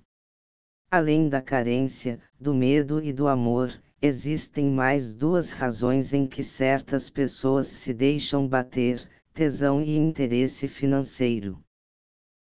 Além 0.92 1.28
da 1.28 1.42
carência, 1.42 2.22
do 2.40 2.54
medo 2.54 3.04
e 3.04 3.12
do 3.12 3.28
amor, 3.28 3.72
existem 4.00 4.70
mais 4.70 5.16
duas 5.16 5.52
razões 5.52 6.14
em 6.14 6.28
que 6.28 6.44
certas 6.44 7.10
pessoas 7.10 7.66
se 7.66 7.94
deixam 7.94 8.48
bater: 8.48 9.10
tesão 9.34 9.82
e 9.82 9.98
interesse 9.98 10.68
financeiro. 10.68 11.60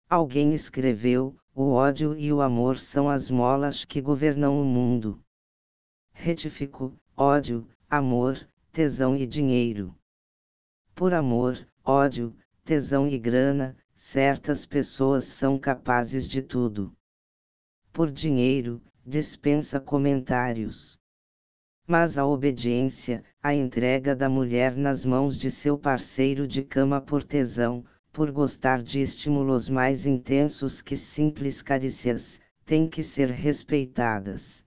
Alguém 0.10 0.53
escreveu: 0.53 1.35
o 1.53 1.73
ódio 1.73 2.18
e 2.18 2.34
o 2.34 2.41
amor 2.41 2.80
são 2.80 3.07
as 3.07 3.30
molas 3.30 3.85
que 3.85 4.02
governam 4.02 4.60
o 4.60 4.65
mundo. 4.65 5.19
Retifico: 6.11 6.91
ódio, 7.15 7.68
amor, 7.88 8.49
tesão 8.72 9.15
e 9.15 9.27
dinheiro. 9.27 9.95
Por 10.95 11.11
amor, 11.11 11.68
ódio, 11.84 12.36
tesão 12.64 13.07
e 13.07 13.18
grana, 13.18 13.76
certas 13.95 14.65
pessoas 14.65 15.24
são 15.24 15.57
capazes 15.57 16.28
de 16.28 16.41
tudo. 16.41 16.95
Por 17.91 18.11
dinheiro, 18.11 18.80
dispensa 19.03 19.80
comentários. 19.80 20.98
Mas 21.88 22.18
a 22.18 22.26
obediência, 22.26 23.24
a 23.41 23.56
entrega 23.56 24.15
da 24.15 24.30
mulher 24.30 24.76
nas 24.76 25.03
mãos 25.03 25.38
de 25.38 25.49
seu 25.49 25.78
parceiro 25.80 26.48
de 26.48 26.64
cama 26.64 27.02
por 27.02 27.24
tesão, 27.24 27.84
por 28.11 28.32
gostar 28.32 28.82
de 28.84 29.02
estímulos 29.02 29.68
mais 29.68 30.06
intensos 30.06 30.82
que 30.82 30.95
simples 30.95 31.61
carícias, 31.64 32.40
tem 32.64 32.88
que 32.88 33.02
ser 33.02 33.32
respeitadas. 33.32 34.64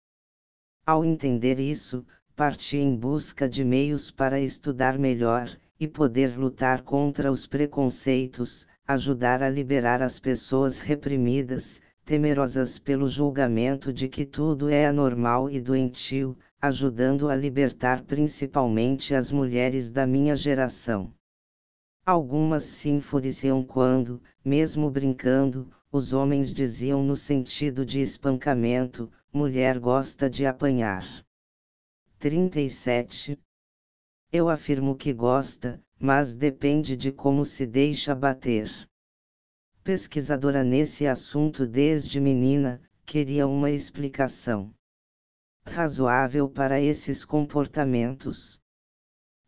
Ao 0.84 1.04
entender 1.04 1.60
isso, 1.60 2.04
parti 2.34 2.76
em 2.76 2.96
busca 2.96 3.48
de 3.48 3.64
meios 3.64 4.10
para 4.10 4.40
estudar 4.40 4.98
melhor, 4.98 5.56
e 5.78 5.86
poder 5.86 6.38
lutar 6.38 6.82
contra 6.82 7.30
os 7.30 7.46
preconceitos, 7.46 8.66
ajudar 8.86 9.42
a 9.42 9.48
liberar 9.48 10.00
as 10.00 10.18
pessoas 10.18 10.80
reprimidas, 10.80 11.80
temerosas 12.04 12.78
pelo 12.78 13.06
julgamento 13.06 13.92
de 13.92 14.08
que 14.08 14.24
tudo 14.24 14.68
é 14.68 14.86
anormal 14.86 15.50
e 15.50 15.60
doentio, 15.60 16.38
ajudando 16.60 17.28
a 17.28 17.34
libertar 17.34 18.02
principalmente 18.04 19.14
as 19.14 19.30
mulheres 19.30 19.90
da 19.90 20.06
minha 20.06 20.34
geração. 20.34 21.12
Algumas 22.04 22.62
se 22.62 22.88
enfureciam 22.88 23.62
quando, 23.64 24.22
mesmo 24.44 24.90
brincando, 24.90 25.70
os 25.90 26.12
homens 26.12 26.54
diziam 26.54 27.02
no 27.02 27.16
sentido 27.16 27.84
de 27.84 28.00
espancamento: 28.00 29.10
mulher 29.32 29.78
gosta 29.78 30.30
de 30.30 30.46
apanhar. 30.46 31.04
37 32.18 33.38
eu 34.36 34.48
afirmo 34.50 34.94
que 34.94 35.12
gosta, 35.12 35.82
mas 35.98 36.34
depende 36.34 36.96
de 36.96 37.10
como 37.10 37.44
se 37.44 37.66
deixa 37.66 38.14
bater. 38.14 38.70
Pesquisadora 39.82 40.62
nesse 40.62 41.06
assunto 41.06 41.66
desde 41.66 42.20
menina, 42.20 42.80
queria 43.06 43.46
uma 43.46 43.70
explicação 43.70 44.74
razoável 45.64 46.48
para 46.48 46.80
esses 46.80 47.24
comportamentos. 47.24 48.60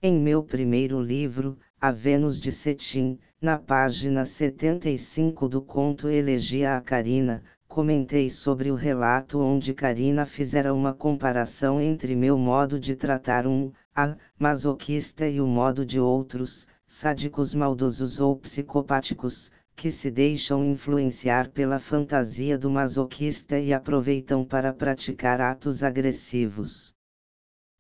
Em 0.03 0.19
meu 0.19 0.43
primeiro 0.43 1.01
livro, 1.01 1.59
A 1.81 1.93
Vênus 1.93 2.41
de 2.41 2.51
Cetim, 2.51 3.19
na 3.41 3.59
página 3.59 4.25
75 4.25 5.49
do 5.49 5.61
conto 5.63 6.09
Elegia 6.09 6.77
a 6.77 6.81
Karina, 6.81 7.43
comentei 7.69 8.31
sobre 8.31 8.71
o 8.71 8.75
relato 8.75 9.39
onde 9.39 9.75
Karina 9.75 10.25
fizera 10.25 10.73
uma 10.73 10.95
comparação 10.95 11.81
entre 11.81 12.17
meu 12.17 12.39
modo 12.39 12.81
de 12.81 12.97
tratar 12.97 13.47
um 13.47 13.71
a 14.01 14.17
masoquista 14.39 15.27
e 15.27 15.41
o 15.41 15.47
modo 15.49 15.85
de 15.85 15.99
outros, 15.99 16.69
sádicos 16.87 17.53
maldosos 17.53 18.21
ou 18.21 18.37
psicopáticos, 18.37 19.51
que 19.75 19.91
se 19.91 20.09
deixam 20.09 20.65
influenciar 20.65 21.49
pela 21.49 21.81
fantasia 21.81 22.57
do 22.57 22.71
masoquista 22.71 23.59
e 23.59 23.73
aproveitam 23.73 24.45
para 24.45 24.73
praticar 24.73 25.41
atos 25.41 25.83
agressivos. 25.83 26.95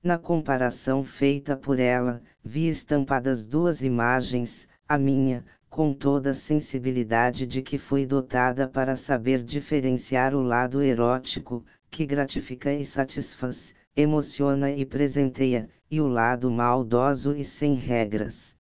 Na 0.03 0.19
comparação 0.19 1.05
feita 1.05 1.57
por 1.57 1.79
ela, 1.79 2.21
vi 2.43 2.69
estampadas 2.69 3.47
duas 3.47 3.85
imagens, 3.85 4.67
a 4.89 4.99
minha, 4.99 5.45
com 5.71 5.95
toda 5.95 6.31
a 6.31 6.35
sensibilidade 6.35 7.47
de 7.47 7.63
que 7.63 7.79
fui 7.79 8.05
dotada 8.05 8.67
para 8.67 8.97
saber 8.97 9.41
diferenciar 9.45 10.35
o 10.35 10.43
lado 10.43 10.83
erótico, 10.83 11.65
que 11.89 12.05
gratifica 12.05 12.73
e 12.73 12.85
satisfaz, 12.85 13.73
emociona 14.01 14.71
e 14.71 14.87
presenteia, 14.87 15.69
e 15.91 16.01
o 16.01 16.07
lado 16.07 16.49
maldoso 16.53 17.35
e 17.35 17.43
sem 17.43 17.75
regras. 17.75 18.55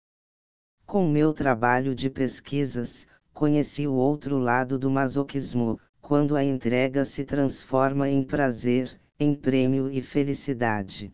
Com 0.86 1.06
meu 1.10 1.34
trabalho 1.34 1.94
de 1.94 2.10
pesquisas, 2.10 3.06
conheci 3.34 3.86
o 3.86 3.94
outro 3.94 4.38
lado 4.38 4.80
do 4.80 4.90
masoquismo, 4.90 5.78
quando 6.00 6.38
a 6.38 6.44
entrega 6.44 7.04
se 7.04 7.26
transforma 7.26 8.08
em 8.08 8.24
prazer, 8.24 8.98
em 9.20 9.36
prêmio 9.36 9.92
e 9.92 10.02
felicidade. 10.02 11.14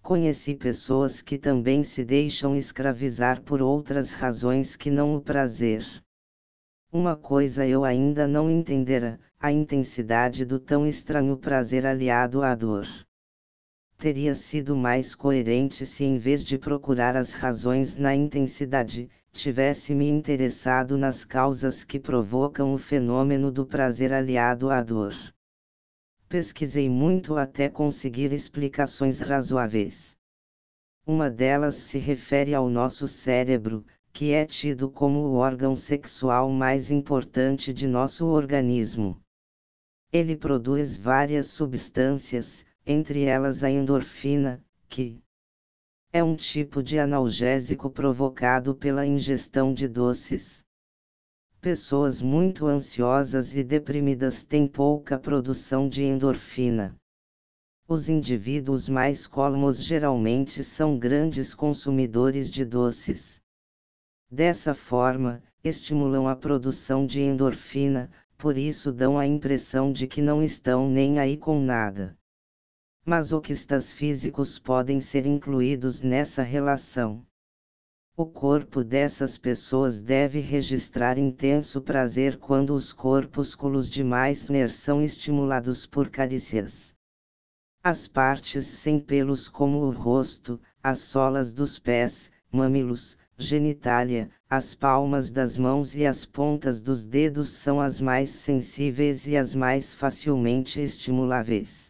Conheci 0.00 0.54
pessoas 0.54 1.20
que 1.20 1.36
também 1.36 1.82
se 1.82 2.02
deixam 2.02 2.56
escravizar 2.56 3.42
por 3.42 3.60
outras 3.60 4.14
razões 4.14 4.74
que 4.74 4.90
não 4.90 5.14
o 5.14 5.20
prazer. 5.20 5.84
Uma 6.90 7.14
coisa 7.14 7.66
eu 7.66 7.84
ainda 7.84 8.26
não 8.26 8.50
entendera: 8.50 9.20
a 9.38 9.52
intensidade 9.52 10.46
do 10.46 10.58
tão 10.58 10.86
estranho 10.86 11.36
prazer 11.36 11.84
aliado 11.84 12.42
à 12.42 12.54
dor. 12.54 12.86
Teria 13.98 14.32
sido 14.32 14.76
mais 14.76 15.16
coerente 15.16 15.84
se, 15.84 16.04
em 16.04 16.18
vez 16.18 16.44
de 16.44 16.56
procurar 16.56 17.16
as 17.16 17.32
razões 17.32 17.96
na 17.96 18.14
intensidade, 18.14 19.10
tivesse 19.32 19.92
me 19.92 20.08
interessado 20.08 20.96
nas 20.96 21.24
causas 21.24 21.82
que 21.82 21.98
provocam 21.98 22.72
o 22.72 22.78
fenômeno 22.78 23.50
do 23.50 23.66
prazer 23.66 24.12
aliado 24.12 24.70
à 24.70 24.84
dor. 24.84 25.12
Pesquisei 26.28 26.88
muito 26.88 27.36
até 27.36 27.68
conseguir 27.68 28.32
explicações 28.32 29.18
razoáveis. 29.18 30.16
Uma 31.04 31.28
delas 31.28 31.74
se 31.74 31.98
refere 31.98 32.54
ao 32.54 32.70
nosso 32.70 33.08
cérebro, 33.08 33.84
que 34.12 34.30
é 34.30 34.46
tido 34.46 34.88
como 34.88 35.18
o 35.20 35.34
órgão 35.34 35.74
sexual 35.74 36.48
mais 36.50 36.92
importante 36.92 37.72
de 37.72 37.88
nosso 37.88 38.26
organismo. 38.26 39.20
Ele 40.12 40.36
produz 40.36 40.96
várias 40.96 41.48
substâncias, 41.48 42.64
entre 42.90 43.24
elas 43.24 43.62
a 43.62 43.70
endorfina, 43.70 44.64
que 44.88 45.22
é 46.10 46.24
um 46.24 46.34
tipo 46.34 46.82
de 46.82 46.98
analgésico 46.98 47.90
provocado 47.90 48.74
pela 48.74 49.04
ingestão 49.04 49.74
de 49.74 49.86
doces. 49.86 50.64
Pessoas 51.60 52.22
muito 52.22 52.64
ansiosas 52.64 53.54
e 53.54 53.62
deprimidas 53.62 54.42
têm 54.42 54.66
pouca 54.66 55.18
produção 55.18 55.86
de 55.86 56.02
endorfina. 56.02 56.96
Os 57.86 58.08
indivíduos 58.08 58.88
mais 58.88 59.26
calmos 59.26 59.76
geralmente 59.76 60.64
são 60.64 60.98
grandes 60.98 61.54
consumidores 61.54 62.50
de 62.50 62.64
doces. 62.64 63.38
Dessa 64.30 64.72
forma, 64.72 65.42
estimulam 65.62 66.26
a 66.26 66.34
produção 66.34 67.04
de 67.04 67.20
endorfina, 67.20 68.10
por 68.38 68.56
isso 68.56 68.90
dão 68.90 69.18
a 69.18 69.26
impressão 69.26 69.92
de 69.92 70.06
que 70.06 70.22
não 70.22 70.42
estão 70.42 70.88
nem 70.88 71.18
aí 71.18 71.36
com 71.36 71.60
nada. 71.60 72.17
Masoquistas 73.08 73.90
físicos 73.90 74.58
podem 74.58 75.00
ser 75.00 75.24
incluídos 75.24 76.02
nessa 76.02 76.42
relação. 76.42 77.24
O 78.14 78.26
corpo 78.26 78.84
dessas 78.84 79.38
pessoas 79.38 80.02
deve 80.02 80.40
registrar 80.40 81.16
intenso 81.16 81.80
prazer 81.80 82.36
quando 82.36 82.74
os 82.74 82.92
corpúsculos 82.92 83.88
de 83.88 84.04
Meissner 84.04 84.70
são 84.70 85.02
estimulados 85.02 85.86
por 85.86 86.10
carícias. 86.10 86.94
As 87.82 88.06
partes 88.06 88.66
sem 88.66 89.00
pelos 89.00 89.48
como 89.48 89.78
o 89.78 89.90
rosto, 89.90 90.60
as 90.82 90.98
solas 90.98 91.50
dos 91.50 91.78
pés, 91.78 92.30
mamilos, 92.52 93.16
genitália, 93.38 94.30
as 94.50 94.74
palmas 94.74 95.30
das 95.30 95.56
mãos 95.56 95.94
e 95.94 96.04
as 96.04 96.26
pontas 96.26 96.82
dos 96.82 97.06
dedos 97.06 97.48
são 97.48 97.80
as 97.80 98.02
mais 98.02 98.28
sensíveis 98.28 99.26
e 99.26 99.34
as 99.34 99.54
mais 99.54 99.94
facilmente 99.94 100.78
estimuláveis. 100.78 101.87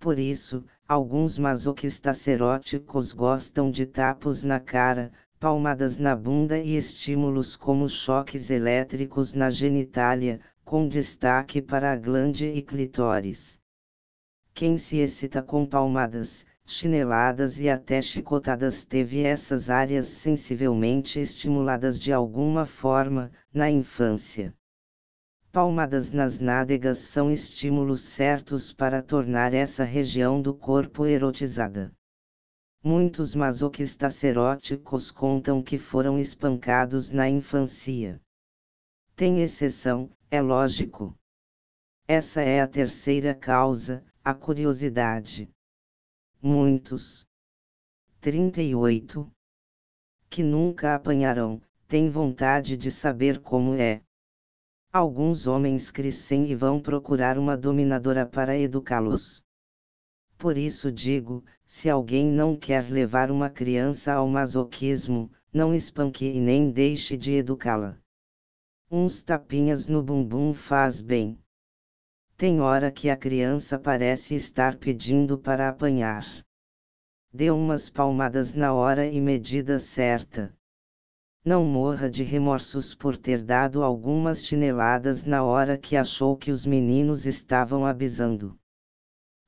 Por 0.00 0.18
isso, 0.18 0.64
alguns 0.88 1.36
masoquistas 1.36 2.26
eróticos 2.26 3.12
gostam 3.12 3.70
de 3.70 3.84
tapos 3.84 4.42
na 4.42 4.58
cara, 4.58 5.12
palmadas 5.38 5.98
na 5.98 6.16
bunda 6.16 6.58
e 6.58 6.74
estímulos 6.74 7.54
como 7.54 7.86
choques 7.86 8.48
elétricos 8.48 9.34
na 9.34 9.50
genitália, 9.50 10.40
com 10.64 10.88
destaque 10.88 11.60
para 11.60 11.92
a 11.92 11.96
glande 11.96 12.46
e 12.46 12.62
clitóris. 12.62 13.60
Quem 14.54 14.78
se 14.78 14.96
excita 14.96 15.42
com 15.42 15.66
palmadas, 15.66 16.46
chineladas 16.64 17.60
e 17.60 17.68
até 17.68 18.00
chicotadas 18.00 18.86
teve 18.86 19.22
essas 19.22 19.68
áreas 19.68 20.06
sensivelmente 20.06 21.20
estimuladas 21.20 22.00
de 22.00 22.10
alguma 22.10 22.64
forma, 22.64 23.30
na 23.52 23.68
infância. 23.68 24.54
Palmadas 25.52 26.12
nas 26.12 26.38
nádegas 26.38 26.98
são 26.98 27.28
estímulos 27.28 28.02
certos 28.02 28.72
para 28.72 29.02
tornar 29.02 29.52
essa 29.52 29.82
região 29.82 30.40
do 30.40 30.54
corpo 30.54 31.04
erotizada. 31.04 31.92
Muitos 32.84 33.34
masoquistas 33.34 34.22
eróticos 34.22 35.10
contam 35.10 35.60
que 35.60 35.76
foram 35.76 36.20
espancados 36.20 37.10
na 37.10 37.28
infância. 37.28 38.22
Tem 39.16 39.42
exceção, 39.42 40.08
é 40.30 40.40
lógico. 40.40 41.18
Essa 42.06 42.42
é 42.42 42.60
a 42.60 42.68
terceira 42.68 43.34
causa, 43.34 44.04
a 44.24 44.32
curiosidade. 44.32 45.50
Muitos. 46.40 47.26
38. 48.20 49.28
Que 50.28 50.44
nunca 50.44 50.94
apanharão, 50.94 51.60
têm 51.88 52.08
vontade 52.08 52.76
de 52.76 52.92
saber 52.92 53.40
como 53.40 53.74
é. 53.74 54.00
Alguns 54.92 55.46
homens 55.46 55.88
crescem 55.88 56.50
e 56.50 56.54
vão 56.56 56.80
procurar 56.80 57.38
uma 57.38 57.56
dominadora 57.56 58.26
para 58.26 58.58
educá-los. 58.58 59.40
Por 60.36 60.58
isso 60.58 60.90
digo: 60.90 61.44
se 61.64 61.88
alguém 61.88 62.26
não 62.26 62.56
quer 62.56 62.90
levar 62.90 63.30
uma 63.30 63.48
criança 63.48 64.12
ao 64.12 64.26
masoquismo, 64.26 65.30
não 65.52 65.72
espanque 65.72 66.24
e 66.24 66.40
nem 66.40 66.72
deixe 66.72 67.16
de 67.16 67.34
educá-la. 67.34 67.96
Uns 68.90 69.22
tapinhas 69.22 69.86
no 69.86 70.02
bumbum 70.02 70.52
faz 70.52 71.00
bem. 71.00 71.38
Tem 72.36 72.60
hora 72.60 72.90
que 72.90 73.08
a 73.08 73.16
criança 73.16 73.78
parece 73.78 74.34
estar 74.34 74.76
pedindo 74.76 75.38
para 75.38 75.68
apanhar. 75.68 76.24
Dê 77.32 77.48
umas 77.52 77.88
palmadas 77.88 78.54
na 78.54 78.72
hora 78.72 79.06
e 79.06 79.20
medida 79.20 79.78
certa. 79.78 80.52
Não 81.42 81.64
morra 81.64 82.10
de 82.10 82.22
remorsos 82.22 82.94
por 82.94 83.16
ter 83.16 83.42
dado 83.42 83.82
algumas 83.82 84.44
chineladas 84.44 85.24
na 85.24 85.42
hora 85.42 85.78
que 85.78 85.96
achou 85.96 86.36
que 86.36 86.50
os 86.50 86.66
meninos 86.66 87.24
estavam 87.24 87.86
abisando. 87.86 88.58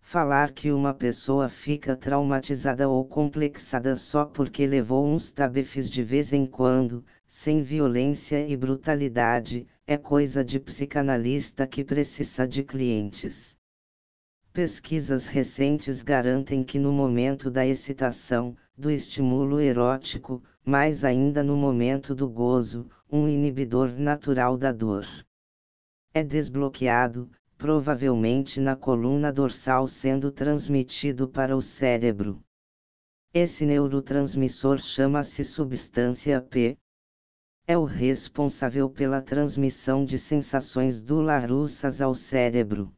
Falar 0.00 0.52
que 0.52 0.72
uma 0.72 0.94
pessoa 0.94 1.50
fica 1.50 1.94
traumatizada 1.94 2.88
ou 2.88 3.04
complexada 3.04 3.94
só 3.94 4.24
porque 4.24 4.66
levou 4.66 5.06
uns 5.06 5.30
tabefes 5.30 5.90
de 5.90 6.02
vez 6.02 6.32
em 6.32 6.46
quando, 6.46 7.04
sem 7.26 7.62
violência 7.62 8.46
e 8.48 8.56
brutalidade, 8.56 9.66
é 9.86 9.98
coisa 9.98 10.42
de 10.42 10.58
psicanalista 10.58 11.66
que 11.66 11.84
precisa 11.84 12.48
de 12.48 12.64
clientes. 12.64 13.54
Pesquisas 14.50 15.26
recentes 15.26 16.02
garantem 16.02 16.64
que 16.64 16.78
no 16.78 16.92
momento 16.92 17.50
da 17.50 17.66
excitação, 17.66 18.56
do 18.76 18.90
estímulo 18.90 19.60
erótico, 19.60 20.42
mais 20.64 21.04
ainda 21.04 21.42
no 21.42 21.56
momento 21.56 22.14
do 22.14 22.28
gozo, 22.28 22.88
um 23.10 23.28
inibidor 23.28 23.90
natural 23.98 24.56
da 24.56 24.72
dor 24.72 25.06
é 26.14 26.22
desbloqueado, 26.22 27.30
provavelmente 27.56 28.60
na 28.60 28.76
coluna 28.76 29.32
dorsal 29.32 29.88
sendo 29.88 30.30
transmitido 30.30 31.26
para 31.26 31.56
o 31.56 31.62
cérebro. 31.62 32.44
Esse 33.32 33.64
neurotransmissor 33.64 34.78
chama-se 34.78 35.42
substância 35.42 36.38
P. 36.42 36.76
É 37.66 37.78
o 37.78 37.84
responsável 37.84 38.90
pela 38.90 39.22
transmissão 39.22 40.04
de 40.04 40.18
sensações 40.18 41.00
dolorosas 41.00 42.02
ao 42.02 42.14
cérebro 42.14 42.92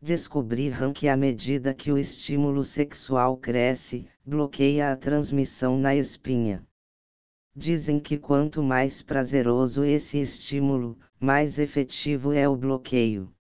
descobriram 0.00 0.92
que 0.92 1.08
à 1.08 1.16
medida 1.16 1.74
que 1.74 1.90
o 1.90 1.98
estímulo 1.98 2.62
sexual 2.62 3.36
cresce, 3.36 4.08
bloqueia 4.24 4.92
a 4.92 4.96
transmissão 4.96 5.76
na 5.76 5.94
espinha. 5.94 6.64
Dizem 7.54 7.98
que 7.98 8.16
quanto 8.16 8.62
mais 8.62 9.02
prazeroso 9.02 9.84
esse 9.84 10.20
estímulo, 10.20 10.96
mais 11.18 11.58
efetivo 11.58 12.32
é 12.32 12.48
o 12.48 12.56
bloqueio. 12.56 13.32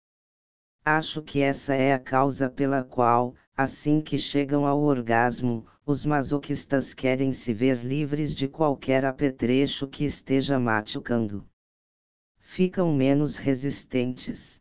Acho 0.84 1.22
que 1.22 1.42
essa 1.42 1.76
é 1.76 1.94
a 1.94 2.00
causa 2.00 2.50
pela 2.50 2.84
qual, 2.84 3.36
assim 3.56 4.02
que 4.02 4.18
chegam 4.18 4.66
ao 4.66 4.82
orgasmo, 4.82 5.66
os 5.86 6.06
masoquistas 6.06 6.94
querem 6.94 7.32
se 7.32 7.54
ver 7.54 7.84
livres 7.86 8.34
de 8.34 8.48
qualquer 8.48 9.06
apetrecho 9.06 9.88
que 9.88 10.04
esteja 10.06 10.60
machucando. 10.60 11.46
ficam 12.40 12.94
menos 12.96 13.36
resistentes. 13.36 14.57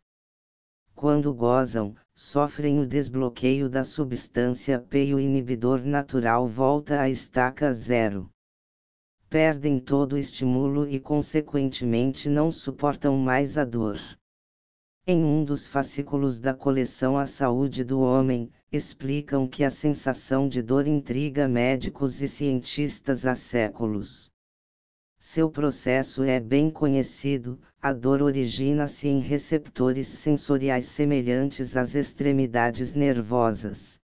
Quando 0.97 1.31
gozam, 1.31 1.95
sofrem 2.15 2.79
o 2.79 2.87
desbloqueio 2.87 3.69
da 3.69 3.83
substância 3.83 4.79
P 4.79 5.05
e 5.05 5.13
o 5.13 5.19
inibidor 5.19 5.85
natural 5.85 6.47
volta 6.47 6.99
à 6.99 7.07
estaca 7.07 7.71
zero. 7.71 8.31
Perdem 9.29 9.79
todo 9.79 10.13
o 10.13 10.17
estímulo 10.17 10.89
e, 10.89 10.99
consequentemente, 10.99 12.27
não 12.27 12.51
suportam 12.51 13.15
mais 13.15 13.59
a 13.59 13.63
dor. 13.63 13.99
Em 15.05 15.23
um 15.23 15.45
dos 15.45 15.67
fascículos 15.67 16.39
da 16.39 16.55
coleção 16.55 17.15
A 17.15 17.27
Saúde 17.27 17.83
do 17.83 17.99
Homem, 17.99 18.51
explicam 18.71 19.47
que 19.47 19.63
a 19.63 19.69
sensação 19.69 20.49
de 20.49 20.63
dor 20.63 20.87
intriga 20.87 21.47
médicos 21.47 22.23
e 22.23 22.27
cientistas 22.27 23.23
há 23.23 23.35
séculos. 23.35 24.31
Seu 25.19 25.49
processo 25.49 26.23
é 26.23 26.39
bem 26.39 26.69
conhecido, 26.69 27.59
a 27.81 27.91
dor 27.91 28.21
origina-se 28.21 29.07
em 29.07 29.19
receptores 29.19 30.07
sensoriais 30.07 30.85
semelhantes 30.85 31.75
às 31.75 31.95
extremidades 31.95 32.93
nervosas. 32.93 33.99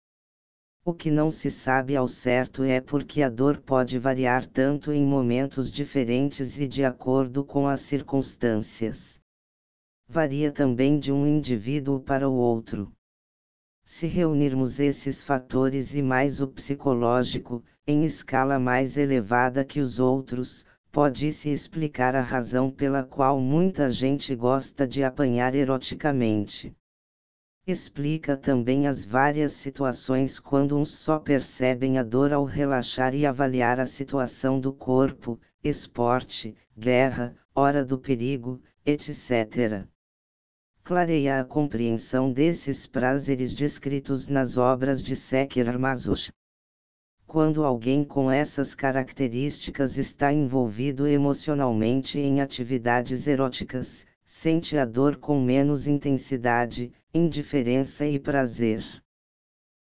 O 0.84 0.94
que 0.94 1.10
não 1.12 1.32
se 1.32 1.50
sabe 1.50 1.96
ao 1.96 2.08
certo 2.08 2.64
é 2.64 2.82
porque 2.82 3.22
a 3.22 3.30
dor 3.30 3.62
pode 3.62 3.98
variar 3.98 4.46
tanto 4.46 4.92
em 4.92 5.06
momentos 5.06 5.72
diferentes 5.72 6.60
e 6.60 6.68
de 6.68 6.84
acordo 6.84 7.46
com 7.46 7.68
as 7.68 7.82
circunstâncias. 7.82 9.22
Varia 10.08 10.52
também 10.52 11.00
de 11.00 11.12
um 11.12 11.26
indivíduo 11.26 12.00
para 12.00 12.28
o 12.28 12.34
outro. 12.34 12.92
Se 13.86 14.08
reunirmos 14.08 14.80
esses 14.80 15.22
fatores 15.22 15.96
e 15.96 16.02
mais 16.02 16.42
o 16.42 16.48
psicológico, 16.48 17.64
em 17.86 18.04
escala 18.04 18.60
mais 18.60 18.98
elevada 18.98 19.64
que 19.64 19.80
os 19.80 20.00
outros, 20.00 20.66
pode-se 20.94 21.50
explicar 21.50 22.16
a 22.16 22.22
razão 22.22 22.70
pela 22.70 23.04
qual 23.04 23.40
muita 23.40 23.90
gente 23.90 24.36
gosta 24.36 24.88
de 24.88 25.04
apanhar 25.04 25.56
eroticamente. 25.56 26.74
Explica 27.66 28.38
também 28.38 28.86
as 28.86 29.04
várias 29.04 29.54
situações 29.54 30.40
quando 30.40 30.78
uns 30.78 30.92
só 30.92 31.18
percebem 31.18 31.98
a 31.98 32.04
dor 32.04 32.32
ao 32.32 32.46
relaxar 32.46 33.16
e 33.16 33.26
avaliar 33.26 33.80
a 33.80 33.88
situação 33.88 34.60
do 34.60 34.72
corpo, 34.72 35.40
esporte, 35.64 36.56
guerra, 36.78 37.36
hora 37.56 37.84
do 37.84 37.98
perigo, 37.98 38.62
etc 38.86 39.88
clareia 40.84 41.40
a 41.40 41.46
compreensão 41.46 42.30
desses 42.30 42.86
prazeres 42.86 43.56
descritos 43.56 44.28
nas 44.28 44.58
obras 44.58 45.02
de 45.02 45.16
Sekir 45.16 45.80
Mazush. 45.80 46.30
Quando 47.34 47.64
alguém 47.64 48.04
com 48.04 48.30
essas 48.30 48.76
características 48.76 49.98
está 49.98 50.32
envolvido 50.32 51.08
emocionalmente 51.08 52.20
em 52.20 52.42
atividades 52.42 53.26
eróticas, 53.26 54.06
sente 54.24 54.78
a 54.78 54.86
dor 54.86 55.18
com 55.18 55.42
menos 55.42 55.88
intensidade, 55.88 56.94
indiferença 57.12 58.06
e 58.06 58.20
prazer. 58.20 58.86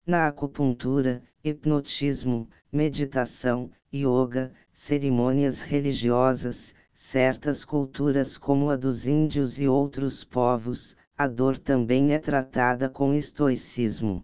Na 0.07 0.27
acupuntura, 0.27 1.23
hipnotismo, 1.43 2.51
meditação, 2.71 3.71
yoga, 3.91 4.53
cerimônias 4.71 5.63
religiosas, 5.63 6.75
certas 6.93 7.65
culturas 7.65 8.37
como 8.37 8.69
a 8.69 8.77
dos 8.77 9.07
índios 9.07 9.59
e 9.59 9.67
outros 9.67 10.23
povos, 10.23 10.95
a 11.17 11.27
dor 11.27 11.57
também 11.57 12.13
é 12.13 12.19
tratada 12.19 12.91
com 12.91 13.15
estoicismo. 13.15 14.23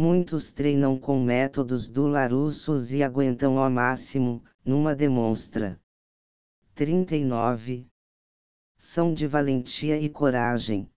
Muitos 0.00 0.52
treinam 0.52 0.96
com 0.96 1.18
métodos 1.18 1.88
dolorosos 1.88 2.92
e 2.92 3.02
aguentam 3.02 3.58
ao 3.58 3.68
máximo, 3.68 4.44
numa 4.64 4.94
demonstra. 4.94 5.76
39. 6.76 7.84
São 8.76 9.12
de 9.12 9.26
valentia 9.26 9.98
e 9.98 10.08
coragem. 10.08 10.88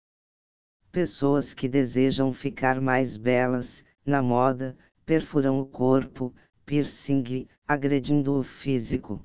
Pessoas 0.91 1.51
que 1.51 1.67
desejam 1.67 2.31
ficar 2.31 2.79
mais 2.79 3.17
belas, 3.17 3.83
na 4.05 4.21
moda, 4.21 4.77
perfuram 5.03 5.59
o 5.59 5.65
corpo, 5.65 6.31
piercing, 6.63 7.47
agredindo 7.67 8.37
o 8.37 8.43
físico. 8.43 9.19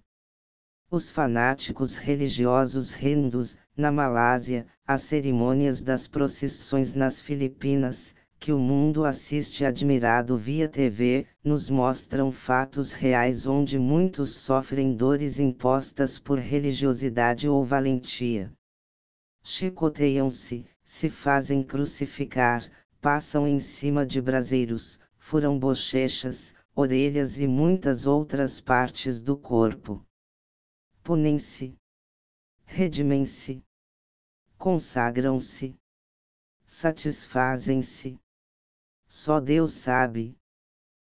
Os 0.91 1.11
fanáticos 1.11 1.99
religiosos 1.99 2.97
hindus, 2.97 3.59
na 3.77 3.93
Malásia, 3.93 4.67
as 4.87 5.03
cerimônias 5.03 5.83
das 5.83 6.09
procissões 6.09 6.95
nas 6.95 7.21
Filipinas, 7.21 8.15
que 8.39 8.53
o 8.53 8.59
mundo 8.59 9.05
assiste 9.05 9.65
admirado 9.65 10.37
via 10.37 10.69
TV, 10.69 11.27
nos 11.43 11.69
mostram 11.69 12.31
fatos 12.31 12.93
reais 12.93 13.47
onde 13.47 13.79
muitos 13.79 14.37
sofrem 14.37 14.95
dores 14.95 15.39
impostas 15.39 16.19
por 16.19 16.39
religiosidade 16.39 17.49
ou 17.49 17.65
valentia. 17.65 18.53
Chicoteiam-se, 19.43 20.65
se 20.85 21.09
fazem 21.09 21.63
crucificar, 21.63 22.71
passam 23.01 23.47
em 23.47 23.59
cima 23.59 24.05
de 24.05 24.21
braseiros, 24.21 25.01
furam 25.19 25.59
bochechas, 25.59 26.55
orelhas 26.75 27.39
e 27.39 27.47
muitas 27.47 28.07
outras 28.07 28.61
partes 28.61 29.21
do 29.21 29.37
corpo 29.37 30.07
punem-se, 31.07 31.79
redimem-se, 32.65 33.63
consagram-se, 34.59 35.79
satisfazem-se. 36.67 38.19
Só 39.19 39.41
Deus 39.41 39.73
sabe. 39.73 40.37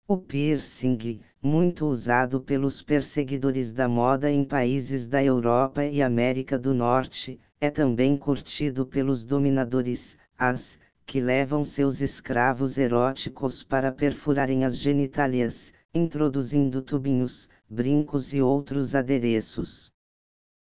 O 0.07 0.17
piercing, 0.17 1.21
muito 1.43 1.85
usado 1.85 2.41
pelos 2.41 2.81
perseguidores 2.81 3.73
da 3.73 3.89
moda 3.89 4.31
em 4.31 4.45
países 4.45 5.09
da 5.09 5.23
Europa 5.23 5.85
e 5.85 6.01
América 6.01 6.57
do 6.57 6.73
Norte, 6.73 7.41
é 7.61 7.69
também 7.69 8.17
curtido 8.17 8.87
pelos 8.87 9.25
dominadores, 9.25 10.17
as, 10.39 10.79
que 11.05 11.21
levam 11.21 11.65
seus 11.65 12.01
escravos 12.01 12.79
eróticos 12.79 13.65
para 13.65 13.91
perfurarem 13.91 14.65
as 14.65 14.79
genitálias, 14.79 15.75
introduzindo 15.93 16.81
tubinhos, 16.81 17.49
brincos 17.69 18.33
e 18.33 18.41
outros 18.41 18.95
adereços. 18.95 19.91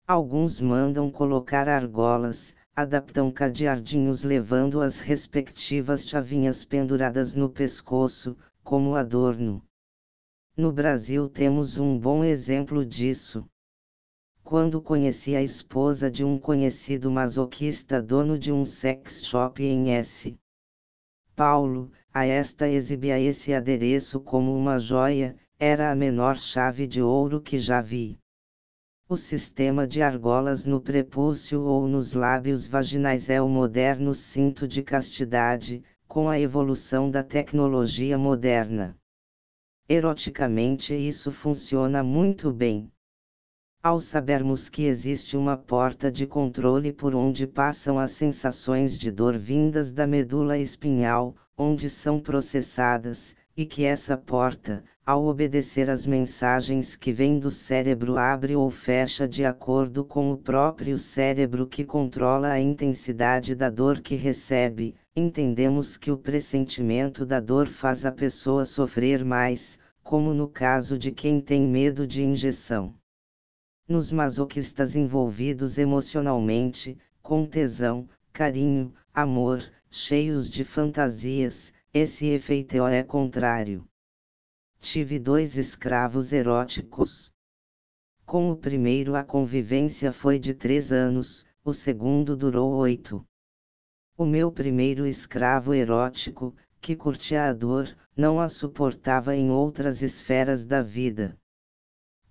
Alguns 0.08 0.62
mandam 0.62 1.10
colocar 1.10 1.68
argolas, 1.68 2.56
adaptam 2.76 3.32
cadeardinhos 3.32 4.24
levando 4.24 4.82
as 4.82 5.00
respectivas 5.00 6.06
chavinhas 6.06 6.66
penduradas 6.66 7.34
no 7.34 7.50
pescoço, 7.50 8.36
como 8.62 8.96
adorno. 8.96 9.64
No 10.58 10.74
Brasil 10.74 11.30
temos 11.30 11.78
um 11.78 11.98
bom 11.98 12.22
exemplo 12.22 12.86
disso. 12.86 13.48
Quando 14.44 14.82
conheci 14.82 15.36
a 15.36 15.42
esposa 15.42 16.12
de 16.12 16.26
um 16.26 16.38
conhecido 16.38 17.10
masoquista 17.10 18.02
dono 18.02 18.38
de 18.38 18.52
um 18.52 18.66
sex 18.66 19.24
shop 19.26 19.64
em 19.64 19.92
S. 19.92 20.38
Paulo, 21.34 21.92
a 22.14 22.26
esta 22.26 22.68
exibia 22.68 23.20
esse 23.20 23.54
adereço 23.54 24.20
como 24.20 24.56
uma 24.56 24.80
joia, 24.80 25.38
era 25.58 25.92
a 25.92 25.96
menor 25.96 26.38
chave 26.38 26.86
de 26.86 27.02
ouro 27.02 27.42
que 27.42 27.58
já 27.58 27.80
vi. 27.82 28.20
O 29.08 29.16
sistema 29.16 29.86
de 29.86 30.02
argolas 30.02 30.66
no 30.66 30.82
prepúcio 30.82 31.62
ou 31.62 31.88
nos 31.88 32.14
lábios 32.14 32.68
vaginais 32.68 33.30
é 33.30 33.40
o 33.40 33.48
moderno 33.48 34.16
cinto 34.16 34.68
de 34.68 34.82
castidade, 34.82 35.84
com 36.08 36.28
a 36.28 36.40
evolução 36.40 37.12
da 37.12 37.22
tecnologia 37.22 38.18
moderna. 38.18 38.98
Eroticamente, 39.88 40.96
isso 40.96 41.32
funciona 41.32 42.02
muito 42.02 42.52
bem. 42.52 42.92
Ao 43.84 44.02
sabermos 44.02 44.70
que 44.70 44.86
existe 44.86 45.38
uma 45.38 45.56
porta 45.56 46.12
de 46.12 46.26
controle 46.26 46.92
por 46.92 47.14
onde 47.14 47.46
passam 47.46 48.00
as 48.00 48.10
sensações 48.10 48.98
de 48.98 49.12
dor 49.12 49.38
vindas 49.38 49.92
da 49.92 50.08
medula 50.08 50.58
espinhal, 50.58 51.36
onde 51.56 51.92
são 51.92 52.20
processadas, 52.20 53.36
e 53.56 53.68
que 53.68 53.84
essa 53.84 54.18
porta, 54.18 54.84
ao 55.06 55.28
obedecer 55.28 55.88
às 55.88 56.04
mensagens 56.04 56.96
que 56.96 57.12
vêm 57.12 57.38
do 57.38 57.52
cérebro, 57.52 58.18
abre 58.18 58.56
ou 58.56 58.72
fecha 58.72 59.28
de 59.28 59.46
acordo 59.46 60.04
com 60.04 60.32
o 60.32 60.38
próprio 60.38 60.98
cérebro 60.98 61.68
que 61.68 61.86
controla 61.86 62.50
a 62.50 62.60
intensidade 62.60 63.54
da 63.54 63.70
dor 63.70 64.02
que 64.02 64.16
recebe, 64.16 64.96
entendemos 65.16 65.96
que 65.96 66.10
o 66.10 66.18
pressentimento 66.18 67.24
da 67.24 67.40
dor 67.40 67.68
faz 67.68 68.04
a 68.04 68.12
pessoa 68.12 68.66
sofrer 68.66 69.24
mais, 69.24 69.78
como 70.02 70.34
no 70.34 70.48
caso 70.48 70.98
de 70.98 71.12
quem 71.12 71.40
tem 71.40 71.62
medo 71.62 72.08
de 72.08 72.24
injeção. 72.24 72.92
Nos 73.88 74.12
masoquistas 74.12 74.96
envolvidos 74.96 75.78
emocionalmente, 75.78 76.98
com 77.22 77.46
tesão, 77.46 78.10
carinho, 78.34 78.92
amor, 79.14 79.64
cheios 79.88 80.50
de 80.50 80.64
fantasias, 80.64 81.72
esse 81.94 82.26
efeito 82.26 82.76
é 82.88 83.04
contrário. 83.04 83.86
Tive 84.88 85.18
dois 85.18 85.58
escravos 85.58 86.32
eróticos. 86.32 87.34
Com 88.24 88.52
o 88.52 88.56
primeiro 88.56 89.16
a 89.16 89.24
convivência 89.24 90.14
foi 90.14 90.38
de 90.38 90.54
três 90.54 90.92
anos, 90.92 91.44
o 91.64 91.74
segundo 91.74 92.38
durou 92.38 92.72
oito. 92.76 93.26
O 94.16 94.28
meu 94.28 94.52
primeiro 94.52 95.08
escravo 95.08 95.74
erótico, 95.74 96.56
que 96.80 96.96
curtia 96.96 97.46
a 97.46 97.52
dor, 97.52 97.98
não 98.16 98.40
a 98.40 98.48
suportava 98.48 99.36
em 99.36 99.50
outras 99.50 100.04
esferas 100.04 100.64
da 100.64 100.84
vida. 100.84 101.36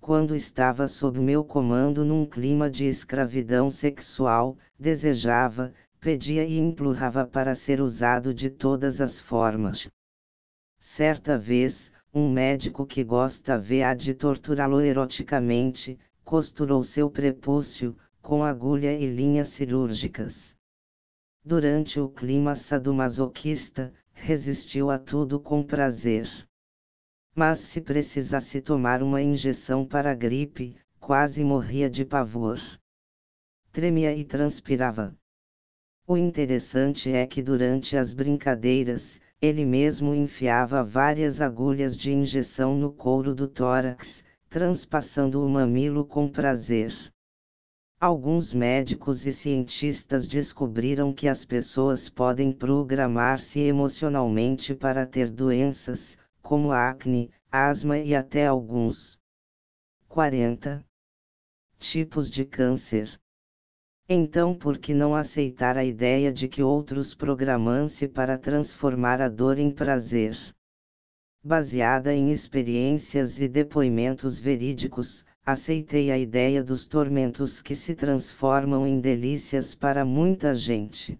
quando 0.00 0.36
estava 0.36 0.86
sob 0.86 1.18
meu 1.18 1.42
comando 1.42 2.04
num 2.04 2.24
clima 2.24 2.70
de 2.70 2.84
escravidão 2.84 3.68
sexual, 3.68 4.56
desejava, 4.78 5.72
pedia 5.98 6.44
e 6.44 6.56
implorava 6.56 7.26
para 7.26 7.56
ser 7.56 7.80
usado 7.80 8.32
de 8.32 8.48
todas 8.48 9.00
as 9.00 9.18
formas. 9.18 9.88
Certa 10.78 11.36
vez, 11.38 11.90
um 12.14 12.30
médico 12.30 12.86
que 12.86 13.02
gosta 13.02 13.58
vê-a 13.58 13.92
de 13.92 14.14
torturá-lo 14.14 14.80
eroticamente, 14.80 15.98
costurou 16.22 16.84
seu 16.84 17.10
prepúcio, 17.10 17.96
com 18.22 18.44
agulha 18.44 18.92
e 18.92 19.04
linhas 19.04 19.48
cirúrgicas. 19.48 20.56
Durante 21.44 21.98
o 21.98 22.08
clima 22.08 22.54
sadomasoquista, 22.54 23.92
resistiu 24.12 24.90
a 24.90 24.98
tudo 24.98 25.40
com 25.40 25.60
prazer. 25.62 26.28
Mas 27.34 27.58
se 27.58 27.80
precisasse 27.80 28.60
tomar 28.60 29.02
uma 29.02 29.20
injeção 29.20 29.84
para 29.84 30.12
a 30.12 30.14
gripe, 30.14 30.76
quase 31.00 31.42
morria 31.42 31.90
de 31.90 32.04
pavor. 32.04 32.60
Tremia 33.72 34.14
e 34.14 34.24
transpirava. 34.24 35.12
O 36.06 36.16
interessante 36.16 37.10
é 37.10 37.26
que 37.26 37.42
durante 37.42 37.96
as 37.96 38.14
brincadeiras, 38.14 39.20
ele 39.44 39.66
mesmo 39.66 40.14
enfiava 40.14 40.82
várias 40.82 41.40
agulhas 41.42 41.94
de 41.96 42.10
injeção 42.10 42.74
no 42.74 42.90
couro 42.90 43.34
do 43.34 43.46
tórax, 43.46 44.24
transpassando 44.48 45.44
o 45.44 45.48
mamilo 45.48 46.06
com 46.06 46.28
prazer. 46.28 46.94
Alguns 48.00 48.54
médicos 48.54 49.26
e 49.26 49.32
cientistas 49.32 50.26
descobriram 50.26 51.12
que 51.12 51.28
as 51.28 51.44
pessoas 51.44 52.08
podem 52.08 52.52
programar-se 52.52 53.60
emocionalmente 53.60 54.74
para 54.74 55.06
ter 55.06 55.30
doenças, 55.30 56.16
como 56.40 56.72
acne, 56.72 57.30
asma 57.52 57.98
e 57.98 58.14
até 58.14 58.46
alguns 58.46 59.18
40 60.08 60.84
tipos 61.78 62.30
de 62.30 62.46
câncer. 62.46 63.20
Então, 64.06 64.54
por 64.54 64.76
que 64.76 64.92
não 64.92 65.14
aceitar 65.14 65.78
a 65.78 65.84
ideia 65.84 66.30
de 66.30 66.46
que 66.46 66.62
outros 66.62 67.14
programam-se 67.14 68.06
para 68.06 68.36
transformar 68.36 69.18
a 69.22 69.30
dor 69.30 69.58
em 69.58 69.70
prazer? 69.70 70.36
Baseada 71.42 72.12
em 72.12 72.30
experiências 72.30 73.40
e 73.40 73.48
depoimentos 73.48 74.38
verídicos, 74.38 75.24
aceitei 75.42 76.10
a 76.10 76.18
ideia 76.18 76.62
dos 76.62 76.86
tormentos 76.86 77.62
que 77.62 77.74
se 77.74 77.94
transformam 77.94 78.86
em 78.86 79.00
delícias 79.00 79.74
para 79.74 80.04
muita 80.04 80.54
gente. 80.54 81.18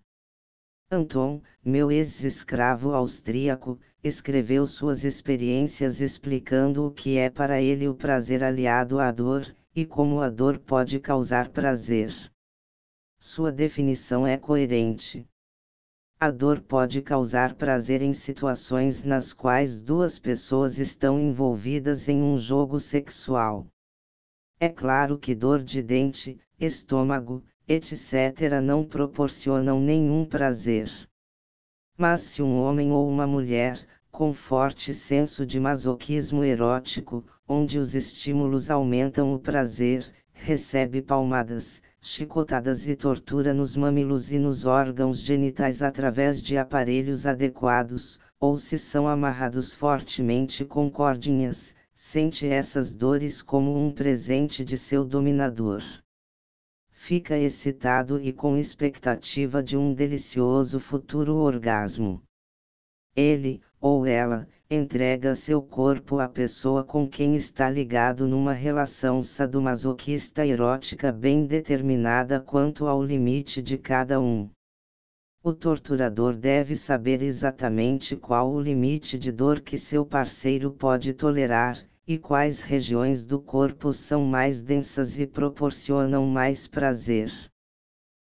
Anton, 0.90 1.40
meu 1.64 1.90
ex-escravo 1.90 2.92
austríaco, 2.92 3.80
escreveu 4.02 4.66
suas 4.66 5.04
experiências 5.04 6.02
explicando 6.02 6.86
o 6.86 6.90
que 6.90 7.16
é 7.16 7.30
para 7.30 7.62
ele 7.62 7.88
o 7.88 7.94
prazer 7.94 8.44
aliado 8.44 8.98
à 9.00 9.10
dor, 9.10 9.56
e 9.74 9.86
como 9.86 10.20
a 10.20 10.28
dor 10.28 10.58
pode 10.58 11.00
causar 11.00 11.48
prazer. 11.48 12.33
Sua 13.26 13.50
definição 13.50 14.26
é 14.26 14.36
coerente. 14.36 15.26
A 16.20 16.30
dor 16.30 16.60
pode 16.60 17.00
causar 17.00 17.54
prazer 17.54 18.02
em 18.02 18.12
situações 18.12 19.02
nas 19.02 19.32
quais 19.32 19.80
duas 19.80 20.18
pessoas 20.18 20.78
estão 20.78 21.18
envolvidas 21.18 22.06
em 22.06 22.22
um 22.22 22.36
jogo 22.36 22.78
sexual. 22.78 23.66
É 24.60 24.68
claro 24.68 25.18
que 25.18 25.34
dor 25.34 25.62
de 25.62 25.80
dente, 25.82 26.38
estômago, 26.60 27.42
etc. 27.66 28.60
não 28.62 28.84
proporcionam 28.84 29.80
nenhum 29.80 30.26
prazer. 30.26 30.90
Mas 31.96 32.20
se 32.20 32.42
um 32.42 32.60
homem 32.60 32.92
ou 32.92 33.08
uma 33.08 33.26
mulher, 33.26 33.86
com 34.10 34.34
forte 34.34 34.92
senso 34.92 35.46
de 35.46 35.58
masoquismo 35.58 36.44
erótico, 36.44 37.24
onde 37.48 37.78
os 37.78 37.94
estímulos 37.94 38.70
aumentam 38.70 39.32
o 39.32 39.38
prazer, 39.38 40.12
recebe 40.34 41.00
palmadas, 41.00 41.80
chicotadas 42.06 42.86
e 42.86 42.94
tortura 42.94 43.54
nos 43.54 43.74
mamilos 43.74 44.30
e 44.30 44.38
nos 44.38 44.64
órgãos 44.64 45.18
genitais 45.20 45.82
através 45.82 46.40
de 46.40 46.56
aparelhos 46.56 47.26
adequados, 47.26 48.20
ou 48.38 48.58
se 48.58 48.78
são 48.78 49.08
amarrados 49.08 49.74
fortemente 49.74 50.64
com 50.64 50.90
cordinhas, 50.90 51.74
sente 51.94 52.46
essas 52.46 52.92
dores 52.92 53.40
como 53.40 53.76
um 53.76 53.90
presente 53.90 54.64
de 54.64 54.76
seu 54.76 55.04
dominador 55.04 55.82
fica 57.04 57.36
excitado 57.36 58.18
e 58.18 58.32
com 58.32 58.56
expectativa 58.56 59.62
de 59.62 59.76
um 59.76 59.92
delicioso 59.92 60.80
futuro 60.80 61.34
orgasmo. 61.34 62.22
Ele, 63.14 63.60
ou 63.84 64.06
ela, 64.06 64.48
entrega 64.70 65.34
seu 65.34 65.60
corpo 65.60 66.18
à 66.18 66.26
pessoa 66.26 66.82
com 66.82 67.06
quem 67.06 67.36
está 67.36 67.68
ligado 67.68 68.26
numa 68.26 68.54
relação 68.54 69.22
sadomasoquista 69.22 70.46
erótica 70.46 71.12
bem 71.12 71.44
determinada 71.44 72.40
quanto 72.40 72.86
ao 72.86 73.02
limite 73.04 73.60
de 73.60 73.76
cada 73.76 74.18
um. 74.18 74.48
O 75.42 75.52
torturador 75.52 76.34
deve 76.34 76.74
saber 76.76 77.20
exatamente 77.20 78.16
qual 78.16 78.50
o 78.50 78.58
limite 78.58 79.18
de 79.18 79.30
dor 79.30 79.60
que 79.60 79.76
seu 79.76 80.06
parceiro 80.06 80.70
pode 80.72 81.12
tolerar, 81.12 81.76
e 82.06 82.16
quais 82.16 82.62
regiões 82.62 83.26
do 83.26 83.38
corpo 83.38 83.92
são 83.92 84.24
mais 84.24 84.62
densas 84.62 85.18
e 85.18 85.26
proporcionam 85.26 86.24
mais 86.24 86.66
prazer. 86.66 87.30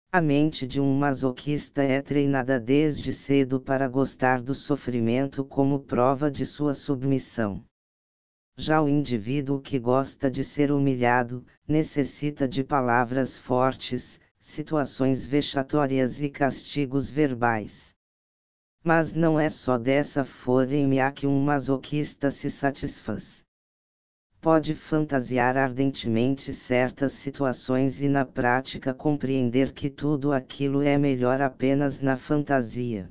A 0.09 0.21
mente 0.21 0.65
de 0.65 0.79
um 0.79 0.97
masoquista 0.97 1.83
é 1.83 2.01
treinada 2.01 2.57
desde 2.57 3.11
cedo 3.11 3.59
para 3.59 3.89
gostar 3.89 4.41
do 4.41 4.53
sofrimento 4.53 5.43
como 5.43 5.81
prova 5.81 6.31
de 6.31 6.45
sua 6.45 6.73
submissão. 6.73 7.61
Já 8.55 8.81
o 8.81 8.87
indivíduo 8.87 9.59
que 9.59 9.77
gosta 9.77 10.31
de 10.31 10.45
ser 10.45 10.71
humilhado, 10.71 11.45
necessita 11.67 12.47
de 12.47 12.63
palavras 12.63 13.37
fortes, 13.37 14.17
situações 14.39 15.27
vexatórias 15.27 16.21
e 16.21 16.29
castigos 16.29 17.11
verbais. 17.11 17.93
Mas 18.81 19.13
não 19.13 19.37
é 19.37 19.49
só 19.49 19.77
dessa 19.77 20.23
forma 20.23 21.11
que 21.11 21.27
um 21.27 21.43
masoquista 21.43 22.31
se 22.31 22.49
satisfaz 22.49 23.45
pode 24.47 24.73
fantasiar 24.73 25.57
ardentemente 25.57 26.53
certas 26.53 27.11
situações 27.11 28.01
e 28.01 28.07
na 28.07 28.23
prática 28.23 28.93
compreender 28.93 29.73
que 29.73 29.89
tudo 29.89 30.31
aquilo 30.31 30.81
é 30.81 30.97
melhor 30.97 31.41
apenas 31.41 31.99
na 31.99 32.15
fantasia. 32.15 33.09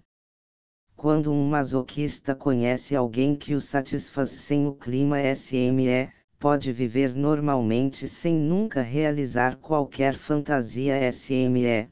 Quando 0.97 1.31
um 1.31 1.47
masoquista 1.47 2.35
conhece 2.35 2.97
alguém 2.97 3.37
que 3.37 3.55
o 3.55 3.61
satisfaz 3.61 4.31
sem 4.31 4.67
o 4.67 4.73
clima 4.73 5.19
SME, 5.35 6.11
pode 6.39 6.73
viver 6.73 7.15
normalmente 7.15 8.09
sem 8.09 8.35
nunca 8.35 8.81
realizar 8.81 9.57
qualquer 9.57 10.15
fantasia 10.15 10.95
SME. 11.13 11.91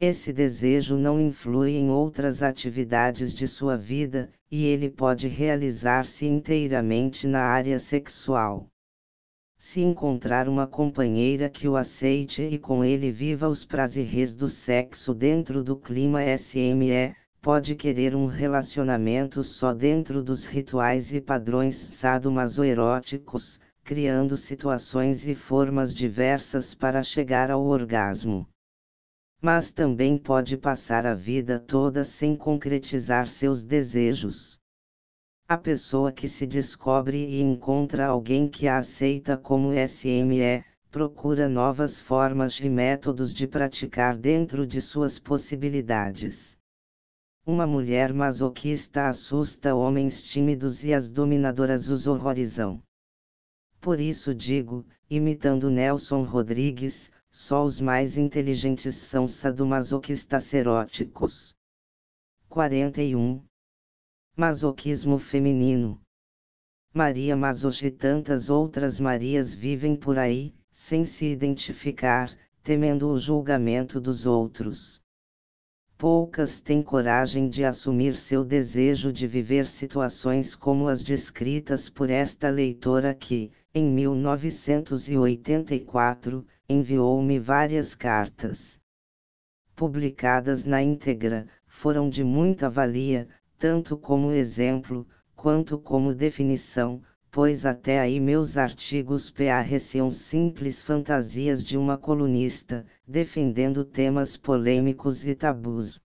Esse 0.00 0.32
desejo 0.32 0.96
não 0.96 1.20
influi 1.20 1.72
em 1.76 1.90
outras 1.90 2.42
atividades 2.42 3.34
de 3.34 3.46
sua 3.46 3.76
vida, 3.76 4.32
e 4.50 4.64
ele 4.64 4.88
pode 4.88 5.26
realizar-se 5.26 6.24
inteiramente 6.24 7.26
na 7.26 7.40
área 7.40 7.78
sexual. 7.78 8.68
Se 9.58 9.80
encontrar 9.80 10.48
uma 10.48 10.66
companheira 10.66 11.48
que 11.48 11.66
o 11.66 11.76
aceite 11.76 12.42
e 12.42 12.58
com 12.58 12.84
ele 12.84 13.10
viva 13.10 13.48
os 13.48 13.64
prazeres 13.64 14.34
do 14.34 14.48
sexo 14.48 15.12
dentro 15.12 15.64
do 15.64 15.76
clima 15.76 16.20
SME, 16.38 17.14
pode 17.42 17.74
querer 17.74 18.14
um 18.14 18.26
relacionamento 18.26 19.42
só 19.42 19.72
dentro 19.72 20.22
dos 20.22 20.46
rituais 20.46 21.12
e 21.12 21.20
padrões 21.20 21.74
sadomasoeróticos, 21.74 23.58
criando 23.82 24.36
situações 24.36 25.26
e 25.26 25.34
formas 25.34 25.94
diversas 25.94 26.74
para 26.74 27.02
chegar 27.02 27.50
ao 27.50 27.64
orgasmo 27.64 28.46
mas 29.40 29.72
também 29.72 30.16
pode 30.16 30.56
passar 30.56 31.06
a 31.06 31.14
vida 31.14 31.58
toda 31.58 32.04
sem 32.04 32.34
concretizar 32.34 33.28
seus 33.28 33.62
desejos. 33.62 34.58
A 35.48 35.56
pessoa 35.56 36.10
que 36.10 36.26
se 36.26 36.46
descobre 36.46 37.18
e 37.18 37.40
encontra 37.40 38.06
alguém 38.06 38.48
que 38.48 38.66
a 38.66 38.78
aceita 38.78 39.36
como 39.36 39.72
SME, 39.72 40.64
procura 40.90 41.48
novas 41.48 42.00
formas 42.00 42.58
e 42.58 42.68
métodos 42.68 43.34
de 43.34 43.46
praticar 43.46 44.16
dentro 44.16 44.66
de 44.66 44.80
suas 44.80 45.18
possibilidades. 45.18 46.56
Uma 47.46 47.66
mulher 47.66 48.12
masoquista 48.12 49.06
assusta 49.06 49.74
homens 49.74 50.22
tímidos 50.22 50.82
e 50.82 50.92
as 50.92 51.08
dominadoras 51.10 51.88
os 51.88 52.06
horrorizam. 52.06 52.82
Por 53.80 54.00
isso 54.00 54.34
digo, 54.34 54.84
imitando 55.08 55.70
Nelson 55.70 56.24
Rodrigues, 56.24 57.12
só 57.30 57.64
os 57.64 57.80
mais 57.80 58.16
inteligentes 58.16 58.94
são 58.94 59.28
sadomasoquistas 59.28 60.54
eróticos. 60.54 61.54
41. 62.48 63.42
Masoquismo 64.36 65.18
feminino. 65.18 66.00
Maria 66.94 67.36
Masochi 67.36 67.88
e 67.88 67.90
tantas 67.90 68.48
outras 68.48 68.98
Marias 68.98 69.54
vivem 69.54 69.94
por 69.94 70.18
aí, 70.18 70.54
sem 70.70 71.04
se 71.04 71.26
identificar, 71.26 72.34
temendo 72.62 73.10
o 73.10 73.18
julgamento 73.18 74.00
dos 74.00 74.24
outros. 74.24 75.02
Poucas 75.98 76.60
têm 76.60 76.82
coragem 76.82 77.48
de 77.48 77.64
assumir 77.64 78.14
seu 78.16 78.44
desejo 78.44 79.10
de 79.12 79.26
viver 79.26 79.66
situações 79.66 80.54
como 80.54 80.88
as 80.88 81.02
descritas 81.02 81.88
por 81.88 82.10
esta 82.10 82.50
leitora 82.50 83.14
que, 83.14 83.50
em 83.74 83.90
1984, 83.90 86.46
enviou-me 86.68 87.38
várias 87.38 87.94
cartas. 87.94 88.80
Publicadas 89.74 90.64
na 90.64 90.82
íntegra, 90.82 91.46
foram 91.66 92.08
de 92.08 92.24
muita 92.24 92.68
valia, 92.68 93.28
tanto 93.58 93.96
como 93.96 94.32
exemplo, 94.32 95.06
quanto 95.34 95.78
como 95.78 96.14
definição, 96.14 97.02
pois 97.30 97.66
até 97.66 98.00
aí 98.00 98.18
meus 98.18 98.56
artigos 98.56 99.30
pareciam 99.30 100.10
simples 100.10 100.80
fantasias 100.80 101.62
de 101.62 101.76
uma 101.76 101.96
colunista, 101.98 102.84
defendendo 103.06 103.84
temas 103.84 104.36
polêmicos 104.36 105.26
e 105.26 105.34
tabus. 105.34 106.00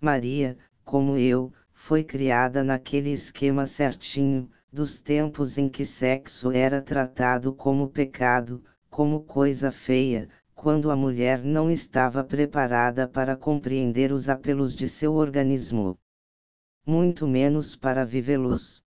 Maria, 0.00 0.56
como 0.84 1.16
eu, 1.16 1.52
foi 1.74 2.02
criada 2.02 2.62
naquele 2.62 3.10
esquema 3.10 3.66
certinho, 3.66 4.48
dos 4.72 5.00
tempos 5.00 5.58
em 5.58 5.68
que 5.68 5.84
sexo 5.84 6.50
era 6.50 6.80
tratado 6.80 7.52
como 7.52 7.88
pecado, 7.88 8.62
como 8.90 9.22
coisa 9.22 9.70
feia, 9.70 10.28
quando 10.54 10.90
a 10.90 10.96
mulher 10.96 11.42
não 11.42 11.70
estava 11.70 12.24
preparada 12.24 13.06
para 13.06 13.36
compreender 13.36 14.10
os 14.10 14.28
apelos 14.28 14.74
de 14.74 14.88
seu 14.88 15.14
organismo. 15.14 15.98
Muito 16.86 17.26
menos 17.26 17.76
para 17.76 18.04
vivê-los. 18.04 18.82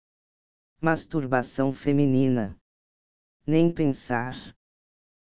Masturbação 0.81 1.73
feminina. 1.73 2.56
Nem 3.47 3.70
pensar. 3.70 4.36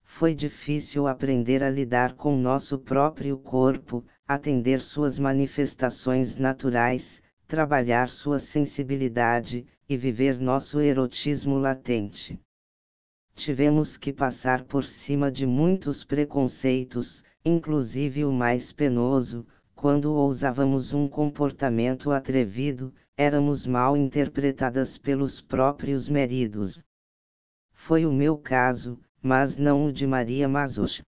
Foi 0.03 0.33
difícil 0.33 1.07
aprender 1.07 1.63
a 1.63 1.69
lidar 1.69 2.15
com 2.15 2.35
nosso 2.35 2.79
próprio 2.79 3.37
corpo, 3.37 4.03
atender 4.27 4.81
suas 4.81 5.19
manifestações 5.19 6.37
naturais, 6.37 7.21
trabalhar 7.47 8.09
sua 8.09 8.39
sensibilidade, 8.39 9.65
e 9.89 9.95
viver 9.95 10.39
nosso 10.39 10.81
erotismo 10.81 11.57
latente. 11.57 12.39
Tivemos 13.37 13.97
que 13.97 14.11
passar 14.11 14.63
por 14.63 14.83
cima 14.83 15.31
de 15.31 15.45
muitos 15.45 16.03
preconceitos, 16.03 17.23
inclusive 17.45 18.25
o 18.25 18.31
mais 18.31 18.73
penoso, 18.73 19.45
quando 19.75 20.11
ousávamos 20.11 20.91
um 20.91 21.07
comportamento 21.07 22.09
atrevido, 22.09 22.91
éramos 23.15 23.67
mal 23.67 23.95
interpretadas 23.95 24.97
pelos 24.97 25.39
próprios 25.39 26.09
maridos. 26.09 26.81
Foi 27.71 28.07
o 28.07 28.11
meu 28.11 28.39
caso, 28.39 28.99
mas 29.21 29.55
não 29.55 29.85
o 29.85 29.93
de 29.93 30.07
Maria 30.07 30.49
Mazuch. 30.49 31.03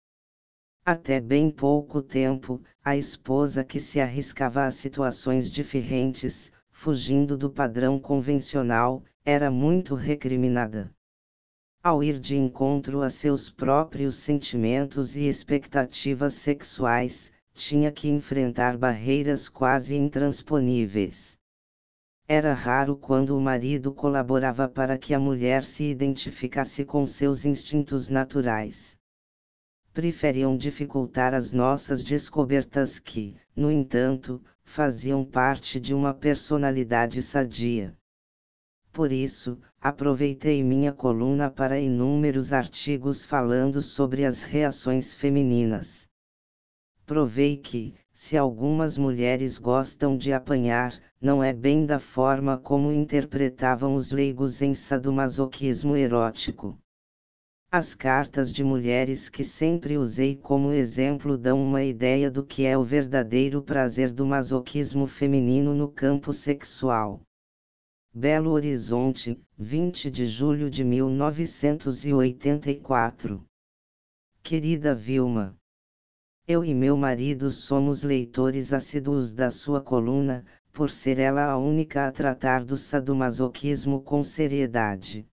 Até 0.84 1.22
bem 1.22 1.50
pouco 1.50 2.02
tempo, 2.02 2.60
a 2.84 2.94
esposa 2.94 3.64
que 3.64 3.80
se 3.80 4.00
arriscava 4.00 4.66
a 4.66 4.70
situações 4.70 5.50
diferentes, 5.50 6.52
fugindo 6.70 7.38
do 7.38 7.48
padrão 7.48 7.98
convencional, 7.98 9.02
era 9.24 9.50
muito 9.50 9.94
recriminada. 9.94 10.92
Ao 11.82 12.02
ir 12.02 12.18
de 12.18 12.36
encontro 12.36 13.02
a 13.02 13.10
seus 13.10 13.50
próprios 13.50 14.14
sentimentos 14.16 15.16
e 15.16 15.28
expectativas 15.28 16.34
sexuais, 16.34 17.32
tinha 17.54 17.90
que 17.90 18.08
enfrentar 18.08 18.76
barreiras 18.76 19.48
quase 19.48 19.96
intransponíveis. 19.96 21.38
Era 22.26 22.52
raro 22.52 22.96
quando 22.96 23.36
o 23.36 23.40
marido 23.40 23.92
colaborava 23.92 24.68
para 24.68 24.98
que 24.98 25.14
a 25.14 25.18
mulher 25.18 25.64
se 25.64 25.84
identificasse 25.84 26.84
com 26.84 27.06
seus 27.06 27.44
instintos 27.44 28.08
naturais 28.08 28.98
preferiam 29.98 30.56
dificultar 30.56 31.34
as 31.34 31.50
nossas 31.50 32.04
descobertas 32.04 33.00
que, 33.00 33.36
no 33.56 33.68
entanto, 33.68 34.40
faziam 34.62 35.24
parte 35.24 35.80
de 35.80 35.92
uma 35.92 36.14
personalidade 36.14 37.20
sadia. 37.20 37.97
Por 38.98 39.12
isso, 39.12 39.56
aproveitei 39.80 40.64
minha 40.64 40.92
coluna 40.92 41.48
para 41.48 41.78
inúmeros 41.78 42.52
artigos 42.52 43.24
falando 43.24 43.80
sobre 43.80 44.24
as 44.24 44.42
reações 44.42 45.14
femininas. 45.14 46.08
Provei 47.06 47.56
que, 47.56 47.94
se 48.12 48.36
algumas 48.36 48.98
mulheres 48.98 49.56
gostam 49.56 50.16
de 50.16 50.32
apanhar, 50.32 51.00
não 51.20 51.44
é 51.44 51.52
bem 51.52 51.86
da 51.86 52.00
forma 52.00 52.58
como 52.58 52.90
interpretavam 52.90 53.94
os 53.94 54.10
leigos 54.10 54.62
em 54.62 54.74
sadomasoquismo 54.74 55.94
erótico. 55.94 56.76
As 57.70 57.94
cartas 57.94 58.52
de 58.52 58.64
mulheres 58.64 59.28
que 59.28 59.44
sempre 59.44 59.96
usei 59.96 60.34
como 60.34 60.72
exemplo 60.72 61.38
dão 61.38 61.62
uma 61.62 61.84
ideia 61.84 62.28
do 62.32 62.44
que 62.44 62.66
é 62.66 62.76
o 62.76 62.82
verdadeiro 62.82 63.62
prazer 63.62 64.12
do 64.12 64.26
masoquismo 64.26 65.06
feminino 65.06 65.72
no 65.72 65.86
campo 65.86 66.32
sexual. 66.32 67.20
Belo 68.20 68.50
Horizonte, 68.50 69.40
20 69.56 70.10
de 70.10 70.26
julho 70.26 70.68
de 70.68 70.82
1984. 70.82 73.44
Querida 74.42 74.92
Vilma, 74.92 75.56
eu 76.44 76.64
e 76.64 76.74
meu 76.74 76.96
marido 76.96 77.48
somos 77.52 78.02
leitores 78.02 78.72
assíduos 78.72 79.32
da 79.32 79.52
sua 79.52 79.80
coluna, 79.80 80.44
por 80.72 80.90
ser 80.90 81.20
ela 81.20 81.44
a 81.44 81.56
única 81.56 82.08
a 82.08 82.10
tratar 82.10 82.64
do 82.64 82.76
sadomasoquismo 82.76 84.02
com 84.02 84.24
seriedade. 84.24 85.24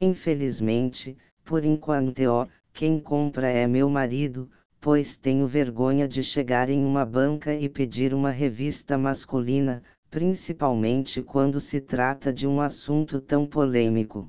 Infelizmente, 0.00 1.18
por 1.44 1.66
enquanto, 1.66 2.48
quem 2.72 2.98
compra 2.98 3.50
é 3.50 3.66
meu 3.66 3.90
marido, 3.90 4.50
pois 4.80 5.18
tenho 5.18 5.46
vergonha 5.46 6.08
de 6.08 6.22
chegar 6.22 6.70
em 6.70 6.82
uma 6.82 7.04
banca 7.04 7.54
e 7.54 7.68
pedir 7.68 8.14
uma 8.14 8.30
revista 8.30 8.96
masculina, 8.96 9.82
principalmente 10.10 11.22
quando 11.22 11.60
se 11.60 11.80
trata 11.80 12.32
de 12.32 12.46
um 12.46 12.60
assunto 12.60 13.20
tão 13.20 13.46
polêmico. 13.46 14.28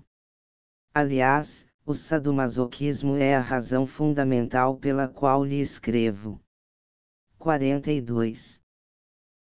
Aliás, 0.94 1.66
o 1.84 1.96
sadomasoquismo 1.96 3.16
é 3.16 3.36
a 3.36 3.42
razão 3.42 3.88
fundamental 3.88 4.78
pela 4.78 5.08
qual 5.08 5.44
lhe 5.44 5.60
escrevo. 5.60 6.40
42. 7.40 8.62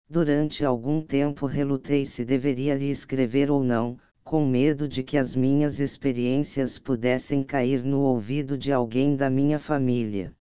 Durante 0.09 0.65
algum 0.65 1.03
tempo 1.03 1.45
relutei 1.45 2.07
se 2.07 2.25
deveria 2.25 2.75
lhe 2.75 2.89
escrever 2.89 3.51
ou 3.51 3.63
não, 3.63 3.99
com 4.25 4.47
medo 4.47 4.89
de 4.89 5.03
que 5.03 5.19
as 5.19 5.37
minhas 5.37 5.79
experiências 5.79 6.79
pudessem 6.79 7.43
cair 7.43 7.85
no 7.85 8.01
ouvido 8.01 8.57
de 8.57 8.73
alguém 8.73 9.15
da 9.15 9.29
minha 9.29 9.59
família. 9.59 10.35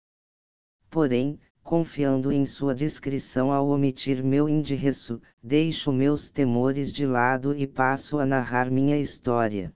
Porém, 0.89 1.39
confiando 1.69 2.31
em 2.31 2.47
sua 2.47 2.73
discrição 2.73 3.51
ao 3.51 3.69
omitir 3.69 4.23
meu 4.23 4.49
endereço, 4.49 5.21
deixo 5.43 5.91
meus 5.91 6.27
temores 6.27 6.91
de 6.91 7.05
lado 7.05 7.55
e 7.55 7.67
passo 7.67 8.17
a 8.17 8.25
narrar 8.25 8.71
minha 8.71 8.97
história. 8.97 9.71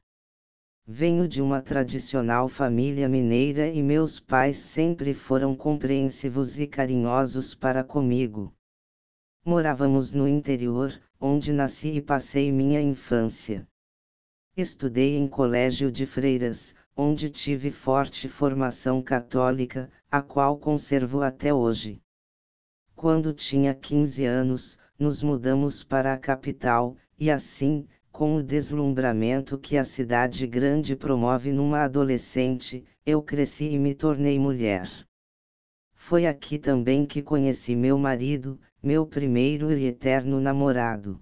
Venho 0.87 1.27
de 1.27 1.39
uma 1.39 1.61
tradicional 1.61 2.49
família 2.49 3.07
mineira 3.07 3.67
e 3.67 3.83
meus 3.83 4.19
pais 4.19 4.57
sempre 4.57 5.13
foram 5.13 5.55
compreensivos 5.55 6.59
e 6.59 6.65
carinhosos 6.65 7.53
para 7.53 7.83
comigo. 7.83 8.51
Morávamos 9.45 10.11
no 10.11 10.27
interior, 10.27 10.99
onde 11.21 11.53
nasci 11.53 11.89
e 11.89 12.01
passei 12.01 12.51
minha 12.51 12.81
infância. 12.81 13.67
Estudei 14.57 15.15
em 15.15 15.27
colégio 15.27 15.91
de 15.91 16.07
freiras, 16.07 16.73
onde 16.97 17.29
tive 17.29 17.69
forte 17.69 18.27
formação 18.27 18.99
católica, 18.99 19.91
a 20.13 20.21
qual 20.21 20.59
conservo 20.59 21.23
até 21.23 21.51
hoje. 21.51 21.99
Quando 22.95 23.33
tinha 23.33 23.73
15 23.73 24.23
anos, 24.25 24.77
nos 24.99 25.23
mudamos 25.23 25.83
para 25.83 26.13
a 26.13 26.19
capital, 26.19 26.95
e 27.17 27.31
assim, 27.31 27.87
com 28.11 28.35
o 28.35 28.43
deslumbramento 28.43 29.57
que 29.57 29.75
a 29.75 29.83
cidade 29.83 30.45
grande 30.45 30.95
promove 30.95 31.51
numa 31.51 31.79
adolescente, 31.79 32.85
eu 33.03 33.23
cresci 33.23 33.71
e 33.71 33.79
me 33.79 33.95
tornei 33.95 34.37
mulher. 34.37 34.87
Foi 35.95 36.27
aqui 36.27 36.59
também 36.59 37.07
que 37.07 37.23
conheci 37.23 37.75
meu 37.75 37.97
marido, 37.97 38.59
meu 38.83 39.07
primeiro 39.07 39.75
e 39.75 39.85
eterno 39.85 40.39
namorado. 40.39 41.19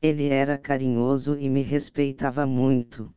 Ele 0.00 0.26
era 0.28 0.56
carinhoso 0.56 1.38
e 1.38 1.50
me 1.50 1.60
respeitava 1.60 2.46
muito. 2.46 3.14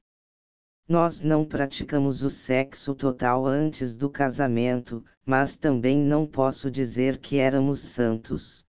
Nós 0.87 1.21
não 1.21 1.45
praticamos 1.45 2.23
o 2.23 2.29
sexo 2.29 2.93
total 2.93 3.47
antes 3.47 3.95
do 3.95 4.09
casamento, 4.09 5.01
mas 5.25 5.55
também 5.55 5.97
não 5.97 6.27
posso 6.27 6.69
dizer 6.69 7.19
que 7.19 7.37
éramos 7.37 7.79
santos. 7.79 8.65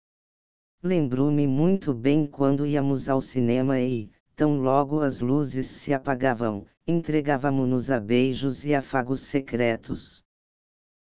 Lembro-me 0.83 1.47
muito 1.47 1.93
bem 1.93 2.27
quando 2.27 2.65
íamos 2.65 3.07
ao 3.07 3.21
cinema 3.21 3.79
e, 3.79 4.11
tão 4.35 4.59
logo 4.59 4.99
as 4.99 5.21
luzes 5.21 5.67
se 5.67 5.93
apagavam, 5.93 6.65
entregávamos-nos 6.85 7.89
a 7.89 7.97
beijos 7.97 8.65
e 8.65 8.75
afagos 8.75 9.21
secretos. 9.21 10.21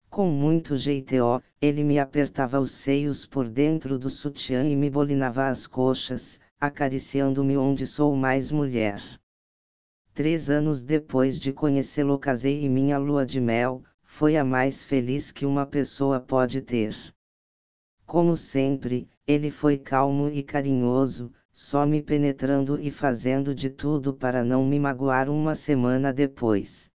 Com 0.09 0.27
muito 0.27 0.75
jeito, 0.75 1.15
ele 1.61 1.83
me 1.83 1.99
apertava 1.99 2.59
os 2.59 2.71
seios 2.71 3.27
por 3.27 3.47
dentro 3.47 3.99
do 3.99 4.09
sutiã 4.09 4.65
e 4.67 4.75
me 4.75 4.89
bolinava 4.89 5.49
as 5.49 5.67
coxas, 5.67 6.39
acariciando-me 6.59 7.55
onde 7.55 7.85
sou 7.85 8.15
mais 8.15 8.49
mulher. 8.49 9.03
Três 10.15 10.49
anos 10.49 10.81
depois 10.81 11.37
de 11.37 11.51
conhecê-lo, 11.51 12.17
casei 12.17 12.63
e 12.63 12.69
minha 12.69 12.97
lua 12.97 13.25
de 13.25 13.41
mel 13.41 13.83
foi 14.01 14.37
a 14.37 14.45
mais 14.45 14.81
feliz 14.81 15.29
que 15.29 15.45
uma 15.45 15.65
pessoa 15.65 16.21
pode 16.21 16.61
ter. 16.61 16.95
Como 18.05 18.37
sempre, 18.37 19.09
ele 19.27 19.51
foi 19.51 19.77
calmo 19.77 20.29
e 20.29 20.41
carinhoso, 20.41 21.33
só 21.51 21.85
me 21.85 22.01
penetrando 22.01 22.79
e 22.79 22.89
fazendo 22.89 23.53
de 23.53 23.69
tudo 23.69 24.13
para 24.13 24.41
não 24.41 24.65
me 24.65 24.79
magoar 24.79 25.29
uma 25.29 25.53
semana 25.53 26.13
depois. 26.13 26.89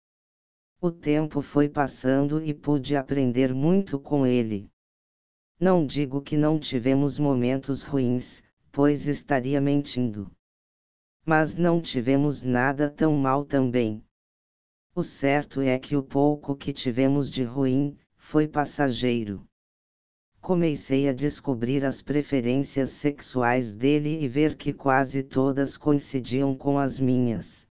O 0.78 0.90
tempo 0.90 1.40
foi 1.40 1.70
passando 1.70 2.44
e 2.44 2.52
pude 2.52 2.94
aprender 2.94 3.54
muito 3.54 3.98
com 3.98 4.26
ele. 4.26 4.70
Não 5.58 5.86
digo 5.86 6.20
que 6.20 6.36
não 6.36 6.58
tivemos 6.58 7.18
momentos 7.18 7.82
ruins, 7.82 8.42
pois 8.70 9.08
estaria 9.08 9.58
mentindo. 9.58 10.30
Mas 11.26 11.56
não 11.56 11.82
tivemos 11.82 12.42
nada 12.42 12.88
tão 12.88 13.14
mal 13.14 13.44
também. 13.44 14.02
O 14.94 15.02
certo 15.02 15.60
é 15.60 15.78
que 15.78 15.96
o 15.96 16.02
pouco 16.02 16.56
que 16.56 16.72
tivemos 16.72 17.30
de 17.30 17.42
ruim, 17.42 17.98
foi 18.16 18.48
passageiro 18.48 19.46
comecei 20.46 21.08
a 21.08 21.12
descobrir 21.12 21.84
as 21.84 22.00
preferências 22.00 22.90
sexuais 22.90 23.74
dele 23.74 24.22
e 24.22 24.28
ver 24.28 24.54
que 24.54 24.72
quase 24.72 25.24
todas 25.24 25.76
coincidiam 25.76 26.54
com 26.54 26.78
as 26.78 27.00
minhas. 27.00 27.66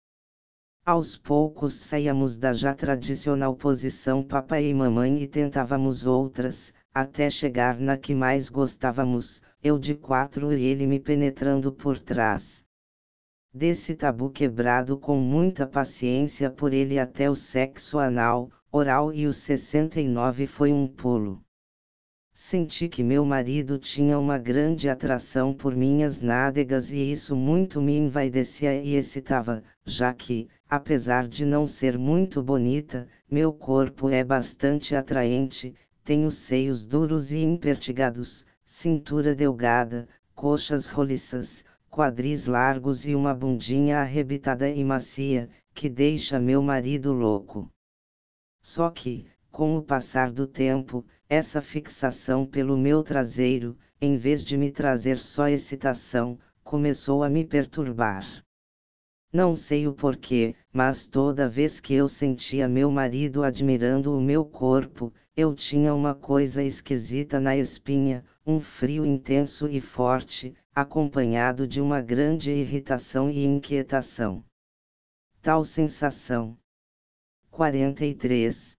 Aos 0.85 1.15
poucos 1.15 1.73
saíamos 1.75 2.35
da 2.35 2.51
já 2.51 2.75
tradicional 2.75 3.55
posição 3.55 4.21
papai 4.21 4.65
e 4.65 4.73
mamãe 4.73 5.21
e 5.21 5.25
tentávamos 5.25 6.05
outras, 6.05 6.73
até 6.93 7.29
chegar 7.29 7.79
na 7.79 7.95
que 7.95 8.13
mais 8.13 8.49
gostávamos, 8.49 9.41
eu 9.63 9.79
de 9.79 9.95
quatro 9.95 10.51
e 10.51 10.61
ele 10.61 10.85
me 10.85 10.99
penetrando 10.99 11.71
por 11.71 11.97
trás. 11.97 12.64
Desse 13.57 13.95
tabu 13.95 14.29
quebrado 14.29 14.97
com 14.97 15.15
muita 15.15 15.65
paciência 15.65 16.49
por 16.49 16.73
ele 16.73 16.99
até 16.99 17.29
o 17.29 17.35
sexo 17.35 17.97
anal, 17.97 18.51
oral 18.69 19.13
e 19.13 19.25
os 19.25 19.37
69 19.37 20.45
foi 20.45 20.73
um 20.73 20.85
pulo. 20.85 21.41
Senti 22.33 22.89
que 22.89 23.01
meu 23.01 23.23
marido 23.23 23.79
tinha 23.79 24.19
uma 24.19 24.37
grande 24.37 24.89
atração 24.89 25.53
por 25.53 25.73
minhas 25.73 26.21
nádegas 26.21 26.91
e 26.91 26.97
isso 27.09 27.33
muito 27.33 27.81
me 27.81 27.95
envaidecia 27.95 28.75
e 28.83 28.93
excitava, 28.93 29.63
já 29.85 30.13
que, 30.13 30.49
apesar 30.69 31.25
de 31.25 31.45
não 31.45 31.65
ser 31.65 31.97
muito 31.97 32.43
bonita, 32.43 33.07
meu 33.31 33.53
corpo 33.53 34.09
é 34.09 34.21
bastante 34.21 34.93
atraente, 34.97 35.73
tenho 36.03 36.29
seios 36.29 36.85
duros 36.85 37.31
e 37.31 37.41
impertigados, 37.41 38.45
cintura 38.65 39.33
delgada, 39.33 40.09
coxas 40.33 40.87
roliças, 40.87 41.63
quadris 41.95 42.45
largos 42.45 43.05
e 43.05 43.15
uma 43.15 43.33
bundinha 43.33 43.99
arrebitada 43.99 44.69
e 44.69 44.83
macia, 44.83 45.49
que 45.73 45.87
deixa 45.87 46.37
meu 46.37 46.61
marido 46.61 47.13
louco. 47.13 47.71
Só 48.61 48.89
que, 48.89 49.25
com 49.49 49.77
o 49.77 49.81
passar 49.81 50.29
do 50.29 50.45
tempo, 50.45 51.05
essa 51.29 51.61
fixação 51.61 52.45
pelo 52.45 52.77
meu 52.77 53.01
traseiro, 53.01 53.77
em 54.01 54.17
vez 54.17 54.43
de 54.43 54.57
me 54.57 54.73
trazer 54.73 55.17
só 55.17 55.47
excitação, 55.47 56.37
começou 56.65 57.23
a 57.23 57.29
me 57.29 57.45
perturbar. 57.45 58.25
Não 59.31 59.55
sei 59.55 59.87
o 59.87 59.93
porquê, 59.93 60.53
mas 60.73 61.07
toda 61.07 61.47
vez 61.47 61.79
que 61.79 61.93
eu 61.93 62.09
sentia 62.09 62.67
meu 62.67 62.91
marido 62.91 63.41
admirando 63.41 64.13
o 64.13 64.19
meu 64.19 64.43
corpo, 64.43 65.13
eu 65.33 65.55
tinha 65.55 65.93
uma 65.93 66.13
coisa 66.13 66.61
esquisita 66.61 67.39
na 67.39 67.55
espinha, 67.55 68.21
um 68.45 68.59
frio 68.59 69.05
intenso 69.05 69.65
e 69.69 69.79
forte, 69.79 70.53
acompanhado 70.75 71.65
de 71.65 71.79
uma 71.79 72.01
grande 72.01 72.51
irritação 72.51 73.29
e 73.29 73.45
inquietação. 73.45 74.43
Tal 75.41 75.63
sensação. 75.63 76.57
43 77.49 78.75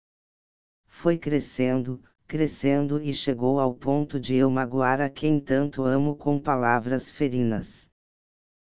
foi 0.87 1.17
crescendo, 1.17 2.03
crescendo 2.27 3.01
e 3.01 3.15
chegou 3.15 3.59
ao 3.59 3.75
ponto 3.75 4.21
de 4.21 4.35
eu 4.35 4.51
magoar 4.51 5.01
a 5.01 5.09
quem 5.09 5.41
tanto 5.41 5.85
amo 5.85 6.15
com 6.15 6.39
palavras 6.39 7.11
ferinas. 7.11 7.89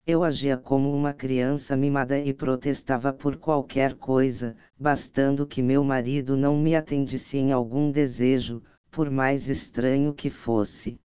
Eu 0.06 0.22
agia 0.22 0.58
como 0.58 0.94
uma 0.94 1.14
criança 1.14 1.74
mimada 1.74 2.18
e 2.18 2.34
protestava 2.34 3.10
por 3.10 3.38
qualquer 3.38 3.94
coisa, 3.94 4.54
bastando 4.78 5.46
que 5.46 5.62
meu 5.62 5.82
marido 5.82 6.36
não 6.36 6.58
me 6.58 6.76
atendisse 6.76 7.38
em 7.38 7.52
algum 7.52 7.90
desejo, 7.90 8.62
por 8.90 9.10
mais 9.10 9.48
estranho 9.48 10.12
que 10.12 10.28
fosse. 10.28 11.00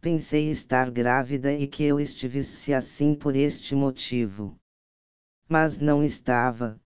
Pensei 0.00 0.48
estar 0.48 0.90
grávida 0.92 1.52
e 1.52 1.66
que 1.66 1.82
eu 1.82 1.98
estivesse 1.98 2.72
assim 2.72 3.14
por 3.14 3.34
este 3.34 3.74
motivo. 3.74 4.56
Mas 5.48 5.80
não 5.80 6.04
estava. 6.04 6.80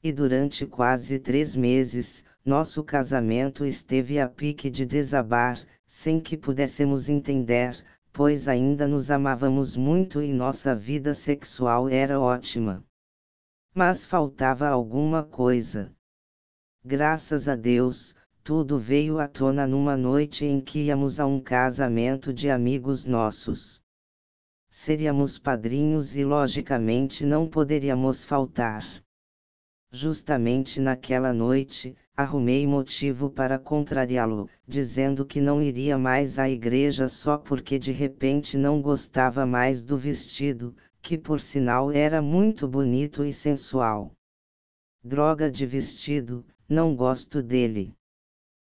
E 0.00 0.12
durante 0.12 0.64
quase 0.64 1.18
três 1.18 1.56
meses, 1.56 2.24
nosso 2.44 2.84
casamento 2.84 3.66
esteve 3.66 4.20
a 4.20 4.28
pique 4.28 4.70
de 4.70 4.86
desabar, 4.86 5.60
sem 5.84 6.20
que 6.20 6.36
pudéssemos 6.36 7.08
entender, 7.08 7.84
pois 8.12 8.46
ainda 8.46 8.86
nos 8.86 9.10
amávamos 9.10 9.76
muito 9.76 10.22
e 10.22 10.32
nossa 10.32 10.74
vida 10.74 11.12
sexual 11.12 11.88
era 11.88 12.20
ótima. 12.20 12.84
Mas 13.74 14.04
faltava 14.04 14.68
alguma 14.68 15.24
coisa. 15.24 15.92
Graças 16.84 17.48
a 17.48 17.56
Deus, 17.56 18.14
tudo 18.50 18.80
veio 18.80 19.20
à 19.20 19.28
tona 19.28 19.64
numa 19.64 19.96
noite 19.96 20.44
em 20.44 20.60
que 20.60 20.86
íamos 20.86 21.20
a 21.20 21.24
um 21.24 21.40
casamento 21.40 22.34
de 22.34 22.50
amigos 22.50 23.06
nossos. 23.06 23.80
Seríamos 24.68 25.38
padrinhos 25.38 26.16
e 26.16 26.24
logicamente 26.24 27.24
não 27.24 27.48
poderíamos 27.48 28.24
faltar. 28.24 28.84
Justamente 29.92 30.80
naquela 30.80 31.32
noite, 31.32 31.94
arrumei 32.16 32.66
motivo 32.66 33.30
para 33.30 33.56
contrariá-lo, 33.56 34.48
dizendo 34.66 35.24
que 35.24 35.40
não 35.40 35.62
iria 35.62 35.96
mais 35.96 36.36
à 36.36 36.50
igreja 36.50 37.06
só 37.06 37.38
porque 37.38 37.78
de 37.78 37.92
repente 37.92 38.58
não 38.58 38.82
gostava 38.82 39.46
mais 39.46 39.84
do 39.84 39.96
vestido, 39.96 40.74
que 41.00 41.16
por 41.16 41.40
sinal 41.40 41.92
era 41.92 42.20
muito 42.20 42.66
bonito 42.66 43.24
e 43.24 43.32
sensual. 43.32 44.10
Droga 45.04 45.48
de 45.48 45.64
vestido, 45.64 46.44
não 46.68 46.96
gosto 46.96 47.40
dele. 47.40 47.94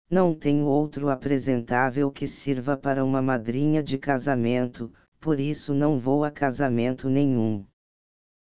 Não 0.09 0.35
tenho 0.35 0.65
outro 0.65 1.09
apresentável 1.09 2.11
que 2.11 2.27
sirva 2.27 2.77
para 2.77 3.03
uma 3.03 3.21
madrinha 3.21 3.81
de 3.81 3.97
casamento, 3.97 4.93
por 5.19 5.39
isso 5.39 5.73
não 5.73 5.97
vou 5.97 6.23
a 6.23 6.29
casamento 6.29 7.09
nenhum. 7.09 7.65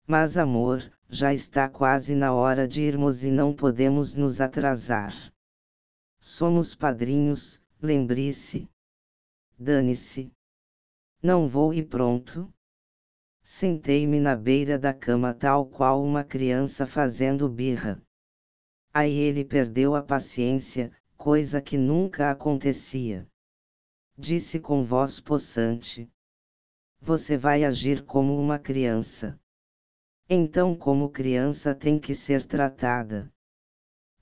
Mas 0.07 0.35
amor, 0.35 0.91
já 1.07 1.31
está 1.31 1.69
quase 1.69 2.15
na 2.15 2.33
hora 2.33 2.67
de 2.67 2.81
irmos 2.81 3.23
e 3.23 3.29
não 3.29 3.53
podemos 3.53 4.15
nos 4.15 4.41
atrasar. 4.41 5.13
Somos 6.19 6.73
padrinhos, 6.73 7.61
lembre-se. 7.79 8.67
Dane-se. 9.59 10.31
Não 11.21 11.47
vou 11.47 11.71
e 11.71 11.83
pronto. 11.83 12.51
Sentei-me 13.43 14.19
na 14.19 14.35
beira 14.35 14.79
da 14.79 14.93
cama 14.93 15.33
tal 15.33 15.67
qual 15.67 16.03
uma 16.03 16.23
criança 16.23 16.87
fazendo 16.87 17.47
birra. 17.47 18.01
Aí 18.91 19.13
ele 19.13 19.45
perdeu 19.45 19.95
a 19.95 20.01
paciência, 20.01 20.91
coisa 21.23 21.61
que 21.61 21.77
nunca 21.77 22.31
acontecia. 22.31 23.25
Disse 24.17 24.59
com 24.59 24.83
voz 24.83 25.21
possante: 25.21 26.11
Você 26.99 27.37
vai 27.37 27.63
agir 27.63 28.03
como 28.03 28.37
uma 28.37 28.59
criança. 28.59 29.39
Então, 30.29 30.75
como 30.75 31.07
criança 31.07 31.73
tem 31.73 31.97
que 31.97 32.13
ser 32.13 32.45
tratada. 32.45 33.31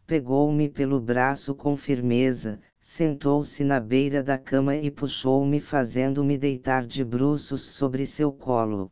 Pegou-me 0.05 0.69
pelo 0.69 1.01
braço 1.01 1.55
com 1.55 1.75
firmeza, 1.75 2.61
sentou-se 2.79 3.63
na 3.63 3.79
beira 3.79 4.21
da 4.21 4.37
cama 4.37 4.75
e 4.75 4.91
puxou-me 4.91 5.59
fazendo-me 5.59 6.37
deitar 6.37 6.85
de 6.85 7.03
bruços 7.03 7.61
sobre 7.61 8.05
seu 8.05 8.31
colo. 8.31 8.91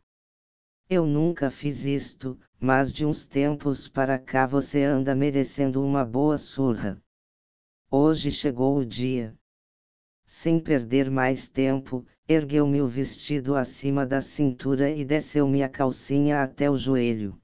Eu 0.88 1.06
nunca 1.06 1.48
fiz 1.48 1.84
isto, 1.84 2.36
mas 2.58 2.92
de 2.92 3.06
uns 3.06 3.24
tempos 3.24 3.86
para 3.86 4.18
cá 4.18 4.48
você 4.48 4.82
anda 4.82 5.14
merecendo 5.14 5.80
uma 5.80 6.04
boa 6.04 6.36
surra. 6.36 7.00
Hoje 7.92 8.30
chegou 8.30 8.78
o 8.78 8.84
dia. 8.84 9.36
Sem 10.24 10.60
perder 10.60 11.10
mais 11.10 11.48
tempo, 11.48 12.06
ergueu-me 12.28 12.80
o 12.80 12.86
vestido 12.86 13.56
acima 13.56 14.06
da 14.06 14.20
cintura 14.20 14.88
e 14.88 15.04
desceu-me 15.04 15.60
a 15.60 15.68
calcinha 15.68 16.40
até 16.40 16.70
o 16.70 16.76
joelho. 16.76 17.36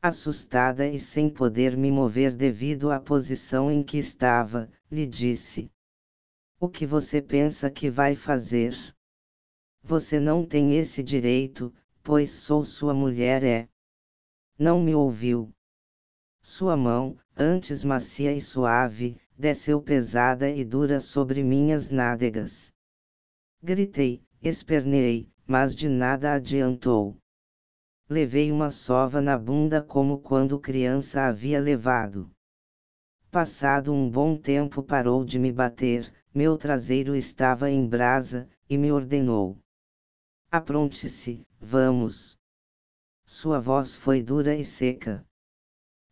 Assustada 0.00 0.88
e 0.88 0.98
sem 0.98 1.28
poder 1.28 1.76
me 1.76 1.92
mover 1.92 2.34
devido 2.34 2.90
à 2.90 2.98
posição 2.98 3.70
em 3.70 3.82
que 3.82 3.98
estava, 3.98 4.70
lhe 4.90 5.06
disse: 5.06 5.70
O 6.58 6.66
que 6.66 6.86
você 6.86 7.20
pensa 7.20 7.70
que 7.70 7.90
vai 7.90 8.16
fazer? 8.16 8.74
Você 9.82 10.18
não 10.18 10.46
tem 10.46 10.78
esse 10.78 11.02
direito, 11.02 11.70
pois 12.02 12.30
sou 12.30 12.64
sua 12.64 12.94
mulher, 12.94 13.44
é. 13.44 13.68
Não 14.58 14.82
me 14.82 14.94
ouviu. 14.94 15.52
Sua 16.40 16.78
mão, 16.78 17.18
antes 17.36 17.84
macia 17.84 18.32
e 18.32 18.40
suave, 18.40 19.20
desceu 19.40 19.80
pesada 19.80 20.50
e 20.50 20.62
dura 20.62 21.00
sobre 21.00 21.42
minhas 21.42 21.88
nádegas. 21.88 22.70
Gritei, 23.62 24.22
esperneei, 24.42 25.32
mas 25.46 25.74
de 25.74 25.88
nada 25.88 26.34
adiantou. 26.34 27.16
Levei 28.06 28.52
uma 28.52 28.68
sova 28.68 29.18
na 29.18 29.38
bunda 29.38 29.82
como 29.82 30.18
quando 30.18 30.60
criança 30.60 31.22
havia 31.22 31.58
levado. 31.58 32.30
Passado 33.30 33.94
um 33.94 34.10
bom 34.10 34.36
tempo 34.36 34.82
parou 34.82 35.24
de 35.24 35.38
me 35.38 35.50
bater, 35.50 36.12
meu 36.34 36.58
traseiro 36.58 37.16
estava 37.16 37.70
em 37.70 37.88
brasa, 37.88 38.46
e 38.68 38.76
me 38.76 38.92
ordenou: 38.92 39.56
Apronte-se, 40.50 41.46
vamos. 41.58 42.36
Sua 43.24 43.58
voz 43.58 43.94
foi 43.94 44.22
dura 44.22 44.54
e 44.54 44.64
seca. 44.64 45.24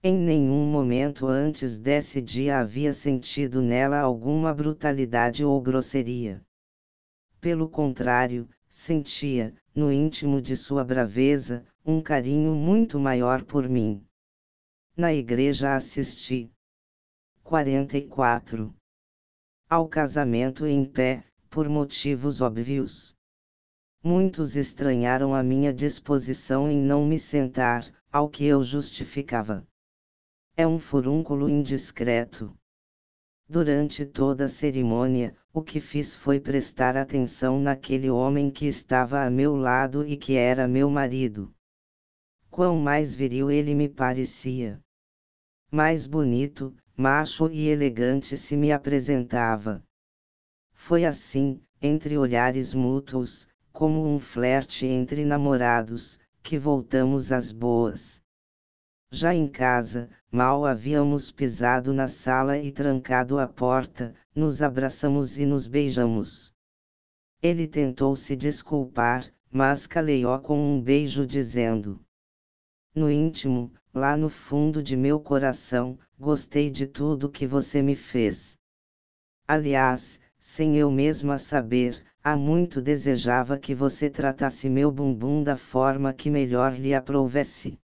Em 0.00 0.16
nenhum 0.16 0.64
momento 0.64 1.26
antes 1.26 1.76
desse 1.76 2.22
dia 2.22 2.60
havia 2.60 2.92
sentido 2.92 3.60
nela 3.60 3.98
alguma 3.98 4.54
brutalidade 4.54 5.44
ou 5.44 5.60
grosseria. 5.60 6.40
Pelo 7.40 7.68
contrário, 7.68 8.48
sentia, 8.68 9.52
no 9.74 9.92
íntimo 9.92 10.40
de 10.40 10.56
sua 10.56 10.84
braveza, 10.84 11.66
um 11.84 12.00
carinho 12.00 12.54
muito 12.54 13.00
maior 13.00 13.42
por 13.44 13.68
mim. 13.68 14.06
Na 14.96 15.12
igreja 15.12 15.74
assisti. 15.74 16.48
44. 17.42 18.72
Ao 19.68 19.88
casamento 19.88 20.64
em 20.64 20.84
pé, 20.84 21.24
por 21.50 21.68
motivos 21.68 22.40
óbvios. 22.40 23.16
Muitos 24.00 24.54
estranharam 24.54 25.34
a 25.34 25.42
minha 25.42 25.74
disposição 25.74 26.70
em 26.70 26.80
não 26.80 27.04
me 27.04 27.18
sentar, 27.18 27.92
ao 28.12 28.28
que 28.28 28.44
eu 28.44 28.62
justificava. 28.62 29.66
É 30.60 30.66
um 30.66 30.76
furúnculo 30.76 31.48
indiscreto. 31.48 32.52
Durante 33.48 34.04
toda 34.04 34.46
a 34.46 34.48
cerimônia, 34.48 35.36
o 35.52 35.62
que 35.62 35.78
fiz 35.78 36.16
foi 36.16 36.40
prestar 36.40 36.96
atenção 36.96 37.60
naquele 37.60 38.10
homem 38.10 38.50
que 38.50 38.66
estava 38.66 39.22
a 39.24 39.30
meu 39.30 39.54
lado 39.54 40.04
e 40.04 40.16
que 40.16 40.34
era 40.34 40.66
meu 40.66 40.90
marido. 40.90 41.54
Quão 42.50 42.76
mais 42.76 43.14
viril 43.14 43.52
ele 43.52 43.72
me 43.72 43.88
parecia. 43.88 44.80
Mais 45.70 46.08
bonito, 46.08 46.74
macho 46.96 47.48
e 47.52 47.68
elegante 47.68 48.36
se 48.36 48.56
me 48.56 48.72
apresentava. 48.72 49.84
Foi 50.72 51.04
assim, 51.04 51.62
entre 51.80 52.18
olhares 52.18 52.74
mútuos, 52.74 53.46
como 53.72 54.04
um 54.04 54.18
flerte 54.18 54.86
entre 54.86 55.24
namorados, 55.24 56.18
que 56.42 56.58
voltamos 56.58 57.30
às 57.30 57.52
boas. 57.52 58.17
Já 59.10 59.34
em 59.34 59.48
casa, 59.48 60.10
mal 60.30 60.66
havíamos 60.66 61.30
pisado 61.32 61.94
na 61.94 62.06
sala 62.06 62.58
e 62.58 62.70
trancado 62.70 63.38
a 63.38 63.48
porta, 63.48 64.14
nos 64.34 64.60
abraçamos 64.60 65.38
e 65.38 65.46
nos 65.46 65.66
beijamos. 65.66 66.52
Ele 67.42 67.66
tentou 67.66 68.14
se 68.14 68.36
desculpar, 68.36 69.32
mas 69.50 69.86
caleou 69.86 70.38
com 70.40 70.58
um 70.60 70.82
beijo 70.82 71.26
dizendo: 71.26 72.04
No 72.94 73.10
íntimo, 73.10 73.72
lá 73.94 74.14
no 74.14 74.28
fundo 74.28 74.82
de 74.82 74.94
meu 74.94 75.18
coração, 75.18 75.98
gostei 76.18 76.70
de 76.70 76.86
tudo 76.86 77.30
que 77.30 77.46
você 77.46 77.80
me 77.80 77.96
fez. 77.96 78.58
Aliás, 79.48 80.20
sem 80.38 80.76
eu 80.76 80.90
mesma 80.90 81.38
saber, 81.38 82.04
há 82.22 82.36
muito 82.36 82.82
desejava 82.82 83.58
que 83.58 83.74
você 83.74 84.10
tratasse 84.10 84.68
meu 84.68 84.92
bumbum 84.92 85.42
da 85.42 85.56
forma 85.56 86.12
que 86.12 86.28
melhor 86.28 86.74
lhe 86.74 86.92
aprovesse. 86.94 87.78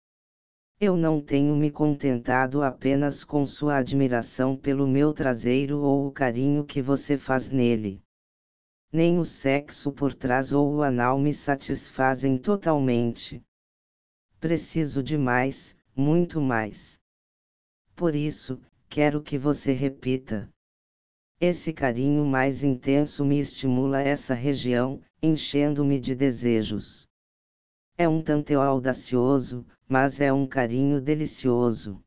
Eu 0.83 0.97
não 0.97 1.21
tenho 1.21 1.55
me 1.55 1.71
contentado 1.71 2.63
apenas 2.63 3.23
com 3.23 3.45
sua 3.45 3.77
admiração 3.77 4.57
pelo 4.57 4.89
meu 4.89 5.13
traseiro 5.13 5.81
ou 5.81 6.07
o 6.07 6.11
carinho 6.11 6.65
que 6.65 6.81
você 6.81 7.19
faz 7.19 7.51
nele. 7.51 8.03
Nem 8.91 9.19
o 9.19 9.25
sexo 9.25 9.93
por 9.93 10.15
trás 10.15 10.53
ou 10.53 10.77
o 10.77 10.83
anal 10.83 11.19
me 11.19 11.35
satisfazem 11.35 12.39
totalmente. 12.39 13.43
Preciso 14.41 15.03
de 15.03 15.19
mais, 15.19 15.77
muito 15.95 16.41
mais. 16.41 16.99
Por 17.95 18.15
isso, 18.15 18.59
quero 18.89 19.23
que 19.23 19.37
você 19.37 19.75
repita. 19.75 20.49
Esse 21.39 21.75
carinho 21.75 22.25
mais 22.25 22.65
intenso 22.65 23.23
me 23.23 23.39
estimula 23.39 24.01
essa 24.01 24.33
região, 24.33 24.99
enchendo-me 25.23 26.01
de 26.01 26.15
desejos. 26.15 27.07
É 28.03 28.09
um 28.09 28.23
tanto 28.23 28.59
audacioso, 28.59 29.67
mas 29.87 30.23
é 30.23 30.33
um 30.33 30.47
carinho 30.47 31.03
delicioso. 31.03 32.03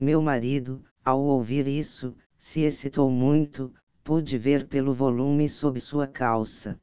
Meu 0.00 0.20
marido, 0.20 0.84
ao 1.04 1.20
ouvir 1.20 1.68
isso, 1.68 2.16
se 2.36 2.62
excitou 2.62 3.08
muito, 3.08 3.72
pude 4.02 4.36
ver 4.36 4.66
pelo 4.66 4.92
volume 4.92 5.48
sob 5.48 5.78
sua 5.78 6.08
calça. 6.08 6.76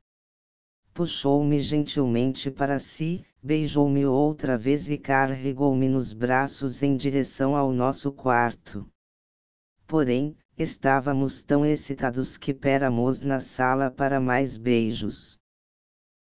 Puxou-me 0.94 1.60
gentilmente 1.60 2.50
para 2.50 2.80
si, 2.80 3.26
beijou-me 3.44 4.06
outra 4.06 4.58
vez 4.58 4.90
e 4.90 4.98
carregou-me 4.98 5.90
nos 5.90 6.14
braços 6.14 6.82
em 6.82 6.96
direção 6.96 7.58
ao 7.58 7.74
nosso 7.74 8.10
quarto. 8.10 8.90
Porém, 9.86 10.34
estávamos 10.58 11.44
tão 11.44 11.66
excitados 11.66 12.38
que 12.38 12.54
péramos 12.54 13.22
na 13.22 13.42
sala 13.42 13.92
para 13.92 14.22
mais 14.22 14.56
beijos. 14.56 15.38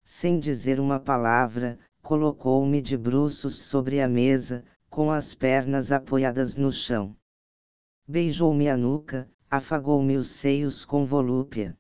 Sem 0.02 0.40
dizer 0.40 0.80
uma 0.80 0.98
palavra, 0.98 1.78
colocou-me 2.02 2.80
de 2.80 2.96
bruços 2.96 3.56
sobre 3.56 4.00
a 4.00 4.08
mesa, 4.08 4.64
com 4.88 5.10
as 5.10 5.34
pernas 5.34 5.92
apoiadas 5.92 6.56
no 6.56 6.72
chão. 6.72 7.16
Beijou-me 8.06 8.68
a 8.68 8.76
nuca, 8.76 9.30
afagou-me 9.48 10.16
os 10.16 10.26
seios 10.28 10.84
com 10.84 11.04
volúpia. 11.04 11.76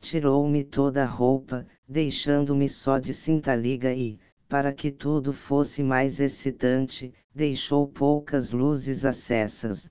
Tirou-me 0.00 0.64
toda 0.64 1.02
a 1.02 1.06
roupa, 1.06 1.66
deixando-me 1.88 2.68
só 2.68 2.98
de 2.98 3.14
cinta-liga 3.14 3.92
e, 3.94 4.18
para 4.48 4.72
que 4.72 4.90
tudo 4.90 5.32
fosse 5.32 5.82
mais 5.82 6.20
excitante, 6.20 7.12
deixou 7.34 7.88
poucas 7.88 8.52
luzes 8.52 9.04
acessas. 9.04 9.88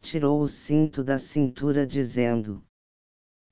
Tirou 0.00 0.40
o 0.40 0.48
cinto 0.48 1.04
da 1.04 1.18
cintura 1.18 1.86
dizendo: 1.86 2.64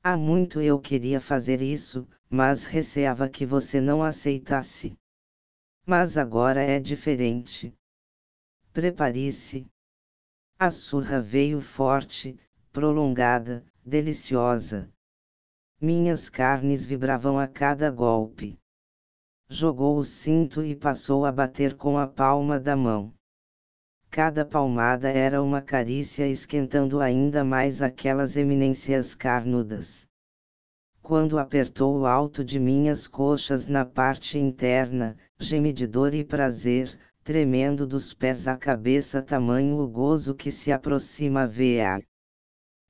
Há 0.02 0.16
muito 0.16 0.60
eu 0.60 0.80
queria 0.80 1.20
fazer 1.20 1.60
isso, 1.60 2.06
mas 2.30 2.64
receava 2.64 3.28
que 3.28 3.44
você 3.44 3.80
não 3.80 4.02
aceitasse. 4.02 4.96
Mas 5.84 6.16
agora 6.16 6.62
é 6.62 6.78
diferente. 6.78 7.74
Prepare-se. 8.72 9.66
A 10.58 10.70
surra 10.70 11.20
veio 11.20 11.60
forte, 11.60 12.38
prolongada, 12.72 13.64
deliciosa. 13.84 14.88
Minhas 15.80 16.28
carnes 16.28 16.86
vibravam 16.86 17.38
a 17.38 17.48
cada 17.48 17.90
golpe. 17.90 18.58
Jogou 19.48 19.98
o 19.98 20.04
cinto 20.04 20.64
e 20.64 20.76
passou 20.76 21.24
a 21.24 21.32
bater 21.32 21.76
com 21.76 21.96
a 21.98 22.06
palma 22.06 22.60
da 22.60 22.76
mão. 22.76 23.14
Cada 24.10 24.44
palmada 24.44 25.10
era 25.10 25.40
uma 25.42 25.60
carícia 25.60 26.26
esquentando 26.26 26.98
ainda 26.98 27.44
mais 27.44 27.82
aquelas 27.82 28.36
eminências 28.36 29.14
carnudas. 29.14 30.08
Quando 31.02 31.38
apertou 31.38 32.00
o 32.00 32.06
alto 32.06 32.42
de 32.42 32.58
minhas 32.58 33.06
coxas 33.06 33.68
na 33.68 33.84
parte 33.84 34.38
interna, 34.38 35.16
gemi 35.38 35.72
de 35.72 35.86
dor 35.86 36.14
e 36.14 36.24
prazer, 36.24 36.98
tremendo 37.22 37.86
dos 37.86 38.14
pés 38.14 38.48
à 38.48 38.56
cabeça 38.56 39.22
tamanho 39.22 39.78
o 39.78 39.86
gozo 39.86 40.34
que 40.34 40.50
se 40.50 40.72
aproxima 40.72 41.44
a 41.44 42.00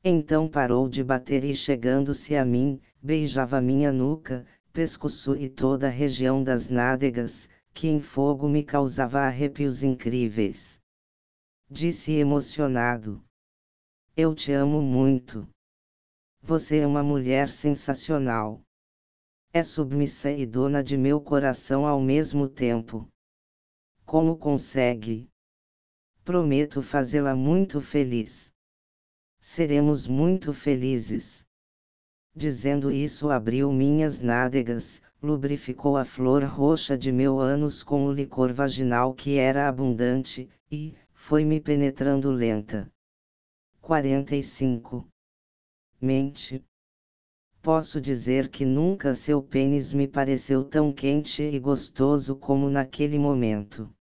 Então 0.05 0.49
parou 0.49 0.89
de 0.89 1.03
bater 1.03 1.45
e 1.45 1.55
chegando-se 1.55 2.36
a 2.36 2.45
mim, 2.45 2.81
beijava 3.03 3.61
minha 3.61 3.93
nuca, 3.93 4.47
pescoço 4.73 5.35
e 5.35 5.49
toda 5.49 5.89
a 5.89 5.90
região 5.90 6.43
das 6.43 6.70
nádegas, 6.70 7.51
que 7.74 7.89
em 7.89 8.01
fogo 8.01 8.49
me 8.49 8.62
causava 8.62 9.20
arrepios 9.20 9.82
incríveis 9.82 10.78
disse 11.70 12.12
emocionado. 12.12 13.23
Eu 14.16 14.35
te 14.35 14.53
amo 14.53 14.81
muito. 14.81 15.47
Você 16.40 16.78
é 16.78 16.86
uma 16.86 17.03
mulher 17.03 17.51
sensacional. 17.51 18.62
É 19.53 19.62
submissa 19.62 20.31
e 20.31 20.47
dona 20.47 20.82
de 20.82 20.97
meu 20.97 21.20
coração 21.20 21.86
ao 21.86 22.01
mesmo 22.01 22.49
tempo. 22.49 23.07
Como 24.07 24.39
consegue? 24.39 25.28
Prometo 26.24 26.81
fazê-la 26.81 27.36
muito 27.36 27.82
feliz. 27.82 28.51
Seremos 29.39 30.07
muito 30.07 30.55
felizes. 30.55 31.45
Dizendo 32.35 32.90
isso, 32.90 33.28
abriu 33.28 33.70
minhas 33.73 34.20
nádegas, 34.20 35.03
lubrificou 35.23 35.99
a 35.99 36.05
flor 36.05 36.45
roxa 36.45 36.97
de 36.97 37.12
meu 37.12 37.39
ânus 37.39 37.82
com 37.82 38.07
o 38.07 38.12
licor 38.12 38.55
vaginal 38.55 39.12
que 39.12 39.36
era 39.36 39.69
abundante, 39.69 40.49
e, 40.70 40.95
foi-me 41.29 41.61
penetrando 41.61 42.31
lenta. 42.31 42.91
45. 43.83 45.07
Mente. 46.01 46.65
Posso 47.61 48.01
dizer 48.01 48.49
que 48.49 48.65
nunca 48.65 49.15
seu 49.15 49.43
pênis 49.43 49.93
me 49.93 50.09
pareceu 50.09 50.65
tão 50.65 50.91
quente 50.91 51.43
e 51.43 51.59
gostoso 51.59 52.35
como 52.35 52.71
naquele 52.71 53.19
momento. 53.19 53.95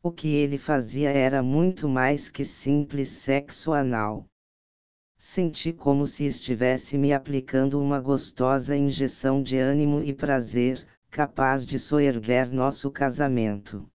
O 0.00 0.12
que 0.12 0.28
ele 0.28 0.56
fazia 0.56 1.10
era 1.10 1.42
muito 1.42 1.88
mais 1.88 2.30
que 2.30 2.44
simples 2.44 3.08
sexo 3.08 3.72
anal. 3.72 4.24
Senti 5.18 5.72
como 5.72 6.06
se 6.06 6.26
estivesse 6.26 6.96
me 6.96 7.12
aplicando 7.12 7.82
uma 7.82 8.00
gostosa 8.00 8.76
injeção 8.76 9.42
de 9.42 9.58
ânimo 9.58 10.00
e 10.00 10.14
prazer, 10.14 10.86
capaz 11.10 11.66
de 11.66 11.76
soerguer 11.76 12.52
nosso 12.52 12.88
casamento. 12.88 13.90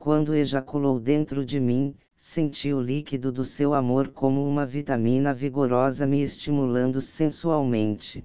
Quando 0.00 0.34
ejaculou 0.34 0.98
dentro 0.98 1.44
de 1.44 1.60
mim, 1.60 1.94
senti 2.16 2.72
o 2.72 2.80
líquido 2.80 3.30
do 3.30 3.44
seu 3.44 3.74
amor 3.74 4.08
como 4.08 4.48
uma 4.48 4.64
vitamina 4.64 5.34
vigorosa 5.34 6.06
me 6.06 6.22
estimulando 6.22 7.02
sensualmente. 7.02 8.24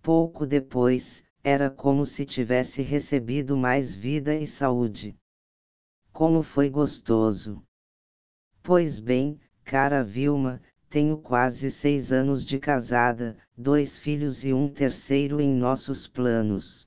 Pouco 0.00 0.46
depois, 0.46 1.24
era 1.42 1.68
como 1.68 2.06
se 2.06 2.24
tivesse 2.24 2.80
recebido 2.80 3.56
mais 3.56 3.92
vida 3.92 4.36
e 4.36 4.46
saúde. 4.46 5.16
Como 6.12 6.42
foi 6.42 6.70
gostoso! 6.70 7.60
Pois 8.62 9.00
bem, 9.00 9.40
cara 9.64 10.04
Vilma, 10.04 10.62
tenho 10.88 11.18
quase 11.18 11.72
seis 11.72 12.12
anos 12.12 12.44
de 12.44 12.56
casada, 12.60 13.36
dois 13.56 13.98
filhos 13.98 14.44
e 14.44 14.52
um 14.52 14.68
terceiro 14.68 15.40
em 15.40 15.52
nossos 15.52 16.06
planos. 16.06 16.86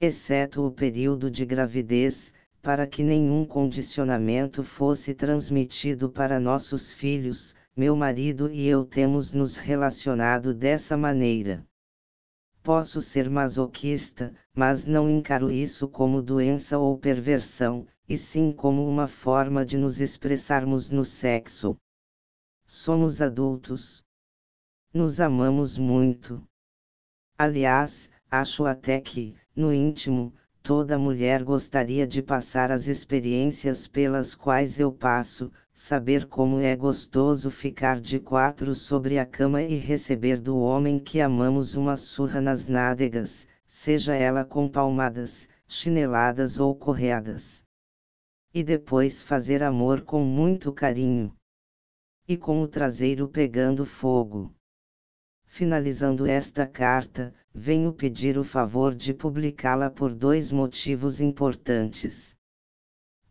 Exceto 0.00 0.64
o 0.64 0.70
período 0.70 1.28
de 1.28 1.44
gravidez, 1.44 2.32
para 2.62 2.86
que 2.86 3.02
nenhum 3.02 3.44
condicionamento 3.44 4.62
fosse 4.62 5.12
transmitido 5.12 6.08
para 6.08 6.38
nossos 6.38 6.94
filhos, 6.94 7.56
meu 7.76 7.96
marido 7.96 8.48
e 8.52 8.68
eu 8.68 8.84
temos 8.84 9.32
nos 9.32 9.56
relacionado 9.56 10.54
dessa 10.54 10.96
maneira. 10.96 11.66
Posso 12.62 13.02
ser 13.02 13.28
masoquista, 13.28 14.32
mas 14.54 14.86
não 14.86 15.10
encaro 15.10 15.50
isso 15.50 15.88
como 15.88 16.22
doença 16.22 16.78
ou 16.78 16.96
perversão, 16.96 17.84
e 18.08 18.16
sim 18.16 18.52
como 18.52 18.88
uma 18.88 19.08
forma 19.08 19.66
de 19.66 19.76
nos 19.76 20.00
expressarmos 20.00 20.88
no 20.88 21.04
sexo. 21.04 21.76
Somos 22.64 23.20
adultos. 23.20 24.04
Nos 24.94 25.18
amamos 25.18 25.76
muito. 25.76 26.40
Aliás, 27.36 28.08
acho 28.30 28.66
até 28.66 29.00
que, 29.00 29.34
no 29.56 29.72
íntimo, 29.72 30.32
toda 30.62 30.98
mulher 30.98 31.42
gostaria 31.42 32.06
de 32.06 32.22
passar 32.22 32.70
as 32.70 32.86
experiências 32.86 33.86
pelas 33.86 34.34
quais 34.34 34.78
eu 34.78 34.92
passo, 34.92 35.50
saber 35.74 36.26
como 36.26 36.60
é 36.60 36.76
gostoso 36.76 37.50
ficar 37.50 38.00
de 38.00 38.20
quatro 38.20 38.74
sobre 38.74 39.18
a 39.18 39.26
cama 39.26 39.62
e 39.62 39.76
receber 39.76 40.40
do 40.40 40.58
homem 40.58 40.98
que 40.98 41.20
amamos 41.20 41.74
uma 41.74 41.96
surra 41.96 42.40
nas 42.40 42.68
nádegas, 42.68 43.46
seja 43.66 44.14
ela 44.14 44.44
com 44.44 44.68
palmadas, 44.68 45.48
chineladas 45.66 46.60
ou 46.60 46.74
correadas 46.74 47.62
e 48.54 48.62
depois 48.62 49.22
fazer 49.22 49.62
amor 49.62 50.02
com 50.02 50.22
muito 50.22 50.72
carinho. 50.72 51.34
E 52.28 52.36
com 52.36 52.60
o 52.62 52.68
traseiro 52.68 53.26
pegando 53.28 53.84
fogo. 53.86 54.54
Finalizando 55.54 56.26
esta 56.26 56.66
carta, 56.66 57.30
venho 57.54 57.92
pedir 57.92 58.38
o 58.38 58.42
favor 58.42 58.94
de 58.94 59.12
publicá-la 59.12 59.90
por 59.90 60.14
dois 60.14 60.50
motivos 60.50 61.20
importantes. 61.20 62.34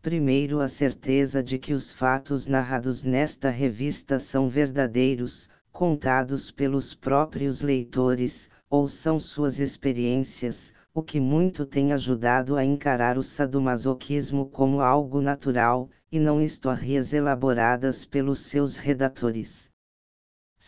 Primeiro, 0.00 0.60
a 0.60 0.68
certeza 0.68 1.42
de 1.42 1.58
que 1.58 1.72
os 1.72 1.90
fatos 1.90 2.46
narrados 2.46 3.02
nesta 3.02 3.50
revista 3.50 4.20
são 4.20 4.48
verdadeiros, 4.48 5.50
contados 5.72 6.52
pelos 6.52 6.94
próprios 6.94 7.60
leitores, 7.60 8.48
ou 8.70 8.86
são 8.86 9.18
suas 9.18 9.58
experiências, 9.58 10.72
o 10.94 11.02
que 11.02 11.18
muito 11.18 11.66
tem 11.66 11.92
ajudado 11.92 12.54
a 12.54 12.64
encarar 12.64 13.18
o 13.18 13.22
sadomasoquismo 13.24 14.46
como 14.46 14.80
algo 14.80 15.20
natural, 15.20 15.90
e 16.12 16.20
não 16.20 16.40
histórias 16.40 17.12
elaboradas 17.12 18.04
pelos 18.04 18.38
seus 18.38 18.76
redatores. 18.76 19.71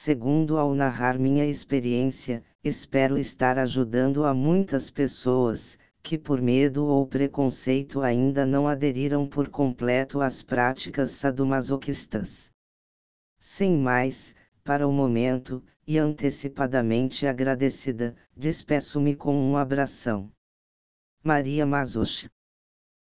Segundo, 0.05 0.59
ao 0.59 0.75
narrar 0.75 1.19
minha 1.19 1.47
experiência, 1.47 2.45
espero 2.63 3.17
estar 3.17 3.59
ajudando 3.59 4.27
a 4.27 4.35
muitas 4.35 4.91
pessoas, 4.91 5.79
que 6.03 6.19
por 6.19 6.43
medo 6.43 6.85
ou 6.85 7.07
preconceito 7.07 8.03
ainda 8.03 8.45
não 8.45 8.69
aderiram 8.69 9.27
por 9.27 9.49
completo 9.49 10.21
às 10.21 10.43
práticas 10.43 11.13
sadomasoquistas. 11.13 12.53
Sem 13.41 13.79
mais, 13.79 14.37
para 14.63 14.87
o 14.87 14.93
momento, 14.93 15.65
e 15.87 15.97
antecipadamente 15.97 17.27
agradecida, 17.27 18.15
despeço-me 18.37 19.17
com 19.17 19.35
um 19.35 19.57
abração. 19.57 20.31
Maria 21.23 21.65
Mazuch. 21.65 22.29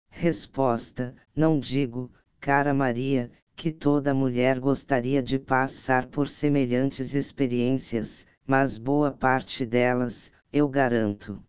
Resposta: 0.10 1.14
Não 1.36 1.60
digo, 1.60 2.10
cara 2.40 2.74
Maria, 2.74 3.30
que 3.56 3.72
toda 3.72 4.14
mulher 4.14 4.60
gostaria 4.60 5.24
de 5.24 5.40
passar 5.40 6.08
por 6.08 6.28
semelhantes 6.28 7.16
experiências, 7.16 8.28
mas 8.46 8.78
boa 8.78 9.12
parte 9.12 9.66
delas, 9.66 10.32
eu 10.52 10.68
garanto. 10.68 11.42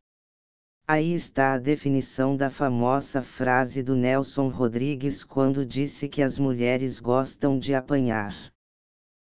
Aí 0.89 1.15
está 1.15 1.55
a 1.55 1.59
definição 1.59 2.37
da 2.37 2.49
famosa 2.49 3.21
frase 3.21 3.83
do 3.83 3.97
Nelson 3.97 4.49
Rodrigues 4.49 5.25
quando 5.25 5.67
disse 5.67 6.09
que 6.09 6.23
as 6.23 6.39
mulheres 6.39 7.01
gostam 7.01 7.59
de 7.59 7.75
apanhar. 7.75 8.35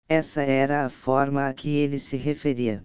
Essa 0.09 0.41
era 0.41 0.83
a 0.83 0.89
forma 0.89 1.47
a 1.47 1.53
que 1.53 1.69
ele 1.69 1.99
se 1.99 2.17
referia. 2.17 2.83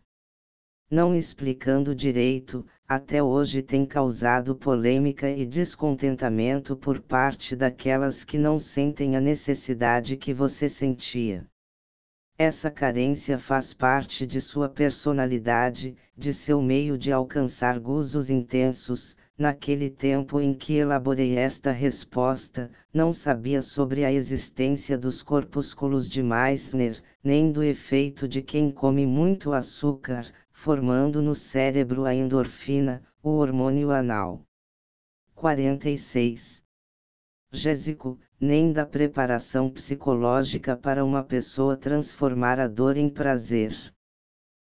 Não 0.90 1.14
explicando 1.14 1.94
direito, 1.94 2.64
até 2.88 3.22
hoje 3.22 3.60
tem 3.60 3.84
causado 3.84 4.56
polêmica 4.56 5.30
e 5.30 5.44
descontentamento 5.44 6.74
por 6.74 7.00
parte 7.00 7.54
daquelas 7.54 8.24
que 8.24 8.38
não 8.38 8.58
sentem 8.58 9.14
a 9.14 9.20
necessidade 9.20 10.16
que 10.16 10.32
você 10.32 10.66
sentia. 10.66 11.46
Essa 12.38 12.70
carência 12.70 13.38
faz 13.38 13.74
parte 13.74 14.26
de 14.26 14.40
sua 14.40 14.68
personalidade, 14.68 15.94
de 16.16 16.32
seu 16.32 16.62
meio 16.62 16.96
de 16.96 17.12
alcançar 17.12 17.78
gozos 17.78 18.30
intensos, 18.30 19.14
Naquele 19.38 19.88
tempo 19.88 20.40
em 20.40 20.52
que 20.52 20.74
elaborei 20.74 21.36
esta 21.36 21.70
resposta, 21.70 22.72
não 22.92 23.12
sabia 23.12 23.62
sobre 23.62 24.04
a 24.04 24.12
existência 24.12 24.98
dos 24.98 25.22
corpúsculos 25.22 26.08
de 26.08 26.24
Meissner, 26.24 27.00
nem 27.22 27.52
do 27.52 27.62
efeito 27.62 28.26
de 28.26 28.42
quem 28.42 28.68
come 28.68 29.06
muito 29.06 29.52
açúcar, 29.52 30.26
formando 30.60 31.22
no 31.22 31.36
cérebro 31.36 32.04
a 32.04 32.12
endorfina, 32.12 33.00
o 33.22 33.30
hormônio 33.30 33.92
anal. 33.92 34.44
46. 35.36 36.64
Jésico, 37.52 38.18
nem 38.40 38.72
da 38.72 38.84
preparação 38.84 39.70
psicológica 39.70 40.76
para 40.76 41.04
uma 41.04 41.22
pessoa 41.22 41.76
transformar 41.76 42.58
a 42.58 42.66
dor 42.66 42.96
em 42.96 43.08
prazer. 43.08 43.72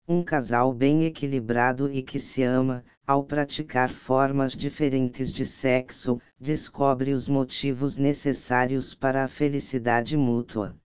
Um 0.07 0.23
casal 0.23 0.73
bem 0.73 1.03
equilibrado 1.03 1.91
e 1.91 2.01
que 2.01 2.17
se 2.17 2.41
ama, 2.41 2.81
ao 3.05 3.25
praticar 3.25 3.91
formas 3.91 4.53
diferentes 4.53 5.33
de 5.33 5.45
sexo, 5.45 6.17
descobre 6.39 7.11
os 7.11 7.27
motivos 7.27 7.97
necessários 7.97 8.95
para 8.95 9.25
a 9.25 9.27
felicidade 9.27 10.15
mútua. 10.15 10.77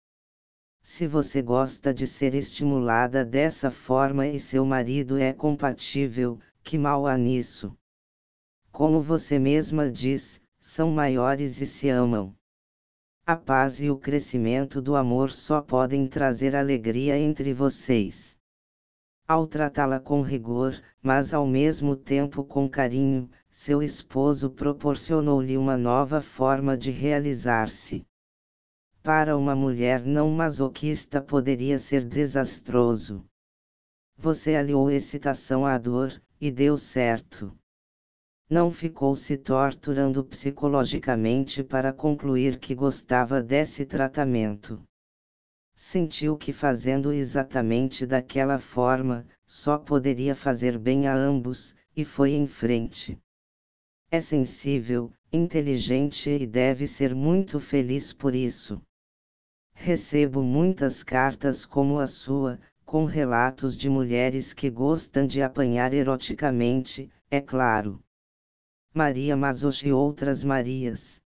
Se 0.89 1.05
você 1.05 1.41
gosta 1.41 1.93
de 1.93 2.07
ser 2.07 2.33
estimulada 2.33 3.25
dessa 3.25 3.69
forma 3.69 4.25
e 4.25 4.39
seu 4.39 4.65
marido 4.65 5.17
é 5.17 5.33
compatível, 5.33 6.39
que 6.63 6.77
mal 6.77 7.05
há 7.05 7.17
nisso? 7.17 7.77
Como 8.71 9.01
você 9.01 9.37
mesma 9.37 9.91
diz, 9.91 10.41
são 10.61 10.89
maiores 10.89 11.59
e 11.59 11.65
se 11.65 11.89
amam. 11.89 12.33
A 13.25 13.35
paz 13.35 13.81
e 13.81 13.89
o 13.89 13.97
crescimento 13.97 14.81
do 14.81 14.95
amor 14.95 15.29
só 15.29 15.61
podem 15.61 16.07
trazer 16.07 16.55
alegria 16.55 17.19
entre 17.19 17.53
vocês 17.53 18.39
ao 19.27 19.45
tratá-la 19.45 19.99
com 19.99 20.21
rigor, 20.21 20.81
mas 21.03 21.33
ao 21.33 21.45
mesmo 21.45 21.97
tempo 21.97 22.45
com 22.45 22.67
carinho, 22.69 23.29
seu 23.51 23.83
esposo 23.83 24.49
proporcionou-lhe 24.49 25.57
uma 25.57 25.75
nova 25.75 26.21
forma 26.21 26.77
de 26.77 26.91
realizar-se. 26.91 28.05
Para 29.07 29.37
uma 29.37 29.55
mulher 29.55 30.03
não 30.03 30.29
masoquista 30.29 31.21
poderia 31.21 31.79
ser 31.79 32.03
desastroso. 32.03 33.23
Você 34.17 34.53
aliou 34.53 34.91
excitação 34.91 35.65
à 35.65 35.77
dor, 35.77 36.21
e 36.41 36.51
deu 36.51 36.77
certo. 36.77 37.57
Não 38.49 38.69
ficou 38.69 39.15
se 39.15 39.37
torturando 39.37 40.25
psicologicamente 40.25 41.63
para 41.63 41.93
concluir 41.93 42.59
que 42.59 42.75
gostava 42.75 43.41
desse 43.41 43.85
tratamento 43.85 44.83
sentiu 45.73 46.35
que 46.35 46.51
fazendo 46.51 47.13
exatamente 47.13 48.05
daquela 48.05 48.59
forma, 48.59 49.25
só 49.45 49.77
poderia 49.77 50.35
fazer 50.35 50.77
bem 50.77 51.07
a 51.07 51.15
ambos, 51.15 51.73
e 51.95 52.03
foi 52.03 52.31
em 52.31 52.45
frente. 52.45 53.17
É 54.11 54.19
sensível, 54.19 55.13
inteligente 55.31 56.29
e 56.29 56.45
deve 56.45 56.87
ser 56.87 57.15
muito 57.15 57.57
feliz 57.57 58.11
por 58.11 58.35
isso. 58.35 58.81
Recebo 59.79 60.41
muitas 60.43 61.03
cartas 61.03 61.65
como 61.65 61.99
a 61.99 62.07
sua, 62.07 62.59
com 62.83 63.05
relatos 63.05 63.77
de 63.77 63.89
mulheres 63.89 64.53
que 64.53 64.69
gostam 64.69 65.25
de 65.25 65.41
apanhar 65.41 65.93
eroticamente, 65.93 67.09
é 67.29 67.39
claro. 67.39 68.03
Maria 68.93 69.37
Mazochi 69.37 69.87
e 69.89 69.93
outras 69.93 70.43
Marias. 70.43 71.21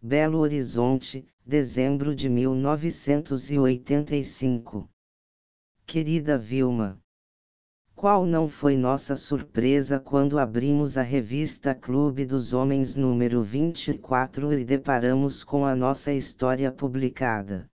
Belo 0.00 0.38
Horizonte, 0.38 1.26
dezembro 1.44 2.14
de 2.14 2.28
1985. 2.28 4.88
Querida 5.86 6.38
Vilma. 6.38 7.00
Qual 7.98 8.24
não 8.24 8.48
foi 8.48 8.76
nossa 8.76 9.16
surpresa 9.16 9.98
quando 9.98 10.38
abrimos 10.38 10.96
a 10.96 11.02
revista 11.02 11.74
Clube 11.74 12.24
dos 12.24 12.52
Homens 12.52 12.94
número 12.94 13.42
24 13.42 14.52
e 14.52 14.64
deparamos 14.64 15.42
com 15.42 15.64
a 15.64 15.74
nossa 15.74 16.12
história 16.12 16.70
publicada? 16.70 17.68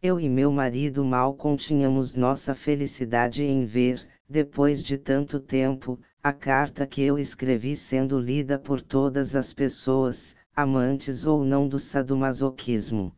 Eu 0.00 0.20
e 0.20 0.28
meu 0.28 0.52
marido 0.52 1.04
mal 1.04 1.34
continhamos 1.34 2.14
nossa 2.14 2.54
felicidade 2.54 3.42
em 3.42 3.64
ver, 3.64 4.06
depois 4.28 4.80
de 4.80 4.96
tanto 4.96 5.40
tempo, 5.40 5.98
a 6.22 6.32
carta 6.32 6.86
que 6.86 7.02
eu 7.02 7.18
escrevi 7.18 7.74
sendo 7.74 8.20
lida 8.20 8.60
por 8.60 8.80
todas 8.80 9.34
as 9.34 9.52
pessoas, 9.52 10.36
amantes 10.54 11.26
ou 11.26 11.44
não 11.44 11.66
do 11.66 11.80
sadomasoquismo. 11.80 13.12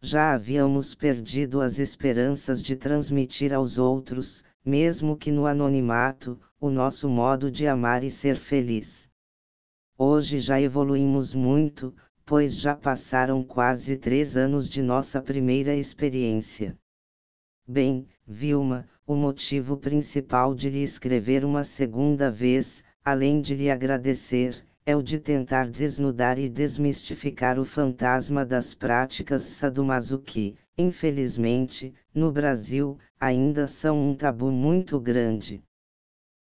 Já 0.00 0.32
havíamos 0.32 0.94
perdido 0.94 1.60
as 1.60 1.78
esperanças 1.78 2.62
de 2.62 2.74
transmitir 2.74 3.52
aos 3.52 3.76
outros, 3.76 4.42
mesmo 4.66 5.16
que 5.16 5.30
no 5.30 5.46
anonimato, 5.46 6.38
o 6.60 6.68
nosso 6.68 7.08
modo 7.08 7.52
de 7.52 7.68
amar 7.68 8.02
e 8.02 8.10
ser 8.10 8.34
feliz. 8.36 9.08
Hoje 9.96 10.40
já 10.40 10.60
evoluímos 10.60 11.32
muito, 11.32 11.94
pois 12.24 12.56
já 12.56 12.74
passaram 12.74 13.44
quase 13.44 13.96
três 13.96 14.36
anos 14.36 14.68
de 14.68 14.82
nossa 14.82 15.22
primeira 15.22 15.72
experiência. 15.76 16.76
Bem, 17.66 18.08
Vilma, 18.26 18.88
o 19.06 19.14
motivo 19.14 19.76
principal 19.76 20.52
de 20.52 20.68
lhe 20.68 20.82
escrever 20.82 21.44
uma 21.44 21.62
segunda 21.62 22.28
vez, 22.28 22.82
além 23.04 23.40
de 23.40 23.54
lhe 23.54 23.70
agradecer, 23.70 24.66
é 24.88 24.94
o 24.94 25.02
de 25.02 25.18
tentar 25.18 25.68
desnudar 25.68 26.38
e 26.38 26.48
desmistificar 26.48 27.58
o 27.58 27.64
fantasma 27.64 28.46
das 28.46 28.72
práticas 28.72 29.42
sadomaso 29.42 30.20
que, 30.20 30.54
infelizmente, 30.78 31.92
no 32.14 32.30
Brasil, 32.30 32.96
ainda 33.18 33.66
são 33.66 34.00
um 34.00 34.14
tabu 34.14 34.52
muito 34.52 35.00
grande. 35.00 35.60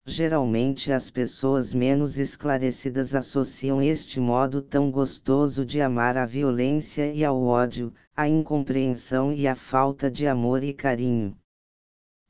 Geralmente 0.05 0.91
as 0.91 1.09
pessoas 1.09 1.73
menos 1.73 2.19
esclarecidas 2.19 3.15
associam 3.15 3.81
este 3.81 4.19
modo 4.19 4.61
tão 4.61 4.91
gostoso 4.91 5.65
de 5.65 5.81
amar 5.81 6.15
à 6.15 6.25
violência 6.25 7.11
e 7.11 7.25
ao 7.25 7.43
ódio, 7.43 7.91
à 8.15 8.29
incompreensão 8.29 9.33
e 9.33 9.47
à 9.47 9.55
falta 9.55 10.11
de 10.11 10.27
amor 10.27 10.63
e 10.63 10.73
carinho. 10.73 11.35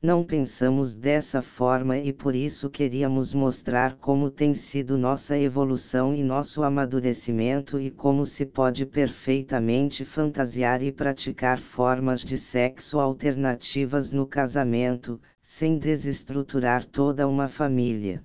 Não 0.00 0.22
pensamos 0.22 0.96
dessa 0.96 1.42
forma 1.42 1.98
e 1.98 2.12
por 2.12 2.32
isso 2.32 2.70
queríamos 2.70 3.34
mostrar 3.34 3.96
como 3.96 4.30
tem 4.30 4.54
sido 4.54 4.96
nossa 4.96 5.36
evolução 5.36 6.14
e 6.14 6.22
nosso 6.22 6.62
amadurecimento 6.62 7.80
e 7.80 7.90
como 7.90 8.24
se 8.24 8.46
pode 8.46 8.86
perfeitamente 8.86 10.04
fantasiar 10.04 10.84
e 10.84 10.92
praticar 10.92 11.58
formas 11.58 12.20
de 12.20 12.38
sexo 12.38 13.00
alternativas 13.00 14.12
no 14.12 14.24
casamento, 14.24 15.20
sem 15.42 15.76
desestruturar 15.76 16.84
toda 16.84 17.26
uma 17.26 17.48
família. 17.48 18.24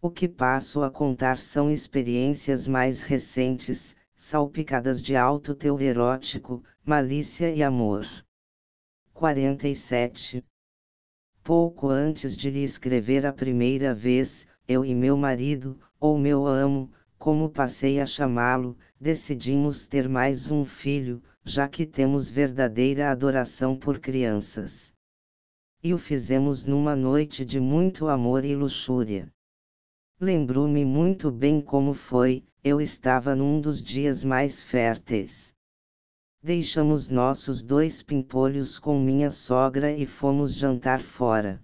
O 0.00 0.08
que 0.08 0.28
passo 0.28 0.84
a 0.84 0.90
contar 0.90 1.36
são 1.36 1.68
experiências 1.68 2.64
mais 2.64 3.02
recentes, 3.02 3.96
salpicadas 4.14 5.02
de 5.02 5.16
alto 5.16 5.52
teor 5.52 5.82
erótico, 5.82 6.62
malícia 6.84 7.50
e 7.50 7.60
amor. 7.60 8.06
47 9.12 10.44
Pouco 11.46 11.88
antes 11.88 12.36
de 12.36 12.50
lhe 12.50 12.64
escrever 12.64 13.24
a 13.24 13.32
primeira 13.32 13.94
vez, 13.94 14.48
eu 14.66 14.84
e 14.84 14.92
meu 14.92 15.16
marido, 15.16 15.78
ou 16.00 16.18
meu 16.18 16.44
amo, 16.44 16.90
como 17.16 17.48
passei 17.48 18.00
a 18.00 18.04
chamá-lo, 18.04 18.76
decidimos 19.00 19.86
ter 19.86 20.08
mais 20.08 20.50
um 20.50 20.64
filho, 20.64 21.22
já 21.44 21.68
que 21.68 21.86
temos 21.86 22.28
verdadeira 22.28 23.12
adoração 23.12 23.76
por 23.76 24.00
crianças. 24.00 24.92
E 25.84 25.94
o 25.94 25.98
fizemos 25.98 26.64
numa 26.64 26.96
noite 26.96 27.44
de 27.44 27.60
muito 27.60 28.08
amor 28.08 28.44
e 28.44 28.56
luxúria. 28.56 29.32
Lembro-me 30.20 30.84
muito 30.84 31.30
bem 31.30 31.60
como 31.60 31.94
foi, 31.94 32.44
eu 32.64 32.80
estava 32.80 33.36
num 33.36 33.60
dos 33.60 33.80
dias 33.80 34.24
mais 34.24 34.64
férteis. 34.64 35.54
Deixamos 36.46 37.08
nossos 37.08 37.60
dois 37.60 38.04
pimpolhos 38.04 38.78
com 38.78 39.00
minha 39.00 39.30
sogra 39.30 39.90
e 39.90 40.06
fomos 40.06 40.54
jantar 40.54 41.00
fora. 41.00 41.60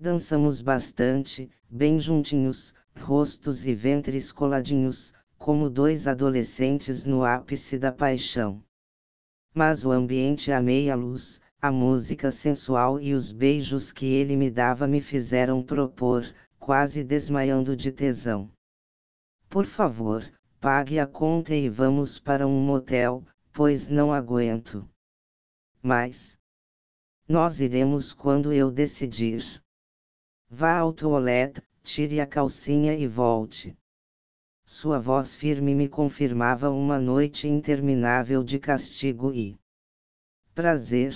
Dançamos 0.00 0.62
bastante, 0.62 1.50
bem 1.68 2.00
juntinhos, 2.00 2.74
rostos 2.98 3.66
e 3.66 3.74
ventres 3.74 4.32
coladinhos, 4.32 5.12
como 5.36 5.68
dois 5.68 6.08
adolescentes 6.08 7.04
no 7.04 7.22
ápice 7.22 7.78
da 7.78 7.92
paixão. 7.92 8.64
Mas 9.52 9.84
o 9.84 9.90
ambiente 9.90 10.50
à 10.50 10.58
meia 10.58 10.94
luz, 10.94 11.38
a 11.60 11.70
música 11.70 12.30
sensual 12.30 12.98
e 12.98 13.12
os 13.12 13.30
beijos 13.30 13.92
que 13.92 14.06
ele 14.06 14.36
me 14.36 14.50
dava 14.50 14.86
me 14.86 15.02
fizeram 15.02 15.62
propor, 15.62 16.24
quase 16.58 17.04
desmaiando 17.04 17.76
de 17.76 17.92
tesão. 17.92 18.50
Por 19.50 19.66
favor, 19.66 20.26
pague 20.58 20.98
a 20.98 21.06
conta 21.06 21.54
e 21.54 21.68
vamos 21.68 22.18
para 22.18 22.46
um 22.46 22.58
motel, 22.58 23.22
pois 23.52 23.88
não 23.88 24.12
aguento. 24.12 24.88
Mas. 25.82 26.38
Nós 27.28 27.60
iremos 27.60 28.12
quando 28.12 28.52
eu 28.52 28.70
decidir. 28.70 29.62
Vá 30.48 30.78
ao 30.78 30.92
toalete, 30.92 31.62
tire 31.82 32.20
a 32.20 32.26
calcinha 32.26 32.94
e 32.94 33.06
volte. 33.06 33.76
Sua 34.64 34.98
voz 34.98 35.34
firme 35.34 35.74
me 35.74 35.88
confirmava 35.88 36.70
uma 36.70 36.98
noite 36.98 37.46
interminável 37.46 38.42
de 38.42 38.58
castigo 38.58 39.32
e 39.32 39.58
prazer. 40.54 41.14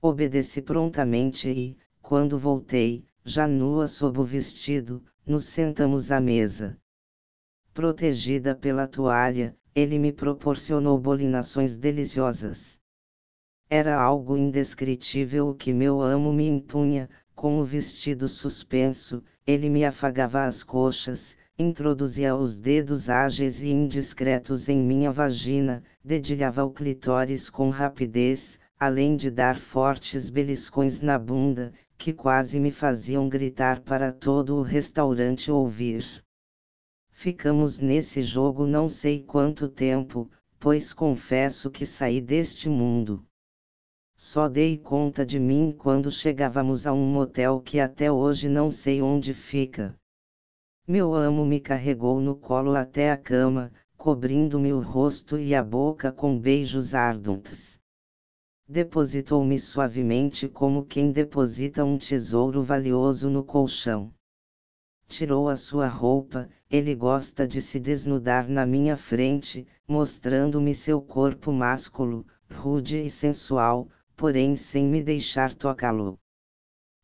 Obedeci 0.00 0.60
prontamente 0.60 1.48
e, 1.48 1.78
quando 2.00 2.38
voltei, 2.38 3.06
já 3.24 3.46
nua 3.46 3.86
sob 3.86 4.18
o 4.18 4.24
vestido, 4.24 5.04
nos 5.24 5.44
sentamos 5.44 6.10
à 6.10 6.20
mesa. 6.20 6.78
Protegida 7.72 8.54
pela 8.54 8.88
toalha, 8.88 9.56
ele 9.74 9.98
me 9.98 10.12
proporcionou 10.12 10.98
bolinações 10.98 11.76
deliciosas. 11.76 12.78
Era 13.70 13.98
algo 13.98 14.36
indescritível 14.36 15.48
o 15.48 15.54
que 15.54 15.72
meu 15.72 16.02
amo 16.02 16.32
me 16.32 16.46
impunha, 16.46 17.08
com 17.34 17.58
o 17.58 17.64
vestido 17.64 18.28
suspenso, 18.28 19.22
ele 19.46 19.70
me 19.70 19.84
afagava 19.84 20.44
as 20.44 20.62
coxas, 20.62 21.36
introduzia 21.58 22.36
os 22.36 22.58
dedos 22.58 23.08
ágeis 23.08 23.62
e 23.62 23.68
indiscretos 23.68 24.68
em 24.68 24.78
minha 24.78 25.10
vagina, 25.10 25.82
dedilhava 26.04 26.64
o 26.64 26.70
clitóris 26.70 27.48
com 27.48 27.70
rapidez, 27.70 28.60
além 28.78 29.16
de 29.16 29.30
dar 29.30 29.58
fortes 29.58 30.28
beliscões 30.28 31.00
na 31.00 31.18
bunda, 31.18 31.72
que 31.96 32.12
quase 32.12 32.60
me 32.60 32.70
faziam 32.70 33.28
gritar 33.28 33.80
para 33.80 34.12
todo 34.12 34.56
o 34.56 34.62
restaurante 34.62 35.50
ouvir. 35.50 36.04
Ficamos 37.22 37.78
nesse 37.78 38.20
jogo 38.20 38.66
não 38.66 38.88
sei 38.88 39.22
quanto 39.22 39.68
tempo, 39.68 40.28
pois 40.58 40.92
confesso 40.92 41.70
que 41.70 41.86
saí 41.86 42.20
deste 42.20 42.68
mundo. 42.68 43.24
Só 44.16 44.48
dei 44.48 44.76
conta 44.76 45.24
de 45.24 45.38
mim 45.38 45.72
quando 45.78 46.10
chegávamos 46.10 46.84
a 46.84 46.92
um 46.92 47.06
motel 47.06 47.60
que 47.60 47.78
até 47.78 48.10
hoje 48.10 48.48
não 48.48 48.72
sei 48.72 49.00
onde 49.00 49.32
fica. 49.32 49.94
Meu 50.84 51.14
amo 51.14 51.44
me 51.44 51.60
carregou 51.60 52.20
no 52.20 52.34
colo 52.34 52.74
até 52.74 53.12
a 53.12 53.16
cama, 53.16 53.72
cobrindo-me 53.96 54.72
o 54.72 54.80
rosto 54.80 55.38
e 55.38 55.54
a 55.54 55.62
boca 55.62 56.10
com 56.10 56.36
beijos 56.36 56.92
ardentes. 56.92 57.78
Depositou-me 58.68 59.60
suavemente 59.60 60.48
como 60.48 60.84
quem 60.84 61.12
deposita 61.12 61.84
um 61.84 61.96
tesouro 61.96 62.64
valioso 62.64 63.30
no 63.30 63.44
colchão 63.44 64.12
tirou 65.12 65.46
a 65.50 65.56
sua 65.56 65.88
roupa, 65.88 66.48
ele 66.70 66.94
gosta 66.94 67.46
de 67.46 67.60
se 67.60 67.78
desnudar 67.78 68.48
na 68.48 68.64
minha 68.64 68.96
frente, 68.96 69.66
mostrando-me 69.86 70.74
seu 70.74 71.02
corpo 71.02 71.52
másculo, 71.52 72.26
rude 72.50 72.96
e 72.96 73.10
sensual, 73.10 73.90
porém 74.16 74.56
sem 74.56 74.86
me 74.86 75.02
deixar 75.02 75.52
tocá-lo. 75.52 76.18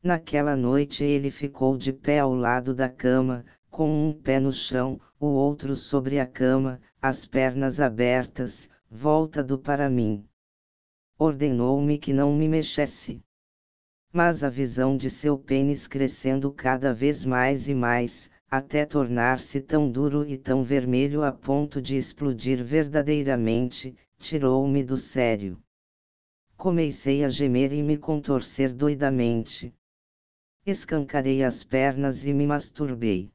Naquela 0.03 0.57
noite 0.57 1.05
ele 1.05 1.31
ficou 1.31 1.77
de 1.77 1.93
pé 1.93 2.21
ao 2.21 2.35
lado 2.35 2.75
da 2.75 2.89
cama, 2.89 3.45
com 3.69 4.09
um 4.09 4.15
pé 4.15 4.41
no 4.41 4.53
chão, 4.53 4.99
o 5.21 5.27
outro 5.27 5.77
sobre 5.77 6.19
a 6.19 6.27
cama, 6.27 6.81
as 7.03 7.27
pernas 7.27 7.79
abertas, 7.79 8.71
voltado 8.91 9.59
para 9.59 9.91
mim. 9.91 10.25
Ordenou-me 11.19 11.99
que 11.99 12.15
não 12.15 12.35
me 12.35 12.49
mexesse 12.49 13.23
mas 14.13 14.43
a 14.43 14.49
visão 14.49 14.97
de 14.97 15.11
seu 15.11 15.39
pênis 15.39 15.87
crescendo 15.87 16.51
cada 16.51 16.95
vez 16.95 17.25
mais 17.25 17.69
e 17.69 17.75
mais, 17.75 18.31
até 18.51 18.87
tornar-se 18.87 19.61
tão 19.61 19.91
duro 19.91 20.27
e 20.27 20.39
tão 20.39 20.63
vermelho 20.63 21.23
a 21.23 21.31
ponto 21.31 21.83
de 21.83 21.97
explodir 21.97 22.65
verdadeiramente, 22.65 23.95
tirou-me 24.19 24.83
do 24.83 24.97
sério. 24.97 25.59
Comecei 26.57 27.25
a 27.25 27.29
gemer 27.29 27.73
e 27.73 27.83
me 27.83 27.97
contorcer 27.97 28.73
doidamente. 28.73 29.75
Escancarei 30.67 31.45
as 31.45 31.63
pernas 31.63 32.25
e 32.25 32.33
me 32.33 32.47
masturbei. 32.47 33.31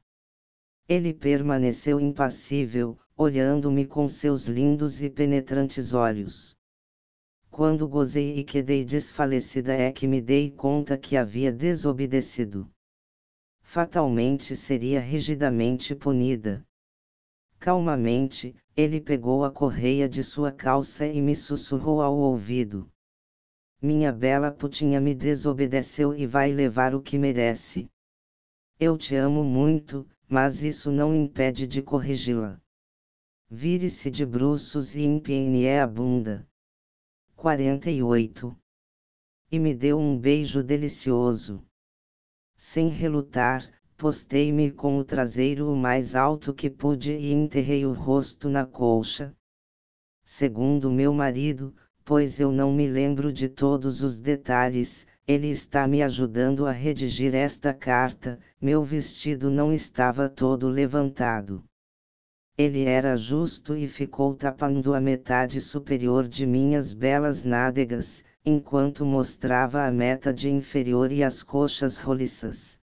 Ele 0.88 1.14
permaneceu 1.14 1.98
impassível, 1.98 2.98
olhando-me 3.16 3.86
com 3.86 4.06
seus 4.08 4.44
lindos 4.44 5.02
e 5.02 5.08
penetrantes 5.08 5.94
olhos. 5.94 6.56
Quando 7.56 7.86
gozei 7.86 8.40
e 8.40 8.42
quedei 8.42 8.84
desfalecida 8.84 9.72
é 9.74 9.92
que 9.92 10.08
me 10.08 10.20
dei 10.20 10.50
conta 10.50 10.98
que 10.98 11.16
havia 11.16 11.52
desobedecido. 11.52 12.68
Fatalmente 13.62 14.56
seria 14.56 14.98
rigidamente 14.98 15.94
punida. 15.94 16.66
Calmamente, 17.60 18.56
ele 18.76 19.00
pegou 19.00 19.44
a 19.44 19.52
correia 19.52 20.08
de 20.08 20.24
sua 20.24 20.50
calça 20.50 21.06
e 21.06 21.22
me 21.22 21.36
sussurrou 21.36 22.02
ao 22.02 22.18
ouvido. 22.18 22.90
minha 23.80 24.10
bela 24.12 24.50
putinha 24.50 25.00
me 25.00 25.14
desobedeceu 25.14 26.12
e 26.12 26.26
vai 26.26 26.50
levar 26.50 26.92
o 26.92 27.00
que 27.00 27.16
merece. 27.16 27.88
Eu 28.80 28.98
te 28.98 29.14
amo 29.14 29.44
muito, 29.44 30.04
mas 30.28 30.64
isso 30.64 30.90
não 30.90 31.14
impede 31.14 31.68
de 31.68 31.82
corrigi-la. 31.82 32.60
Vire-se 33.48 34.10
de 34.10 34.26
bruços 34.26 34.96
e 34.96 35.04
empenhe 35.04 35.68
a 35.78 35.86
bunda. 35.86 36.44
48. 37.36 38.56
E 39.50 39.58
me 39.58 39.74
deu 39.74 39.98
um 39.98 40.18
beijo 40.18 40.62
delicioso. 40.62 41.62
Sem 42.56 42.88
relutar, 42.88 43.68
postei-me 43.96 44.70
com 44.70 44.98
o 44.98 45.04
traseiro 45.04 45.70
o 45.70 45.76
mais 45.76 46.14
alto 46.14 46.54
que 46.54 46.70
pude 46.70 47.12
e 47.12 47.32
enterrei 47.32 47.84
o 47.84 47.92
rosto 47.92 48.48
na 48.48 48.64
colcha. 48.64 49.34
Segundo 50.24 50.90
meu 50.90 51.12
marido, 51.12 51.74
pois 52.04 52.40
eu 52.40 52.50
não 52.50 52.72
me 52.72 52.86
lembro 52.86 53.32
de 53.32 53.48
todos 53.48 54.02
os 54.02 54.18
detalhes, 54.18 55.06
ele 55.26 55.48
está 55.48 55.86
me 55.86 56.02
ajudando 56.02 56.66
a 56.66 56.72
redigir 56.72 57.34
esta 57.34 57.72
carta, 57.72 58.38
meu 58.60 58.82
vestido 58.82 59.50
não 59.50 59.72
estava 59.72 60.28
todo 60.28 60.68
levantado. 60.68 61.64
Ele 62.56 62.84
era 62.84 63.16
justo 63.16 63.76
e 63.76 63.88
ficou 63.88 64.32
tapando 64.32 64.94
a 64.94 65.00
metade 65.00 65.60
superior 65.60 66.28
de 66.28 66.46
minhas 66.46 66.92
belas 66.92 67.42
nádegas, 67.42 68.24
enquanto 68.44 69.04
mostrava 69.04 69.84
a 69.84 69.90
metade 69.90 70.48
inferior 70.48 71.10
e 71.10 71.24
as 71.24 71.42
coxas 71.42 71.98
roliças. 71.98 72.78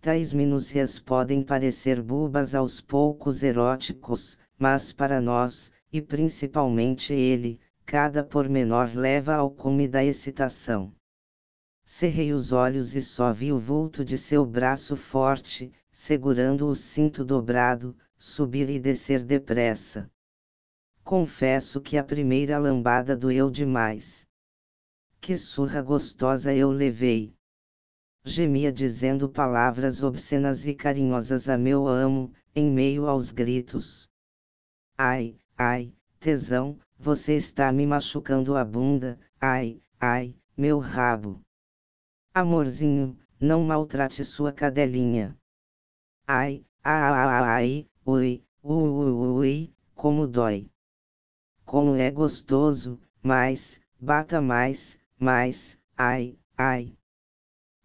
Tais 0.00 0.32
minúcias 0.32 0.98
podem 0.98 1.42
parecer 1.42 2.00
bubas 2.00 2.54
aos 2.54 2.80
poucos 2.80 3.42
eróticos, 3.42 4.38
mas 4.58 4.94
para 4.94 5.20
nós, 5.20 5.70
e 5.92 6.00
principalmente 6.00 7.12
ele, 7.12 7.60
cada 7.84 8.24
pormenor 8.24 8.96
leva 8.96 9.34
ao 9.34 9.50
cume 9.50 9.86
da 9.86 10.02
excitação. 10.02 10.90
Cerrei 11.84 12.32
os 12.32 12.50
olhos 12.50 12.94
e 12.94 13.02
só 13.02 13.30
vi 13.30 13.52
o 13.52 13.58
vulto 13.58 14.02
de 14.02 14.16
seu 14.16 14.46
braço 14.46 14.96
forte, 14.96 15.70
segurando 15.90 16.66
o 16.66 16.74
cinto 16.74 17.22
dobrado, 17.22 17.94
subir 18.22 18.68
e 18.68 18.78
descer 18.78 19.24
depressa. 19.24 20.10
Confesso 21.02 21.80
que 21.80 21.96
a 21.96 22.04
primeira 22.04 22.58
lambada 22.58 23.16
doeu 23.16 23.50
demais. 23.50 24.28
Que 25.22 25.38
surra 25.38 25.80
gostosa 25.80 26.54
eu 26.54 26.70
levei! 26.70 27.34
Gemia 28.22 28.70
dizendo 28.70 29.26
palavras 29.26 30.02
obscenas 30.02 30.66
e 30.66 30.74
carinhosas 30.74 31.48
a 31.48 31.56
meu 31.56 31.88
amo, 31.88 32.30
em 32.54 32.70
meio 32.70 33.06
aos 33.06 33.32
gritos. 33.32 34.06
Ai, 34.98 35.38
ai, 35.56 35.94
tesão, 36.18 36.78
você 36.98 37.36
está 37.36 37.72
me 37.72 37.86
machucando 37.86 38.54
a 38.54 38.62
bunda, 38.66 39.18
ai, 39.40 39.82
ai, 39.98 40.36
meu 40.54 40.78
rabo. 40.78 41.40
Amorzinho, 42.34 43.18
não 43.40 43.64
maltrate 43.64 44.22
sua 44.26 44.52
cadelinha. 44.52 45.34
Ai, 46.28 46.66
ai, 46.84 47.12
ai, 47.12 47.44
ai, 47.44 47.89
ui, 48.06 48.42
ui, 48.62 48.88
ui, 48.88 49.12
ui, 49.12 49.74
como 49.94 50.26
dói. 50.26 50.70
Como 51.64 51.94
é 51.94 52.10
gostoso, 52.10 52.98
mais, 53.22 53.80
bata 54.00 54.40
mais, 54.40 54.98
mais, 55.18 55.78
ai, 55.96 56.38
ai. 56.56 56.96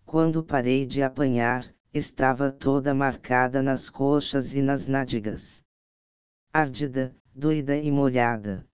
Quando 0.05 0.43
parei 0.43 0.85
de 0.85 1.03
apanhar, 1.03 1.69
estava 1.93 2.51
toda 2.51 2.93
marcada 2.93 3.61
nas 3.61 3.89
coxas 3.89 4.53
e 4.53 4.61
nas 4.61 4.87
nádegas. 4.87 5.63
Ardida, 6.53 7.15
doida 7.33 7.75
e 7.75 7.91
molhada. 7.91 8.65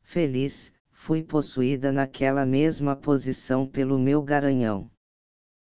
Feliz, 0.00 0.72
fui 0.90 1.22
possuída 1.24 1.90
naquela 1.90 2.46
mesma 2.46 2.94
posição 2.94 3.66
pelo 3.66 3.98
meu 3.98 4.22
garanhão. 4.22 4.88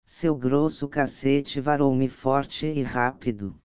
Seu 0.05 0.37
grosso 0.37 0.89
cacete 0.89 1.61
varou-me 1.61 2.09
forte 2.09 2.67
e 2.67 2.83
rápido. 2.83 3.61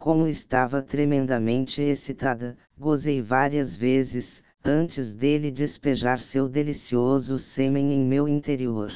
Como 0.00 0.26
estava 0.26 0.80
tremendamente 0.80 1.82
excitada, 1.82 2.56
gozei 2.78 3.20
várias 3.20 3.76
vezes, 3.76 4.42
antes 4.64 5.12
dele 5.12 5.50
despejar 5.50 6.18
seu 6.20 6.48
delicioso 6.48 7.38
sêmen 7.38 7.92
em 7.92 8.02
meu 8.02 8.26
interior. 8.26 8.90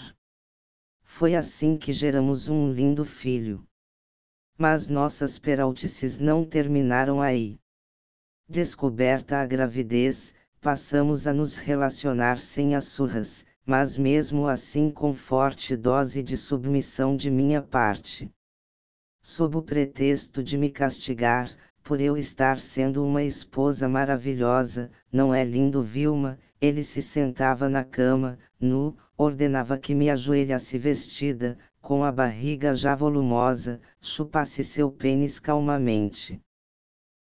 Foi 1.03 1.35
assim 1.35 1.77
que 1.77 1.93
geramos 1.93 2.49
um 2.49 2.73
lindo 2.73 3.05
filho. 3.05 3.63
Mas 4.57 4.89
nossas 4.89 5.39
peraltices 5.39 6.19
não 6.19 6.43
terminaram 6.43 7.21
aí. 7.21 7.59
Descoberta 8.49 9.37
a 9.37 9.45
gravidez, 9.45 10.35
passamos 10.59 11.27
a 11.27 11.35
nos 11.35 11.59
relacionar 11.59 12.39
sem 12.39 12.75
as 12.75 12.87
surras, 12.87 13.45
mas 13.67 13.99
mesmo 13.99 14.49
assim 14.49 14.91
com 14.91 15.13
forte 15.13 15.77
dose 15.77 16.23
de 16.23 16.39
submissão 16.39 17.15
de 17.15 17.31
minha 17.31 17.61
parte. 17.61 18.33
Sob 19.27 19.57
o 19.57 19.63
pretexto 19.63 20.43
de 20.43 20.59
me 20.59 20.69
castigar, 20.69 21.51
por 21.83 21.99
eu 21.99 22.15
estar 22.15 22.61
sendo 22.61 23.03
uma 23.03 23.23
esposa 23.23 23.89
maravilhosa, 23.89 24.91
não 25.11 25.33
é 25.33 25.43
lindo 25.43 25.83
Vilma, 25.83 26.39
ele 26.61 26.83
se 26.83 27.01
sentava 27.01 27.67
na 27.67 27.83
cama, 27.83 28.39
nu, 28.61 28.95
ordenava 29.17 29.79
que 29.79 29.95
me 29.95 30.11
ajoelhasse 30.11 30.77
vestida, 30.77 31.57
com 31.81 32.05
a 32.05 32.13
barriga 32.13 32.75
já 32.75 32.95
volumosa, 32.95 33.81
chupasse 33.99 34.63
seu 34.63 34.93
pênis 34.93 35.41
calmamente. 35.41 36.39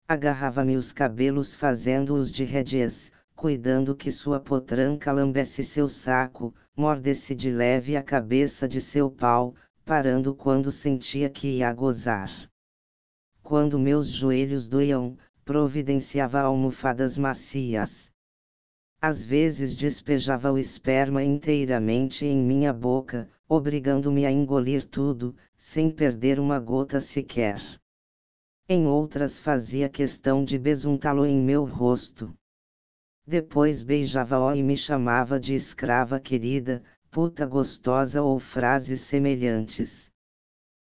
Agarrava-me 0.07 0.77
os 0.77 0.93
cabelos 0.93 1.53
fazendo-os 1.53 2.31
de 2.31 2.45
rédeas, 2.45 3.11
cuidando 3.35 3.93
que 3.93 4.09
sua 4.09 4.39
potranca 4.39 5.11
lambesse 5.11 5.65
seu 5.65 5.89
saco, 5.89 6.55
mordesse 6.77 7.35
de 7.35 7.51
leve 7.51 7.97
a 7.97 8.01
cabeça 8.01 8.69
de 8.69 8.79
seu 8.79 9.11
pau, 9.11 9.53
parando 9.89 10.35
quando 10.35 10.71
sentia 10.71 11.31
que 11.31 11.47
ia 11.47 11.73
gozar. 11.73 12.29
Quando 13.41 13.79
meus 13.79 14.07
joelhos 14.07 14.67
doiam, 14.67 15.17
providenciava 15.43 16.41
almofadas 16.41 17.17
macias. 17.17 18.11
Às 19.01 19.25
vezes 19.25 19.75
despejava 19.75 20.51
o 20.51 20.59
esperma 20.59 21.23
inteiramente 21.23 22.23
em 22.23 22.37
minha 22.37 22.71
boca, 22.71 23.27
obrigando-me 23.47 24.27
a 24.27 24.31
engolir 24.31 24.85
tudo, 24.85 25.35
sem 25.57 25.89
perder 25.89 26.39
uma 26.39 26.59
gota 26.59 26.99
sequer 26.99 27.59
em 28.71 28.85
outras 28.85 29.39
fazia 29.39 29.89
questão 29.89 30.45
de 30.45 30.59
besuntá-lo 30.59 31.25
em 31.25 31.41
meu 31.41 31.65
rosto. 31.65 32.31
Depois 33.25 33.81
beijava-o 33.81 34.53
e 34.53 34.61
me 34.61 34.77
chamava 34.77 35.39
de 35.39 35.55
escrava 35.55 36.19
querida, 36.19 36.83
puta 37.11 37.45
gostosa 37.45 38.21
ou 38.21 38.39
frases 38.39 39.01
semelhantes. 39.01 40.11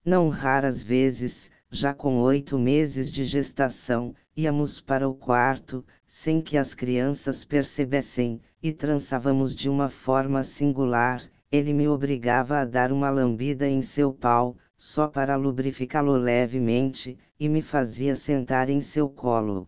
Não 0.05 0.29
raras 0.29 0.83
vezes, 0.83 1.49
já 1.71 1.91
com 1.91 2.19
oito 2.19 2.59
meses 2.59 3.11
de 3.11 3.23
gestação, 3.23 4.13
íamos 4.37 4.79
para 4.79 5.09
o 5.09 5.15
quarto, 5.15 5.83
sem 6.05 6.39
que 6.39 6.55
as 6.55 6.75
crianças 6.75 7.43
percebessem, 7.43 8.39
e 8.61 8.71
trançávamos 8.71 9.55
de 9.55 9.69
uma 9.69 9.89
forma 9.89 10.43
singular, 10.43 11.23
ele 11.51 11.73
me 11.73 11.87
obrigava 11.87 12.59
a 12.59 12.65
dar 12.65 12.91
uma 12.91 13.09
lambida 13.09 13.67
em 13.67 13.81
seu 13.81 14.13
pau, 14.13 14.55
só 14.77 15.07
para 15.07 15.35
lubrificá-lo 15.35 16.13
levemente, 16.13 17.17
e 17.39 17.49
me 17.49 17.61
fazia 17.61 18.15
sentar 18.15 18.69
em 18.69 18.81
seu 18.81 19.09
colo. 19.09 19.67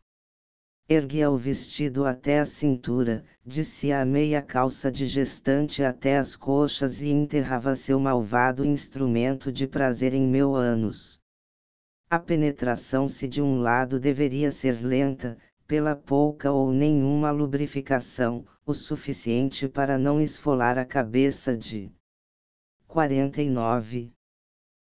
Erguia 0.88 1.32
o 1.32 1.36
vestido 1.36 2.06
até 2.06 2.38
a 2.38 2.46
cintura, 2.46 3.26
descia 3.44 4.02
a 4.02 4.06
meia 4.06 4.40
calça 4.40 4.92
de 4.92 5.08
gestante 5.08 5.82
até 5.82 6.16
as 6.16 6.36
coxas 6.36 7.02
e 7.02 7.10
enterrava 7.10 7.74
seu 7.74 8.00
malvado 8.00 8.64
instrumento 8.64 9.52
de 9.52 9.68
prazer 9.68 10.14
em 10.14 10.28
meu 10.28 10.54
ânus. 10.54 11.20
A 12.08 12.20
penetração 12.20 13.08
se 13.08 13.28
de 13.28 13.42
um 13.42 13.62
lado 13.62 14.00
deveria 14.00 14.52
ser 14.52 14.80
lenta, 14.86 15.40
pela 15.66 15.96
pouca 15.96 16.52
ou 16.52 16.72
nenhuma 16.72 17.32
lubrificação, 17.32 18.46
o 18.64 18.72
suficiente 18.72 19.68
para 19.68 19.98
não 19.98 20.22
esfolar 20.22 20.78
a 20.78 20.86
cabeça 20.86 21.58
de 21.58 21.92
49. 22.88 24.14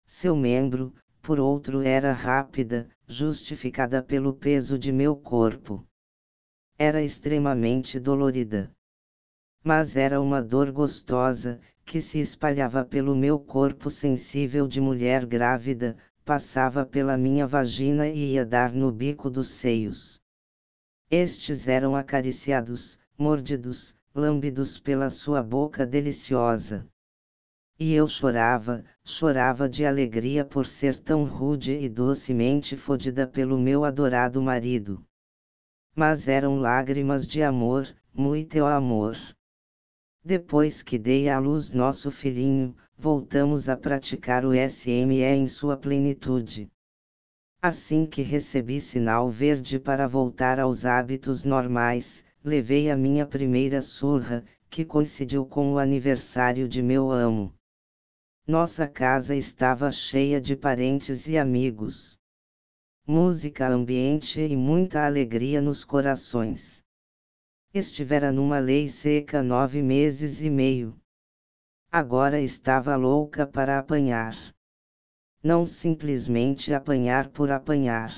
Seu 0.05 0.35
membro, 0.35 0.93
por 1.29 1.39
outro, 1.39 1.83
era 1.83 2.11
rápida, 2.11 2.89
justificada 3.07 4.01
pelo 4.01 4.33
peso 4.33 4.79
de 4.79 4.91
meu 4.91 5.15
corpo. 5.15 5.85
Era 6.75 7.03
extremamente 7.03 7.99
dolorida. 7.99 8.71
Mas 9.63 9.95
era 9.95 10.19
uma 10.19 10.41
dor 10.41 10.71
gostosa, 10.71 11.61
que 11.85 12.01
se 12.01 12.19
espalhava 12.19 12.83
pelo 12.83 13.15
meu 13.15 13.37
corpo 13.37 13.91
sensível 13.91 14.67
de 14.67 14.81
mulher 14.81 15.23
grávida, 15.23 15.95
passava 16.25 16.83
pela 16.83 17.15
minha 17.15 17.45
vagina 17.45 18.07
e 18.07 18.33
ia 18.33 18.43
dar 18.43 18.73
no 18.73 18.91
bico 18.91 19.29
dos 19.29 19.49
seios. 19.49 20.19
Estes 21.11 21.67
eram 21.67 21.95
acariciados, 21.95 22.97
mordidos, 23.15 23.93
lambidos 24.15 24.79
pela 24.79 25.11
sua 25.11 25.43
boca 25.43 25.85
deliciosa. 25.85 26.87
E 27.81 27.93
eu 27.93 28.05
chorava, 28.07 28.83
chorava 29.05 29.69
de 29.69 29.85
alegria 29.85 30.43
por 30.43 30.67
ser 30.67 30.99
tão 30.99 31.23
rude 31.23 31.71
e 31.71 31.87
docemente 31.87 32.75
fodida 32.75 33.25
pelo 33.25 33.57
meu 33.57 33.85
adorado 33.85 34.41
marido. 34.41 35.01
Mas 35.95 36.27
eram 36.27 36.59
lágrimas 36.59 37.25
de 37.25 37.41
amor, 37.41 37.87
muito 38.13 38.65
amor. 38.65 39.15
Depois 40.21 40.83
que 40.83 40.97
dei 40.97 41.29
à 41.29 41.39
luz 41.39 41.71
nosso 41.71 42.11
filhinho, 42.11 42.75
voltamos 42.97 43.69
a 43.69 43.77
praticar 43.77 44.43
o 44.43 44.51
SME 44.53 45.23
em 45.23 45.47
sua 45.47 45.77
plenitude. 45.77 46.69
Assim 47.61 48.05
que 48.05 48.21
recebi 48.21 48.81
sinal 48.81 49.29
verde 49.29 49.79
para 49.79 50.05
voltar 50.05 50.59
aos 50.59 50.83
hábitos 50.83 51.45
normais, 51.45 52.25
levei 52.43 52.91
a 52.91 52.97
minha 52.97 53.25
primeira 53.25 53.81
surra, 53.81 54.43
que 54.69 54.83
coincidiu 54.83 55.45
com 55.45 55.71
o 55.71 55.77
aniversário 55.77 56.67
de 56.67 56.83
meu 56.83 57.09
amo. 57.09 57.53
Nossa 58.49 58.87
casa 58.87 59.35
estava 59.35 59.91
cheia 59.91 60.41
de 60.41 60.55
parentes 60.55 61.27
e 61.27 61.37
amigos. 61.37 62.17
Música 63.05 63.67
ambiente 63.67 64.41
e 64.41 64.57
muita 64.57 65.05
alegria 65.05 65.61
nos 65.61 65.85
corações. 65.85 66.83
Estivera 67.71 68.31
numa 68.31 68.57
lei 68.57 68.87
seca 68.87 69.43
nove 69.43 69.83
meses 69.83 70.41
e 70.41 70.49
meio. 70.49 70.99
Agora 71.91 72.41
estava 72.41 72.95
louca 72.95 73.45
para 73.45 73.77
apanhar. 73.77 74.33
Não 75.43 75.63
simplesmente 75.63 76.73
apanhar 76.73 77.29
por 77.29 77.51
apanhar. 77.51 78.11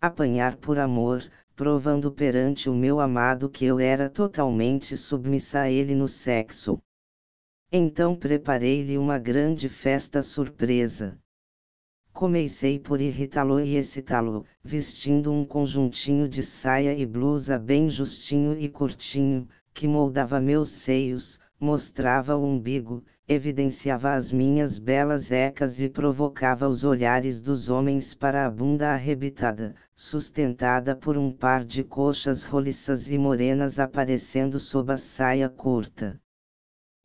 Apanhar 0.00 0.56
por 0.56 0.76
amor, 0.76 1.22
provando 1.54 2.10
perante 2.10 2.68
o 2.68 2.74
meu 2.74 2.98
amado 2.98 3.48
que 3.48 3.64
eu 3.64 3.78
era 3.78 4.10
totalmente 4.10 4.96
submissa 4.96 5.60
a 5.60 5.70
ele 5.70 5.94
no 5.94 6.08
sexo. 6.08 6.82
Então 7.72 8.16
preparei-lhe 8.16 8.98
uma 8.98 9.16
grande 9.16 9.68
festa 9.68 10.22
surpresa. 10.22 11.16
Comecei 12.12 12.80
por 12.80 13.00
irritá-lo 13.00 13.60
e 13.60 13.76
excitá-lo, 13.76 14.44
vestindo 14.60 15.32
um 15.32 15.44
conjuntinho 15.44 16.28
de 16.28 16.42
saia 16.42 16.92
e 16.92 17.06
blusa 17.06 17.60
bem 17.60 17.88
justinho 17.88 18.58
e 18.58 18.68
curtinho, 18.68 19.48
que 19.72 19.86
moldava 19.86 20.40
meus 20.40 20.70
seios, 20.70 21.38
mostrava 21.60 22.34
o 22.36 22.44
umbigo, 22.44 23.04
evidenciava 23.28 24.14
as 24.14 24.32
minhas 24.32 24.76
belas 24.76 25.30
ecas 25.30 25.80
e 25.80 25.88
provocava 25.88 26.66
os 26.66 26.82
olhares 26.82 27.40
dos 27.40 27.68
homens 27.68 28.14
para 28.14 28.46
a 28.46 28.50
bunda 28.50 28.88
arrebitada, 28.88 29.76
sustentada 29.94 30.96
por 30.96 31.16
um 31.16 31.30
par 31.30 31.64
de 31.64 31.84
coxas 31.84 32.42
roliças 32.42 33.08
e 33.08 33.16
morenas 33.16 33.78
aparecendo 33.78 34.58
sob 34.58 34.92
a 34.92 34.96
saia 34.96 35.48
curta. 35.48 36.20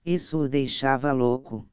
Isso 0.06 0.38
o 0.38 0.48
deixava 0.48 1.11
louco. 1.11 1.67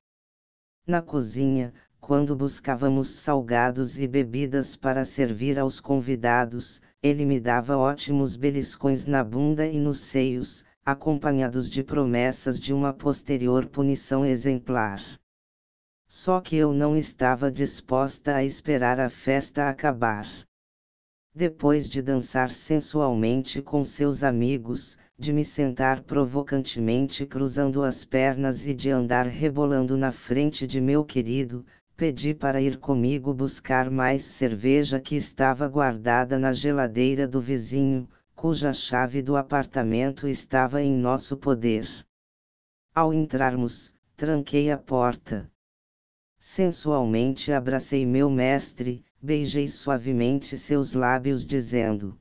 Na 0.86 1.02
cozinha, 1.02 1.74
quando 2.00 2.34
buscávamos 2.34 3.10
salgados 3.10 3.98
e 3.98 4.08
bebidas 4.08 4.74
para 4.74 5.04
servir 5.04 5.58
aos 5.58 5.80
convidados, 5.80 6.80
ele 7.02 7.26
me 7.26 7.38
dava 7.38 7.76
ótimos 7.76 8.34
beliscões 8.34 9.04
na 9.04 9.22
bunda 9.22 9.66
e 9.66 9.78
nos 9.78 10.00
seios, 10.00 10.64
acompanhados 10.82 11.68
de 11.68 11.84
promessas 11.84 12.58
de 12.58 12.72
uma 12.72 12.94
posterior 12.94 13.66
punição 13.66 14.24
exemplar. 14.24 15.02
Só 16.08 16.40
que 16.40 16.56
eu 16.56 16.72
não 16.72 16.96
estava 16.96 17.52
disposta 17.52 18.34
a 18.34 18.42
esperar 18.42 18.98
a 18.98 19.10
festa 19.10 19.68
acabar. 19.68 20.26
Depois 21.34 21.86
de 21.86 22.00
dançar 22.00 22.50
sensualmente 22.50 23.60
com 23.60 23.84
seus 23.84 24.24
amigos, 24.24 24.96
de 25.18 25.32
me 25.32 25.44
sentar 25.44 26.02
provocantemente 26.02 27.24
cruzando 27.26 27.82
as 27.82 28.04
pernas 28.04 28.66
e 28.66 28.74
de 28.74 28.90
andar 28.90 29.26
rebolando 29.26 29.96
na 29.96 30.10
frente 30.10 30.66
de 30.66 30.80
meu 30.80 31.04
querido, 31.04 31.64
pedi 31.96 32.34
para 32.34 32.60
ir 32.60 32.78
comigo 32.78 33.32
buscar 33.32 33.90
mais 33.90 34.22
cerveja 34.22 34.98
que 35.00 35.14
estava 35.14 35.68
guardada 35.68 36.38
na 36.38 36.52
geladeira 36.52 37.28
do 37.28 37.40
vizinho, 37.40 38.08
cuja 38.34 38.72
chave 38.72 39.22
do 39.22 39.36
apartamento 39.36 40.26
estava 40.26 40.82
em 40.82 40.92
nosso 40.92 41.36
poder. 41.36 41.88
Ao 42.94 43.12
entrarmos, 43.14 43.94
tranquei 44.16 44.70
a 44.70 44.76
porta. 44.76 45.50
Sensualmente 46.40 47.52
abracei 47.52 48.04
meu 48.04 48.28
mestre, 48.28 49.04
beijei 49.22 49.68
suavemente 49.68 50.58
seus 50.58 50.92
lábios, 50.92 51.46
dizendo: 51.46 52.18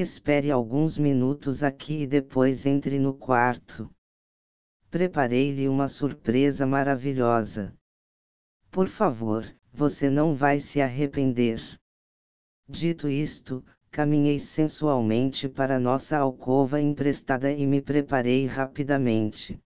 Espere 0.00 0.48
alguns 0.48 0.96
minutos 0.96 1.64
aqui 1.64 2.02
e 2.02 2.06
depois 2.06 2.66
entre 2.66 3.00
no 3.00 3.12
quarto. 3.12 3.90
Preparei-lhe 4.88 5.68
uma 5.68 5.88
surpresa 5.88 6.64
maravilhosa. 6.64 7.74
Por 8.70 8.86
favor, 8.86 9.52
você 9.72 10.08
não 10.08 10.32
vai 10.32 10.60
se 10.60 10.80
arrepender. 10.80 11.60
Dito 12.68 13.08
isto, 13.08 13.64
caminhei 13.90 14.38
sensualmente 14.38 15.48
para 15.48 15.80
nossa 15.80 16.16
alcova 16.16 16.80
emprestada 16.80 17.50
e 17.50 17.66
me 17.66 17.82
preparei 17.82 18.46
rapidamente. 18.46 19.60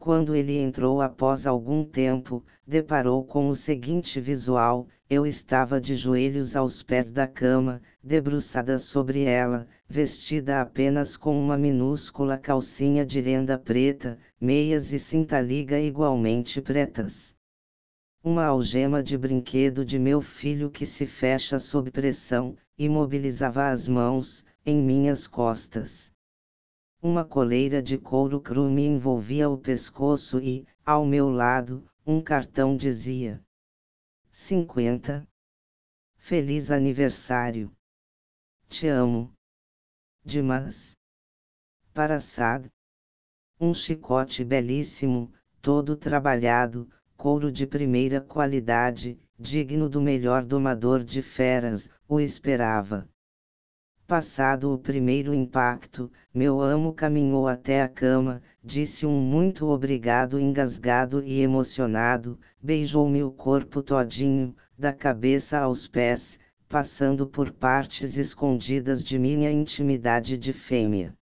Quando 0.00 0.34
ele 0.34 0.56
entrou 0.56 1.02
após 1.02 1.46
algum 1.46 1.84
tempo, 1.84 2.42
deparou 2.66 3.22
com 3.22 3.50
o 3.50 3.54
seguinte 3.54 4.18
visual: 4.18 4.88
eu 5.10 5.26
estava 5.26 5.78
de 5.78 5.94
joelhos 5.94 6.56
aos 6.56 6.82
pés 6.82 7.10
da 7.10 7.28
cama, 7.28 7.82
debruçada 8.02 8.78
sobre 8.78 9.24
ela, 9.24 9.68
vestida 9.86 10.62
apenas 10.62 11.18
com 11.18 11.38
uma 11.38 11.58
minúscula 11.58 12.38
calcinha 12.38 13.04
de 13.04 13.20
renda 13.20 13.58
preta, 13.58 14.18
meias 14.40 14.90
e 14.90 14.98
cinta-liga 14.98 15.78
igualmente 15.78 16.62
pretas. 16.62 17.34
Uma 18.24 18.46
algema 18.46 19.02
de 19.02 19.18
brinquedo 19.18 19.84
de 19.84 19.98
meu 19.98 20.22
filho 20.22 20.70
que 20.70 20.86
se 20.86 21.04
fecha 21.04 21.58
sob 21.58 21.90
pressão, 21.90 22.56
imobilizava 22.78 23.68
as 23.68 23.86
mãos, 23.86 24.46
em 24.64 24.80
minhas 24.82 25.26
costas. 25.26 26.10
Uma 27.02 27.24
coleira 27.24 27.82
de 27.82 27.96
couro 27.96 28.38
cru 28.42 28.68
me 28.68 28.84
envolvia 28.84 29.48
o 29.48 29.56
pescoço 29.56 30.38
e, 30.38 30.66
ao 30.84 31.06
meu 31.06 31.30
lado, 31.30 31.82
um 32.06 32.20
cartão 32.20 32.76
dizia: 32.76 33.42
50. 34.30 35.26
Feliz 36.18 36.70
aniversário. 36.70 37.74
Te 38.68 38.86
amo. 38.86 39.32
Dimas. 40.22 40.94
Para 41.94 42.20
Sad. 42.20 42.70
Um 43.58 43.72
chicote 43.72 44.44
belíssimo, 44.44 45.32
todo 45.62 45.96
trabalhado, 45.96 46.86
couro 47.16 47.50
de 47.50 47.66
primeira 47.66 48.20
qualidade, 48.20 49.18
digno 49.38 49.88
do 49.88 50.02
melhor 50.02 50.44
domador 50.44 51.02
de 51.02 51.22
feras, 51.22 51.88
o 52.06 52.20
esperava. 52.20 53.08
Passado 54.10 54.74
o 54.74 54.76
primeiro 54.76 55.32
impacto, 55.32 56.10
meu 56.34 56.60
amo 56.60 56.92
caminhou 56.92 57.46
até 57.46 57.80
a 57.80 57.88
cama, 57.88 58.42
disse 58.60 59.06
um 59.06 59.20
muito 59.20 59.68
obrigado 59.68 60.40
engasgado 60.40 61.22
e 61.22 61.40
emocionado, 61.40 62.36
beijou-me 62.60 63.22
o 63.22 63.30
corpo 63.30 63.80
todinho, 63.80 64.52
da 64.76 64.92
cabeça 64.92 65.60
aos 65.60 65.86
pés, 65.86 66.40
passando 66.68 67.24
por 67.24 67.52
partes 67.52 68.16
escondidas 68.16 69.04
de 69.04 69.16
minha 69.16 69.52
intimidade 69.52 70.36
de 70.36 70.52
fêmea. 70.52 71.14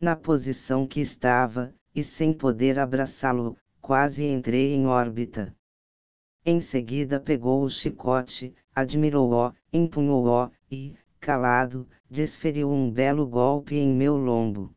Na 0.00 0.14
posição 0.14 0.86
que 0.86 1.00
estava, 1.00 1.74
e 1.92 2.04
sem 2.04 2.32
poder 2.32 2.78
abraçá-lo, 2.78 3.56
quase 3.80 4.24
entrei 4.24 4.74
em 4.74 4.86
órbita. 4.86 5.52
Em 6.44 6.60
seguida 6.60 7.18
pegou 7.18 7.64
o 7.64 7.68
chicote, 7.68 8.54
admirou-o, 8.72 9.52
empunhou-o, 9.72 10.52
e, 10.70 10.94
calado, 11.26 11.88
desferiu 12.08 12.70
um 12.70 12.88
belo 12.88 13.26
golpe 13.26 13.74
em 13.74 13.92
meu 13.92 14.16
lombo. 14.16 14.72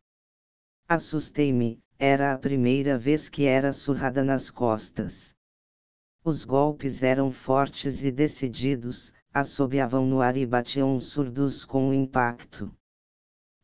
Assustei-me, 0.88 1.80
era 2.00 2.34
a 2.34 2.40
primeira 2.40 2.98
vez 2.98 3.30
que 3.30 3.46
era 3.46 3.72
surrada 3.72 4.24
nas 4.24 4.50
costas. 4.50 5.36
Os 6.26 6.44
golpes 6.44 7.04
eram 7.04 7.30
fortes 7.30 8.04
e 8.04 8.12
decididos, 8.12 9.14
assobiavam 9.32 10.08
no 10.08 10.22
ar 10.22 10.36
e 10.38 10.44
batiam 10.44 11.00
surdos 11.00 11.64
com 11.64 11.90
o 11.90 11.94
impacto. 11.94 12.76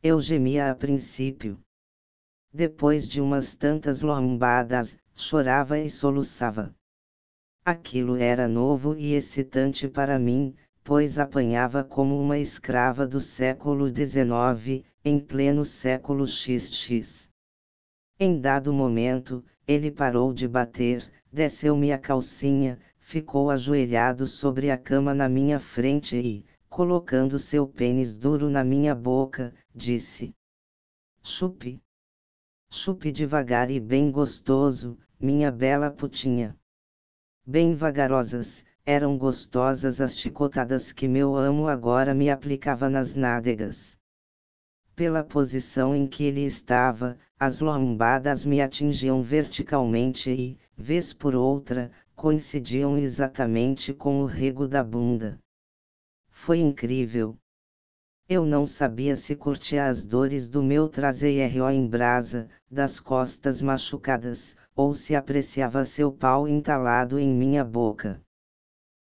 Eu 0.03 0.19
gemia 0.19 0.69
a 0.69 0.75
princípio. 0.75 1.59
Depois 2.53 3.07
de 3.07 3.19
umas 3.19 3.55
tantas 3.55 4.03
lombadas, 4.03 4.95
chorava 5.15 5.79
e 5.79 5.89
soluçava. 5.89 6.71
Aquilo 7.65 8.15
era 8.15 8.47
novo 8.47 8.95
e 8.95 9.15
excitante 9.15 9.87
para 9.87 10.19
mim, 10.19 10.55
pois 10.85 11.17
apanhava 11.17 11.83
como 11.83 12.21
uma 12.21 12.37
escrava 12.37 13.07
do 13.07 13.19
século 13.19 13.87
XIX, 13.87 14.85
em 15.03 15.19
pleno 15.19 15.65
século 15.65 16.27
XX. 16.27 17.27
Em 18.19 18.39
dado 18.39 18.71
momento, 18.71 19.43
ele 19.67 19.89
parou 19.89 20.31
de 20.31 20.47
bater, 20.47 21.11
desceu-me 21.33 21.91
a 21.91 21.97
calcinha, 21.97 22.79
ficou 22.99 23.49
ajoelhado 23.49 24.27
sobre 24.27 24.69
a 24.69 24.77
cama 24.77 25.11
na 25.11 25.27
minha 25.27 25.59
frente 25.59 26.17
e, 26.17 26.45
colocando 26.69 27.39
seu 27.39 27.67
pênis 27.67 28.15
duro 28.15 28.47
na 28.47 28.63
minha 28.63 28.93
boca, 28.93 29.55
disse: 29.73 30.35
Chupe. 31.23 31.81
Chupe 32.69 33.11
devagar 33.11 33.71
e 33.71 33.79
bem 33.79 34.11
gostoso, 34.11 34.99
minha 35.19 35.51
bela 35.51 35.89
putinha. 35.89 36.55
Bem 37.43 37.73
vagarosas, 37.73 38.63
eram 38.85 39.17
gostosas 39.17 39.99
as 39.99 40.17
chicotadas 40.17 40.93
que 40.93 41.07
meu 41.07 41.35
amo 41.35 41.67
agora 41.67 42.13
me 42.13 42.29
aplicava 42.29 42.87
nas 42.87 43.15
nádegas. 43.15 43.97
pela 44.95 45.23
posição 45.23 45.93
em 45.93 46.07
que 46.07 46.23
ele 46.23 46.45
estava, 46.45 47.17
as 47.37 47.59
lombadas 47.59 48.45
me 48.45 48.61
atingiam 48.61 49.21
verticalmente 49.21 50.31
e, 50.31 50.57
vez 50.77 51.11
por 51.11 51.35
outra, 51.35 51.91
coincidiam 52.15 52.97
exatamente 52.97 53.93
com 53.93 54.21
o 54.21 54.25
rego 54.25 54.67
da 54.67 54.81
bunda. 54.81 55.37
Foi 56.29 56.59
incrível. 56.59 57.37
Eu 58.27 58.45
não 58.45 58.65
sabia 58.65 59.15
se 59.15 59.35
curtia 59.35 59.87
as 59.87 60.05
dores 60.05 60.47
do 60.47 60.63
meu 60.63 60.87
traseiro 60.87 61.69
em 61.69 61.87
brasa, 61.87 62.47
das 62.71 62.99
costas 62.99 63.61
machucadas, 63.61 64.55
ou 64.75 64.93
se 64.93 65.13
apreciava 65.13 65.83
seu 65.85 66.11
pau 66.11 66.47
entalado 66.47 67.19
em 67.19 67.29
minha 67.29 67.63
boca. 67.63 68.21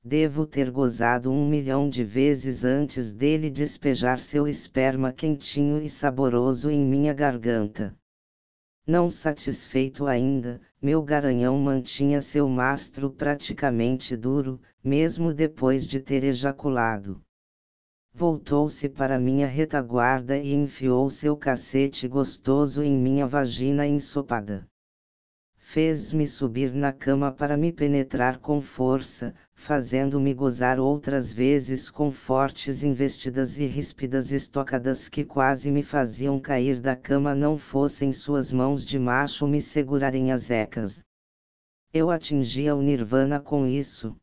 Devo 0.09 0.45
ter 0.45 0.71
gozado 0.71 1.29
um 1.29 1.45
milhão 1.49 1.89
de 1.89 2.01
vezes 2.01 2.63
antes 2.63 3.11
dele 3.11 3.49
despejar 3.49 4.21
seu 4.21 4.47
esperma 4.47 5.11
quentinho 5.11 5.81
e 5.81 5.89
saboroso 5.89 6.71
em 6.71 6.79
minha 6.79 7.13
garganta. 7.13 7.93
Não 8.87 9.09
satisfeito 9.09 10.07
ainda, 10.07 10.61
meu 10.81 11.03
garanhão 11.03 11.59
mantinha 11.59 12.21
seu 12.21 12.47
mastro 12.47 13.11
praticamente 13.11 14.15
duro, 14.15 14.61
mesmo 14.81 15.33
depois 15.33 15.85
de 15.85 15.99
ter 15.99 16.23
ejaculado. 16.23 17.21
Voltou-se 18.13 18.87
para 18.87 19.19
minha 19.19 19.45
retaguarda 19.45 20.37
e 20.37 20.53
enfiou 20.53 21.09
seu 21.09 21.35
cacete 21.35 22.07
gostoso 22.07 22.81
em 22.81 22.97
minha 22.97 23.27
vagina 23.27 23.85
ensopada 23.85 24.65
fez-me 25.69 26.25
subir 26.25 26.73
na 26.73 26.93
cama 26.93 27.29
para 27.29 27.57
me 27.57 27.73
penetrar 27.73 28.39
com 28.39 28.61
força, 28.61 29.35
fazendo-me 29.53 30.33
gozar 30.33 30.79
outras 30.79 31.33
vezes 31.33 31.91
com 31.91 32.09
fortes 32.09 32.83
investidas 32.83 33.59
e 33.59 33.65
ríspidas 33.65 34.31
estocadas 34.31 35.09
que 35.09 35.25
quase 35.25 35.69
me 35.69 35.83
faziam 35.83 36.39
cair 36.39 36.79
da 36.79 36.95
cama 36.95 37.35
não 37.35 37.57
fossem 37.57 38.13
suas 38.13 38.49
mãos 38.49 38.85
de 38.85 38.97
macho 38.97 39.45
me 39.45 39.61
segurarem 39.61 40.31
as 40.31 40.49
ecas. 40.49 41.01
Eu 41.93 42.09
atingia 42.09 42.73
o 42.73 42.81
nirvana 42.81 43.37
com 43.37 43.67
isso. 43.67 44.15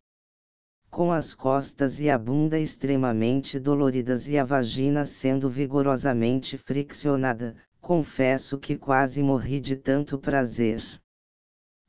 Com 0.90 1.12
as 1.12 1.34
costas 1.34 2.00
e 2.00 2.08
a 2.08 2.16
bunda 2.16 2.58
extremamente 2.58 3.60
doloridas 3.60 4.26
e 4.28 4.39
a 4.39 4.44
vagina 4.44 5.05
sendo 5.05 5.50
vigorosamente 5.50 6.56
friccionada, 6.56 7.55
confesso 7.82 8.58
que 8.58 8.78
quase 8.78 9.23
morri 9.23 9.60
de 9.60 9.76
tanto 9.76 10.18
prazer. 10.18 10.82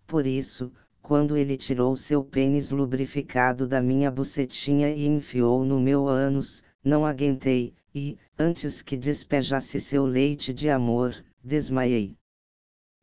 Por 0.08 0.28
isso, 0.28 0.72
quando 1.02 1.38
ele 1.38 1.58
tirou 1.58 1.96
seu 1.96 2.24
pênis 2.24 2.72
lubrificado 2.72 3.68
da 3.68 3.82
minha 3.82 4.10
bucetinha 4.10 4.90
e 4.90 5.06
enfiou 5.06 5.64
no 5.64 5.80
meu 5.80 6.08
ânus, 6.08 6.64
não 6.84 7.06
aguentei, 7.06 7.74
e, 7.94 8.18
antes 8.38 8.82
que 8.82 8.98
despejasse 8.98 9.80
seu 9.80 10.06
leite 10.06 10.54
de 10.54 10.70
amor, 10.70 11.16
desmaiei. 11.44 12.16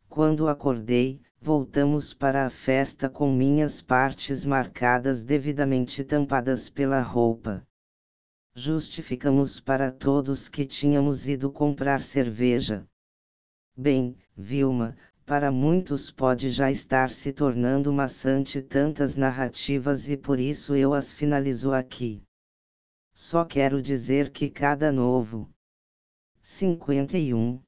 Quando 0.08 0.48
acordei, 0.48 1.20
voltamos 1.40 2.12
para 2.12 2.46
a 2.46 2.50
festa 2.50 3.08
com 3.08 3.32
minhas 3.32 3.80
partes 3.80 4.44
marcadas 4.44 5.24
devidamente 5.24 6.04
tampadas 6.04 6.68
pela 6.68 7.00
roupa. 7.00 7.66
Justificamos 8.54 9.58
para 9.58 9.90
todos 9.90 10.48
que 10.48 10.66
tínhamos 10.66 11.26
ido 11.26 11.50
comprar 11.50 12.02
cerveja. 12.02 12.86
Bem, 13.74 14.14
Vilma, 14.36 14.94
para 15.24 15.50
muitos 15.50 16.10
pode 16.10 16.50
já 16.50 16.70
estar 16.70 17.10
se 17.10 17.32
tornando 17.32 17.92
maçante 17.92 18.60
tantas 18.60 19.16
narrativas 19.16 20.08
e 20.08 20.16
por 20.16 20.40
isso 20.40 20.74
eu 20.74 20.92
as 20.92 21.12
finalizo 21.12 21.72
aqui. 21.72 22.22
Só 23.14 23.44
quero 23.44 23.80
dizer 23.80 24.30
que 24.30 24.50
cada 24.50 24.90
novo 24.90 25.48
51 26.40 27.60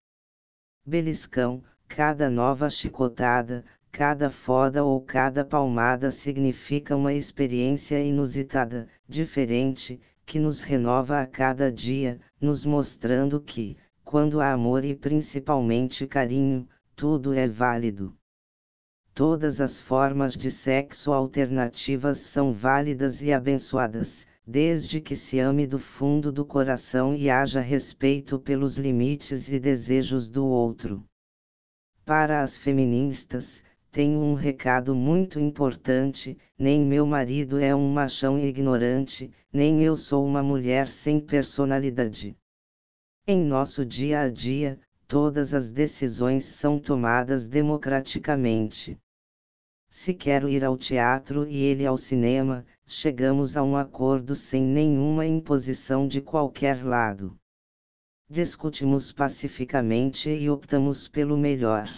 beliscão, 0.84 1.62
cada 1.86 2.28
nova 2.28 2.68
chicotada, 2.68 3.64
cada 3.92 4.28
foda 4.28 4.82
ou 4.82 5.00
cada 5.00 5.44
palmada 5.44 6.10
significa 6.10 6.96
uma 6.96 7.14
experiência 7.14 8.02
inusitada, 8.02 8.88
diferente, 9.08 10.00
que 10.26 10.40
nos 10.40 10.60
renova 10.62 11.20
a 11.20 11.26
cada 11.26 11.70
dia, 11.70 12.20
nos 12.40 12.64
mostrando 12.64 13.40
que, 13.40 13.76
quando 14.02 14.40
há 14.40 14.50
amor 14.50 14.84
e 14.84 14.96
principalmente 14.96 16.06
carinho, 16.06 16.68
tudo 16.96 17.32
é 17.32 17.46
válido. 17.46 18.16
Todas 19.12 19.60
as 19.60 19.80
formas 19.80 20.36
de 20.36 20.50
sexo 20.50 21.12
alternativas 21.12 22.18
são 22.18 22.52
válidas 22.52 23.22
e 23.22 23.32
abençoadas, 23.32 24.26
desde 24.46 25.00
que 25.00 25.16
se 25.16 25.38
ame 25.38 25.66
do 25.66 25.78
fundo 25.78 26.30
do 26.30 26.44
coração 26.44 27.14
e 27.14 27.30
haja 27.30 27.60
respeito 27.60 28.38
pelos 28.38 28.76
limites 28.76 29.48
e 29.48 29.58
desejos 29.58 30.28
do 30.28 30.44
outro. 30.46 31.04
Para 32.04 32.42
as 32.42 32.56
feministas, 32.56 33.62
tenho 33.90 34.18
um 34.18 34.34
recado 34.34 34.94
muito 34.94 35.38
importante: 35.38 36.36
nem 36.58 36.84
meu 36.84 37.06
marido 37.06 37.58
é 37.58 37.74
um 37.74 37.88
machão 37.88 38.38
ignorante, 38.38 39.30
nem 39.52 39.82
eu 39.82 39.96
sou 39.96 40.26
uma 40.26 40.42
mulher 40.42 40.88
sem 40.88 41.20
personalidade. 41.20 42.36
Em 43.26 43.42
nosso 43.42 43.86
dia 43.86 44.20
a 44.20 44.28
dia, 44.28 44.78
todas 45.06 45.54
as 45.54 45.70
decisões 45.70 46.44
são 46.44 46.78
tomadas 46.78 47.46
democraticamente. 47.46 48.98
Se 49.88 50.12
quero 50.12 50.48
ir 50.48 50.64
ao 50.64 50.76
teatro 50.76 51.46
e 51.46 51.56
ele 51.56 51.86
ao 51.86 51.96
cinema, 51.96 52.66
chegamos 52.86 53.56
a 53.56 53.62
um 53.62 53.76
acordo 53.76 54.34
sem 54.34 54.62
nenhuma 54.62 55.24
imposição 55.24 56.08
de 56.08 56.20
qualquer 56.20 56.84
lado. 56.84 57.38
Discutimos 58.28 59.12
pacificamente 59.12 60.30
e 60.30 60.50
optamos 60.50 61.06
pelo 61.06 61.36
melhor. 61.36 61.88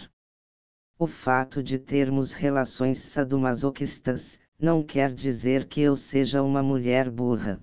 O 0.98 1.06
fato 1.06 1.62
de 1.62 1.78
termos 1.78 2.32
relações 2.32 2.98
sadomasoquistas, 2.98 4.38
não 4.58 4.82
quer 4.82 5.12
dizer 5.12 5.66
que 5.68 5.80
eu 5.80 5.94
seja 5.94 6.42
uma 6.42 6.62
mulher 6.62 7.10
burra. 7.10 7.60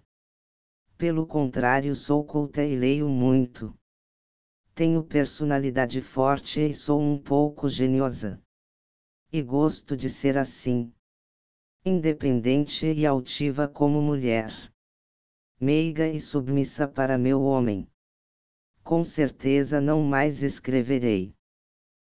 Pelo 0.98 1.28
contrário, 1.28 1.94
sou 1.94 2.24
culta 2.24 2.64
e 2.64 2.76
leio 2.76 3.10
muito. 3.10 3.76
Tenho 4.76 5.04
personalidade 5.04 6.02
forte 6.02 6.60
e 6.60 6.74
sou 6.74 7.00
um 7.00 7.16
pouco 7.16 7.70
geniosa. 7.70 8.42
E 9.32 9.40
gosto 9.40 9.96
de 9.96 10.10
ser 10.10 10.36
assim. 10.36 10.92
Independente 11.86 12.88
e 12.88 13.06
altiva 13.06 13.68
como 13.68 14.02
mulher. 14.02 14.52
Meiga 15.62 16.08
e 16.08 16.20
submissa 16.20 16.88
para 16.88 17.20
meu 17.20 17.44
homem. 17.44 17.88
Com 18.84 19.04
certeza 19.04 19.80
não 19.80 20.02
mais 20.02 20.42
escreverei. 20.42 21.36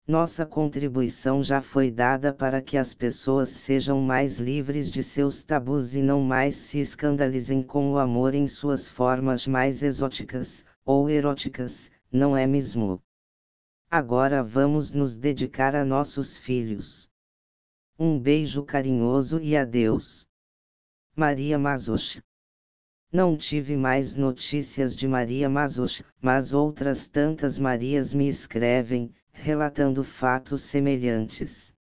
Nossa 0.07 0.45
contribuição 0.45 1.43
já 1.43 1.59
foi 1.59 1.91
dada 1.91 2.31
para 2.31 2.61
que 2.61 2.77
as 2.77 2.93
pessoas 2.93 3.49
sejam 3.49 3.99
mais 3.99 4.39
livres 4.39 4.89
de 4.89 5.03
seus 5.03 5.43
tabus 5.43 5.93
e 5.93 6.01
não 6.01 6.21
mais 6.21 6.55
se 6.55 6.79
escandalizem 6.79 7.61
com 7.61 7.91
o 7.91 7.97
amor 7.97 8.33
em 8.33 8.47
suas 8.47 8.87
formas 8.87 9.45
mais 9.45 9.83
exóticas, 9.83 10.63
ou 10.85 11.09
eróticas, 11.09 11.91
não 12.15 12.35
é 12.35 12.47
mesmo? 12.47 13.03
Agora 13.91 14.41
vamos 14.41 14.93
nos 14.93 15.17
dedicar 15.17 15.75
a 15.75 15.83
nossos 15.83 16.37
filhos. 16.37 17.09
Um 17.99 18.17
beijo 18.17 18.63
carinhoso 18.63 19.39
e 19.41 19.55
adeus. 19.55 20.25
Maria 21.13 21.59
Mazoch. 21.59 22.21
Não 23.11 23.37
tive 23.37 23.75
mais 23.75 24.15
notícias 24.15 24.95
de 24.95 25.07
Maria 25.07 25.49
Mazoch, 25.49 26.03
mas 26.21 26.53
outras 26.53 27.07
tantas 27.07 27.57
Marias 27.57 28.13
me 28.13 28.27
escrevem, 28.27 29.13
relatando 29.31 30.03
fatos 30.03 30.61
semelhantes. 30.61 31.73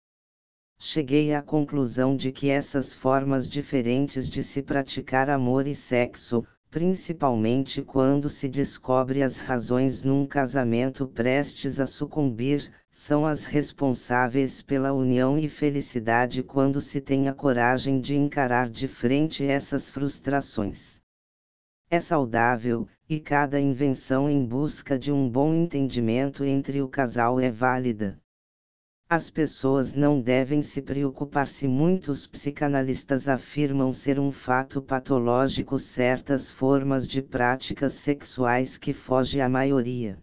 Cheguei 0.78 1.34
à 1.34 1.42
conclusão 1.42 2.16
de 2.16 2.32
que 2.32 2.48
essas 2.48 2.92
formas 2.92 3.48
diferentes 3.48 4.28
de 4.28 4.42
se 4.42 4.62
praticar 4.62 5.30
amor 5.30 5.66
e 5.66 5.74
sexo, 5.74 6.44
principalmente 6.72 7.82
quando 7.82 8.30
se 8.30 8.48
descobre 8.48 9.22
as 9.22 9.38
razões 9.38 10.02
num 10.02 10.26
casamento 10.26 11.06
prestes 11.06 11.78
a 11.78 11.84
sucumbir, 11.84 12.72
são 12.90 13.26
as 13.26 13.44
responsáveis 13.44 14.62
pela 14.62 14.90
união 14.90 15.38
e 15.38 15.50
felicidade 15.50 16.42
quando 16.42 16.80
se 16.80 16.98
tem 16.98 17.28
a 17.28 17.34
coragem 17.34 18.00
de 18.00 18.16
encarar 18.16 18.70
de 18.70 18.88
frente 18.88 19.44
essas 19.44 19.90
frustrações. 19.90 20.98
É 21.90 22.00
saudável, 22.00 22.88
e 23.06 23.20
cada 23.20 23.60
invenção 23.60 24.26
em 24.26 24.42
busca 24.42 24.98
de 24.98 25.12
um 25.12 25.28
bom 25.28 25.52
entendimento 25.52 26.42
entre 26.42 26.80
o 26.80 26.88
casal 26.88 27.38
é 27.38 27.50
válida. 27.50 28.18
As 29.14 29.28
pessoas 29.28 29.92
não 29.92 30.22
devem 30.22 30.62
se 30.62 30.80
preocupar 30.80 31.46
se 31.46 31.68
muitos 31.68 32.26
psicanalistas 32.26 33.28
afirmam 33.28 33.92
ser 33.92 34.18
um 34.18 34.32
fato 34.32 34.80
patológico 34.80 35.78
certas 35.78 36.50
formas 36.50 37.06
de 37.06 37.20
práticas 37.20 37.92
sexuais 37.92 38.78
que 38.78 38.94
foge 38.94 39.38
à 39.38 39.50
maioria. 39.50 40.18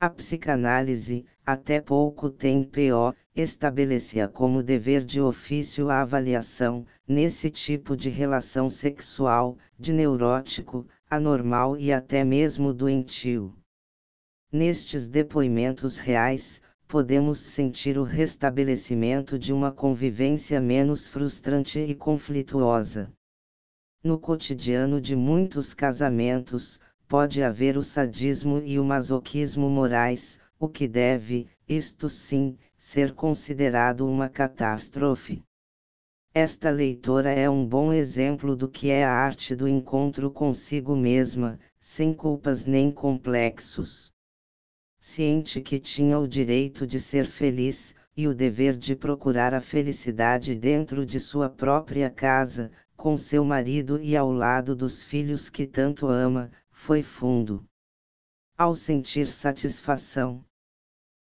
A 0.00 0.08
psicanálise, 0.08 1.26
até 1.44 1.78
pouco 1.78 2.30
tempo, 2.30 2.70
estabelecia 3.36 4.26
como 4.26 4.62
dever 4.62 5.04
de 5.04 5.20
ofício 5.20 5.90
a 5.90 6.00
avaliação, 6.00 6.86
nesse 7.06 7.50
tipo 7.50 7.94
de 7.94 8.08
relação 8.08 8.70
sexual, 8.70 9.58
de 9.78 9.92
neurótico, 9.92 10.86
anormal 11.10 11.76
e 11.76 11.92
até 11.92 12.24
mesmo 12.24 12.72
doentio. 12.72 13.54
nestes 14.50 15.06
depoimentos 15.06 15.98
reais, 15.98 16.62
podemos 16.90 17.38
sentir 17.38 17.96
o 17.96 18.02
restabelecimento 18.02 19.38
de 19.38 19.52
uma 19.52 19.70
convivência 19.70 20.60
menos 20.60 21.06
frustrante 21.06 21.78
e 21.78 21.94
conflituosa. 21.94 23.12
No 24.02 24.18
cotidiano 24.18 25.00
de 25.00 25.14
muitos 25.14 25.72
casamentos, 25.72 26.80
pode 27.06 27.44
haver 27.44 27.76
o 27.76 27.82
sadismo 27.82 28.60
e 28.64 28.76
o 28.76 28.84
masoquismo 28.84 29.70
morais, 29.70 30.40
o 30.58 30.68
que 30.68 30.88
deve, 30.88 31.46
isto 31.68 32.08
sim, 32.08 32.58
ser 32.76 33.14
considerado 33.14 34.04
uma 34.04 34.28
catástrofe. 34.28 35.44
Esta 36.34 36.70
leitora 36.70 37.30
é 37.30 37.48
um 37.48 37.64
bom 37.64 37.92
exemplo 37.92 38.56
do 38.56 38.68
que 38.68 38.90
é 38.90 39.04
a 39.04 39.12
arte 39.12 39.54
do 39.54 39.68
encontro 39.68 40.28
consigo 40.28 40.96
mesma, 40.96 41.56
sem 41.78 42.12
culpas 42.12 42.66
nem 42.66 42.90
complexos 42.90 44.12
ciente 45.10 45.60
que 45.60 45.80
tinha 45.80 46.20
o 46.20 46.28
direito 46.28 46.86
de 46.86 47.00
ser 47.00 47.26
feliz, 47.26 47.96
e 48.16 48.28
o 48.28 48.34
dever 48.34 48.76
de 48.76 48.94
procurar 48.94 49.52
a 49.52 49.60
felicidade 49.60 50.54
dentro 50.54 51.04
de 51.04 51.18
sua 51.18 51.50
própria 51.50 52.08
casa, 52.08 52.70
com 52.96 53.16
seu 53.16 53.44
marido 53.44 54.00
e 54.00 54.16
ao 54.16 54.30
lado 54.30 54.76
dos 54.76 55.02
filhos 55.02 55.50
que 55.50 55.66
tanto 55.66 56.06
ama, 56.06 56.52
foi 56.70 57.02
fundo. 57.02 57.64
Ao 58.56 58.76
sentir 58.76 59.26
satisfação. 59.26 60.44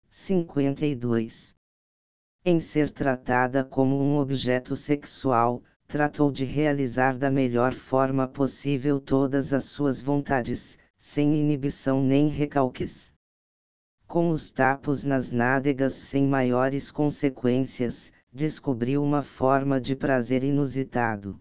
52. 0.09 1.55
Em 2.43 2.59
ser 2.59 2.89
tratada 2.89 3.63
como 3.63 4.01
um 4.01 4.17
objeto 4.17 4.75
sexual, 4.75 5.61
tratou 5.85 6.31
de 6.31 6.43
realizar 6.43 7.15
da 7.19 7.29
melhor 7.29 7.73
forma 7.73 8.27
possível 8.27 8.99
todas 8.99 9.53
as 9.53 9.65
suas 9.65 10.01
vontades, 10.01 10.79
sem 10.97 11.35
inibição 11.35 12.01
nem 12.01 12.29
recalques 12.29 13.14
com 14.07 14.29
os 14.29 14.51
tapos 14.51 15.03
nas 15.03 15.31
nádegas 15.31 15.93
sem 15.93 16.27
maiores 16.27 16.91
consequências, 16.91 18.11
descobriu 18.31 19.03
uma 19.03 19.21
forma 19.21 19.79
de 19.79 19.95
prazer 19.95 20.43
inusitado. 20.43 21.39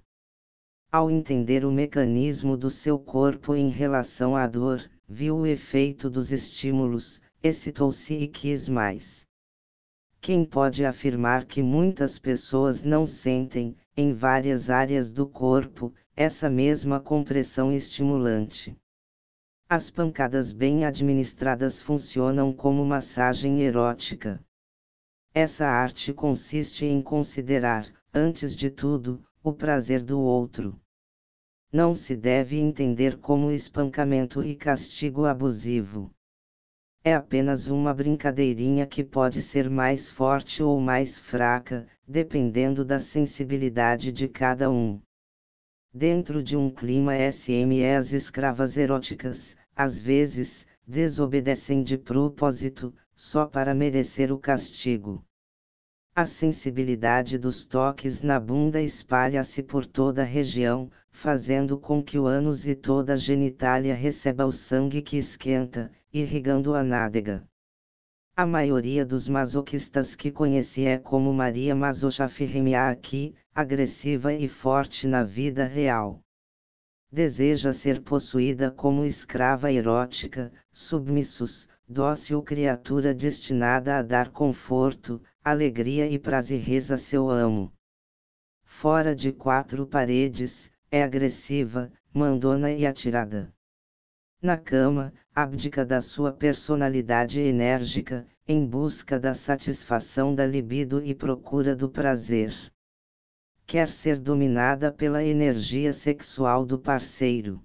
Ao 0.91 1.11
entender 1.11 1.65
o 1.65 1.73
mecanismo 1.73 2.57
do 2.57 2.71
seu 2.71 2.99
corpo 2.99 3.55
em 3.55 3.69
relação 3.69 4.37
à 4.37 4.47
dor, 4.47 4.89
viu 5.09 5.39
o 5.39 5.47
efeito 5.47 6.09
dos 6.09 6.31
estímulos, 6.31 7.21
excitou-se 7.43 8.15
e 8.15 8.29
quis 8.29 8.69
mais. 8.69 9.27
Quem 10.21 10.45
pode 10.45 10.85
afirmar 10.85 11.45
que 11.45 11.63
muitas 11.63 12.19
pessoas 12.19 12.83
não 12.83 13.07
sentem, 13.07 13.77
em 13.97 14.13
várias 14.13 14.71
áreas 14.71 15.13
do 15.13 15.27
corpo, 15.27 15.93
essa 16.17 16.49
mesma 16.49 16.99
compressão 16.99 17.73
estimulante? 17.73 18.75
As 19.77 19.91
pancadas 19.91 20.53
bem 20.53 20.85
administradas 20.85 21.83
funcionam 21.83 22.53
como 22.53 22.85
massagem 22.85 23.61
erótica. 23.63 24.41
Essa 25.35 25.67
arte 25.67 26.13
consiste 26.13 26.87
em 26.87 27.03
considerar, 27.03 27.93
antes 28.15 28.55
de 28.55 28.71
tudo, 28.71 29.27
o 29.43 29.53
prazer 29.53 30.01
do 30.01 30.21
outro. 30.21 30.81
Não 31.73 31.93
se 31.93 32.15
deve 32.15 32.57
entender 32.57 33.19
como 33.19 33.51
espancamento 33.51 34.45
e 34.45 34.55
castigo 34.55 35.25
abusivo. 35.25 36.09
É 37.03 37.13
apenas 37.13 37.67
uma 37.67 37.93
brincadeirinha 37.93 38.87
que 38.87 39.03
pode 39.03 39.43
ser 39.43 39.69
mais 39.69 40.09
forte 40.09 40.63
ou 40.63 40.79
mais 40.79 41.19
fraca, 41.19 41.89
dependendo 42.07 42.85
da 42.85 43.01
sensibilidade 43.01 44.13
de 44.13 44.29
cada 44.29 44.71
um. 44.71 45.01
Dentro 45.93 46.45
de 46.45 46.57
um 46.57 46.71
clima 46.71 47.13
SM 47.17 47.85
as 47.97 48.13
escravas 48.13 48.77
eróticas, 48.77 49.57
às 49.77 50.01
vezes, 50.01 50.67
desobedecem 50.87 51.83
de 51.83 51.99
propósito, 51.99 52.95
só 53.15 53.47
para 53.47 53.75
merecer 53.75 54.33
o 54.33 54.39
castigo. 54.39 55.25
A 56.17 56.27
sensibilidade 56.27 57.39
dos 57.39 57.67
toques 57.67 58.23
na 58.23 58.39
bunda 58.39 58.81
espalha-se 58.81 59.63
por 59.63 59.85
toda 59.85 60.23
a 60.23 60.25
região, 60.25 60.91
fazendo 61.11 61.77
com 61.77 62.03
que 62.03 62.19
o 62.19 62.27
ânus 62.27 62.67
e 62.67 62.75
toda 62.75 63.15
a 63.15 63.17
genitália 63.17 63.95
receba 63.95 64.47
o 64.47 64.53
sangue 64.53 65.03
que 65.03 65.17
esquenta, 65.17 65.91
irrigando 66.13 66.75
a 66.75 66.85
nádega. 66.85 67.43
A 68.37 68.45
maioria 68.45 69.05
dos 69.05 69.29
masoquistas 69.29 70.17
que 70.17 70.31
conheci 70.31 70.85
é 70.85 70.99
como 70.99 71.33
Maria 71.33 71.75
Masochafirrimia 71.75 72.89
aqui, 72.89 73.35
agressiva 73.55 74.33
e 74.33 74.49
forte 74.49 75.07
na 75.07 75.23
vida 75.23 75.65
real. 75.65 76.24
Deseja 77.15 77.73
ser 77.73 78.01
possuída 78.01 78.73
como 78.73 79.05
escrava 79.05 79.71
erótica, 79.71 80.51
submissos, 80.73 81.69
dócil 81.89 82.43
criatura 82.43 83.15
destinada 83.15 83.97
a 83.97 84.03
dar 84.03 84.31
conforto, 84.31 85.23
alegria 85.45 86.09
e 86.09 86.19
prazerres 86.19 86.91
a 86.91 86.97
seu 86.97 87.31
amo. 87.31 87.73
Fora 88.65 89.15
de 89.15 89.31
quatro 89.31 89.87
paredes, 89.87 90.73
é 90.91 91.05
agressiva, 91.05 91.89
mandona 92.13 92.73
e 92.73 92.85
atirada. 92.85 93.55
Na 94.43 94.57
cama, 94.57 95.15
abdica 95.33 95.85
da 95.85 96.01
sua 96.01 96.33
personalidade 96.33 97.41
enérgica, 97.41 98.27
em 98.45 98.67
busca 98.67 99.21
da 99.21 99.35
satisfação 99.35 100.35
da 100.35 100.45
libido 100.45 101.01
e 101.01 101.15
procura 101.15 101.77
do 101.77 101.89
prazer. 101.89 102.74
Quer 103.67 103.91
ser 103.91 104.19
dominada 104.19 104.93
pela 104.93 105.25
energia 105.25 105.93
sexual 105.93 106.65
do 106.67 106.79
parceiro. 106.79 107.63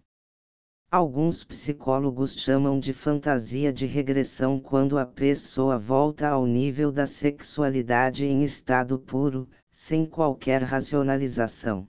Alguns 0.90 1.44
psicólogos 1.44 2.36
chamam 2.36 2.80
de 2.80 2.94
fantasia 2.94 3.72
de 3.72 3.86
regressão 3.86 4.60
quando 4.60 4.98
a 4.98 5.06
pessoa 5.06 5.78
volta 5.78 6.28
ao 6.28 6.48
nível 6.48 6.92
da 6.92 7.06
sexualidade 7.06 8.26
em 8.26 8.44
estado 8.44 8.98
puro, 8.98 9.48
sem 9.70 10.06
qualquer 10.06 10.64
racionalização. 10.64 11.88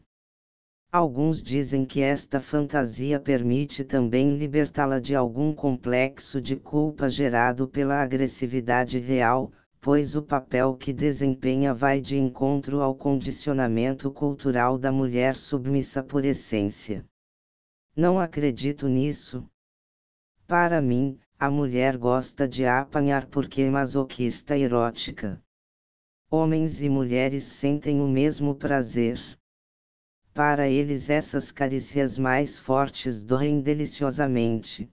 Alguns 0.92 1.40
dizem 1.40 1.86
que 1.86 2.02
esta 2.02 2.40
fantasia 2.40 3.20
permite 3.20 3.84
também 3.84 4.36
libertá-la 4.36 4.98
de 4.98 5.14
algum 5.14 5.54
complexo 5.54 6.40
de 6.42 6.56
culpa 6.56 7.08
gerado 7.08 7.68
pela 7.68 8.02
agressividade 8.02 8.98
real, 8.98 9.52
pois 9.80 10.14
o 10.14 10.22
papel 10.22 10.76
que 10.76 10.92
desempenha 10.92 11.72
vai 11.72 12.00
de 12.00 12.18
encontro 12.18 12.82
ao 12.82 12.94
condicionamento 12.94 14.12
cultural 14.12 14.76
da 14.76 14.92
mulher 14.92 15.34
submissa 15.34 16.02
por 16.02 16.24
essência. 16.24 17.04
Não 17.96 18.20
acredito 18.20 18.86
nisso. 18.86 19.48
Para 20.46 20.82
mim, 20.82 21.18
a 21.38 21.50
mulher 21.50 21.96
gosta 21.96 22.46
de 22.46 22.66
apanhar 22.66 23.26
porque 23.26 23.62
é 23.62 23.70
masoquista 23.70 24.56
erótica. 24.58 25.42
Homens 26.30 26.82
e 26.82 26.88
mulheres 26.88 27.44
sentem 27.44 28.00
o 28.00 28.06
mesmo 28.06 28.54
prazer. 28.54 29.18
Para 30.34 30.68
eles 30.68 31.08
essas 31.08 31.50
carícias 31.50 32.18
mais 32.18 32.58
fortes 32.58 33.22
doem 33.22 33.60
deliciosamente. 33.62 34.90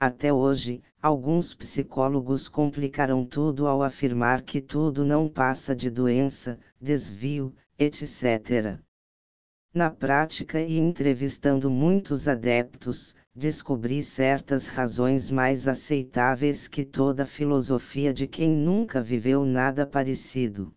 Até 0.00 0.32
hoje, 0.32 0.82
alguns 1.00 1.54
psicólogos 1.54 2.48
complicaram 2.48 3.24
tudo 3.24 3.66
ao 3.66 3.82
afirmar 3.82 4.42
que 4.42 4.60
tudo 4.60 5.04
não 5.04 5.28
passa 5.28 5.74
de 5.74 5.90
doença, 5.90 6.58
desvio, 6.80 7.54
etc. 7.78 8.80
Na 9.74 9.90
prática 9.90 10.60
e 10.60 10.78
entrevistando 10.78 11.70
muitos 11.70 12.26
adeptos, 12.26 13.14
descobri 13.34 14.02
certas 14.02 14.66
razões 14.66 15.30
mais 15.30 15.68
aceitáveis 15.68 16.66
que 16.66 16.84
toda 16.84 17.26
filosofia 17.26 18.12
de 18.12 18.26
quem 18.26 18.50
nunca 18.50 19.02
viveu 19.02 19.44
nada 19.44 19.86
parecido. 19.86 20.74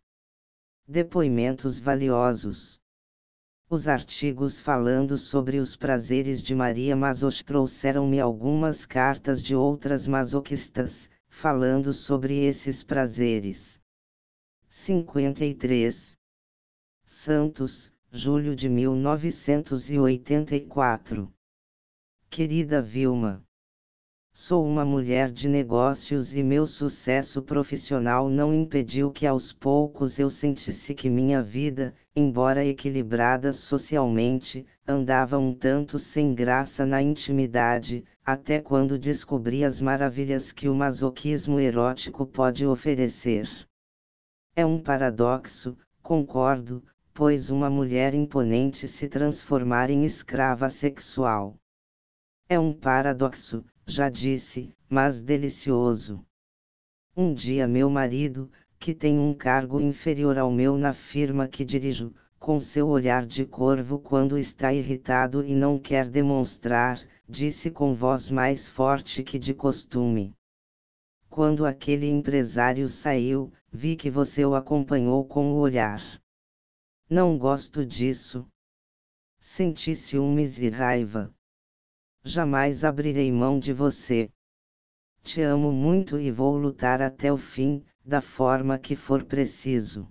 Depoimentos 0.87 1.79
valiosos. 1.79 2.80
Os 3.73 3.87
artigos 3.87 4.59
falando 4.59 5.17
sobre 5.17 5.57
os 5.57 5.77
prazeres 5.77 6.43
de 6.43 6.53
Maria 6.53 6.93
Masoch 6.93 7.41
trouxeram-me 7.41 8.19
algumas 8.19 8.85
cartas 8.85 9.41
de 9.41 9.55
outras 9.55 10.05
masoquistas, 10.05 11.09
falando 11.29 11.93
sobre 11.93 12.43
esses 12.43 12.83
prazeres. 12.83 13.79
53. 14.67 16.17
Santos, 17.05 17.93
julho 18.11 18.57
de 18.57 18.67
1984. 18.67 21.33
Querida 22.29 22.81
Vilma. 22.81 23.41
Sou 24.33 24.65
uma 24.65 24.83
mulher 24.83 25.31
de 25.31 25.47
negócios 25.47 26.35
e 26.35 26.43
meu 26.43 26.67
sucesso 26.67 27.41
profissional 27.41 28.29
não 28.29 28.53
impediu 28.53 29.13
que 29.13 29.25
aos 29.25 29.53
poucos 29.53 30.19
eu 30.19 30.29
sentisse 30.29 30.93
que 30.93 31.09
minha 31.09 31.41
vida, 31.41 31.95
embora 32.15 32.65
equilibrada 32.65 33.53
socialmente, 33.53 34.65
andava 34.85 35.37
um 35.37 35.53
tanto 35.53 35.97
sem 35.97 36.35
graça 36.35 36.85
na 36.85 37.01
intimidade, 37.01 38.03
até 38.25 38.59
quando 38.59 38.99
descobri 38.99 39.63
as 39.63 39.79
maravilhas 39.79 40.51
que 40.51 40.67
o 40.67 40.75
masoquismo 40.75 41.59
erótico 41.59 42.25
pode 42.25 42.65
oferecer. 42.65 43.47
É 44.55 44.65
um 44.65 44.77
paradoxo, 44.77 45.77
concordo, 46.03 46.83
pois 47.13 47.49
uma 47.49 47.69
mulher 47.69 48.13
imponente 48.13 48.87
se 48.87 49.07
transformar 49.07 49.89
em 49.89 50.03
escrava 50.03 50.69
sexual. 50.69 51.55
É 52.49 52.59
um 52.59 52.73
paradoxo, 52.73 53.63
já 53.85 54.09
disse, 54.09 54.75
mas 54.89 55.21
delicioso. 55.21 56.25
Um 57.15 57.33
dia 57.33 57.67
meu 57.67 57.89
marido, 57.89 58.51
que 58.81 58.95
tem 58.95 59.19
um 59.19 59.31
cargo 59.31 59.79
inferior 59.79 60.39
ao 60.39 60.51
meu 60.51 60.75
na 60.75 60.91
firma 60.91 61.47
que 61.47 61.63
dirijo, 61.63 62.15
com 62.39 62.59
seu 62.59 62.87
olhar 62.87 63.27
de 63.27 63.45
corvo 63.45 63.99
quando 63.99 64.39
está 64.39 64.73
irritado 64.73 65.45
e 65.45 65.53
não 65.53 65.77
quer 65.77 66.09
demonstrar, 66.09 66.99
disse 67.29 67.69
com 67.69 67.93
voz 67.93 68.27
mais 68.27 68.67
forte 68.67 69.21
que 69.21 69.37
de 69.37 69.53
costume. 69.53 70.33
Quando 71.29 71.63
aquele 71.63 72.09
empresário 72.09 72.87
saiu, 72.87 73.53
vi 73.71 73.95
que 73.95 74.09
você 74.09 74.43
o 74.43 74.55
acompanhou 74.55 75.23
com 75.25 75.51
o 75.51 75.57
olhar. 75.57 76.01
Não 77.07 77.37
gosto 77.37 77.85
disso. 77.85 78.47
Senti 79.39 79.95
ciúmes 79.95 80.57
e 80.57 80.69
raiva. 80.69 81.31
Jamais 82.23 82.83
abrirei 82.83 83.31
mão 83.31 83.59
de 83.59 83.73
você. 83.73 84.31
Te 85.21 85.39
amo 85.41 85.71
muito 85.71 86.19
e 86.19 86.31
vou 86.31 86.57
lutar 86.57 86.99
até 86.99 87.31
o 87.31 87.37
fim, 87.37 87.85
da 88.03 88.21
forma 88.21 88.77
que 88.79 88.95
for 88.95 89.23
preciso. 89.23 90.07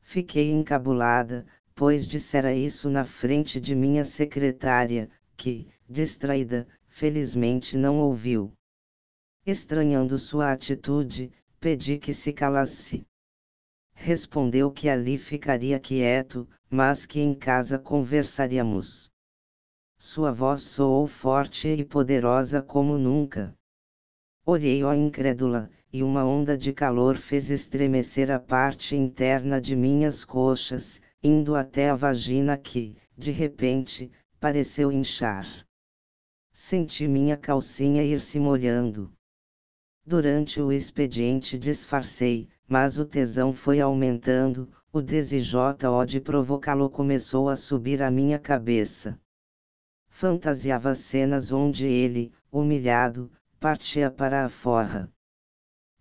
Fiquei 0.00 0.50
encabulada, 0.50 1.46
pois 1.74 2.06
dissera 2.06 2.52
isso 2.52 2.90
na 2.90 3.04
frente 3.04 3.60
de 3.60 3.74
minha 3.74 4.04
secretária, 4.04 5.10
que, 5.36 5.68
distraída, 5.88 6.68
felizmente 6.88 7.76
não 7.76 7.98
ouviu. 8.00 8.52
Estranhando 9.46 10.18
sua 10.18 10.52
atitude, 10.52 11.32
pedi 11.58 11.98
que 11.98 12.12
se 12.12 12.32
calasse. 12.32 13.06
Respondeu 13.94 14.70
que 14.70 14.88
ali 14.88 15.16
ficaria 15.16 15.80
quieto, 15.80 16.48
mas 16.68 17.06
que 17.06 17.20
em 17.20 17.34
casa 17.34 17.78
conversaríamos. 17.78 19.10
Sua 19.98 20.32
voz 20.32 20.62
soou 20.62 21.06
forte 21.06 21.68
e 21.68 21.84
poderosa 21.84 22.62
como 22.62 22.98
nunca. 22.98 23.54
Olhei-o 24.44 24.92
incrédula, 24.94 25.70
e 25.92 26.02
uma 26.02 26.24
onda 26.24 26.56
de 26.56 26.72
calor 26.72 27.16
fez 27.16 27.50
estremecer 27.50 28.30
a 28.30 28.38
parte 28.38 28.94
interna 28.94 29.60
de 29.60 29.74
minhas 29.74 30.24
coxas, 30.24 31.00
indo 31.22 31.54
até 31.54 31.90
a 31.90 31.94
vagina 31.94 32.56
que, 32.56 32.96
de 33.16 33.30
repente, 33.30 34.10
pareceu 34.38 34.92
inchar. 34.92 35.46
Senti 36.52 37.08
minha 37.08 37.36
calcinha 37.36 38.02
ir 38.02 38.20
se 38.20 38.38
molhando. 38.38 39.12
Durante 40.06 40.60
o 40.60 40.72
expediente 40.72 41.58
disfarcei, 41.58 42.48
mas 42.66 42.98
o 42.98 43.04
tesão 43.04 43.52
foi 43.52 43.80
aumentando, 43.80 44.70
o 44.92 45.00
desejo 45.00 45.58
de 46.06 46.20
provocá-lo 46.20 46.88
começou 46.88 47.48
a 47.48 47.56
subir 47.56 48.02
à 48.02 48.10
minha 48.10 48.38
cabeça. 48.38 49.18
Fantasiava 50.08 50.94
cenas 50.94 51.52
onde 51.52 51.86
ele, 51.86 52.32
humilhado, 52.50 53.30
partia 53.58 54.10
para 54.10 54.44
a 54.44 54.48
forra. 54.48 55.10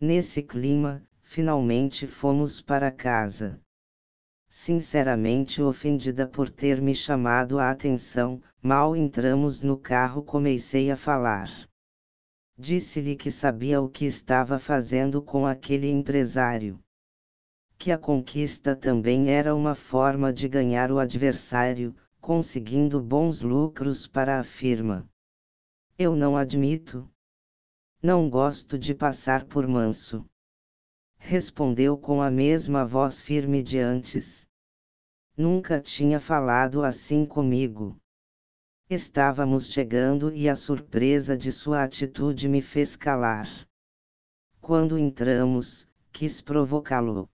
Nesse 0.01 0.41
clima, 0.41 1.05
finalmente 1.21 2.07
fomos 2.07 2.61
para 2.61 2.89
casa. 2.89 3.59
Sinceramente 4.47 5.61
ofendida 5.61 6.25
por 6.25 6.49
ter 6.49 6.81
me 6.81 6.95
chamado 6.95 7.59
a 7.59 7.69
atenção, 7.69 8.41
mal 8.61 8.95
entramos 8.95 9.61
no 9.61 9.77
carro 9.77 10.23
comecei 10.23 10.89
a 10.89 10.95
falar. 10.95 11.49
Disse-lhe 12.57 13.13
que 13.13 13.29
sabia 13.29 13.81
o 13.81 13.89
que 13.89 14.05
estava 14.05 14.57
fazendo 14.57 15.21
com 15.21 15.45
aquele 15.45 15.89
empresário. 15.89 16.79
Que 17.77 17.91
a 17.91 17.97
conquista 17.97 18.77
também 18.77 19.29
era 19.29 19.53
uma 19.53 19.75
forma 19.75 20.31
de 20.31 20.47
ganhar 20.47 20.93
o 20.93 20.99
adversário, 20.99 21.93
conseguindo 22.21 23.01
bons 23.01 23.41
lucros 23.41 24.07
para 24.07 24.39
a 24.39 24.43
firma. 24.43 25.05
Eu 25.97 26.15
não 26.15 26.37
admito. 26.37 27.09
Não 28.01 28.29
gosto 28.29 28.79
de 28.79 28.95
passar 28.95 29.43
por 29.43 29.67
manso. 29.67 30.25
Respondeu 31.17 31.97
com 31.97 32.21
a 32.21 32.31
mesma 32.31 32.85
voz 32.85 33.21
firme 33.21 33.61
de 33.61 33.77
antes. 33.77 34.47
Nunca 35.35 35.81
tinha 35.81 36.17
falado 36.17 36.81
assim 36.81 37.25
comigo. 37.25 37.99
Estávamos 38.89 39.69
chegando 39.69 40.33
e 40.33 40.47
a 40.47 40.55
surpresa 40.55 41.37
de 41.37 41.51
sua 41.51 41.83
atitude 41.83 42.47
me 42.47 42.61
fez 42.61 42.95
calar. 42.95 43.49
Quando 44.61 44.97
entramos, 44.97 45.85
quis 46.13 46.39
provocá-lo. 46.39 47.29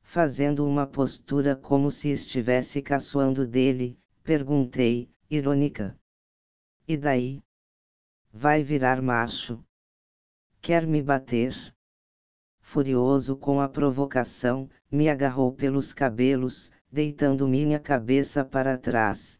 Fazendo 0.00 0.66
uma 0.66 0.86
postura 0.86 1.54
como 1.54 1.90
se 1.90 2.08
estivesse 2.08 2.80
caçoando 2.80 3.46
dele, 3.46 3.98
perguntei, 4.22 5.10
irônica. 5.28 5.94
E 6.88 6.96
daí? 6.96 7.42
Vai 8.32 8.62
virar 8.62 9.02
macho? 9.02 9.62
Quer 10.66 10.86
me 10.86 11.02
bater? 11.02 11.54
Furioso 12.58 13.36
com 13.36 13.60
a 13.60 13.68
provocação, 13.68 14.66
me 14.90 15.10
agarrou 15.10 15.52
pelos 15.52 15.92
cabelos, 15.92 16.72
deitando 16.90 17.46
minha 17.46 17.78
cabeça 17.78 18.42
para 18.42 18.78
trás. 18.78 19.38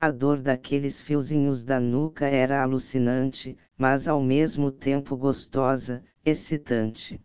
A 0.00 0.10
dor 0.10 0.40
daqueles 0.40 1.00
fiozinhos 1.00 1.62
da 1.62 1.78
nuca 1.78 2.26
era 2.26 2.60
alucinante, 2.60 3.56
mas 3.78 4.08
ao 4.08 4.20
mesmo 4.20 4.72
tempo 4.72 5.16
gostosa, 5.16 6.02
excitante. 6.24 7.20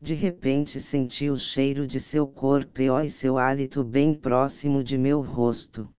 De 0.00 0.14
repente 0.14 0.80
senti 0.80 1.28
o 1.28 1.36
cheiro 1.36 1.88
de 1.88 1.98
seu 1.98 2.24
corpo 2.28 2.82
e 3.04 3.10
seu 3.10 3.36
hálito 3.36 3.82
bem 3.82 4.14
próximo 4.14 4.84
de 4.84 4.96
meu 4.96 5.20
rosto. 5.22 5.92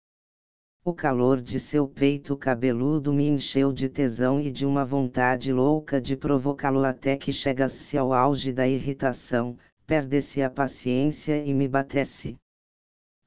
O 0.85 0.93
calor 0.93 1.39
de 1.39 1.61
seu 1.61 1.87
peito 1.87 2.35
cabeludo 2.35 3.13
me 3.13 3.27
encheu 3.27 3.71
de 3.71 3.87
tesão 3.87 4.39
e 4.39 4.51
de 4.51 4.65
uma 4.65 4.83
vontade 4.83 5.53
louca 5.53 6.01
de 6.01 6.17
provocá-lo 6.17 6.83
até 6.83 7.15
que 7.15 7.31
chegasse 7.31 7.97
ao 7.97 8.11
auge 8.11 8.51
da 8.51 8.67
irritação, 8.67 9.57
perdesse 9.85 10.41
a 10.41 10.49
paciência 10.49 11.41
e 11.45 11.53
me 11.53 11.69
batesse. 11.69 12.37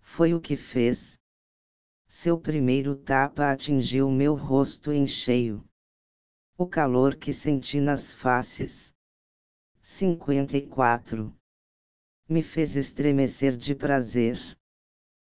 Foi 0.00 0.34
o 0.34 0.40
que 0.40 0.54
fez, 0.54 1.18
seu 2.08 2.38
primeiro 2.38 2.94
tapa 2.94 3.50
atingiu 3.50 4.10
meu 4.10 4.34
rosto 4.34 4.92
em 4.92 5.06
cheio. 5.06 5.64
O 6.56 6.66
calor 6.66 7.16
que 7.16 7.32
senti 7.32 7.80
nas 7.80 8.12
faces. 8.12 8.92
54. 9.82 11.34
Me 12.28 12.42
fez 12.42 12.76
estremecer 12.76 13.56
de 13.56 13.74
prazer. 13.74 14.38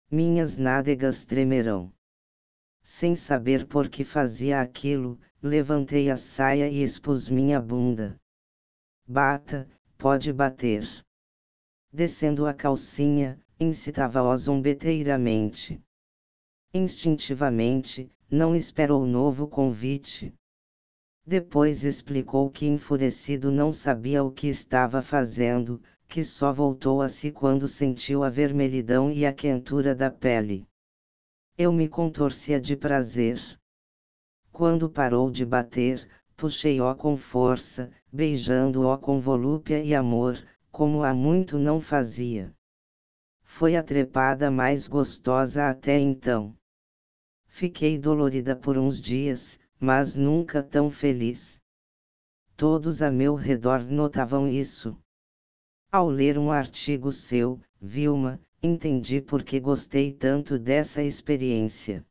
Minhas 0.09 0.55
nádegas 0.57 1.25
tremerão. 1.25 1.91
Sem 2.93 3.15
saber 3.15 3.65
por 3.65 3.89
que 3.89 4.03
fazia 4.03 4.59
aquilo, 4.61 5.17
levantei 5.41 6.11
a 6.11 6.17
saia 6.17 6.69
e 6.69 6.83
expus 6.83 7.29
minha 7.29 7.59
bunda. 7.59 8.19
Bata, 9.07 9.65
pode 9.97 10.31
bater. 10.33 10.85
Descendo 11.91 12.45
a 12.45 12.53
calcinha, 12.53 13.39
incitava-o 13.57 14.37
zombeteiramente. 14.37 15.81
Instintivamente, 16.73 18.11
não 18.29 18.55
esperou 18.55 19.05
novo 19.05 19.47
convite. 19.47 20.33
Depois 21.25 21.85
explicou 21.85 22.51
que 22.51 22.67
enfurecido 22.67 23.49
não 23.49 23.71
sabia 23.71 24.21
o 24.21 24.29
que 24.29 24.47
estava 24.47 25.01
fazendo, 25.01 25.81
que 26.09 26.25
só 26.25 26.51
voltou 26.51 27.01
a 27.01 27.07
si 27.07 27.31
quando 27.31 27.69
sentiu 27.69 28.21
a 28.21 28.29
vermelhidão 28.29 29.09
e 29.09 29.25
a 29.25 29.33
quentura 29.33 29.95
da 29.95 30.11
pele. 30.11 30.67
Eu 31.63 31.71
me 31.71 31.87
contorcia 31.87 32.59
de 32.59 32.75
prazer. 32.75 33.39
Quando 34.51 34.89
parou 34.89 35.29
de 35.29 35.45
bater, 35.45 36.09
puxei-o 36.35 36.95
com 36.95 37.15
força, 37.15 37.91
beijando-o 38.11 38.97
com 38.97 39.19
volúpia 39.19 39.83
e 39.83 39.93
amor, 39.93 40.43
como 40.71 41.03
há 41.03 41.13
muito 41.13 41.59
não 41.59 41.79
fazia. 41.79 42.51
Foi 43.43 43.75
a 43.75 43.83
trepada 43.83 44.49
mais 44.49 44.87
gostosa 44.87 45.69
até 45.69 45.99
então. 45.99 46.57
Fiquei 47.45 47.95
dolorida 47.95 48.55
por 48.55 48.75
uns 48.75 48.99
dias, 48.99 49.59
mas 49.79 50.15
nunca 50.15 50.63
tão 50.63 50.89
feliz. 50.89 51.61
Todos 52.57 53.03
a 53.03 53.11
meu 53.11 53.35
redor 53.35 53.83
notavam 53.83 54.47
isso. 54.47 54.97
Ao 55.91 56.09
ler 56.09 56.39
um 56.39 56.49
artigo 56.49 57.11
seu, 57.11 57.61
Vilma, 57.79 58.41
entendi 58.63 59.19
por 59.19 59.43
que 59.43 59.59
gostei 59.59 60.13
tanto 60.13 60.59
dessa 60.59 61.01
experiência. 61.01 62.05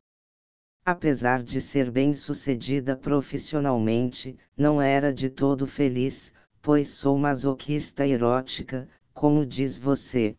Apesar 0.83 1.43
de 1.43 1.61
ser 1.61 1.89
bem 1.89 2.13
sucedida 2.13 2.97
profissionalmente, 2.97 4.37
não 4.57 4.81
era 4.81 5.13
de 5.13 5.29
todo 5.29 5.65
feliz, 5.65 6.33
pois 6.61 6.89
sou 6.89 7.17
masoquista 7.17 8.05
erótica, 8.05 8.89
como 9.13 9.45
diz 9.45 9.77
você. 9.77 10.35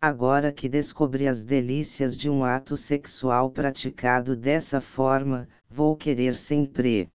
Agora 0.00 0.52
que 0.52 0.68
descobri 0.68 1.26
as 1.26 1.42
delícias 1.42 2.16
de 2.16 2.30
um 2.30 2.44
ato 2.44 2.76
sexual 2.76 3.50
praticado 3.50 4.36
dessa 4.36 4.80
forma, 4.80 5.48
vou 5.68 5.96
querer 5.96 6.36
sempre. 6.36 7.10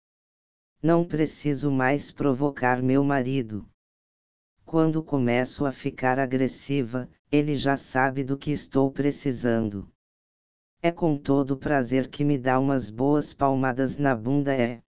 Não 0.82 1.06
preciso 1.06 1.70
mais 1.70 2.10
provocar 2.10 2.82
meu 2.82 3.04
marido. 3.04 3.68
Quando 4.70 5.02
começo 5.02 5.66
a 5.66 5.72
ficar 5.72 6.20
agressiva, 6.20 7.10
ele 7.32 7.56
já 7.56 7.76
sabe 7.76 8.24
do 8.24 8.38
que 8.38 8.52
estou 8.52 8.92
precisando. 8.92 9.92
É 10.80 10.92
com 10.92 11.18
todo 11.18 11.58
prazer 11.58 12.08
que 12.08 12.24
me 12.24 12.38
dá 12.38 12.60
umas 12.60 12.92
boas 12.92 13.34
palmadas 13.34 13.98
na 13.98 14.16
bunda, 14.16 14.54
é. 14.54 14.84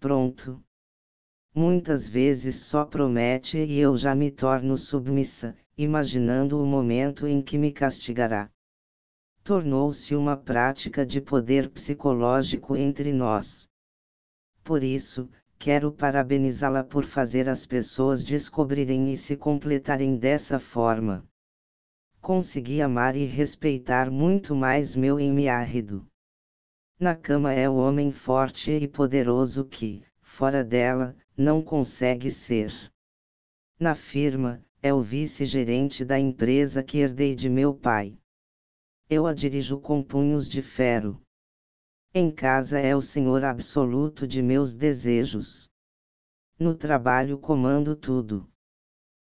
pronto. 0.00 0.60
Muitas 1.54 2.08
vezes 2.08 2.56
só 2.56 2.84
promete 2.84 3.58
e 3.58 3.78
eu 3.78 3.96
já 3.96 4.12
me 4.12 4.28
torno 4.28 4.76
submissa, 4.76 5.56
imaginando 5.78 6.60
o 6.60 6.66
momento 6.66 7.28
em 7.28 7.40
que 7.40 7.56
me 7.56 7.70
castigará. 7.70 8.50
Tornou-se 9.44 10.16
uma 10.16 10.36
prática 10.36 11.06
de 11.06 11.20
poder 11.20 11.70
psicológico 11.70 12.76
entre 12.76 13.12
nós. 13.12 13.68
Por 14.64 14.82
isso, 14.82 15.30
quero 15.60 15.92
parabenizá-la 15.92 16.82
por 16.82 17.04
fazer 17.04 17.46
as 17.46 17.66
pessoas 17.66 18.24
descobrirem 18.24 19.12
e 19.12 19.16
se 19.16 19.36
completarem 19.36 20.16
dessa 20.16 20.58
forma. 20.58 21.22
Consegui 22.18 22.80
amar 22.80 23.14
e 23.14 23.26
respeitar 23.26 24.10
muito 24.10 24.56
mais 24.56 24.96
meu 24.96 25.20
emiárrido. 25.20 26.06
Na 26.98 27.14
cama 27.14 27.52
é 27.52 27.68
o 27.68 27.74
homem 27.74 28.10
forte 28.10 28.70
e 28.70 28.88
poderoso 28.88 29.66
que, 29.66 30.02
fora 30.22 30.64
dela, 30.64 31.14
não 31.36 31.62
consegue 31.62 32.30
ser. 32.30 32.72
Na 33.78 33.94
firma, 33.94 34.64
é 34.82 34.94
o 34.94 35.02
vice-gerente 35.02 36.06
da 36.06 36.18
empresa 36.18 36.82
que 36.82 36.96
herdei 36.96 37.34
de 37.34 37.50
meu 37.50 37.74
pai. 37.74 38.18
Eu 39.10 39.26
a 39.26 39.34
dirijo 39.34 39.78
com 39.78 40.02
punhos 40.02 40.48
de 40.48 40.62
ferro. 40.62 41.20
Em 42.12 42.28
casa 42.28 42.80
é 42.80 42.96
o 42.96 43.00
senhor 43.00 43.44
absoluto 43.44 44.26
de 44.26 44.42
meus 44.42 44.74
desejos. 44.74 45.70
No 46.58 46.74
trabalho 46.74 47.38
comando 47.38 47.94
tudo. 47.94 48.50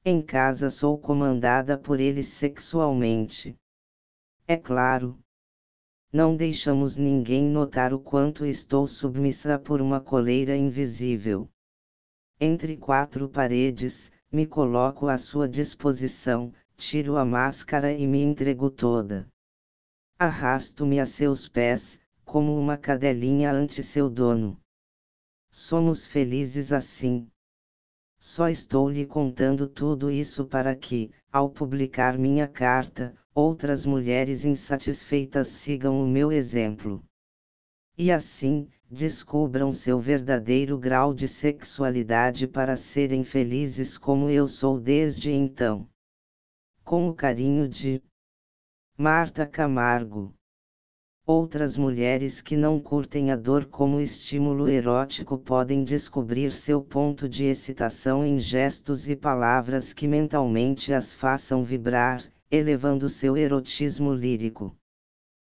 Em 0.04 0.20
casa 0.24 0.72
sou 0.72 0.98
comandada 0.98 1.78
por 1.78 2.00
ele 2.00 2.24
sexualmente. 2.24 3.56
É 4.48 4.58
claro. 4.58 5.20
Não 6.12 6.36
deixamos 6.36 6.98
ninguém 6.98 7.48
notar 7.48 7.94
o 7.94 8.00
quanto 8.00 8.44
estou 8.44 8.88
submissa 8.88 9.60
por 9.60 9.80
uma 9.80 10.02
coleira 10.02 10.56
invisível. 10.56 11.48
Entre 12.40 12.76
quatro 12.76 13.30
paredes, 13.30 14.12
me 14.32 14.48
coloco 14.48 15.08
à 15.08 15.20
sua 15.20 15.48
disposição, 15.48 16.52
tiro 16.76 17.18
a 17.18 17.24
máscara 17.24 17.94
e 17.94 18.08
me 18.08 18.24
entrego 18.24 18.72
toda. 18.72 19.28
Arrasto-me 20.18 21.00
a 21.00 21.06
seus 21.06 21.48
pés, 21.48 22.02
como 22.26 22.58
uma 22.58 22.78
cadelinha 22.78 23.52
ante 23.52 23.84
seu 23.84 24.10
dono. 24.10 24.60
Somos 25.52 26.08
felizes 26.08 26.72
assim. 26.72 27.30
Só 28.20 28.50
estou 28.50 28.90
lhe 28.90 29.06
contando 29.06 29.68
tudo 29.68 30.10
isso 30.10 30.46
para 30.46 30.76
que, 30.76 31.12
ao 31.32 31.50
publicar 31.50 32.18
minha 32.18 32.48
carta, 32.48 33.16
outras 33.36 33.86
mulheres 33.86 34.46
insatisfeitas 34.46 35.48
sigam 35.48 36.02
o 36.02 36.08
meu 36.08 36.32
exemplo. 36.32 37.04
E 37.98 38.12
assim, 38.12 38.70
descubram 38.90 39.72
seu 39.72 40.00
verdadeiro 40.00 40.78
grau 40.78 41.14
de 41.14 41.28
sexualidade 41.28 42.48
para 42.48 42.76
serem 42.76 43.24
felizes 43.24 43.98
como 43.98 44.30
eu 44.30 44.48
sou 44.48 44.80
desde 44.80 45.32
então. 45.32 45.90
Com 46.84 47.10
o 47.10 47.14
carinho 47.14 47.68
de 47.68 48.02
Marta 48.98 49.46
Camargo. 49.46 50.34
Outras 51.26 51.78
mulheres 51.78 52.42
que 52.42 52.58
não 52.58 52.82
curtem 52.82 53.32
a 53.32 53.38
dor 53.38 53.66
como 53.68 54.02
estímulo 54.02 54.68
erótico 54.68 55.38
podem 55.38 55.82
descobrir 55.82 56.52
seu 56.52 56.82
ponto 56.82 57.30
de 57.30 57.46
excitação 57.46 58.26
em 58.26 58.38
gestos 58.38 59.08
e 59.08 59.16
palavras 59.16 59.94
que 59.94 60.06
mentalmente 60.06 60.92
as 60.92 61.14
façam 61.14 61.64
vibrar, 61.64 62.22
elevando 62.52 63.08
seu 63.08 63.38
erotismo 63.38 64.14
lírico. 64.14 64.76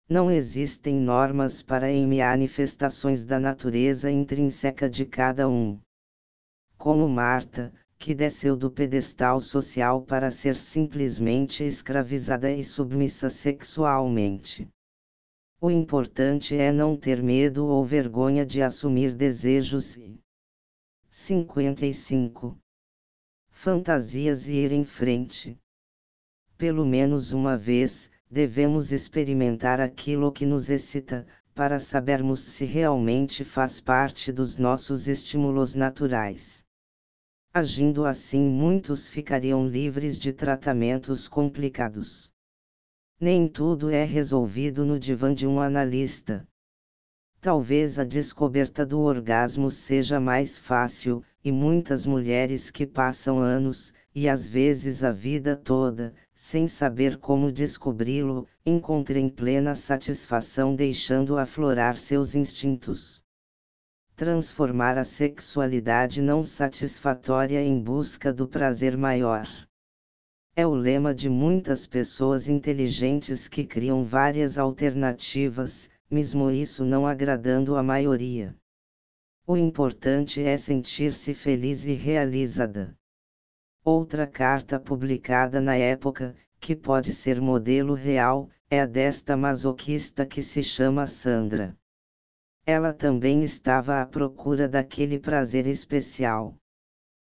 Não 0.06 0.30
existem 0.30 0.96
normas 0.96 1.62
para 1.62 1.90
em 1.90 2.06
manifestações 2.06 3.24
da 3.24 3.40
natureza 3.40 4.10
intrínseca 4.10 4.86
de 4.86 5.06
cada 5.06 5.48
um. 5.48 5.80
Como 6.76 7.08
Marta, 7.08 7.72
que 7.98 8.14
desceu 8.14 8.54
do 8.54 8.70
pedestal 8.70 9.40
social 9.40 10.02
para 10.02 10.30
ser 10.30 10.56
simplesmente 10.56 11.64
escravizada 11.64 12.52
e 12.52 12.62
submissa 12.62 13.30
sexualmente. 13.30 14.68
O 15.66 15.70
importante 15.70 16.54
é 16.54 16.70
não 16.70 16.94
ter 16.94 17.22
medo 17.22 17.64
ou 17.64 17.82
vergonha 17.82 18.44
de 18.44 18.60
assumir 18.60 19.14
desejos 19.14 19.96
e 19.96 20.20
55. 21.08 22.58
Fantasias 23.48 24.46
e 24.46 24.56
ir 24.56 24.72
em 24.72 24.84
frente. 24.84 25.58
Pelo 26.58 26.84
menos 26.84 27.32
uma 27.32 27.56
vez, 27.56 28.10
devemos 28.30 28.92
experimentar 28.92 29.80
aquilo 29.80 30.30
que 30.30 30.44
nos 30.44 30.68
excita, 30.68 31.26
para 31.54 31.78
sabermos 31.78 32.40
se 32.40 32.66
realmente 32.66 33.42
faz 33.42 33.80
parte 33.80 34.30
dos 34.30 34.58
nossos 34.58 35.08
estímulos 35.08 35.74
naturais. 35.74 36.62
Agindo 37.54 38.04
assim, 38.04 38.46
muitos 38.50 39.08
ficariam 39.08 39.66
livres 39.66 40.18
de 40.18 40.30
tratamentos 40.30 41.26
complicados. 41.26 42.33
Nem 43.20 43.48
tudo 43.48 43.90
é 43.90 44.04
resolvido 44.04 44.84
no 44.84 44.98
divã 44.98 45.32
de 45.32 45.46
um 45.46 45.60
analista. 45.60 46.46
Talvez 47.40 47.98
a 47.98 48.04
descoberta 48.04 48.84
do 48.84 49.00
orgasmo 49.00 49.70
seja 49.70 50.18
mais 50.18 50.58
fácil, 50.58 51.22
e 51.44 51.52
muitas 51.52 52.06
mulheres 52.06 52.70
que 52.70 52.86
passam 52.86 53.38
anos, 53.38 53.92
e 54.14 54.28
às 54.28 54.48
vezes 54.48 55.04
a 55.04 55.12
vida 55.12 55.54
toda, 55.54 56.14
sem 56.34 56.66
saber 56.66 57.18
como 57.18 57.52
descobri-lo, 57.52 58.48
encontrem 58.64 59.28
plena 59.28 59.74
satisfação 59.74 60.74
deixando 60.74 61.36
aflorar 61.36 61.96
seus 61.96 62.34
instintos. 62.34 63.22
Transformar 64.16 64.96
a 64.96 65.04
sexualidade 65.04 66.22
não 66.22 66.42
satisfatória 66.42 67.62
em 67.62 67.78
busca 67.80 68.32
do 68.32 68.48
prazer 68.48 68.96
maior. 68.96 69.46
É 70.56 70.64
o 70.64 70.72
lema 70.72 71.12
de 71.12 71.28
muitas 71.28 71.84
pessoas 71.84 72.48
inteligentes 72.48 73.48
que 73.48 73.64
criam 73.64 74.04
várias 74.04 74.56
alternativas, 74.56 75.90
mesmo 76.08 76.48
isso 76.48 76.84
não 76.84 77.08
agradando 77.08 77.76
a 77.76 77.82
maioria. 77.82 78.54
O 79.44 79.56
importante 79.56 80.40
é 80.40 80.56
sentir-se 80.56 81.34
feliz 81.34 81.84
e 81.86 81.92
realizada. 81.92 82.96
Outra 83.84 84.28
carta 84.28 84.78
publicada 84.78 85.60
na 85.60 85.74
época, 85.74 86.36
que 86.60 86.76
pode 86.76 87.12
ser 87.12 87.40
modelo 87.40 87.92
real, 87.92 88.48
é 88.70 88.80
a 88.80 88.86
desta 88.86 89.36
masoquista 89.36 90.24
que 90.24 90.40
se 90.40 90.62
chama 90.62 91.04
Sandra. 91.04 91.76
Ela 92.64 92.94
também 92.94 93.42
estava 93.42 94.00
à 94.00 94.06
procura 94.06 94.68
daquele 94.68 95.18
prazer 95.18 95.66
especial. 95.66 96.56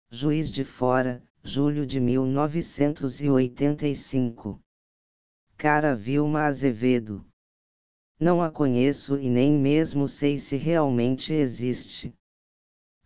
Juiz 0.10 0.52
de 0.52 0.64
Fora, 0.64 1.27
julho 1.48 1.86
de 1.86 2.00
1985. 2.00 4.60
Cara 5.58 5.96
Vilma 5.96 6.44
Azevedo. 6.44 7.26
Não 8.20 8.42
a 8.42 8.52
conheço 8.52 9.18
e 9.18 9.30
nem 9.30 9.54
mesmo 9.54 10.06
sei 10.08 10.38
se 10.38 10.58
realmente 10.58 11.34
existe 11.34 12.14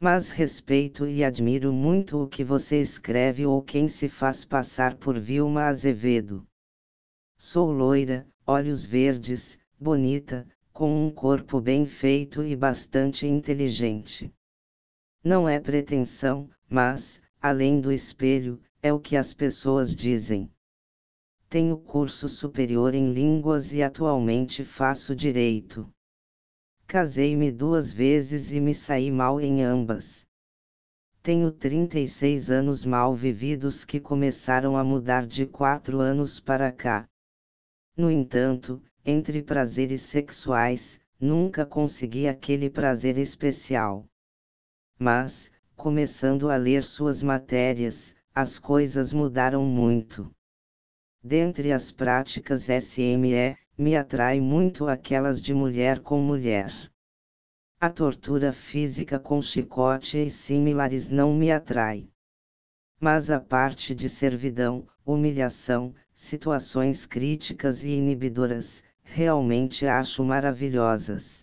mas 0.02 0.32
respeito 0.32 1.08
e 1.08 1.24
admiro 1.24 1.72
muito 1.72 2.24
o 2.24 2.28
que 2.28 2.44
você 2.44 2.82
escreve 2.82 3.46
ou 3.46 3.62
quem 3.62 3.88
se 3.88 4.10
faz 4.10 4.44
passar 4.44 4.96
por 4.96 5.20
Vilma 5.20 5.66
Azevedo. 5.66 6.44
Sou 7.38 7.72
loira, 7.72 8.28
olhos 8.48 8.84
verdes, 8.84 9.60
bonita, 9.80 10.48
com 10.74 11.06
um 11.06 11.12
corpo 11.12 11.62
bem 11.62 11.86
feito 11.86 12.44
e 12.44 12.56
bastante 12.56 13.28
inteligente. 13.28 14.34
Não 15.24 15.48
é 15.48 15.60
pretensão, 15.60 16.50
mas, 16.68 17.22
além 17.42 17.82
do 17.82 17.92
espelho, 17.92 18.62
é 18.84 18.94
o 18.94 19.00
que 19.00 19.18
as 19.18 19.34
pessoas 19.34 19.96
dizem. 19.96 20.50
Tenho 21.50 21.78
curso 21.78 22.30
superior 22.30 22.94
em 22.94 23.12
línguas 23.12 23.74
e 23.74 23.82
atualmente 23.82 24.64
faço 24.64 25.16
direito. 25.16 25.92
Casei-me 26.88 27.52
duas 27.52 27.92
vezes 27.92 28.52
e 28.52 28.60
me 28.60 28.74
saí 28.74 29.10
mal 29.10 29.42
em 29.42 29.64
ambas. 29.64 30.26
Tenho 31.24 31.52
36 31.52 32.50
anos 32.50 32.86
mal 32.86 33.14
vividos 33.14 33.86
que 33.86 34.00
começaram 34.00 34.78
a 34.78 34.84
mudar 34.84 35.26
de 35.26 35.46
quatro 35.46 36.00
anos 36.00 36.40
para 36.40 36.72
cá. 36.72 37.08
No 37.98 38.10
entanto, 38.10 38.82
entre 39.06 39.42
prazeres 39.44 40.02
sexuais, 40.02 41.00
nunca 41.20 41.66
consegui 41.66 42.28
aquele 42.28 42.70
prazer 42.70 43.18
especial. 43.18 44.06
Mas, 44.98 45.51
começando 45.82 46.48
a 46.52 46.58
ler 46.58 46.84
suas 46.84 47.24
matérias, 47.24 48.16
as 48.36 48.60
coisas 48.60 49.12
mudaram 49.12 49.66
muito. 49.66 50.32
Dentre 51.24 51.72
as 51.72 51.92
práticas 51.92 52.70
SME, 52.70 53.58
me 53.76 53.96
atrai 53.96 54.40
muito 54.40 54.88
aquelas 54.88 55.42
de 55.42 55.56
mulher 55.56 56.00
com 56.02 56.22
mulher. 56.22 56.72
A 57.80 57.90
tortura 57.90 58.54
física 58.54 59.18
com 59.18 59.42
chicote 59.42 60.20
e 60.20 60.30
similares 60.30 61.10
não 61.10 61.34
me 61.34 61.52
atrai. 61.52 62.08
Mas 63.00 63.32
a 63.32 63.40
parte 63.40 63.96
de 63.96 64.08
servidão, 64.08 64.88
humilhação, 65.04 65.96
situações 66.14 67.08
críticas 67.08 67.84
e 67.84 67.90
inibidoras, 67.90 68.84
realmente 69.02 69.88
acho 69.88 70.24
maravilhosas. 70.24 71.41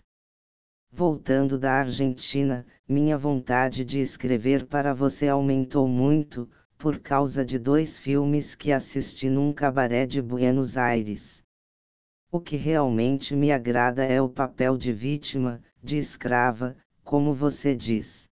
Voltando 0.99 1.57
da 1.57 1.75
Argentina, 1.75 2.65
minha 2.85 3.17
vontade 3.17 3.85
de 3.85 3.99
escrever 3.99 4.65
para 4.65 4.93
você 4.93 5.29
aumentou 5.29 5.87
muito, 5.87 6.49
por 6.77 6.99
causa 6.99 7.45
de 7.45 7.57
dois 7.57 7.97
filmes 7.97 8.53
que 8.53 8.69
assisti 8.69 9.29
num 9.29 9.53
cabaré 9.53 10.05
de 10.05 10.21
Buenos 10.21 10.75
Aires. 10.75 11.41
O 12.29 12.39
que 12.39 12.57
realmente 12.57 13.33
me 13.33 13.49
agrada 13.49 14.03
é 14.03 14.21
o 14.21 14.27
papel 14.27 14.75
de 14.75 14.91
vítima, 14.91 15.61
de 15.81 15.97
escrava, 15.97 16.75
como 17.03 17.33
você 17.33 17.73
diz. 17.73 18.27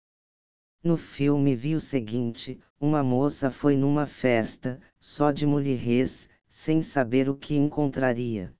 No 0.82 0.96
filme 0.96 1.54
vi 1.54 1.74
o 1.74 1.80
seguinte: 1.80 2.58
uma 2.80 3.02
moça 3.02 3.50
foi 3.50 3.76
numa 3.76 4.06
festa, 4.06 4.80
só 4.98 5.30
de 5.30 5.46
mulheres, 5.46 6.30
sem 6.48 6.80
saber 6.80 7.28
o 7.28 7.36
que 7.36 7.54
encontraria. 7.56 8.54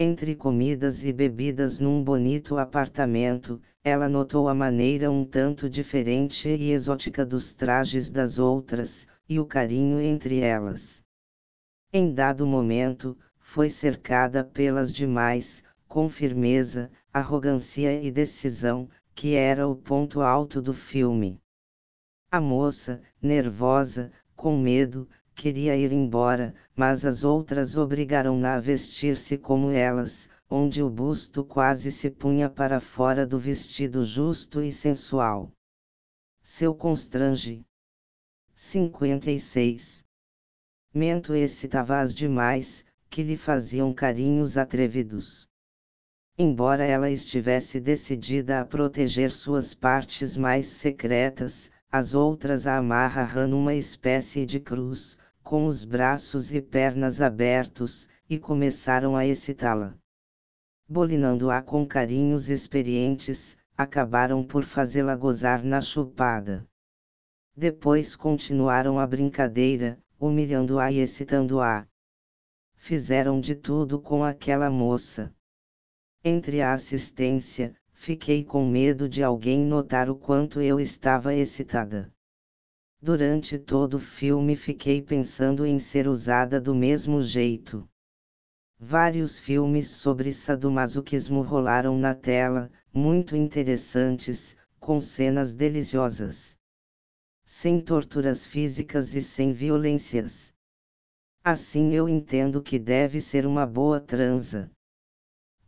Entre 0.00 0.36
comidas 0.36 1.04
e 1.04 1.12
bebidas 1.12 1.80
num 1.80 2.04
bonito 2.04 2.56
apartamento, 2.56 3.60
ela 3.82 4.08
notou 4.08 4.48
a 4.48 4.54
maneira 4.54 5.10
um 5.10 5.24
tanto 5.24 5.68
diferente 5.68 6.48
e 6.48 6.70
exótica 6.70 7.26
dos 7.26 7.52
trajes 7.52 8.08
das 8.08 8.38
outras, 8.38 9.08
e 9.28 9.40
o 9.40 9.44
carinho 9.44 10.00
entre 10.00 10.38
elas. 10.38 11.02
Em 11.92 12.14
dado 12.14 12.46
momento, 12.46 13.18
foi 13.40 13.68
cercada 13.68 14.44
pelas 14.44 14.92
demais, 14.92 15.64
com 15.88 16.08
firmeza, 16.08 16.92
arrogância 17.12 18.00
e 18.00 18.08
decisão, 18.08 18.88
que 19.16 19.34
era 19.34 19.66
o 19.66 19.74
ponto 19.74 20.20
alto 20.20 20.62
do 20.62 20.72
filme. 20.72 21.40
A 22.30 22.40
moça, 22.40 23.02
nervosa, 23.20 24.12
com 24.36 24.56
medo, 24.56 25.08
queria 25.38 25.76
ir 25.76 25.92
embora, 25.92 26.52
mas 26.74 27.04
as 27.04 27.22
outras 27.22 27.76
obrigaram-na 27.76 28.56
a 28.56 28.60
vestir-se 28.60 29.38
como 29.38 29.70
elas, 29.70 30.28
onde 30.50 30.82
o 30.82 30.90
busto 30.90 31.44
quase 31.44 31.92
se 31.92 32.10
punha 32.10 32.50
para 32.50 32.80
fora 32.80 33.24
do 33.24 33.38
vestido 33.38 34.04
justo 34.04 34.60
e 34.60 34.72
sensual. 34.72 35.52
Seu 36.42 36.74
constrange. 36.74 37.64
56. 38.56 40.04
Mento 40.92 41.32
excitava-as 41.36 42.12
demais, 42.12 42.84
que 43.08 43.22
lhe 43.22 43.36
faziam 43.36 43.94
carinhos 43.94 44.58
atrevidos. 44.58 45.46
Embora 46.36 46.84
ela 46.84 47.10
estivesse 47.10 47.78
decidida 47.78 48.60
a 48.60 48.64
proteger 48.64 49.30
suas 49.30 49.72
partes 49.72 50.36
mais 50.36 50.66
secretas, 50.66 51.70
as 51.90 52.12
outras 52.12 52.66
a 52.66 52.76
amarraram 52.76 53.46
numa 53.46 53.74
espécie 53.74 54.44
de 54.44 54.58
cruz, 54.58 55.16
com 55.48 55.64
os 55.64 55.82
braços 55.82 56.54
e 56.54 56.60
pernas 56.60 57.22
abertos, 57.22 58.06
e 58.28 58.38
começaram 58.38 59.16
a 59.16 59.26
excitá-la. 59.26 59.96
Bolinando-a 60.86 61.62
com 61.62 61.86
carinhos 61.86 62.50
experientes, 62.50 63.56
acabaram 63.74 64.44
por 64.44 64.62
fazê-la 64.62 65.16
gozar 65.16 65.64
na 65.64 65.80
chupada. 65.80 66.68
Depois 67.56 68.14
continuaram 68.14 68.98
a 68.98 69.06
brincadeira, 69.06 69.98
humilhando-a 70.20 70.92
e 70.92 70.98
excitando-a. 70.98 71.88
Fizeram 72.76 73.40
de 73.40 73.54
tudo 73.54 73.98
com 73.98 74.22
aquela 74.22 74.68
moça. 74.68 75.34
Entre 76.22 76.60
a 76.60 76.74
assistência, 76.74 77.74
fiquei 77.90 78.44
com 78.44 78.68
medo 78.68 79.08
de 79.08 79.22
alguém 79.22 79.64
notar 79.64 80.10
o 80.10 80.14
quanto 80.14 80.60
eu 80.60 80.78
estava 80.78 81.34
excitada. 81.34 82.12
Durante 83.00 83.58
todo 83.58 83.94
o 83.94 84.00
filme 84.00 84.56
fiquei 84.56 85.00
pensando 85.00 85.64
em 85.64 85.78
ser 85.78 86.08
usada 86.08 86.60
do 86.60 86.74
mesmo 86.74 87.22
jeito. 87.22 87.88
Vários 88.76 89.38
filmes 89.38 89.88
sobre 89.88 90.32
sadomasoquismo 90.32 91.42
rolaram 91.42 91.96
na 91.96 92.12
tela, 92.12 92.70
muito 92.92 93.36
interessantes, 93.36 94.56
com 94.80 95.00
cenas 95.00 95.54
deliciosas. 95.54 96.56
Sem 97.44 97.80
torturas 97.80 98.48
físicas 98.48 99.14
e 99.14 99.22
sem 99.22 99.52
violências. 99.52 100.52
Assim 101.44 101.94
eu 101.94 102.08
entendo 102.08 102.60
que 102.60 102.80
deve 102.80 103.20
ser 103.20 103.46
uma 103.46 103.64
boa 103.64 104.00
transa. 104.00 104.70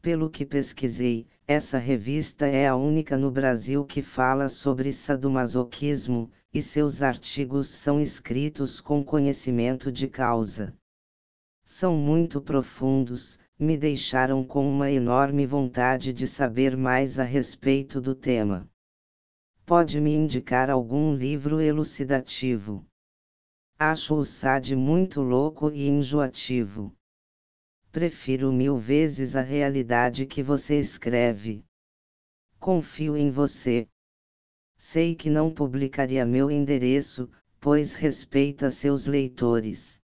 Pelo 0.02 0.28
que 0.28 0.44
pesquisei, 0.44 1.28
essa 1.52 1.78
revista 1.78 2.46
é 2.46 2.68
a 2.68 2.76
única 2.76 3.16
no 3.16 3.28
Brasil 3.28 3.84
que 3.84 4.00
fala 4.00 4.48
sobre 4.48 4.92
sadomasoquismo, 4.92 6.30
e 6.54 6.62
seus 6.62 7.02
artigos 7.02 7.66
são 7.66 8.00
escritos 8.00 8.80
com 8.80 9.02
conhecimento 9.02 9.90
de 9.90 10.06
causa. 10.06 10.72
São 11.64 11.96
muito 11.96 12.40
profundos, 12.40 13.36
me 13.58 13.76
deixaram 13.76 14.44
com 14.44 14.64
uma 14.70 14.92
enorme 14.92 15.44
vontade 15.44 16.12
de 16.12 16.24
saber 16.24 16.76
mais 16.76 17.18
a 17.18 17.24
respeito 17.24 18.00
do 18.00 18.14
tema. 18.14 18.70
Pode 19.66 20.00
me 20.00 20.14
indicar 20.14 20.70
algum 20.70 21.12
livro 21.16 21.60
elucidativo? 21.60 22.86
Acho 23.76 24.14
o 24.14 24.24
SAD 24.24 24.76
muito 24.76 25.20
louco 25.20 25.72
e 25.72 25.88
enjoativo. 25.88 26.94
Prefiro 27.92 28.52
mil 28.52 28.76
vezes 28.76 29.34
a 29.34 29.40
realidade 29.40 30.24
que 30.24 30.44
você 30.44 30.78
escreve. 30.78 31.64
Confio 32.60 33.16
em 33.16 33.30
você. 33.30 33.88
Sei 34.78 35.16
que 35.16 35.28
não 35.28 35.52
publicaria 35.52 36.24
meu 36.24 36.52
endereço, 36.52 37.28
pois 37.58 37.94
respeita 37.94 38.70
seus 38.70 39.06
leitores. 39.06 40.00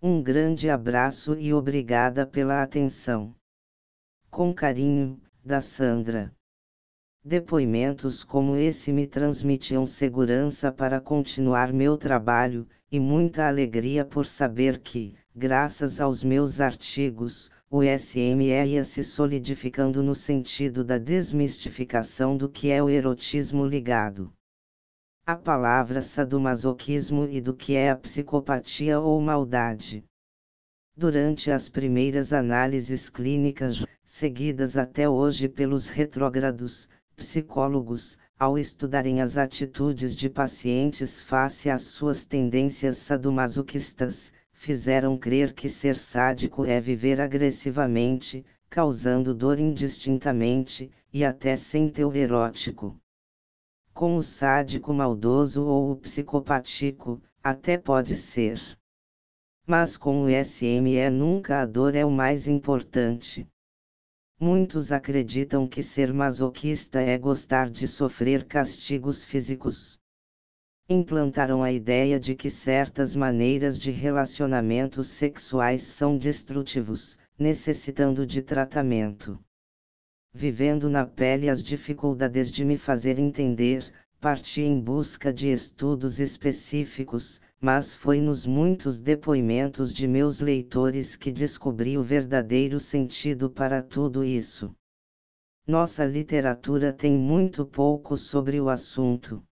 Um 0.00 0.22
grande 0.22 0.70
abraço 0.70 1.34
e 1.34 1.52
obrigada 1.52 2.24
pela 2.24 2.62
atenção. 2.62 3.34
Com 4.30 4.54
carinho, 4.54 5.20
da 5.44 5.60
Sandra. 5.60 6.32
Depoimentos 7.24 8.22
como 8.22 8.54
esse 8.54 8.92
me 8.92 9.08
transmitiam 9.08 9.84
segurança 9.86 10.70
para 10.70 11.00
continuar 11.00 11.72
meu 11.72 11.96
trabalho, 11.96 12.68
e 12.90 13.00
muita 13.00 13.48
alegria 13.48 14.04
por 14.04 14.24
saber 14.24 14.80
que, 14.80 15.16
graças 15.34 16.00
aos 16.00 16.22
meus 16.22 16.60
artigos, 16.60 17.50
o 17.70 17.82
SME 17.82 18.50
ia 18.66 18.84
se 18.84 19.02
solidificando 19.02 20.02
no 20.02 20.14
sentido 20.14 20.84
da 20.84 20.98
desmistificação 20.98 22.36
do 22.36 22.48
que 22.48 22.70
é 22.70 22.82
o 22.82 22.90
erotismo 22.90 23.64
ligado. 23.64 24.30
A 25.24 25.34
palavra 25.34 26.02
sadomasoquismo 26.02 27.26
e 27.30 27.40
do 27.40 27.54
que 27.54 27.74
é 27.74 27.90
a 27.90 27.96
psicopatia 27.96 29.00
ou 29.00 29.18
maldade. 29.20 30.04
Durante 30.94 31.50
as 31.50 31.68
primeiras 31.68 32.34
análises 32.34 33.08
clínicas, 33.08 33.86
seguidas 34.04 34.76
até 34.76 35.08
hoje 35.08 35.48
pelos 35.48 35.88
retrógrados, 35.88 36.86
psicólogos, 37.16 38.18
ao 38.38 38.58
estudarem 38.58 39.22
as 39.22 39.38
atitudes 39.38 40.14
de 40.14 40.28
pacientes 40.28 41.22
face 41.22 41.70
às 41.70 41.82
suas 41.82 42.26
tendências 42.26 42.98
sadomasoquistas, 42.98 44.32
fizeram 44.62 45.18
crer 45.18 45.52
que 45.52 45.68
ser 45.68 45.96
sádico 45.96 46.64
é 46.64 46.80
viver 46.80 47.20
agressivamente, 47.20 48.46
causando 48.70 49.34
dor 49.34 49.58
indistintamente, 49.58 50.88
e 51.12 51.24
até 51.24 51.56
sem 51.56 51.88
teor 51.88 52.14
erótico. 52.14 52.96
Com 53.92 54.14
o 54.16 54.22
sádico 54.22 54.94
maldoso 54.94 55.64
ou 55.64 55.90
o 55.90 55.96
psicopático, 55.96 57.20
até 57.42 57.76
pode 57.76 58.14
ser. 58.14 58.60
Mas 59.66 59.96
com 59.96 60.22
o 60.22 60.28
SME 60.28 61.10
nunca 61.10 61.60
a 61.60 61.66
dor 61.66 61.96
é 61.96 62.04
o 62.04 62.10
mais 62.10 62.46
importante. 62.46 63.44
Muitos 64.38 64.92
acreditam 64.92 65.66
que 65.66 65.82
ser 65.82 66.12
masoquista 66.12 67.00
é 67.00 67.18
gostar 67.18 67.68
de 67.68 67.88
sofrer 67.88 68.44
castigos 68.44 69.24
físicos 69.24 70.00
implantaram 70.88 71.62
a 71.62 71.70
ideia 71.70 72.18
de 72.18 72.34
que 72.34 72.50
certas 72.50 73.14
maneiras 73.14 73.78
de 73.78 73.90
relacionamentos 73.90 75.08
sexuais 75.08 75.82
são 75.82 76.18
destrutivos, 76.18 77.18
necessitando 77.38 78.26
de 78.26 78.42
tratamento. 78.42 79.38
Vivendo 80.34 80.88
na 80.88 81.06
pele 81.06 81.48
as 81.48 81.62
dificuldades 81.62 82.50
de 82.50 82.64
me 82.64 82.76
fazer 82.76 83.18
entender, 83.18 83.92
parti 84.20 84.62
em 84.62 84.80
busca 84.80 85.32
de 85.32 85.50
estudos 85.50 86.20
específicos, 86.20 87.40
mas 87.60 87.94
foi 87.94 88.20
nos 88.20 88.46
muitos 88.46 89.00
depoimentos 89.00 89.92
de 89.92 90.06
meus 90.06 90.40
leitores 90.40 91.16
que 91.16 91.30
descobri 91.30 91.98
o 91.98 92.02
verdadeiro 92.02 92.78
sentido 92.78 93.50
para 93.50 93.82
tudo 93.82 94.24
isso. 94.24 94.74
Nossa 95.66 96.04
literatura 96.04 96.92
tem 96.92 97.12
muito 97.12 97.66
pouco 97.66 98.16
sobre 98.16 98.60
o 98.60 98.68
assunto. 98.68 99.42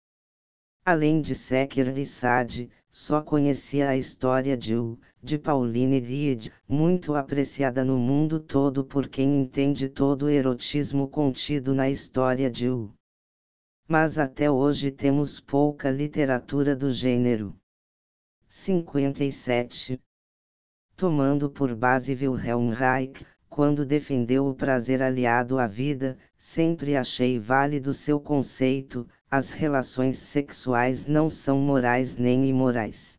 Além 0.91 1.21
de 1.21 1.37
Secker 1.37 1.97
e 1.97 2.05
Sade, 2.05 2.69
só 2.91 3.23
conhecia 3.23 3.91
a 3.91 3.97
história 3.97 4.57
de 4.57 4.75
U, 4.75 4.99
de 5.23 5.39
Pauline 5.39 6.01
Reed, 6.01 6.49
muito 6.69 7.15
apreciada 7.15 7.85
no 7.85 7.97
mundo 7.97 8.41
todo 8.41 8.85
por 8.85 9.07
quem 9.07 9.41
entende 9.41 9.89
todo 9.89 10.25
o 10.25 10.29
erotismo 10.29 11.07
contido 11.07 11.77
na 11.77 11.89
história 11.89 12.51
de 12.51 12.69
U. 12.69 12.93
Mas 13.87 14.19
até 14.19 14.51
hoje 14.51 14.91
temos 14.91 15.39
pouca 15.39 15.93
literatura 15.93 16.75
do 16.75 16.91
gênero. 16.91 17.55
57. 18.49 19.97
Tomando 20.97 21.49
por 21.49 21.73
base 21.73 22.15
Wilhelm 22.15 22.71
Reich, 22.71 23.25
quando 23.49 23.87
defendeu 23.87 24.49
o 24.49 24.57
prazer 24.57 25.03
aliado 25.03 25.57
à 25.57 25.69
vida, 25.69 26.19
sempre 26.37 26.97
achei 26.97 27.39
válido 27.39 27.95
seu 27.95 28.19
conceito: 28.19 29.07
as 29.31 29.53
relações 29.53 30.19
sexuais 30.19 31.07
não 31.07 31.31
são 31.31 31.61
morais 31.61 32.17
nem 32.17 32.47
imorais. 32.47 33.17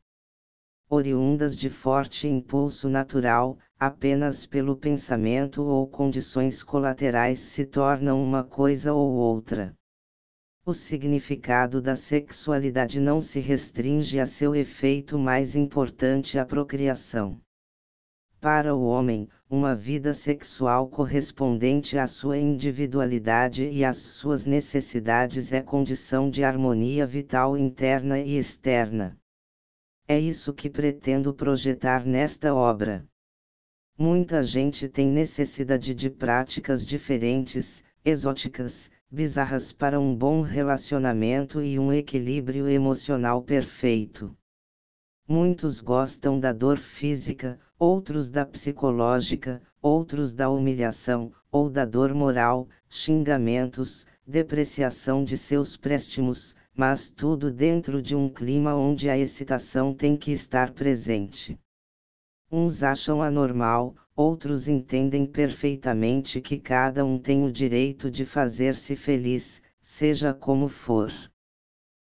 Oriundas 0.90 1.56
de 1.56 1.70
forte 1.70 2.28
impulso 2.28 2.90
natural, 2.90 3.58
apenas 3.80 4.46
pelo 4.46 4.76
pensamento 4.76 5.64
ou 5.64 5.88
condições 5.88 6.64
colaterais 6.64 7.40
se 7.40 7.66
tornam 7.66 8.22
uma 8.22 8.44
coisa 8.44 8.92
ou 8.94 9.10
outra. 9.10 9.74
O 10.66 10.74
significado 10.74 11.82
da 11.82 11.96
sexualidade 11.96 13.00
não 13.00 13.22
se 13.22 13.40
restringe 13.40 14.20
a 14.20 14.26
seu 14.26 14.54
efeito 14.54 15.18
mais 15.18 15.56
importante 15.56 16.38
a 16.38 16.46
procriação. 16.46 17.40
Para 18.42 18.74
o 18.74 18.84
homem, 18.86 19.30
uma 19.48 19.76
vida 19.76 20.16
sexual 20.16 20.90
correspondente 20.90 21.96
à 21.96 22.08
sua 22.08 22.40
individualidade 22.40 23.70
e 23.70 23.86
às 23.86 23.98
suas 23.98 24.48
necessidades 24.48 25.54
é 25.54 25.62
condição 25.62 26.28
de 26.28 26.44
harmonia 26.44 27.06
vital 27.06 27.56
interna 27.56 28.20
e 28.20 28.36
externa. 28.40 29.16
É 30.08 30.20
isso 30.20 30.56
que 30.56 30.72
pretendo 30.72 31.36
projetar 31.36 32.04
nesta 32.04 32.52
obra. 32.52 33.08
Muita 33.96 34.44
gente 34.44 34.90
tem 34.90 35.08
necessidade 35.08 35.94
de 35.94 36.10
práticas 36.10 36.84
diferentes, 36.84 37.84
exóticas, 38.04 38.90
bizarras 39.08 39.72
para 39.72 40.00
um 40.00 40.16
bom 40.16 40.42
relacionamento 40.42 41.62
e 41.62 41.78
um 41.78 41.94
equilíbrio 41.94 42.68
emocional 42.68 43.44
perfeito. 43.44 44.36
Muitos 45.28 45.80
gostam 45.80 46.40
da 46.40 46.52
dor 46.52 46.80
física, 46.80 47.60
outros 47.82 48.30
da 48.30 48.46
psicológica, 48.46 49.60
outros 49.82 50.36
da 50.36 50.52
humilhação, 50.52 51.34
ou 51.52 51.68
da 51.68 51.84
dor 51.84 52.14
moral, 52.14 52.70
xingamentos, 52.88 54.06
depreciação 54.24 55.24
de 55.24 55.36
seus 55.36 55.76
préstimos, 55.76 56.56
mas 56.76 57.10
tudo 57.10 57.50
dentro 57.50 58.00
de 58.00 58.16
um 58.16 58.30
clima 58.30 58.76
onde 58.76 59.10
a 59.10 59.18
excitação 59.18 59.96
tem 59.96 60.16
que 60.16 60.32
estar 60.32 60.72
presente. 60.74 61.58
Uns 62.52 62.84
acham 62.84 63.20
anormal, 63.20 63.96
outros 64.16 64.68
entendem 64.68 65.26
perfeitamente 65.26 66.40
que 66.40 66.60
cada 66.60 67.04
um 67.04 67.18
tem 67.18 67.44
o 67.44 67.52
direito 67.52 68.12
de 68.12 68.26
fazer-se 68.26 68.96
feliz, 68.96 69.60
seja 69.82 70.36
como 70.36 70.68
for. 70.68 71.12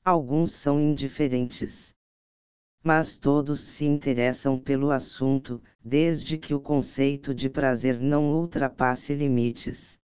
Alguns 0.05 0.53
são 0.53 0.79
indiferentes. 0.79 1.96
Mas 2.87 3.19
todos 3.19 3.59
se 3.59 3.85
interessam 3.85 4.61
pelo 4.61 4.93
assunto, 4.93 5.61
desde 5.85 6.39
que 6.39 6.55
o 6.55 6.61
conceito 6.61 7.35
de 7.35 7.51
prazer 7.51 7.99
não 7.99 8.33
ultrapasse 8.33 9.13
limites. 9.13 9.99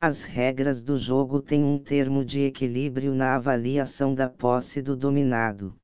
As 0.00 0.22
regras 0.22 0.80
do 0.80 0.96
jogo 0.96 1.42
têm 1.42 1.64
um 1.64 1.76
termo 1.76 2.24
de 2.24 2.42
equilíbrio 2.42 3.16
na 3.16 3.34
avaliação 3.34 4.14
da 4.14 4.30
posse 4.30 4.80
do 4.80 4.94
dominado. 4.94 5.74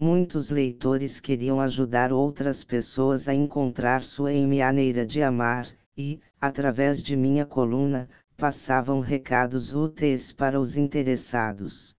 Muitos 0.00 0.48
leitores 0.48 1.20
queriam 1.20 1.60
ajudar 1.60 2.10
outras 2.10 2.64
pessoas 2.64 3.28
a 3.28 3.34
encontrar 3.34 4.02
sua 4.02 4.32
maneira 4.32 5.04
de 5.04 5.22
amar, 5.22 5.68
e, 5.94 6.22
através 6.40 7.02
de 7.02 7.14
minha 7.14 7.44
coluna, 7.44 8.08
passavam 8.34 9.00
recados 9.00 9.74
úteis 9.74 10.32
para 10.32 10.58
os 10.58 10.78
interessados. 10.78 11.94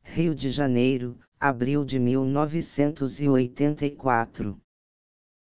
Rio 0.00 0.32
de 0.32 0.48
Janeiro, 0.48 1.18
abril 1.38 1.84
de 1.84 1.98
1984. 1.98 4.56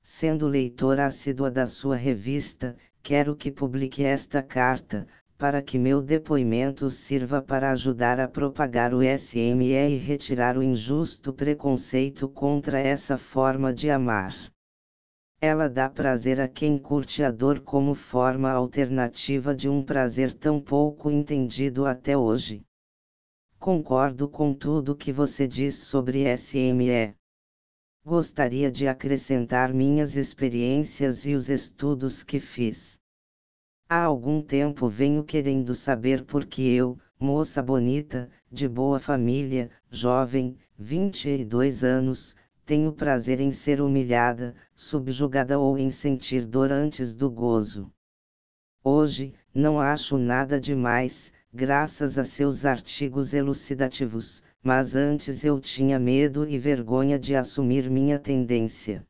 Sendo 0.04 0.46
leitora 0.46 1.06
assídua 1.06 1.50
da 1.50 1.66
sua 1.66 1.96
revista, 1.96 2.76
quero 3.02 3.38
que 3.38 3.50
publique 3.50 4.04
esta 4.04 4.44
carta, 4.44 5.08
para 5.38 5.62
que 5.62 5.80
meu 5.80 6.02
depoimento 6.02 6.90
sirva 6.90 7.42
para 7.42 7.72
ajudar 7.72 8.20
a 8.20 8.28
propagar 8.28 8.94
o 8.94 9.00
SME 9.02 9.72
e 9.72 9.98
retirar 9.98 10.58
o 10.58 10.64
injusto 10.64 11.32
preconceito 11.32 12.28
contra 12.28 12.80
essa 12.80 13.18
forma 13.18 13.74
de 13.74 13.90
amar. 13.90 14.36
Ela 15.40 15.70
dá 15.70 15.90
prazer 15.90 16.42
a 16.42 16.50
quem 16.50 16.78
curte 16.78 17.24
a 17.24 17.32
dor 17.32 17.62
como 17.62 17.94
forma 17.94 18.52
alternativa 18.52 19.56
de 19.56 19.70
um 19.70 19.82
prazer 19.82 20.34
tão 20.34 20.60
pouco 20.60 21.10
entendido 21.10 21.86
até 21.86 22.18
hoje. 22.18 22.62
Concordo 23.68 24.30
com 24.30 24.54
tudo 24.54 24.96
que 24.96 25.12
você 25.12 25.46
diz 25.46 25.76
sobre 25.76 26.24
SME. 26.38 27.14
Gostaria 28.06 28.72
de 28.72 28.88
acrescentar 28.88 29.74
minhas 29.74 30.16
experiências 30.16 31.26
e 31.26 31.34
os 31.34 31.50
estudos 31.50 32.24
que 32.24 32.40
fiz. 32.40 32.98
Há 33.90 34.04
algum 34.04 34.42
tempo 34.42 34.88
venho 34.88 35.22
querendo 35.22 35.76
saber 35.76 36.24
por 36.24 36.46
que 36.46 36.62
eu, 36.62 36.98
moça 37.20 37.62
bonita, 37.62 38.30
de 38.50 38.70
boa 38.70 39.00
família, 39.00 39.70
jovem, 39.92 40.58
22 40.80 41.84
anos, 41.84 42.38
tenho 42.66 42.94
prazer 42.94 43.42
em 43.42 43.52
ser 43.52 43.82
humilhada, 43.82 44.56
subjugada 44.74 45.60
ou 45.60 45.78
em 45.78 45.92
sentir 45.92 46.46
dor 46.46 46.72
antes 46.72 47.14
do 47.14 47.30
gozo. 47.30 47.92
Hoje, 48.82 49.34
não 49.54 49.78
acho 49.78 50.18
nada 50.18 50.58
demais, 50.58 51.34
graças 51.58 52.20
a 52.20 52.24
seus 52.24 52.66
artigos 52.66 53.34
elucidativos, 53.34 54.44
mas 54.62 54.96
antes 54.96 55.44
eu 55.44 55.60
tinha 55.60 55.98
medo 55.98 56.48
e 56.48 56.60
vergonha 56.60 57.18
de 57.18 57.36
assumir 57.36 57.90
minha 57.90 58.20
tendência. 58.20 59.04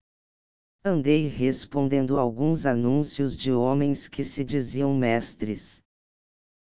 Andei 0.81 1.27
respondendo 1.27 2.17
alguns 2.17 2.65
anúncios 2.65 3.35
de 3.35 3.51
homens 3.51 4.07
que 4.07 4.23
se 4.23 4.45
diziam 4.45 4.95
mestres. 4.95 5.81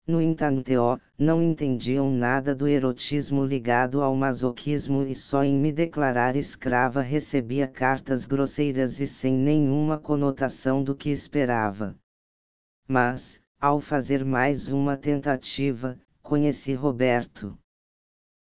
No 0.06 0.22
entanto, 0.22 1.02
não 1.18 1.42
entendiam 1.42 2.12
nada 2.12 2.54
do 2.54 2.68
erotismo 2.68 3.44
ligado 3.44 4.04
ao 4.04 4.16
masoquismo 4.16 5.02
e 5.02 5.16
só 5.16 5.44
em 5.44 5.58
me 5.58 5.72
declarar 5.72 6.36
escrava 6.36 7.02
recebia 7.02 7.68
cartas 7.68 8.28
grosseiras 8.28 9.00
e 9.00 9.08
sem 9.08 9.34
nenhuma 9.34 9.98
conotação 9.98 10.84
do 10.84 10.94
que 10.94 11.10
esperava. 11.10 11.96
Mas, 12.88 13.41
ao 13.62 13.80
fazer 13.80 14.26
mais 14.26 14.70
uma 14.70 14.98
tentativa, 14.98 15.96
conheci 16.24 16.74
Roberto. 16.74 17.56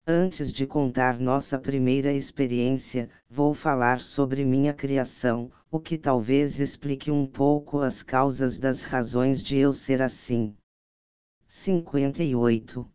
Antes 0.06 0.54
de 0.54 0.68
contar 0.68 1.20
nossa 1.20 1.58
primeira 1.58 2.14
experiência, 2.14 3.10
vou 3.28 3.56
falar 3.56 4.00
sobre 4.00 4.46
minha 4.46 4.76
criação, 4.76 5.52
o 5.72 5.80
que 5.80 5.98
talvez 5.98 6.60
explique 6.60 7.10
um 7.10 7.26
pouco 7.26 7.80
as 7.80 8.04
causas 8.04 8.60
das 8.60 8.84
razões 8.84 9.42
de 9.42 9.58
eu 9.58 9.74
ser 9.74 10.04
assim. 10.04 10.56
58. 11.48 12.88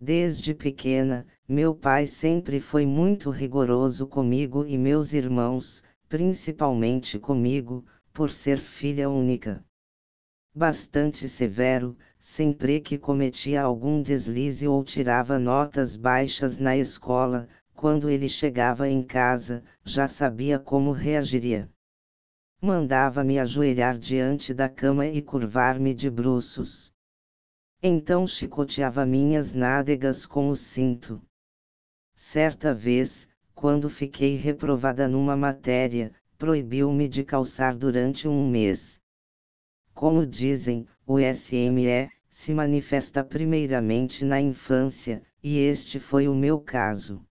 Desde 0.00 0.54
pequena, 0.54 1.26
meu 1.48 1.74
pai 1.74 2.06
sempre 2.06 2.60
foi 2.60 2.86
muito 2.86 3.28
rigoroso 3.28 4.06
comigo 4.06 4.64
e 4.64 4.78
meus 4.78 5.12
irmãos, 5.12 5.82
principalmente 6.08 7.18
comigo, 7.18 7.84
por 8.12 8.30
ser 8.30 8.58
filha 8.58 9.10
única 9.10 9.64
bastante 10.54 11.28
severo, 11.28 11.96
sempre 12.16 12.80
que 12.80 12.96
cometia 12.96 13.60
algum 13.60 14.00
deslize 14.00 14.68
ou 14.68 14.84
tirava 14.84 15.36
notas 15.36 15.96
baixas 15.96 16.58
na 16.58 16.76
escola, 16.76 17.48
quando 17.74 18.08
ele 18.08 18.28
chegava 18.28 18.88
em 18.88 19.02
casa, 19.02 19.64
já 19.84 20.06
sabia 20.06 20.58
como 20.58 20.92
reagiria. 20.92 21.68
Mandava-me 22.62 23.38
ajoelhar 23.38 23.98
diante 23.98 24.54
da 24.54 24.68
cama 24.68 25.06
e 25.06 25.20
curvar-me 25.20 25.92
de 25.92 26.08
bruços. 26.08 26.92
Então 27.82 28.26
chicoteava 28.26 29.04
minhas 29.04 29.52
nádegas 29.52 30.24
com 30.24 30.48
o 30.48 30.56
cinto. 30.56 31.20
Certa 32.14 32.72
vez, 32.72 33.28
quando 33.54 33.90
fiquei 33.90 34.36
reprovada 34.36 35.08
numa 35.08 35.36
matéria, 35.36 36.12
proibiu-me 36.38 37.08
de 37.08 37.24
calçar 37.24 37.76
durante 37.76 38.28
um 38.28 38.48
mês. 38.48 39.00
Como 39.94 40.26
dizem, 40.26 40.88
o 41.06 41.18
SME 41.20 42.10
se 42.28 42.52
manifesta 42.52 43.22
primeiramente 43.22 44.24
na 44.24 44.40
infância, 44.40 45.22
e 45.40 45.56
este 45.58 46.00
foi 46.00 46.26
o 46.26 46.34
meu 46.34 46.60
caso. 46.60 47.24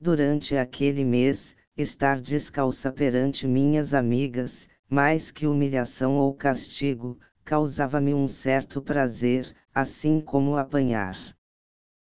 Durante 0.00 0.56
aquele 0.56 1.04
mês, 1.04 1.56
estar 1.76 2.20
descalça 2.20 2.90
perante 2.90 3.46
minhas 3.46 3.94
amigas, 3.94 4.68
mais 4.90 5.30
que 5.30 5.46
humilhação 5.46 6.16
ou 6.16 6.34
castigo, 6.34 7.16
causava-me 7.44 8.12
um 8.12 8.26
certo 8.26 8.82
prazer, 8.82 9.54
assim 9.72 10.20
como 10.20 10.56
apanhar. 10.56 11.16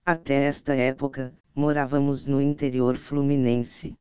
Até 0.05 0.45
esta 0.45 0.73
época, 0.73 1.37
morávamos 1.53 2.25
no 2.25 2.41
interior 2.41 2.95
fluminense. 2.95 3.93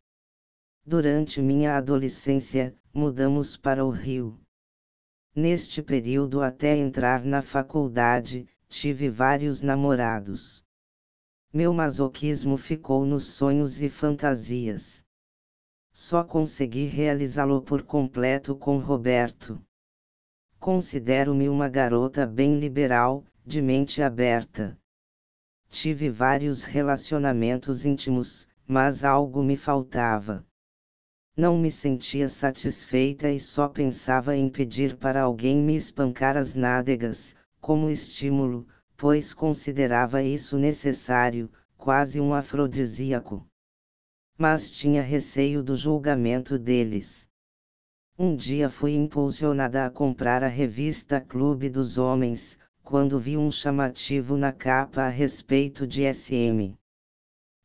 Durante 0.86 1.42
minha 1.42 1.76
adolescência, 1.76 2.76
mudamos 2.94 3.56
para 3.56 3.84
o 3.84 3.90
Rio. 3.90 4.38
Neste 5.34 5.82
período 5.82 6.42
até 6.42 6.76
entrar 6.76 7.24
na 7.24 7.42
faculdade, 7.42 8.48
tive 8.68 9.08
vários 9.08 9.62
namorados. 9.62 10.64
Meu 11.52 11.72
masoquismo 11.72 12.56
ficou 12.56 13.06
nos 13.06 13.24
sonhos 13.24 13.80
e 13.80 13.88
fantasias. 13.88 15.04
Só 15.92 16.22
consegui 16.22 16.84
realizá-lo 16.84 17.62
por 17.62 17.82
completo 17.82 18.54
com 18.54 18.78
Roberto. 18.78 19.60
Considero-me 20.58 21.48
uma 21.48 21.68
garota 21.68 22.26
bem 22.26 22.58
liberal, 22.58 23.24
de 23.46 23.62
mente 23.62 24.02
aberta. 24.02 24.78
Tive 25.70 26.08
vários 26.08 26.62
relacionamentos 26.62 27.86
íntimos, 27.86 28.48
mas 28.66 29.04
algo 29.04 29.42
me 29.42 29.56
faltava. 29.56 30.44
Não 31.38 31.56
me 31.56 31.70
sentia 31.70 32.28
satisfeita 32.28 33.30
e 33.30 33.38
só 33.38 33.68
pensava 33.68 34.36
em 34.36 34.48
pedir 34.48 34.96
para 34.96 35.22
alguém 35.22 35.62
me 35.62 35.76
espancar 35.76 36.36
as 36.36 36.56
nádegas, 36.56 37.36
como 37.60 37.88
estímulo, 37.88 38.66
pois 38.96 39.32
considerava 39.32 40.20
isso 40.20 40.58
necessário, 40.58 41.48
quase 41.76 42.20
um 42.20 42.34
afrodisíaco. 42.34 43.46
Mas 44.36 44.68
tinha 44.68 45.00
receio 45.00 45.62
do 45.62 45.76
julgamento 45.76 46.58
deles. 46.58 47.28
Um 48.18 48.34
dia 48.34 48.68
fui 48.68 48.96
impulsionada 48.96 49.86
a 49.86 49.90
comprar 49.90 50.42
a 50.42 50.48
revista 50.48 51.20
Clube 51.20 51.70
dos 51.70 51.98
Homens, 51.98 52.58
quando 52.82 53.16
vi 53.16 53.36
um 53.36 53.48
chamativo 53.48 54.36
na 54.36 54.50
capa 54.50 55.02
a 55.02 55.08
respeito 55.08 55.86
de 55.86 56.02
SM. 56.12 56.74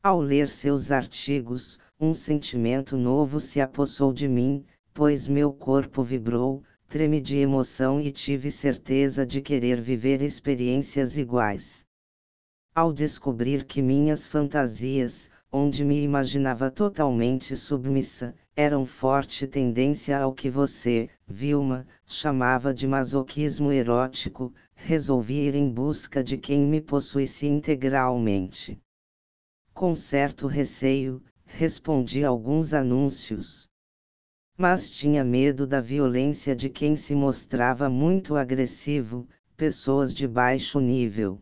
Ao 0.04 0.20
ler 0.20 0.48
seus 0.48 0.92
artigos, 0.92 1.80
um 2.04 2.14
sentimento 2.14 2.98
novo 2.98 3.40
se 3.40 3.62
apossou 3.62 4.12
de 4.12 4.28
mim, 4.28 4.66
pois 4.94 5.26
meu 5.26 5.54
corpo 5.54 6.04
vibrou, 6.04 6.62
treme 6.90 7.22
de 7.22 7.38
emoção 7.38 8.02
e 8.02 8.12
tive 8.12 8.52
certeza 8.52 9.26
de 9.26 9.40
querer 9.40 9.80
viver 9.80 10.22
experiências 10.22 11.18
iguais. 11.18 11.86
Ao 12.76 12.92
descobrir 12.92 13.64
que 13.64 13.82
minhas 13.82 14.28
fantasias, 14.28 15.32
onde 15.50 15.86
me 15.86 16.04
imaginava 16.04 16.70
totalmente 16.70 17.56
submissa, 17.56 18.36
eram 18.54 18.86
forte 18.86 19.48
tendência 19.48 20.20
ao 20.20 20.34
que 20.34 20.50
você, 20.50 21.08
Vilma, 21.26 21.88
chamava 22.06 22.74
de 22.74 22.86
masoquismo 22.86 23.72
erótico, 23.72 24.54
resolvi 24.76 25.48
ir 25.48 25.56
em 25.56 25.70
busca 25.70 26.22
de 26.22 26.38
quem 26.38 26.60
me 26.66 26.82
possuísse 26.82 27.48
integralmente. 27.48 28.78
Com 29.74 29.96
certo 29.96 30.48
receio, 30.48 31.24
respondi 31.56 32.24
alguns 32.24 32.74
anúncios 32.74 33.70
mas 34.56 34.92
tinha 34.92 35.24
medo 35.24 35.66
da 35.66 35.82
violência 35.82 36.56
de 36.56 36.70
quem 36.70 36.96
se 36.96 37.16
mostrava 37.16 37.90
muito 37.90 38.36
agressivo, 38.36 39.28
pessoas 39.58 40.14
de 40.14 40.28
baixo 40.28 40.80
nível. 40.80 41.40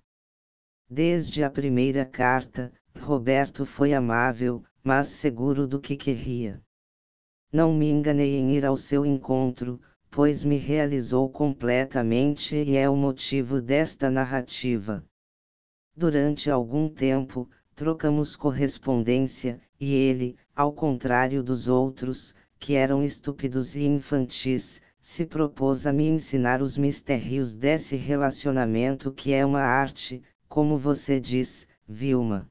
Desde 0.90 1.44
a 1.44 1.50
primeira 1.50 2.06
carta, 2.06 2.72
Roberto 2.98 3.66
foi 3.66 3.94
amável, 3.94 4.64
mas 4.82 5.08
seguro 5.08 5.68
do 5.68 5.80
que 5.80 5.98
queria. 5.98 6.62
Não 7.52 7.74
me 7.74 7.90
enganei 7.90 8.38
em 8.38 8.56
ir 8.56 8.66
ao 8.66 8.78
seu 8.78 9.06
encontro, 9.06 9.82
pois 10.10 10.44
me 10.44 10.58
realizou 10.58 11.30
completamente 11.30 12.56
e 12.56 12.78
é 12.78 12.90
o 12.90 12.96
motivo 12.96 13.62
desta 13.62 14.10
narrativa. 14.10 15.04
Durante 15.96 16.50
algum 16.50 16.88
tempo, 16.88 17.50
trocamos 17.76 18.38
correspondência, 18.38 19.62
e 19.82 19.96
ele, 19.96 20.38
ao 20.56 20.72
contrário 20.72 21.42
dos 21.42 21.68
outros, 21.68 22.36
que 22.60 22.76
eram 22.76 23.04
estúpidos 23.04 23.76
e 23.76 23.84
infantis, 23.84 24.80
se 25.02 25.26
propôs 25.26 25.88
a 25.88 25.92
me 25.92 26.08
ensinar 26.08 26.62
os 26.62 26.78
mistérios 26.78 27.56
desse 27.56 27.96
relacionamento 27.96 29.12
que 29.12 29.34
é 29.34 29.44
uma 29.44 29.62
arte, 29.62 30.22
como 30.48 30.78
você 30.78 31.20
diz, 31.20 31.68
Vilma. 31.88 32.48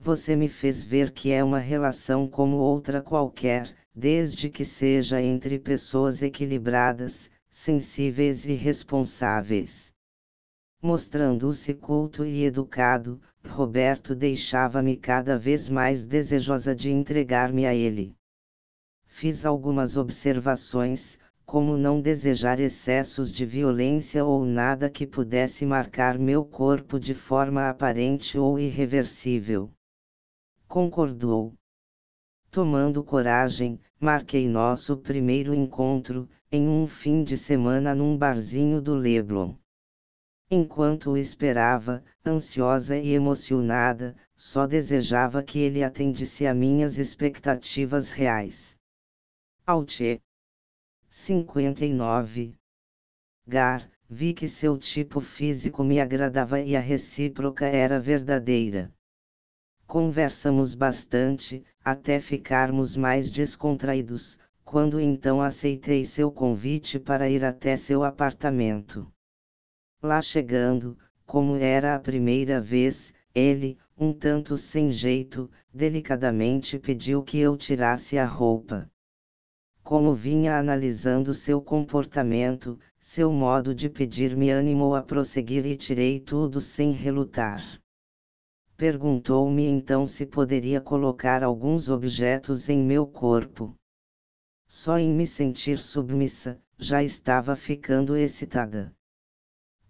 Você 0.00 0.34
me 0.34 0.48
fez 0.48 0.82
ver 0.82 1.12
que 1.12 1.30
é 1.30 1.44
uma 1.44 1.60
relação 1.60 2.26
como 2.26 2.56
outra 2.56 3.00
qualquer, 3.00 3.72
desde 3.94 4.50
que 4.50 4.64
seja 4.64 5.22
entre 5.22 5.60
pessoas 5.60 6.22
equilibradas, 6.22 7.30
sensíveis 7.48 8.46
e 8.46 8.54
responsáveis. 8.54 9.91
Mostrando-se 10.82 11.72
culto 11.72 12.24
e 12.26 12.44
educado, 12.44 13.20
Roberto 13.46 14.14
deixava-me 14.14 14.96
cada 14.96 15.38
vez 15.38 15.68
mais 15.68 16.04
desejosa 16.04 16.74
de 16.74 16.90
entregar-me 16.90 17.64
a 17.64 17.74
ele 17.74 18.16
fiz 19.12 19.44
algumas 19.44 19.98
observações, 19.98 21.20
como 21.44 21.76
não 21.76 22.00
desejar 22.00 22.58
excessos 22.58 23.30
de 23.30 23.44
violência 23.44 24.24
ou 24.24 24.44
nada 24.44 24.88
que 24.88 25.06
pudesse 25.06 25.66
marcar 25.66 26.18
meu 26.18 26.44
corpo 26.46 26.98
de 26.98 27.12
forma 27.12 27.68
aparente 27.68 28.38
ou 28.38 28.58
irreversível. 28.58 29.70
Concordou. 30.66 31.52
Tomando 32.50 33.04
coragem, 33.04 33.78
marquei 34.00 34.48
nosso 34.48 34.96
primeiro 34.96 35.54
encontro, 35.54 36.26
em 36.50 36.66
um 36.66 36.86
fim 36.86 37.22
de 37.22 37.36
semana 37.36 37.94
num 37.94 38.16
barzinho 38.16 38.80
do 38.80 38.94
Leblon. 38.94 39.54
Enquanto 40.54 41.12
o 41.12 41.16
esperava, 41.16 42.04
ansiosa 42.26 42.98
e 42.98 43.14
emocionada, 43.14 44.14
só 44.36 44.66
desejava 44.66 45.42
que 45.42 45.58
ele 45.58 45.82
atendisse 45.82 46.46
a 46.46 46.52
minhas 46.52 46.98
expectativas 46.98 48.10
reais. 48.10 48.76
Altier. 49.66 50.20
59. 51.08 52.54
Gar, 53.48 53.90
vi 54.06 54.34
que 54.34 54.46
seu 54.46 54.76
tipo 54.76 55.20
físico 55.20 55.82
me 55.82 55.98
agradava 55.98 56.60
e 56.60 56.76
a 56.76 56.80
recíproca 56.80 57.64
era 57.64 57.98
verdadeira. 57.98 58.92
Conversamos 59.86 60.74
bastante, 60.74 61.64
até 61.82 62.20
ficarmos 62.20 62.94
mais 62.94 63.30
descontraídos, 63.30 64.38
quando 64.66 65.00
então 65.00 65.40
aceitei 65.40 66.04
seu 66.04 66.30
convite 66.30 66.98
para 66.98 67.26
ir 67.30 67.42
até 67.42 67.74
seu 67.74 68.04
apartamento. 68.04 69.10
Lá 70.02 70.20
chegando, 70.20 70.98
como 71.24 71.56
era 71.56 71.94
a 71.94 72.00
primeira 72.00 72.60
vez, 72.60 73.14
ele, 73.34 73.78
um 73.96 74.12
tanto 74.12 74.56
sem 74.56 74.90
jeito, 74.90 75.50
delicadamente 75.72 76.78
pediu 76.78 77.22
que 77.22 77.38
eu 77.38 77.56
tirasse 77.56 78.18
a 78.18 78.26
roupa 78.26 78.90
como 79.82 80.14
vinha 80.14 80.56
analisando 80.56 81.34
seu 81.34 81.60
comportamento, 81.60 82.78
seu 83.00 83.32
modo 83.32 83.74
de 83.74 83.90
pedir 83.90 84.36
me 84.36 84.52
animou 84.52 84.94
a 84.94 85.02
prosseguir 85.02 85.66
e 85.66 85.76
tirei 85.76 86.20
tudo 86.20 86.60
sem 86.60 86.92
relutar. 86.92 87.62
Perguntou-me 88.76 89.64
então 89.64 90.06
se 90.06 90.24
poderia 90.24 90.80
colocar 90.80 91.42
alguns 91.42 91.88
objetos 91.88 92.68
em 92.68 92.78
meu 92.78 93.06
corpo. 93.06 93.74
Só 94.68 94.98
em 94.98 95.12
me 95.12 95.26
sentir 95.26 95.78
submissa, 95.78 96.60
já 96.78 97.02
estava 97.02 97.54
ficando 97.54 98.16
excitada. 98.16 98.94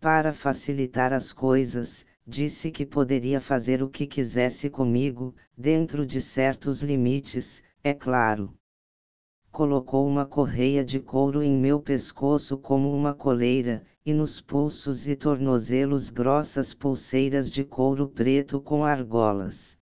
Para 0.03 0.35
facilitar 0.35 1.15
as 1.15 1.33
coisas, 1.33 2.05
disse 2.27 2.71
que 2.71 2.85
poderia 2.85 3.41
fazer 3.41 3.83
o 3.83 3.89
que 3.89 4.07
quisesse 4.07 4.69
comigo, 4.69 5.35
dentro 5.57 6.05
de 6.05 6.21
certos 6.21 6.83
limites, 6.83 7.63
é 7.83 7.95
claro 7.95 8.55
colocou 9.53 10.09
uma 10.09 10.25
correia 10.25 10.83
de 10.83 10.99
couro 10.99 11.43
em 11.43 11.55
meu 11.55 11.79
pescoço 11.79 12.57
como 12.57 12.91
uma 12.97 13.13
coleira, 13.13 13.85
e 14.05 14.15
nos 14.15 14.41
pulsos 14.41 15.07
e 15.07 15.15
tornozelos 15.15 16.09
grossas 16.09 16.73
pulseiras 16.73 17.51
de 17.51 17.63
couro 17.63 18.09
preto 18.09 18.59
com 18.63 18.83
argolas. 18.83 19.77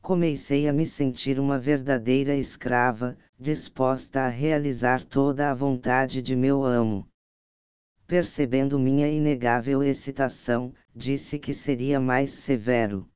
Comecei 0.00 0.66
a 0.66 0.72
me 0.72 0.84
sentir 0.84 1.38
uma 1.38 1.60
verdadeira 1.60 2.34
escrava, 2.34 3.16
disposta 3.38 4.22
a 4.22 4.28
realizar 4.28 5.04
toda 5.04 5.48
a 5.48 5.54
vontade 5.54 6.20
de 6.20 6.34
meu 6.34 6.64
amo. 6.64 7.06
Percebendo 8.12 8.78
minha 8.78 9.08
inegável 9.08 9.82
excitação, 9.82 10.74
disse 10.94 11.38
que 11.38 11.54
seria 11.54 11.98
mais 11.98 12.28
severo. 12.28 13.08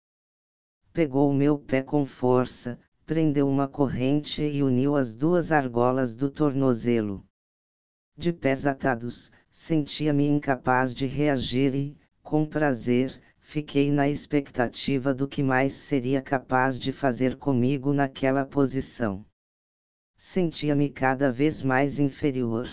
Pegou 0.90 1.34
meu 1.34 1.58
pé 1.58 1.82
com 1.82 2.06
força, 2.06 2.80
prendeu 3.04 3.46
uma 3.46 3.68
corrente 3.68 4.40
e 4.40 4.62
uniu 4.62 4.96
as 4.96 5.14
duas 5.14 5.52
argolas 5.52 6.14
do 6.14 6.30
tornozelo. 6.30 7.22
De 8.16 8.32
pés 8.32 8.66
atados, 8.66 9.30
sentia-me 9.50 10.26
incapaz 10.26 10.94
de 10.94 11.04
reagir 11.04 11.74
e, 11.74 11.98
com 12.22 12.46
prazer, 12.46 13.20
fiquei 13.38 13.92
na 13.92 14.08
expectativa 14.08 15.12
do 15.12 15.28
que 15.28 15.42
mais 15.42 15.74
seria 15.74 16.22
capaz 16.22 16.78
de 16.78 16.90
fazer 16.90 17.36
comigo 17.36 17.92
naquela 17.92 18.46
posição. 18.46 19.26
Sentia-me 20.16 20.88
cada 20.88 21.30
vez 21.30 21.60
mais 21.60 21.98
inferior. 21.98 22.66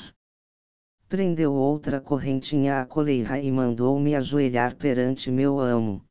Prendeu 1.14 1.54
outra 1.54 2.02
correntinha 2.02 2.82
à 2.82 2.88
coleira 2.88 3.40
e 3.40 3.52
mandou-me 3.52 4.16
ajoelhar 4.16 4.76
perante 4.76 5.30
meu 5.30 5.60
amo. 5.60 6.04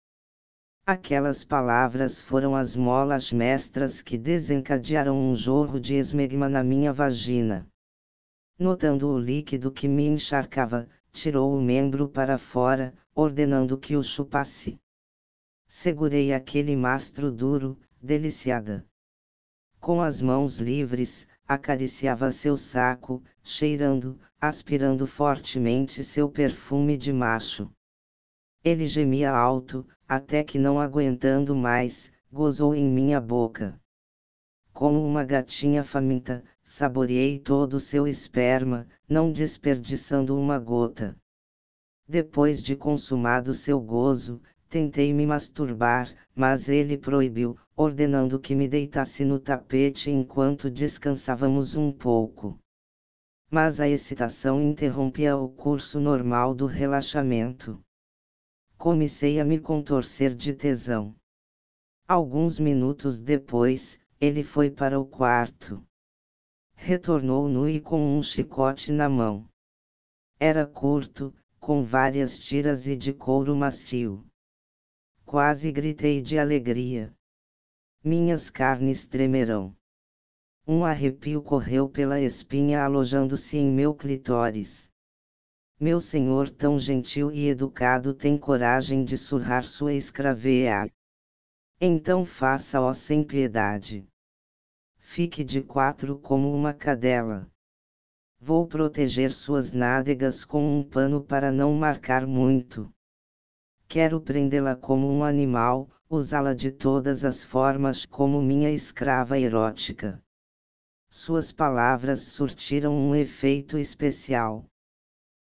Aquelas 0.86 1.42
palavras 1.42 2.22
foram 2.22 2.55
as 2.55 2.76
molas 2.76 3.32
mestras 3.32 4.00
que 4.00 4.16
desencadearam 4.16 5.18
um 5.18 5.34
jorro 5.34 5.81
de 5.81 5.97
esmegma 5.97 6.48
na 6.48 6.62
minha 6.62 6.92
vagina. 6.92 7.66
Notando 8.56 9.08
o 9.08 9.18
líquido 9.18 9.72
que 9.72 9.89
me 9.89 10.06
encharcava, 10.06 10.89
tirou 11.10 11.52
o 11.52 11.60
membro 11.60 12.08
para 12.08 12.39
fora, 12.39 12.94
ordenando 13.12 13.76
que 13.76 13.97
o 13.97 14.05
chupasse. 14.05 14.78
Segurei 15.66 16.32
aquele 16.32 16.76
mastro 16.76 17.32
duro, 17.32 17.76
deliciada. 18.00 18.86
Com 19.81 20.00
as 20.00 20.20
mãos 20.20 20.60
livres, 20.60 21.26
acariciava 21.55 22.31
seu 22.31 22.56
saco, 22.56 23.22
cheirando, 23.42 24.18
aspirando 24.40 25.06
fortemente 25.06 26.02
seu 26.02 26.28
perfume 26.28 26.97
de 26.97 27.12
macho. 27.12 27.70
Ele 28.64 28.86
gemia 28.86 29.31
alto, 29.31 29.86
até 30.08 30.44
que 30.44 30.58
não 30.58 30.81
aguentando 30.81 31.55
mais, 31.55 32.12
gozou 32.31 32.74
em 32.74 32.89
minha 32.89 33.20
boca. 33.20 33.78
Como 34.72 35.05
uma 35.05 35.24
gatinha 35.24 35.84
faminta, 35.84 36.42
saboreei 36.62 37.39
todo 37.39 37.74
o 37.74 37.81
seu 37.81 38.06
esperma, 38.06 38.86
não 39.08 39.31
desperdiçando 39.31 40.39
uma 40.39 40.58
gota. 40.58 41.16
Depois 42.08 42.62
de 42.62 42.74
consumado 42.74 43.52
seu 43.52 43.81
gozo, 43.81 44.40
tentei 44.73 45.12
me 45.12 45.26
masturbar, 45.26 46.10
mas 46.34 46.67
ele 46.67 46.97
proibiu, 46.97 47.59
ordenando 47.76 48.41
que 48.41 48.55
me 48.55 48.67
deitasse 48.67 49.23
no 49.23 49.39
tapete 49.39 50.10
enquanto 50.10 50.70
descansávamos 50.70 51.76
um 51.76 51.92
pouco. 51.92 52.59
Mas 53.51 53.81
a 53.81 53.86
excitação 53.86 54.62
interrompia 54.62 55.36
o 55.36 55.47
curso 55.47 56.01
normal 56.01 56.55
do 56.55 56.65
relaxamento. 56.65 57.84
Comecei 58.78 59.39
a 59.39 59.44
me 59.44 59.60
contorcer 59.60 60.34
de 60.34 60.55
tesão. 60.55 61.15
Alguns 62.09 62.59
minutos 62.59 63.20
depois, 63.20 64.01
ele 64.18 64.42
foi 64.42 64.70
para 64.70 64.99
o 64.99 65.05
quarto. 65.05 65.84
Retornou 66.75 67.47
nu 67.47 67.68
e 67.68 67.78
com 67.78 68.17
um 68.17 68.23
chicote 68.23 68.91
na 68.91 69.07
mão. 69.07 69.47
Era 70.41 70.67
curto, 70.67 71.34
com 71.60 71.83
várias 71.83 72.41
tiras 72.41 72.86
e 72.86 72.97
de 72.97 73.12
couro 73.12 73.55
macio. 73.55 74.25
Quase 75.32 75.72
gritei 75.72 76.20
de 76.20 76.38
alegria. 76.38 77.10
Minhas 78.04 78.50
carnes 78.50 79.06
tremerão. 79.06 79.74
Um 80.68 80.84
arrepio 80.84 81.40
correu 81.40 81.88
pela 81.88 82.20
espinha 82.20 82.84
alojando-se 82.84 83.56
em 83.56 83.72
meu 83.72 83.94
clitóris. 83.94 84.90
Meu 85.80 86.02
senhor 86.02 86.50
tão 86.50 86.78
gentil 86.78 87.32
e 87.32 87.48
educado 87.48 88.12
tem 88.12 88.36
coragem 88.36 89.06
de 89.06 89.16
surrar 89.16 89.64
sua 89.64 89.94
escraveia. 89.94 90.92
Então 91.80 92.26
faça-o 92.26 92.92
sem 92.92 93.24
piedade 93.24 94.06
fique 94.98 95.42
de 95.42 95.62
quatro 95.62 96.18
como 96.18 96.54
uma 96.54 96.74
cadela. 96.74 97.50
Vou 98.38 98.66
proteger 98.66 99.32
suas 99.32 99.72
nádegas 99.72 100.44
com 100.44 100.78
um 100.78 100.84
pano 100.84 101.24
para 101.24 101.50
não 101.50 101.72
marcar 101.72 102.26
muito. 102.26 102.92
Quero 103.92 104.22
prendê-la 104.22 104.74
como 104.74 105.06
um 105.06 105.22
animal, 105.22 105.86
usá-la 106.08 106.54
de 106.54 106.70
todas 106.72 107.26
as 107.26 107.44
formas 107.44 108.06
como 108.06 108.40
minha 108.40 108.70
escrava 108.70 109.38
erótica. 109.38 110.18
Suas 111.10 111.52
palavras 111.52 112.22
surtiram 112.22 112.94
um 112.94 113.14
efeito 113.14 113.76
especial. 113.76 114.64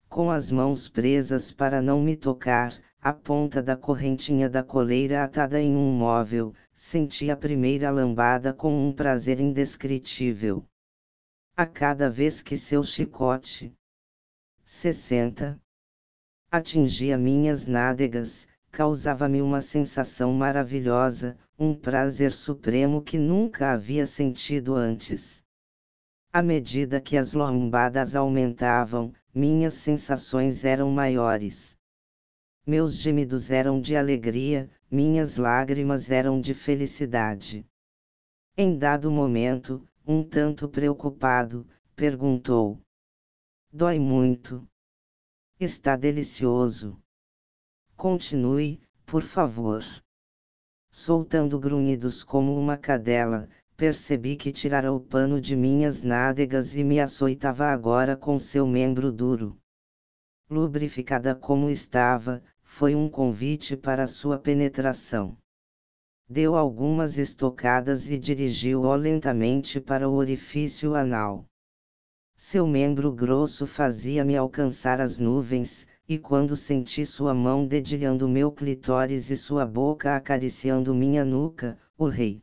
Com 0.09 0.31
as 0.31 0.51
mãos 0.51 0.89
presas 0.89 1.53
para 1.53 1.83
não 1.83 2.01
me 2.01 2.17
tocar, 2.17 2.73
a 2.99 3.13
ponta 3.13 3.63
da 3.63 3.77
correntinha 3.77 4.49
da 4.49 4.63
coleira 4.63 5.23
atada 5.23 5.61
em 5.61 5.77
um 5.77 5.93
móvel, 5.93 6.55
senti 6.73 7.31
a 7.31 7.37
primeira 7.37 7.91
lambada 7.91 8.55
com 8.55 8.89
um 8.89 8.91
prazer 8.91 9.39
indescritível. 9.39 10.65
A 11.55 11.67
cada 11.67 12.09
vez 12.09 12.41
que 12.41 12.57
seu 12.57 12.83
chicote 12.83 13.71
60 14.65 15.61
atingia 16.51 17.17
minhas 17.17 17.65
nádegas, 17.65 18.49
causava-me 18.73 19.41
uma 19.41 19.61
sensação 19.61 20.33
maravilhosa, 20.33 21.39
um 21.57 21.75
prazer 21.75 22.33
supremo 22.33 23.01
que 23.01 23.17
nunca 23.17 23.73
havia 23.73 24.05
sentido 24.05 24.75
antes. 24.75 25.45
À 26.33 26.43
medida 26.43 27.01
que 27.01 27.17
as 27.17 27.35
lombadas 27.35 28.17
aumentavam, 28.17 29.13
minhas 29.33 29.75
sensações 29.75 30.65
eram 30.65 30.91
maiores. 30.91 31.77
Meus 32.67 32.97
gemidos 32.97 33.51
eram 33.51 33.81
de 33.81 33.97
alegria, 33.97 34.69
minhas 34.91 35.37
lágrimas 35.37 36.11
eram 36.11 36.41
de 36.41 36.53
felicidade. 36.53 37.65
Em 38.57 38.77
dado 38.77 39.11
momento, 39.11 39.87
um 40.07 40.23
tanto 40.25 40.69
preocupado, 40.69 41.67
perguntou: 41.95 42.81
Dói 43.73 43.99
muito. 43.99 44.70
Está 45.63 45.95
delicioso. 45.95 46.99
Continue, 47.95 48.81
por 49.05 49.23
favor. 49.23 49.85
Soltando 50.91 51.61
grunhidos 51.61 52.25
como 52.25 52.59
uma 52.59 52.79
cadela, 52.79 53.47
percebi 53.77 54.37
que 54.37 54.53
tirara 54.53 54.91
o 54.91 54.99
pano 54.99 55.39
de 55.39 55.55
minhas 55.55 56.03
nádegas 56.03 56.75
e 56.77 56.83
me 56.83 56.99
açoitava 56.99 57.67
agora 57.67 58.17
com 58.17 58.39
seu 58.39 58.67
membro 58.67 59.13
duro. 59.13 59.55
Lubrificada 60.49 61.35
como 61.35 61.69
estava, 61.69 62.43
foi 62.63 62.95
um 62.95 63.07
convite 63.07 63.77
para 63.77 64.07
sua 64.07 64.39
penetração. 64.39 65.37
Deu 66.27 66.57
algumas 66.57 67.19
estocadas 67.19 68.11
e 68.11 68.17
dirigiu-o 68.17 68.95
lentamente 68.95 69.79
para 69.79 70.09
o 70.09 70.15
orifício 70.15 70.95
anal. 70.95 71.50
Seu 72.43 72.67
membro 72.67 73.13
grosso 73.13 73.67
fazia-me 73.67 74.35
alcançar 74.35 74.99
as 74.99 75.19
nuvens, 75.19 75.87
e 76.09 76.19
quando 76.19 76.57
senti 76.57 77.05
sua 77.05 77.35
mão 77.35 77.67
dedilhando 77.67 78.27
meu 78.27 78.51
clitóris 78.51 79.29
e 79.29 79.37
sua 79.37 79.67
boca 79.67 80.17
acariciando 80.17 80.95
minha 80.95 81.23
nuca, 81.23 81.79
o 81.99 82.09
rei 82.09 82.43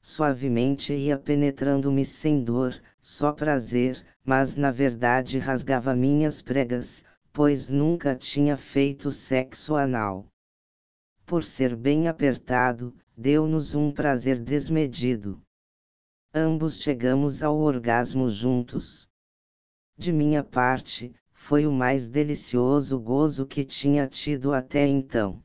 suavemente 0.00 0.94
ia 0.94 1.18
penetrando-me 1.18 2.04
sem 2.04 2.44
dor, 2.44 2.80
só 3.00 3.32
prazer, 3.32 4.00
mas 4.24 4.54
na 4.54 4.70
verdade 4.70 5.40
rasgava 5.40 5.92
minhas 5.92 6.40
pregas, 6.40 7.04
pois 7.32 7.68
nunca 7.68 8.14
tinha 8.14 8.56
feito 8.56 9.10
sexo 9.10 9.74
anal. 9.74 10.24
Por 11.26 11.42
ser 11.42 11.74
bem 11.74 12.06
apertado, 12.06 12.94
deu-nos 13.16 13.74
um 13.74 13.90
prazer 13.90 14.38
desmedido. 14.38 15.42
Ambos 16.32 16.80
chegamos 16.80 17.42
ao 17.42 17.58
orgasmo 17.58 18.28
juntos. 18.28 19.08
De 19.98 20.12
minha 20.12 20.44
parte, 20.44 21.12
foi 21.32 21.66
o 21.66 21.72
mais 21.72 22.08
delicioso 22.08 23.00
gozo 23.00 23.44
que 23.44 23.64
tinha 23.64 24.06
tido 24.06 24.54
até 24.54 24.86
então. 24.86 25.42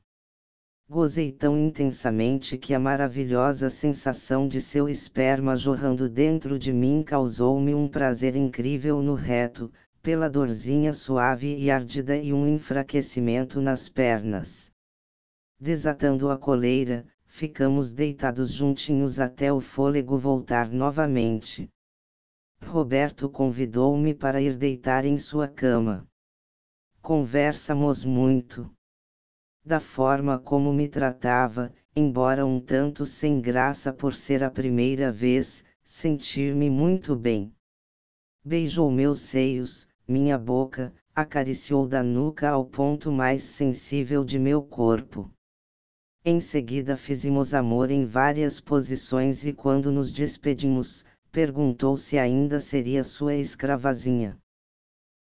Gozei 0.88 1.32
tão 1.32 1.58
intensamente 1.58 2.56
que 2.56 2.72
a 2.72 2.80
maravilhosa 2.80 3.68
sensação 3.68 4.48
de 4.48 4.62
seu 4.62 4.88
esperma 4.88 5.56
jorrando 5.56 6.08
dentro 6.08 6.60
de 6.60 6.72
mim 6.72 7.02
causou-me 7.02 7.74
um 7.74 7.88
prazer 7.88 8.36
incrível 8.36 9.02
no 9.02 9.16
reto, 9.16 9.74
pela 10.04 10.30
dorzinha 10.30 10.94
suave 10.94 11.58
e 11.58 11.72
ardida 11.72 12.16
e 12.16 12.32
um 12.32 12.48
enfraquecimento 12.48 13.60
nas 13.60 13.90
pernas. 13.90 14.72
Desatando 15.60 16.30
a 16.30 16.38
coleira, 16.38 17.08
ficamos 17.36 17.92
deitados 17.92 18.54
juntinhos 18.54 19.20
até 19.20 19.52
o 19.52 19.60
fôlego 19.60 20.18
voltar 20.18 20.70
novamente. 20.70 21.70
Roberto 22.64 23.30
convidou-me 23.30 24.14
para 24.14 24.42
ir 24.42 24.56
deitar 24.56 25.04
em 25.04 25.18
sua 25.18 25.46
cama. 25.46 26.08
Conversamos 27.02 28.06
muito. 28.06 28.74
Da 29.66 29.82
forma 29.82 30.40
como 30.40 30.72
me 30.72 30.88
tratava, 30.88 31.74
embora 31.94 32.46
um 32.46 32.58
tanto 32.58 33.06
sem 33.06 33.42
graça 33.42 33.92
por 33.92 34.16
ser 34.16 34.42
a 34.42 34.50
primeira 34.50 35.12
vez, 35.12 35.62
sentir-me 35.84 36.70
muito 36.70 37.18
bem. 37.18 37.54
Beijou 38.46 38.90
meus 38.90 39.20
seios, 39.20 39.86
minha 40.08 40.38
boca, 40.38 40.94
acariciou 41.14 41.86
da 41.86 42.02
nuca 42.02 42.50
ao 42.50 42.64
ponto 42.64 43.12
mais 43.12 43.44
sensível 43.44 44.24
de 44.24 44.40
meu 44.40 44.64
corpo. 44.64 45.35
Em 46.28 46.40
seguida 46.40 46.98
fizemos 46.98 47.54
amor 47.54 47.92
em 47.92 48.04
várias 48.04 48.60
posições 48.60 49.45
e 49.45 49.54
quando 49.54 49.92
nos 49.92 50.12
despedimos, 50.12 51.06
perguntou 51.32 51.95
se 51.95 52.18
ainda 52.18 52.60
seria 52.60 53.04
sua 53.04 53.36
escravazinha. 53.36 54.36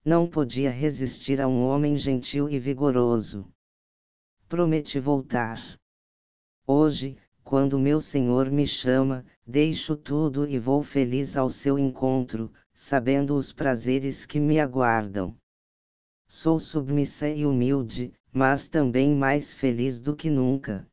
Não 0.06 0.28
podia 0.28 0.70
resistir 0.70 1.42
a 1.42 1.48
um 1.48 1.64
homem 1.64 1.98
gentil 1.98 2.48
e 2.48 2.60
vigoroso. 2.60 3.52
Prometi 4.48 5.00
voltar. 5.00 5.60
Hoje, 6.68 7.18
quando 7.44 7.80
meu 7.80 8.00
senhor 8.00 8.52
me 8.52 8.68
chama, 8.68 9.26
deixo 9.44 9.96
tudo 9.96 10.48
e 10.48 10.60
vou 10.60 10.84
feliz 10.84 11.36
ao 11.36 11.50
seu 11.50 11.80
encontro, 11.80 12.54
sabendo 12.76 13.36
os 13.36 13.52
prazeres 13.52 14.28
que 14.28 14.40
me 14.40 14.60
aguardam. 14.60 15.36
Sou 16.28 16.60
submissa 16.60 17.28
e 17.28 17.44
humilde, 17.44 18.14
mas 18.32 18.70
também 18.70 19.16
mais 19.16 19.52
feliz 19.52 20.00
do 20.00 20.16
que 20.16 20.30
nunca. 20.30 20.88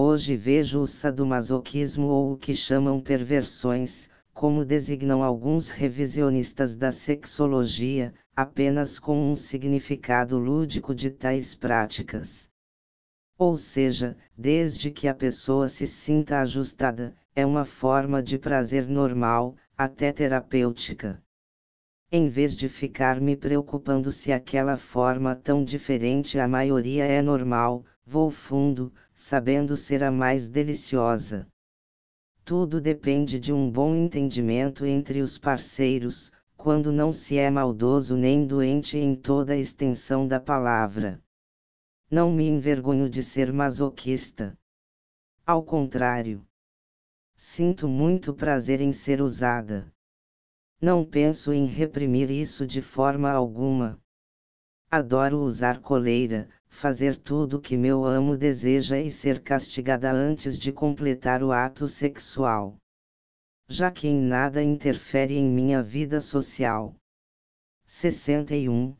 Hoje 0.00 0.36
vejo 0.36 0.80
o 0.80 0.86
sadomasoquismo 0.86 2.06
ou 2.06 2.32
o 2.32 2.36
que 2.36 2.54
chamam 2.54 3.00
perversões, 3.00 4.08
como 4.32 4.64
designam 4.64 5.24
alguns 5.24 5.70
revisionistas 5.70 6.76
da 6.76 6.92
sexologia, 6.92 8.14
apenas 8.36 9.00
com 9.00 9.20
um 9.28 9.34
significado 9.34 10.38
lúdico 10.38 10.94
de 10.94 11.10
tais 11.10 11.52
práticas. 11.52 12.48
Ou 13.36 13.58
seja, 13.58 14.16
desde 14.36 14.92
que 14.92 15.08
a 15.08 15.14
pessoa 15.14 15.66
se 15.66 15.84
sinta 15.84 16.38
ajustada, 16.42 17.12
é 17.34 17.44
uma 17.44 17.64
forma 17.64 18.22
de 18.22 18.38
prazer 18.38 18.86
normal, 18.86 19.56
até 19.76 20.12
terapêutica. 20.12 21.20
Em 22.12 22.28
vez 22.28 22.54
de 22.54 22.68
ficar 22.68 23.20
me 23.20 23.34
preocupando 23.36 24.12
se 24.12 24.30
aquela 24.30 24.76
forma 24.76 25.34
tão 25.34 25.64
diferente 25.64 26.38
a 26.38 26.46
maioria 26.46 27.04
é 27.04 27.20
normal, 27.20 27.84
vou 28.06 28.30
fundo, 28.30 28.92
sabendo 29.28 29.76
ser 29.76 30.02
a 30.02 30.10
mais 30.10 30.48
deliciosa. 30.48 31.46
Tudo 32.46 32.80
depende 32.80 33.38
de 33.38 33.52
um 33.52 33.70
bom 33.70 33.94
entendimento 33.94 34.86
entre 34.86 35.20
os 35.20 35.36
parceiros, 35.36 36.32
quando 36.56 36.90
não 36.90 37.12
se 37.12 37.36
é 37.36 37.50
maldoso 37.50 38.16
nem 38.16 38.46
doente 38.46 38.96
em 38.96 39.14
toda 39.14 39.52
a 39.52 39.56
extensão 39.58 40.26
da 40.26 40.40
palavra. 40.40 41.22
Não 42.10 42.32
me 42.32 42.48
envergonho 42.48 43.06
de 43.10 43.22
ser 43.22 43.52
masoquista. 43.52 44.58
Ao 45.44 45.62
contrário. 45.62 46.42
Sinto 47.36 47.86
muito 47.86 48.32
prazer 48.32 48.80
em 48.80 48.92
ser 48.92 49.20
usada. 49.20 49.92
Não 50.80 51.04
penso 51.04 51.52
em 51.52 51.66
reprimir 51.66 52.30
isso 52.30 52.66
de 52.66 52.80
forma 52.80 53.30
alguma. 53.30 54.00
Adoro 54.90 55.40
usar 55.40 55.82
coleira, 55.82 56.48
fazer 56.78 57.16
tudo 57.16 57.56
o 57.56 57.60
que 57.60 57.76
meu 57.76 58.04
amo 58.04 58.36
deseja 58.36 59.00
e 59.00 59.10
ser 59.10 59.42
castigada 59.42 60.12
antes 60.12 60.56
de 60.56 60.70
completar 60.70 61.42
o 61.42 61.50
ato 61.50 61.88
sexual. 61.88 62.76
Já 63.68 63.90
que 63.90 64.06
em 64.06 64.16
nada 64.16 64.62
interfere 64.62 65.34
em 65.34 65.44
minha 65.44 65.82
vida 65.82 66.20
social. 66.20 66.94
61. 67.84 68.94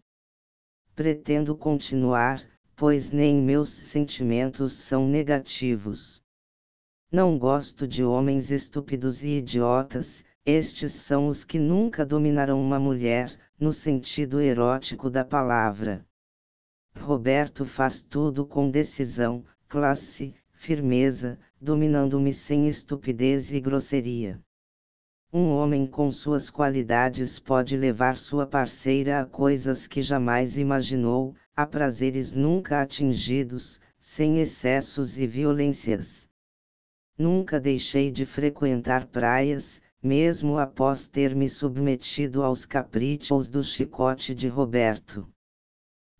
Pretendo 0.97 1.57
continuar, 1.57 2.45
pois 2.75 3.13
nem 3.13 3.41
meus 3.41 3.69
sentimentos 3.69 4.73
são 4.73 5.07
negativos. 5.09 6.21
Não 7.13 7.39
gosto 7.39 7.87
de 7.87 8.03
homens 8.03 8.51
estúpidos 8.51 9.23
e 9.23 9.39
idiotas, 9.39 10.25
estes 10.45 10.95
são 10.95 11.29
os 11.29 11.45
que 11.45 11.61
nunca 11.61 12.05
dominarão 12.05 12.61
uma 12.61 12.81
mulher, 12.81 13.39
no 13.57 13.73
sentido 13.73 14.41
erótico 14.41 15.09
da 15.09 15.25
palavra. 15.25 16.08
Roberto 17.01 17.65
faz 17.65 18.03
tudo 18.03 18.45
com 18.45 18.71
decisão, 18.71 19.45
classe, 19.69 20.35
firmeza, 20.53 21.39
dominando-me 21.61 22.33
sem 22.33 22.69
estupidez 22.69 23.53
e 23.53 23.61
grosseria. 23.61 24.41
Um 25.33 25.49
homem 25.51 25.87
com 25.87 26.11
suas 26.11 26.49
qualidades 26.49 27.39
pode 27.39 27.77
levar 27.77 28.17
sua 28.17 28.47
parceira 28.47 29.21
a 29.21 29.27
coisas 29.27 29.87
que 29.87 30.01
jamais 30.01 30.57
imaginou, 30.57 31.35
a 31.55 31.67
prazeres 31.67 32.33
nunca 32.33 32.81
atingidos, 32.81 33.81
sem 34.01 34.39
excessos 34.41 35.19
e 35.19 35.27
violências. 35.27 36.29
Nunca 37.19 37.61
deixei 37.61 38.11
de 38.11 38.25
frequentar 38.25 39.07
praias, 39.07 39.83
mesmo 40.03 40.57
após 40.57 41.09
ter 41.09 41.35
me 41.35 41.49
submetido 41.49 42.43
aos 42.43 42.65
caprichos 42.65 43.49
do 43.49 43.63
chicote 43.63 44.35
de 44.35 44.49
Roberto. 44.49 45.29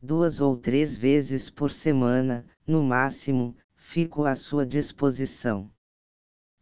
Duas 0.01 0.41
ou 0.41 0.57
três 0.57 0.97
vezes 0.97 1.51
por 1.51 1.73
semana, 1.73 2.47
no 2.65 2.85
máximo, 2.85 3.57
fico 3.75 4.25
à 4.25 4.37
sua 4.37 4.65
disposição. 4.65 5.69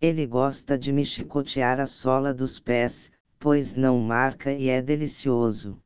Ele 0.00 0.26
gosta 0.26 0.78
de 0.78 0.90
me 0.90 1.04
chicotear 1.04 1.78
a 1.78 1.84
sola 1.84 2.32
dos 2.32 2.58
pés, 2.58 3.12
pois 3.38 3.74
não 3.74 3.98
marca 3.98 4.54
e 4.54 4.70
é 4.70 4.80
delicioso. 4.80 5.78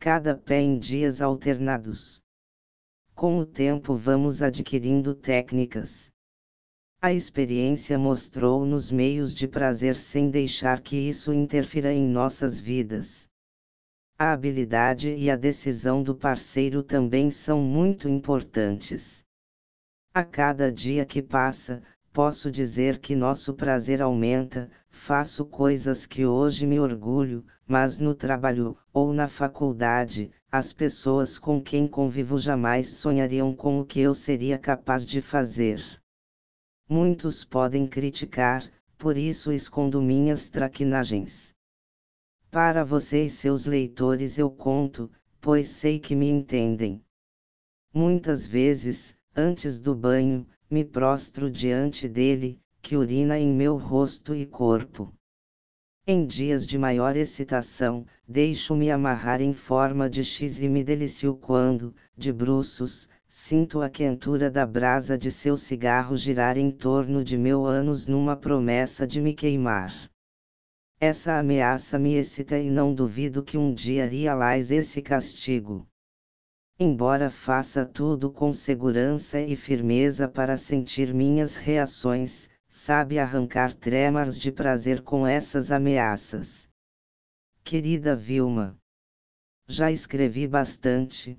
Cada 0.00 0.36
pé 0.36 0.60
em 0.60 0.78
dias 0.80 1.22
alternados. 1.22 2.20
Com 3.14 3.38
o 3.38 3.46
tempo 3.46 3.94
vamos 3.94 4.42
adquirindo 4.42 5.14
técnicas. 5.14 6.10
A 7.00 7.12
experiência 7.12 7.96
mostrou-nos 7.96 8.90
meios 8.90 9.32
de 9.32 9.46
prazer 9.46 9.96
sem 9.96 10.28
deixar 10.28 10.80
que 10.80 10.96
isso 10.96 11.32
interfira 11.32 11.92
em 11.92 12.04
nossas 12.04 12.60
vidas. 12.60 13.27
A 14.20 14.32
habilidade 14.32 15.14
e 15.14 15.30
a 15.30 15.36
decisão 15.36 16.02
do 16.02 16.12
parceiro 16.12 16.82
também 16.82 17.30
são 17.30 17.60
muito 17.60 18.08
importantes. 18.08 19.24
A 20.12 20.24
cada 20.24 20.72
dia 20.72 21.06
que 21.06 21.22
passa, 21.22 21.84
posso 22.12 22.50
dizer 22.50 22.98
que 22.98 23.14
nosso 23.14 23.54
prazer 23.54 24.02
aumenta, 24.02 24.68
faço 24.90 25.44
coisas 25.44 26.04
que 26.04 26.26
hoje 26.26 26.66
me 26.66 26.80
orgulho, 26.80 27.46
mas 27.64 28.00
no 28.00 28.12
trabalho, 28.12 28.76
ou 28.92 29.12
na 29.12 29.28
faculdade, 29.28 30.32
as 30.50 30.72
pessoas 30.72 31.38
com 31.38 31.62
quem 31.62 31.86
convivo 31.86 32.38
jamais 32.38 32.88
sonhariam 32.88 33.54
com 33.54 33.78
o 33.78 33.84
que 33.84 34.00
eu 34.00 34.16
seria 34.16 34.58
capaz 34.58 35.06
de 35.06 35.20
fazer. 35.20 35.80
Muitos 36.88 37.44
podem 37.44 37.86
criticar, 37.86 38.68
por 38.98 39.16
isso 39.16 39.52
escondo 39.52 40.02
minhas 40.02 40.50
traquinagens. 40.50 41.54
Para 42.50 42.82
você 42.82 43.26
e 43.26 43.30
seus 43.30 43.66
leitores 43.66 44.38
eu 44.38 44.50
conto, 44.50 45.10
pois 45.38 45.68
sei 45.68 45.98
que 45.98 46.16
me 46.16 46.30
entendem. 46.30 47.04
Muitas 47.92 48.46
vezes, 48.46 49.14
antes 49.36 49.78
do 49.78 49.94
banho, 49.94 50.46
me 50.70 50.82
prostro 50.82 51.50
diante 51.50 52.08
dele, 52.08 52.58
que 52.80 52.96
urina 52.96 53.38
em 53.38 53.52
meu 53.52 53.76
rosto 53.76 54.34
e 54.34 54.46
corpo. 54.46 55.12
Em 56.06 56.26
dias 56.26 56.66
de 56.66 56.78
maior 56.78 57.16
excitação, 57.16 58.06
deixo-me 58.26 58.90
amarrar 58.90 59.42
em 59.42 59.52
forma 59.52 60.08
de 60.08 60.24
X 60.24 60.62
e 60.62 60.68
me 60.70 60.82
delicio 60.82 61.36
quando, 61.36 61.94
de 62.16 62.32
bruços, 62.32 63.10
sinto 63.28 63.82
a 63.82 63.90
quentura 63.90 64.50
da 64.50 64.64
brasa 64.64 65.18
de 65.18 65.30
seu 65.30 65.54
cigarro 65.54 66.16
girar 66.16 66.56
em 66.56 66.70
torno 66.70 67.22
de 67.22 67.36
meu 67.36 67.66
ânus 67.66 68.06
numa 68.06 68.34
promessa 68.34 69.06
de 69.06 69.20
me 69.20 69.34
queimar. 69.34 70.10
Essa 71.00 71.38
ameaça 71.38 71.98
me 71.98 72.14
excita 72.14 72.58
e 72.58 72.68
não 72.68 72.92
duvido 72.92 73.42
que 73.42 73.56
um 73.56 73.72
dia 73.72 74.04
realize 74.04 74.74
esse 74.74 75.00
castigo. 75.00 75.86
Embora 76.76 77.30
faça 77.30 77.86
tudo 77.86 78.32
com 78.32 78.52
segurança 78.52 79.40
e 79.40 79.54
firmeza 79.54 80.28
para 80.28 80.56
sentir 80.56 81.14
minhas 81.14 81.54
reações, 81.54 82.50
sabe 82.68 83.18
arrancar 83.18 83.72
tremores 83.72 84.38
de 84.38 84.50
prazer 84.50 85.02
com 85.02 85.26
essas 85.26 85.70
ameaças. 85.70 86.68
Querida 87.62 88.16
Vilma, 88.16 88.76
já 89.68 89.92
escrevi 89.92 90.46
bastante, 90.46 91.38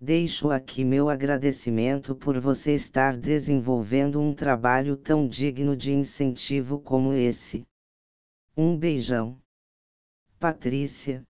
Deixo 0.00 0.52
aqui 0.52 0.84
meu 0.84 1.08
agradecimento 1.08 2.14
por 2.14 2.38
você 2.38 2.72
estar 2.72 3.16
desenvolvendo 3.16 4.20
um 4.20 4.32
trabalho 4.32 4.96
tão 4.96 5.26
digno 5.26 5.76
de 5.76 5.92
incentivo 5.92 6.78
como 6.78 7.12
esse. 7.12 7.66
Um 8.60 8.76
beijão. 8.76 9.38
Patrícia. 10.36 11.22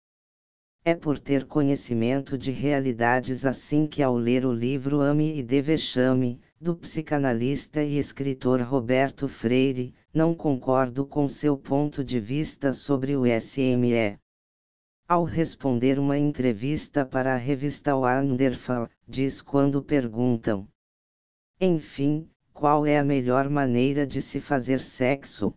É 0.82 0.94
por 0.94 1.18
ter 1.18 1.44
conhecimento 1.44 2.38
de 2.38 2.50
realidades 2.50 3.44
assim 3.44 3.86
que 3.86 4.02
ao 4.02 4.16
ler 4.16 4.46
o 4.46 4.50
livro 4.50 5.02
Ame 5.02 5.36
e 5.36 5.42
Devexame, 5.42 6.40
do 6.58 6.74
psicanalista 6.74 7.84
e 7.84 7.98
escritor 7.98 8.62
Roberto 8.62 9.28
Freire, 9.28 9.94
não 10.10 10.34
concordo 10.34 11.04
com 11.04 11.28
seu 11.28 11.54
ponto 11.54 12.02
de 12.02 12.18
vista 12.18 12.72
sobre 12.72 13.14
o 13.14 13.24
SME. 13.26 14.18
Ao 15.06 15.22
responder 15.22 15.98
uma 15.98 16.16
entrevista 16.16 17.04
para 17.04 17.34
a 17.34 17.36
revista 17.36 17.94
Wonderful, 17.94 18.88
diz 19.06 19.42
quando 19.42 19.82
perguntam: 19.82 20.66
Enfim, 21.60 22.26
qual 22.54 22.86
é 22.86 22.98
a 22.98 23.04
melhor 23.04 23.50
maneira 23.50 24.06
de 24.06 24.22
se 24.22 24.40
fazer 24.40 24.80
sexo? 24.80 25.52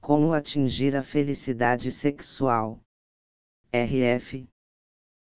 Como 0.00 0.32
atingir 0.32 0.96
a 0.96 1.02
felicidade 1.02 1.90
sexual? 1.90 2.80
RF 3.70 4.48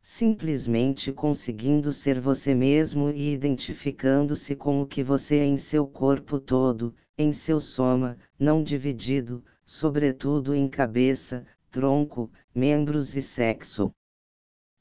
Simplesmente 0.02 1.12
conseguindo 1.12 1.92
ser 1.92 2.18
você 2.18 2.54
mesmo 2.54 3.10
e 3.10 3.32
identificando-se 3.32 4.56
com 4.56 4.80
o 4.80 4.86
que 4.86 5.02
você 5.02 5.36
é 5.36 5.44
em 5.44 5.58
seu 5.58 5.86
corpo 5.86 6.40
todo, 6.40 6.94
em 7.16 7.30
seu 7.30 7.60
soma, 7.60 8.18
não 8.38 8.62
dividido, 8.62 9.44
sobretudo 9.66 10.54
em 10.54 10.66
cabeça, 10.68 11.46
tronco, 11.70 12.30
membros 12.54 13.14
e 13.14 13.22
sexo. 13.22 13.92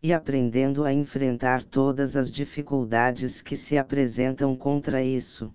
E 0.02 0.14
aprendendo 0.14 0.86
a 0.86 0.94
enfrentar 0.94 1.62
todas 1.64 2.16
as 2.16 2.32
dificuldades 2.32 3.42
que 3.42 3.58
se 3.58 3.78
apresentam 3.78 4.56
contra 4.56 5.04
isso. 5.04 5.54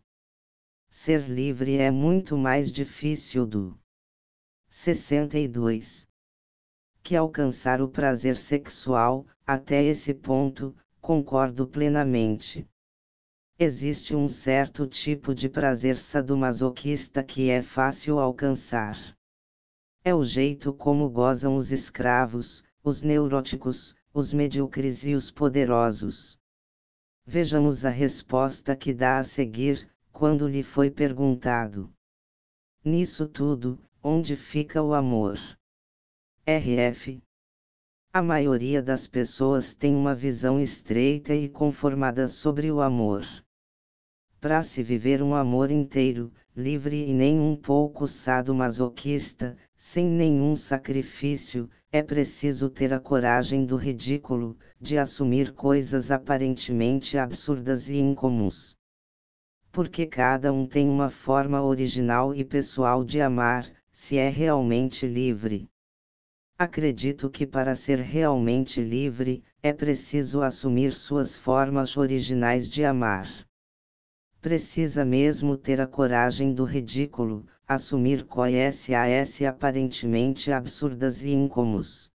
Ser 0.90 1.28
livre 1.28 1.78
é 1.78 1.90
muito 1.90 2.36
mais 2.36 2.70
difícil 2.70 3.46
do 3.46 3.78
62. 4.80 6.06
Que 7.02 7.16
alcançar 7.16 7.82
o 7.82 7.88
prazer 7.88 8.36
sexual, 8.36 9.26
até 9.44 9.82
esse 9.82 10.14
ponto, 10.14 10.72
concordo 11.00 11.66
plenamente. 11.66 12.64
Existe 13.58 14.14
um 14.14 14.28
certo 14.28 14.86
tipo 14.86 15.34
de 15.34 15.48
prazer 15.48 15.98
sadomasoquista 15.98 17.24
que 17.24 17.50
é 17.50 17.60
fácil 17.60 18.20
alcançar. 18.20 18.96
É 20.04 20.14
o 20.14 20.22
jeito 20.22 20.72
como 20.72 21.10
gozam 21.10 21.56
os 21.56 21.72
escravos, 21.72 22.62
os 22.80 23.02
neuróticos, 23.02 23.96
os 24.14 24.32
medíocres 24.32 25.02
e 25.02 25.12
os 25.12 25.28
poderosos. 25.28 26.38
Vejamos 27.26 27.84
a 27.84 27.90
resposta 27.90 28.76
que 28.76 28.94
dá 28.94 29.18
a 29.18 29.24
seguir, 29.24 29.90
quando 30.12 30.46
lhe 30.46 30.62
foi 30.62 30.88
perguntado. 30.88 31.92
Nisso 32.84 33.26
tudo, 33.26 33.76
onde 34.08 34.34
fica 34.36 34.82
o 34.82 34.94
amor? 34.94 35.38
RF 36.46 37.20
a 38.10 38.22
maioria 38.22 38.82
das 38.82 39.06
pessoas 39.06 39.74
tem 39.74 39.94
uma 39.94 40.14
visão 40.14 40.58
estreita 40.58 41.34
e 41.34 41.46
conformada 41.46 42.26
sobre 42.26 42.72
o 42.72 42.80
amor. 42.80 43.22
Para 44.40 44.62
se 44.62 44.82
viver 44.82 45.22
um 45.22 45.34
amor 45.34 45.70
inteiro, 45.70 46.32
livre 46.56 47.06
e 47.06 47.12
nem 47.12 47.38
um 47.38 47.54
pouco 47.54 48.08
sadomasoquista, 48.08 49.58
sem 49.76 50.06
nenhum 50.06 50.56
sacrifício, 50.56 51.68
é 51.92 52.02
preciso 52.02 52.70
ter 52.70 52.94
a 52.94 52.98
coragem 52.98 53.66
do 53.66 53.76
ridículo, 53.76 54.56
de 54.80 54.96
assumir 54.96 55.52
coisas 55.52 56.10
aparentemente 56.10 57.18
absurdas 57.18 57.90
e 57.90 57.98
incomuns. 57.98 58.74
Porque 59.70 60.06
cada 60.06 60.50
um 60.50 60.66
tem 60.66 60.88
uma 60.88 61.10
forma 61.10 61.62
original 61.62 62.34
e 62.34 62.42
pessoal 62.42 63.04
de 63.04 63.20
amar, 63.20 63.70
se 64.00 64.16
é 64.16 64.28
realmente 64.28 65.08
livre. 65.08 65.68
Acredito 66.56 67.28
que 67.28 67.44
para 67.44 67.74
ser 67.74 67.98
realmente 67.98 68.80
livre, 68.80 69.42
é 69.60 69.72
preciso 69.72 70.40
assumir 70.40 70.92
suas 70.92 71.36
formas 71.36 71.96
originais 71.96 72.68
de 72.68 72.84
amar. 72.84 73.28
Precisa 74.40 75.04
mesmo 75.04 75.56
ter 75.56 75.80
a 75.80 75.86
coragem 75.86 76.54
do 76.54 76.62
ridículo, 76.64 77.44
assumir 77.66 78.24
coisas 78.24 78.88
aparentemente 79.42 80.52
absurdas 80.52 81.24
e 81.24 81.30
incomuns. 81.30 82.08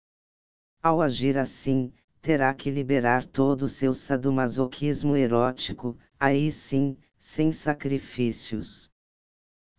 Ao 0.82 1.00
agir 1.00 1.38
assim, 1.38 1.94
terá 2.20 2.52
que 2.52 2.70
liberar 2.70 3.24
todo 3.24 3.62
o 3.62 3.68
seu 3.68 3.94
sadomasoquismo 3.94 5.16
erótico, 5.16 5.96
aí 6.20 6.52
sim, 6.52 6.98
sem 7.18 7.50
sacrifícios. 7.50 8.89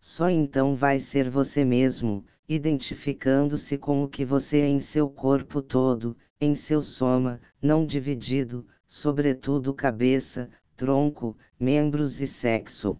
Só 0.04 0.28
então 0.28 0.74
vai 0.74 0.98
ser 0.98 1.30
você 1.30 1.64
mesmo, 1.64 2.24
identificando-se 2.48 3.78
com 3.78 4.02
o 4.02 4.08
que 4.08 4.24
você 4.24 4.58
é 4.58 4.66
em 4.66 4.80
seu 4.80 5.08
corpo 5.08 5.62
todo, 5.62 6.16
em 6.40 6.56
seu 6.56 6.82
soma, 6.82 7.40
não 7.62 7.86
dividido, 7.86 8.66
sobretudo 8.84 9.72
cabeça, 9.72 10.50
tronco, 10.76 11.36
membros 11.56 12.20
e 12.20 12.26
sexo. 12.26 12.96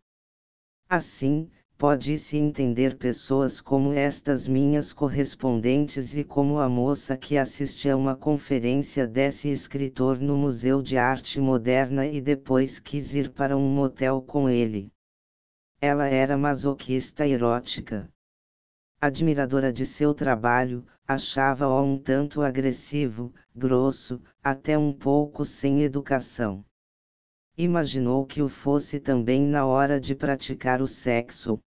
Assim, 0.89 1.51
pode-se 1.77 2.37
entender 2.37 2.97
pessoas 2.97 3.61
como 3.61 3.93
estas 3.93 4.47
minhas 4.47 4.93
correspondentes 4.93 6.17
e 6.17 6.23
como 6.23 6.61
a 6.61 6.69
moça 6.69 7.17
que 7.17 7.37
assiste 7.37 7.91
a 7.91 7.97
uma 7.97 8.15
conferência 8.15 9.09
desse 9.09 9.49
escritor 9.49 10.21
no 10.21 10.37
Museu 10.37 10.81
de 10.81 10.97
Arte 10.97 11.41
Moderna 11.41 12.07
e 12.07 12.21
depois 12.21 12.79
quis 12.79 13.13
ir 13.13 13.33
para 13.33 13.57
um 13.57 13.69
motel 13.69 14.23
com 14.23 14.49
ele. 14.49 14.93
Ela 15.85 16.07
era 16.07 16.39
masoquista 16.39 17.27
erótica 17.27 18.09
admiradora 19.01 19.73
de 19.73 19.85
seu 19.85 20.15
trabalho, 20.15 20.87
achava-o 21.05 21.83
um 21.83 21.99
tanto 21.99 22.41
agressivo, 22.41 23.35
grosso, 23.53 24.23
até 24.41 24.79
um 24.79 24.93
pouco 24.93 25.45
sem 25.45 25.83
educação. 25.83 26.65
Imaginou 27.59 28.25
que 28.25 28.41
o 28.41 28.49
fosse 28.49 29.01
também 29.01 29.45
na 29.45 29.67
hora 29.67 29.99
de 29.99 30.15
praticar 30.15 30.81
o 30.81 30.87
sexo. 30.87 31.59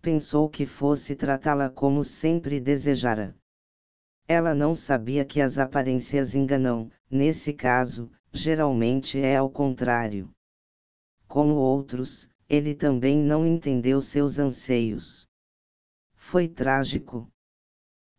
Pensou 0.00 0.48
que 0.48 0.64
fosse 0.64 1.16
tratá-la 1.16 1.68
como 1.68 2.04
sempre 2.04 2.60
desejara. 2.60 3.34
Ela 4.28 4.54
não 4.54 4.72
sabia 4.72 5.24
que 5.24 5.40
as 5.40 5.58
aparências 5.58 6.36
enganam, 6.36 6.92
nesse 7.10 7.52
caso, 7.52 8.08
geralmente 8.32 9.18
é 9.18 9.36
ao 9.36 9.50
contrário. 9.50 10.30
Como 11.26 11.56
outros, 11.56 12.30
ele 12.48 12.74
também 12.74 13.18
não 13.18 13.44
entendeu 13.44 14.00
seus 14.00 14.38
anseios. 14.38 15.26
Foi 16.14 16.46
trágico. 16.46 17.28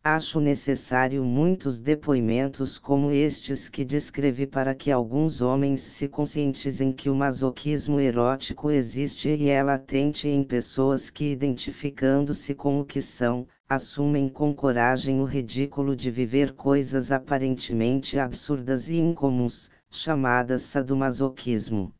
Acho 0.04 0.38
necessário 0.38 1.24
muitos 1.24 1.80
depoimentos 1.80 2.78
como 2.78 3.10
estes 3.10 3.68
que 3.68 3.84
descrevi 3.84 4.46
para 4.46 4.74
que 4.74 4.90
alguns 4.90 5.40
homens 5.40 5.80
se 5.80 6.06
conscientizem 6.08 6.92
que 6.92 7.10
o 7.10 7.14
masoquismo 7.14 7.98
erótico 7.98 8.70
existe 8.70 9.28
e 9.28 9.48
é 9.48 9.62
latente 9.62 10.28
em 10.28 10.44
pessoas 10.44 11.10
que, 11.10 11.32
identificando-se 11.32 12.54
com 12.54 12.80
o 12.80 12.84
que 12.84 13.00
são, 13.00 13.46
assumem 13.68 14.28
com 14.28 14.54
coragem 14.54 15.20
o 15.20 15.24
ridículo 15.24 15.96
de 15.96 16.10
viver 16.10 16.54
coisas 16.54 17.10
aparentemente 17.10 18.18
absurdas 18.18 18.88
e 18.88 18.96
incomuns, 18.96 19.70
chamadas 19.90 20.62
sadomasoquismo. 20.62 21.92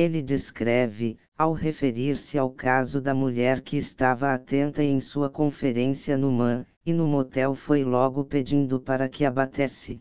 Ele 0.00 0.22
descreve, 0.22 1.18
ao 1.36 1.52
referir-se 1.52 2.38
ao 2.38 2.52
caso 2.52 3.00
da 3.00 3.12
mulher 3.12 3.60
que 3.60 3.76
estava 3.76 4.32
atenta 4.32 4.80
em 4.80 5.00
sua 5.00 5.28
conferência 5.28 6.16
no 6.16 6.30
MAN, 6.30 6.64
e 6.86 6.92
no 6.92 7.04
motel 7.04 7.52
foi 7.52 7.82
logo 7.82 8.24
pedindo 8.24 8.80
para 8.80 9.08
que 9.08 9.24
abatesse. 9.24 10.00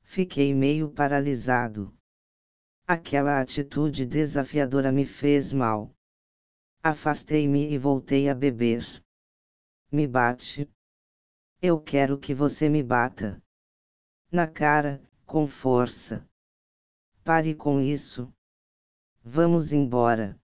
Fiquei 0.00 0.54
meio 0.54 0.88
paralisado. 0.88 1.92
Aquela 2.86 3.40
atitude 3.40 4.06
desafiadora 4.06 4.92
me 4.92 5.04
fez 5.04 5.52
mal. 5.52 5.92
Afastei-me 6.80 7.68
e 7.68 7.76
voltei 7.76 8.28
a 8.28 8.34
beber. 8.34 8.86
Me 9.90 10.06
bate. 10.06 10.70
Eu 11.60 11.80
quero 11.80 12.16
que 12.16 12.32
você 12.32 12.68
me 12.68 12.80
bata. 12.80 13.42
Na 14.30 14.46
cara, 14.46 15.02
com 15.26 15.48
força. 15.48 16.24
Pare 17.24 17.56
com 17.56 17.80
isso. 17.80 18.32
Vamos 19.22 19.70
embora. 19.70 20.34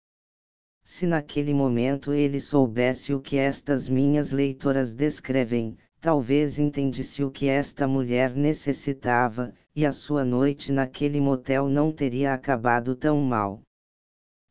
Se 0.85 1.07
naquele 1.07 1.55
momento 1.55 2.13
ele 2.13 2.39
soubesse 2.39 3.15
o 3.15 3.21
que 3.21 3.39
estas 3.39 3.89
minhas 3.89 4.33
leitoras 4.33 4.93
descrevem, 4.93 5.79
talvez 5.99 6.59
entendesse 6.59 7.25
o 7.25 7.31
que 7.31 7.49
esta 7.49 7.89
mulher 7.89 8.35
necessitava, 8.35 9.55
e 9.75 9.87
a 9.87 9.91
sua 9.91 10.27
noite 10.27 10.73
naquele 10.73 11.21
motel 11.23 11.71
não 11.71 11.91
teria 11.91 12.35
acabado 12.35 12.95
tão 12.95 13.19
mal. 13.19 13.63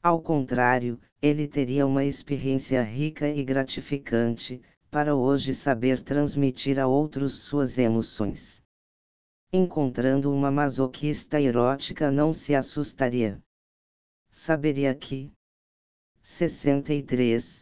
Ao 0.01 0.19
contrário, 0.19 0.99
ele 1.21 1.47
teria 1.47 1.85
uma 1.85 2.03
experiência 2.03 2.81
rica 2.81 3.29
e 3.29 3.43
gratificante, 3.43 4.59
para 4.89 5.15
hoje 5.15 5.53
saber 5.53 6.01
transmitir 6.01 6.79
a 6.79 6.87
outros 6.87 7.43
suas 7.43 7.77
emoções. 7.77 8.59
Encontrando 9.53 10.33
uma 10.33 10.49
masoquista 10.49 11.39
erótica 11.39 12.09
não 12.09 12.33
se 12.33 12.55
assustaria 12.55 13.39
saberia 14.37 14.93
que 14.93 15.31
63. 16.21 17.61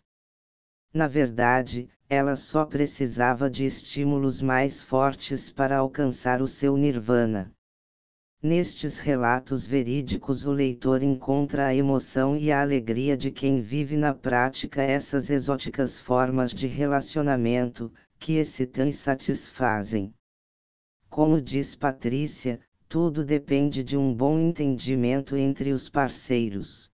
Na 0.91 1.07
verdade, 1.07 1.87
ela 2.09 2.35
só 2.35 2.65
precisava 2.65 3.47
de 3.47 3.63
estímulos 3.63 4.41
mais 4.41 4.81
fortes 4.81 5.51
para 5.51 5.77
alcançar 5.77 6.41
o 6.41 6.47
seu 6.47 6.75
nirvana. 6.75 7.53
Nestes 8.41 8.97
relatos 8.97 9.67
verídicos, 9.67 10.47
o 10.47 10.51
leitor 10.51 11.03
encontra 11.03 11.67
a 11.67 11.75
emoção 11.75 12.35
e 12.35 12.51
a 12.51 12.61
alegria 12.61 13.15
de 13.15 13.29
quem 13.29 13.61
vive 13.61 13.95
na 13.95 14.13
prática 14.13 14.81
essas 14.81 15.29
exóticas 15.29 15.99
formas 15.99 16.51
de 16.51 16.65
relacionamento, 16.65 17.93
que 18.17 18.33
excitam 18.33 18.87
e 18.87 18.93
satisfazem. 18.93 20.11
Como 21.07 21.39
diz 21.39 21.75
Patrícia, 21.75 22.59
tudo 22.93 23.25
depende 23.25 23.83
de 23.83 23.97
um 23.97 24.13
bom 24.13 24.37
entendimento 24.37 25.35
entre 25.35 25.71
os 25.71 25.89
parceiros. 25.89 26.92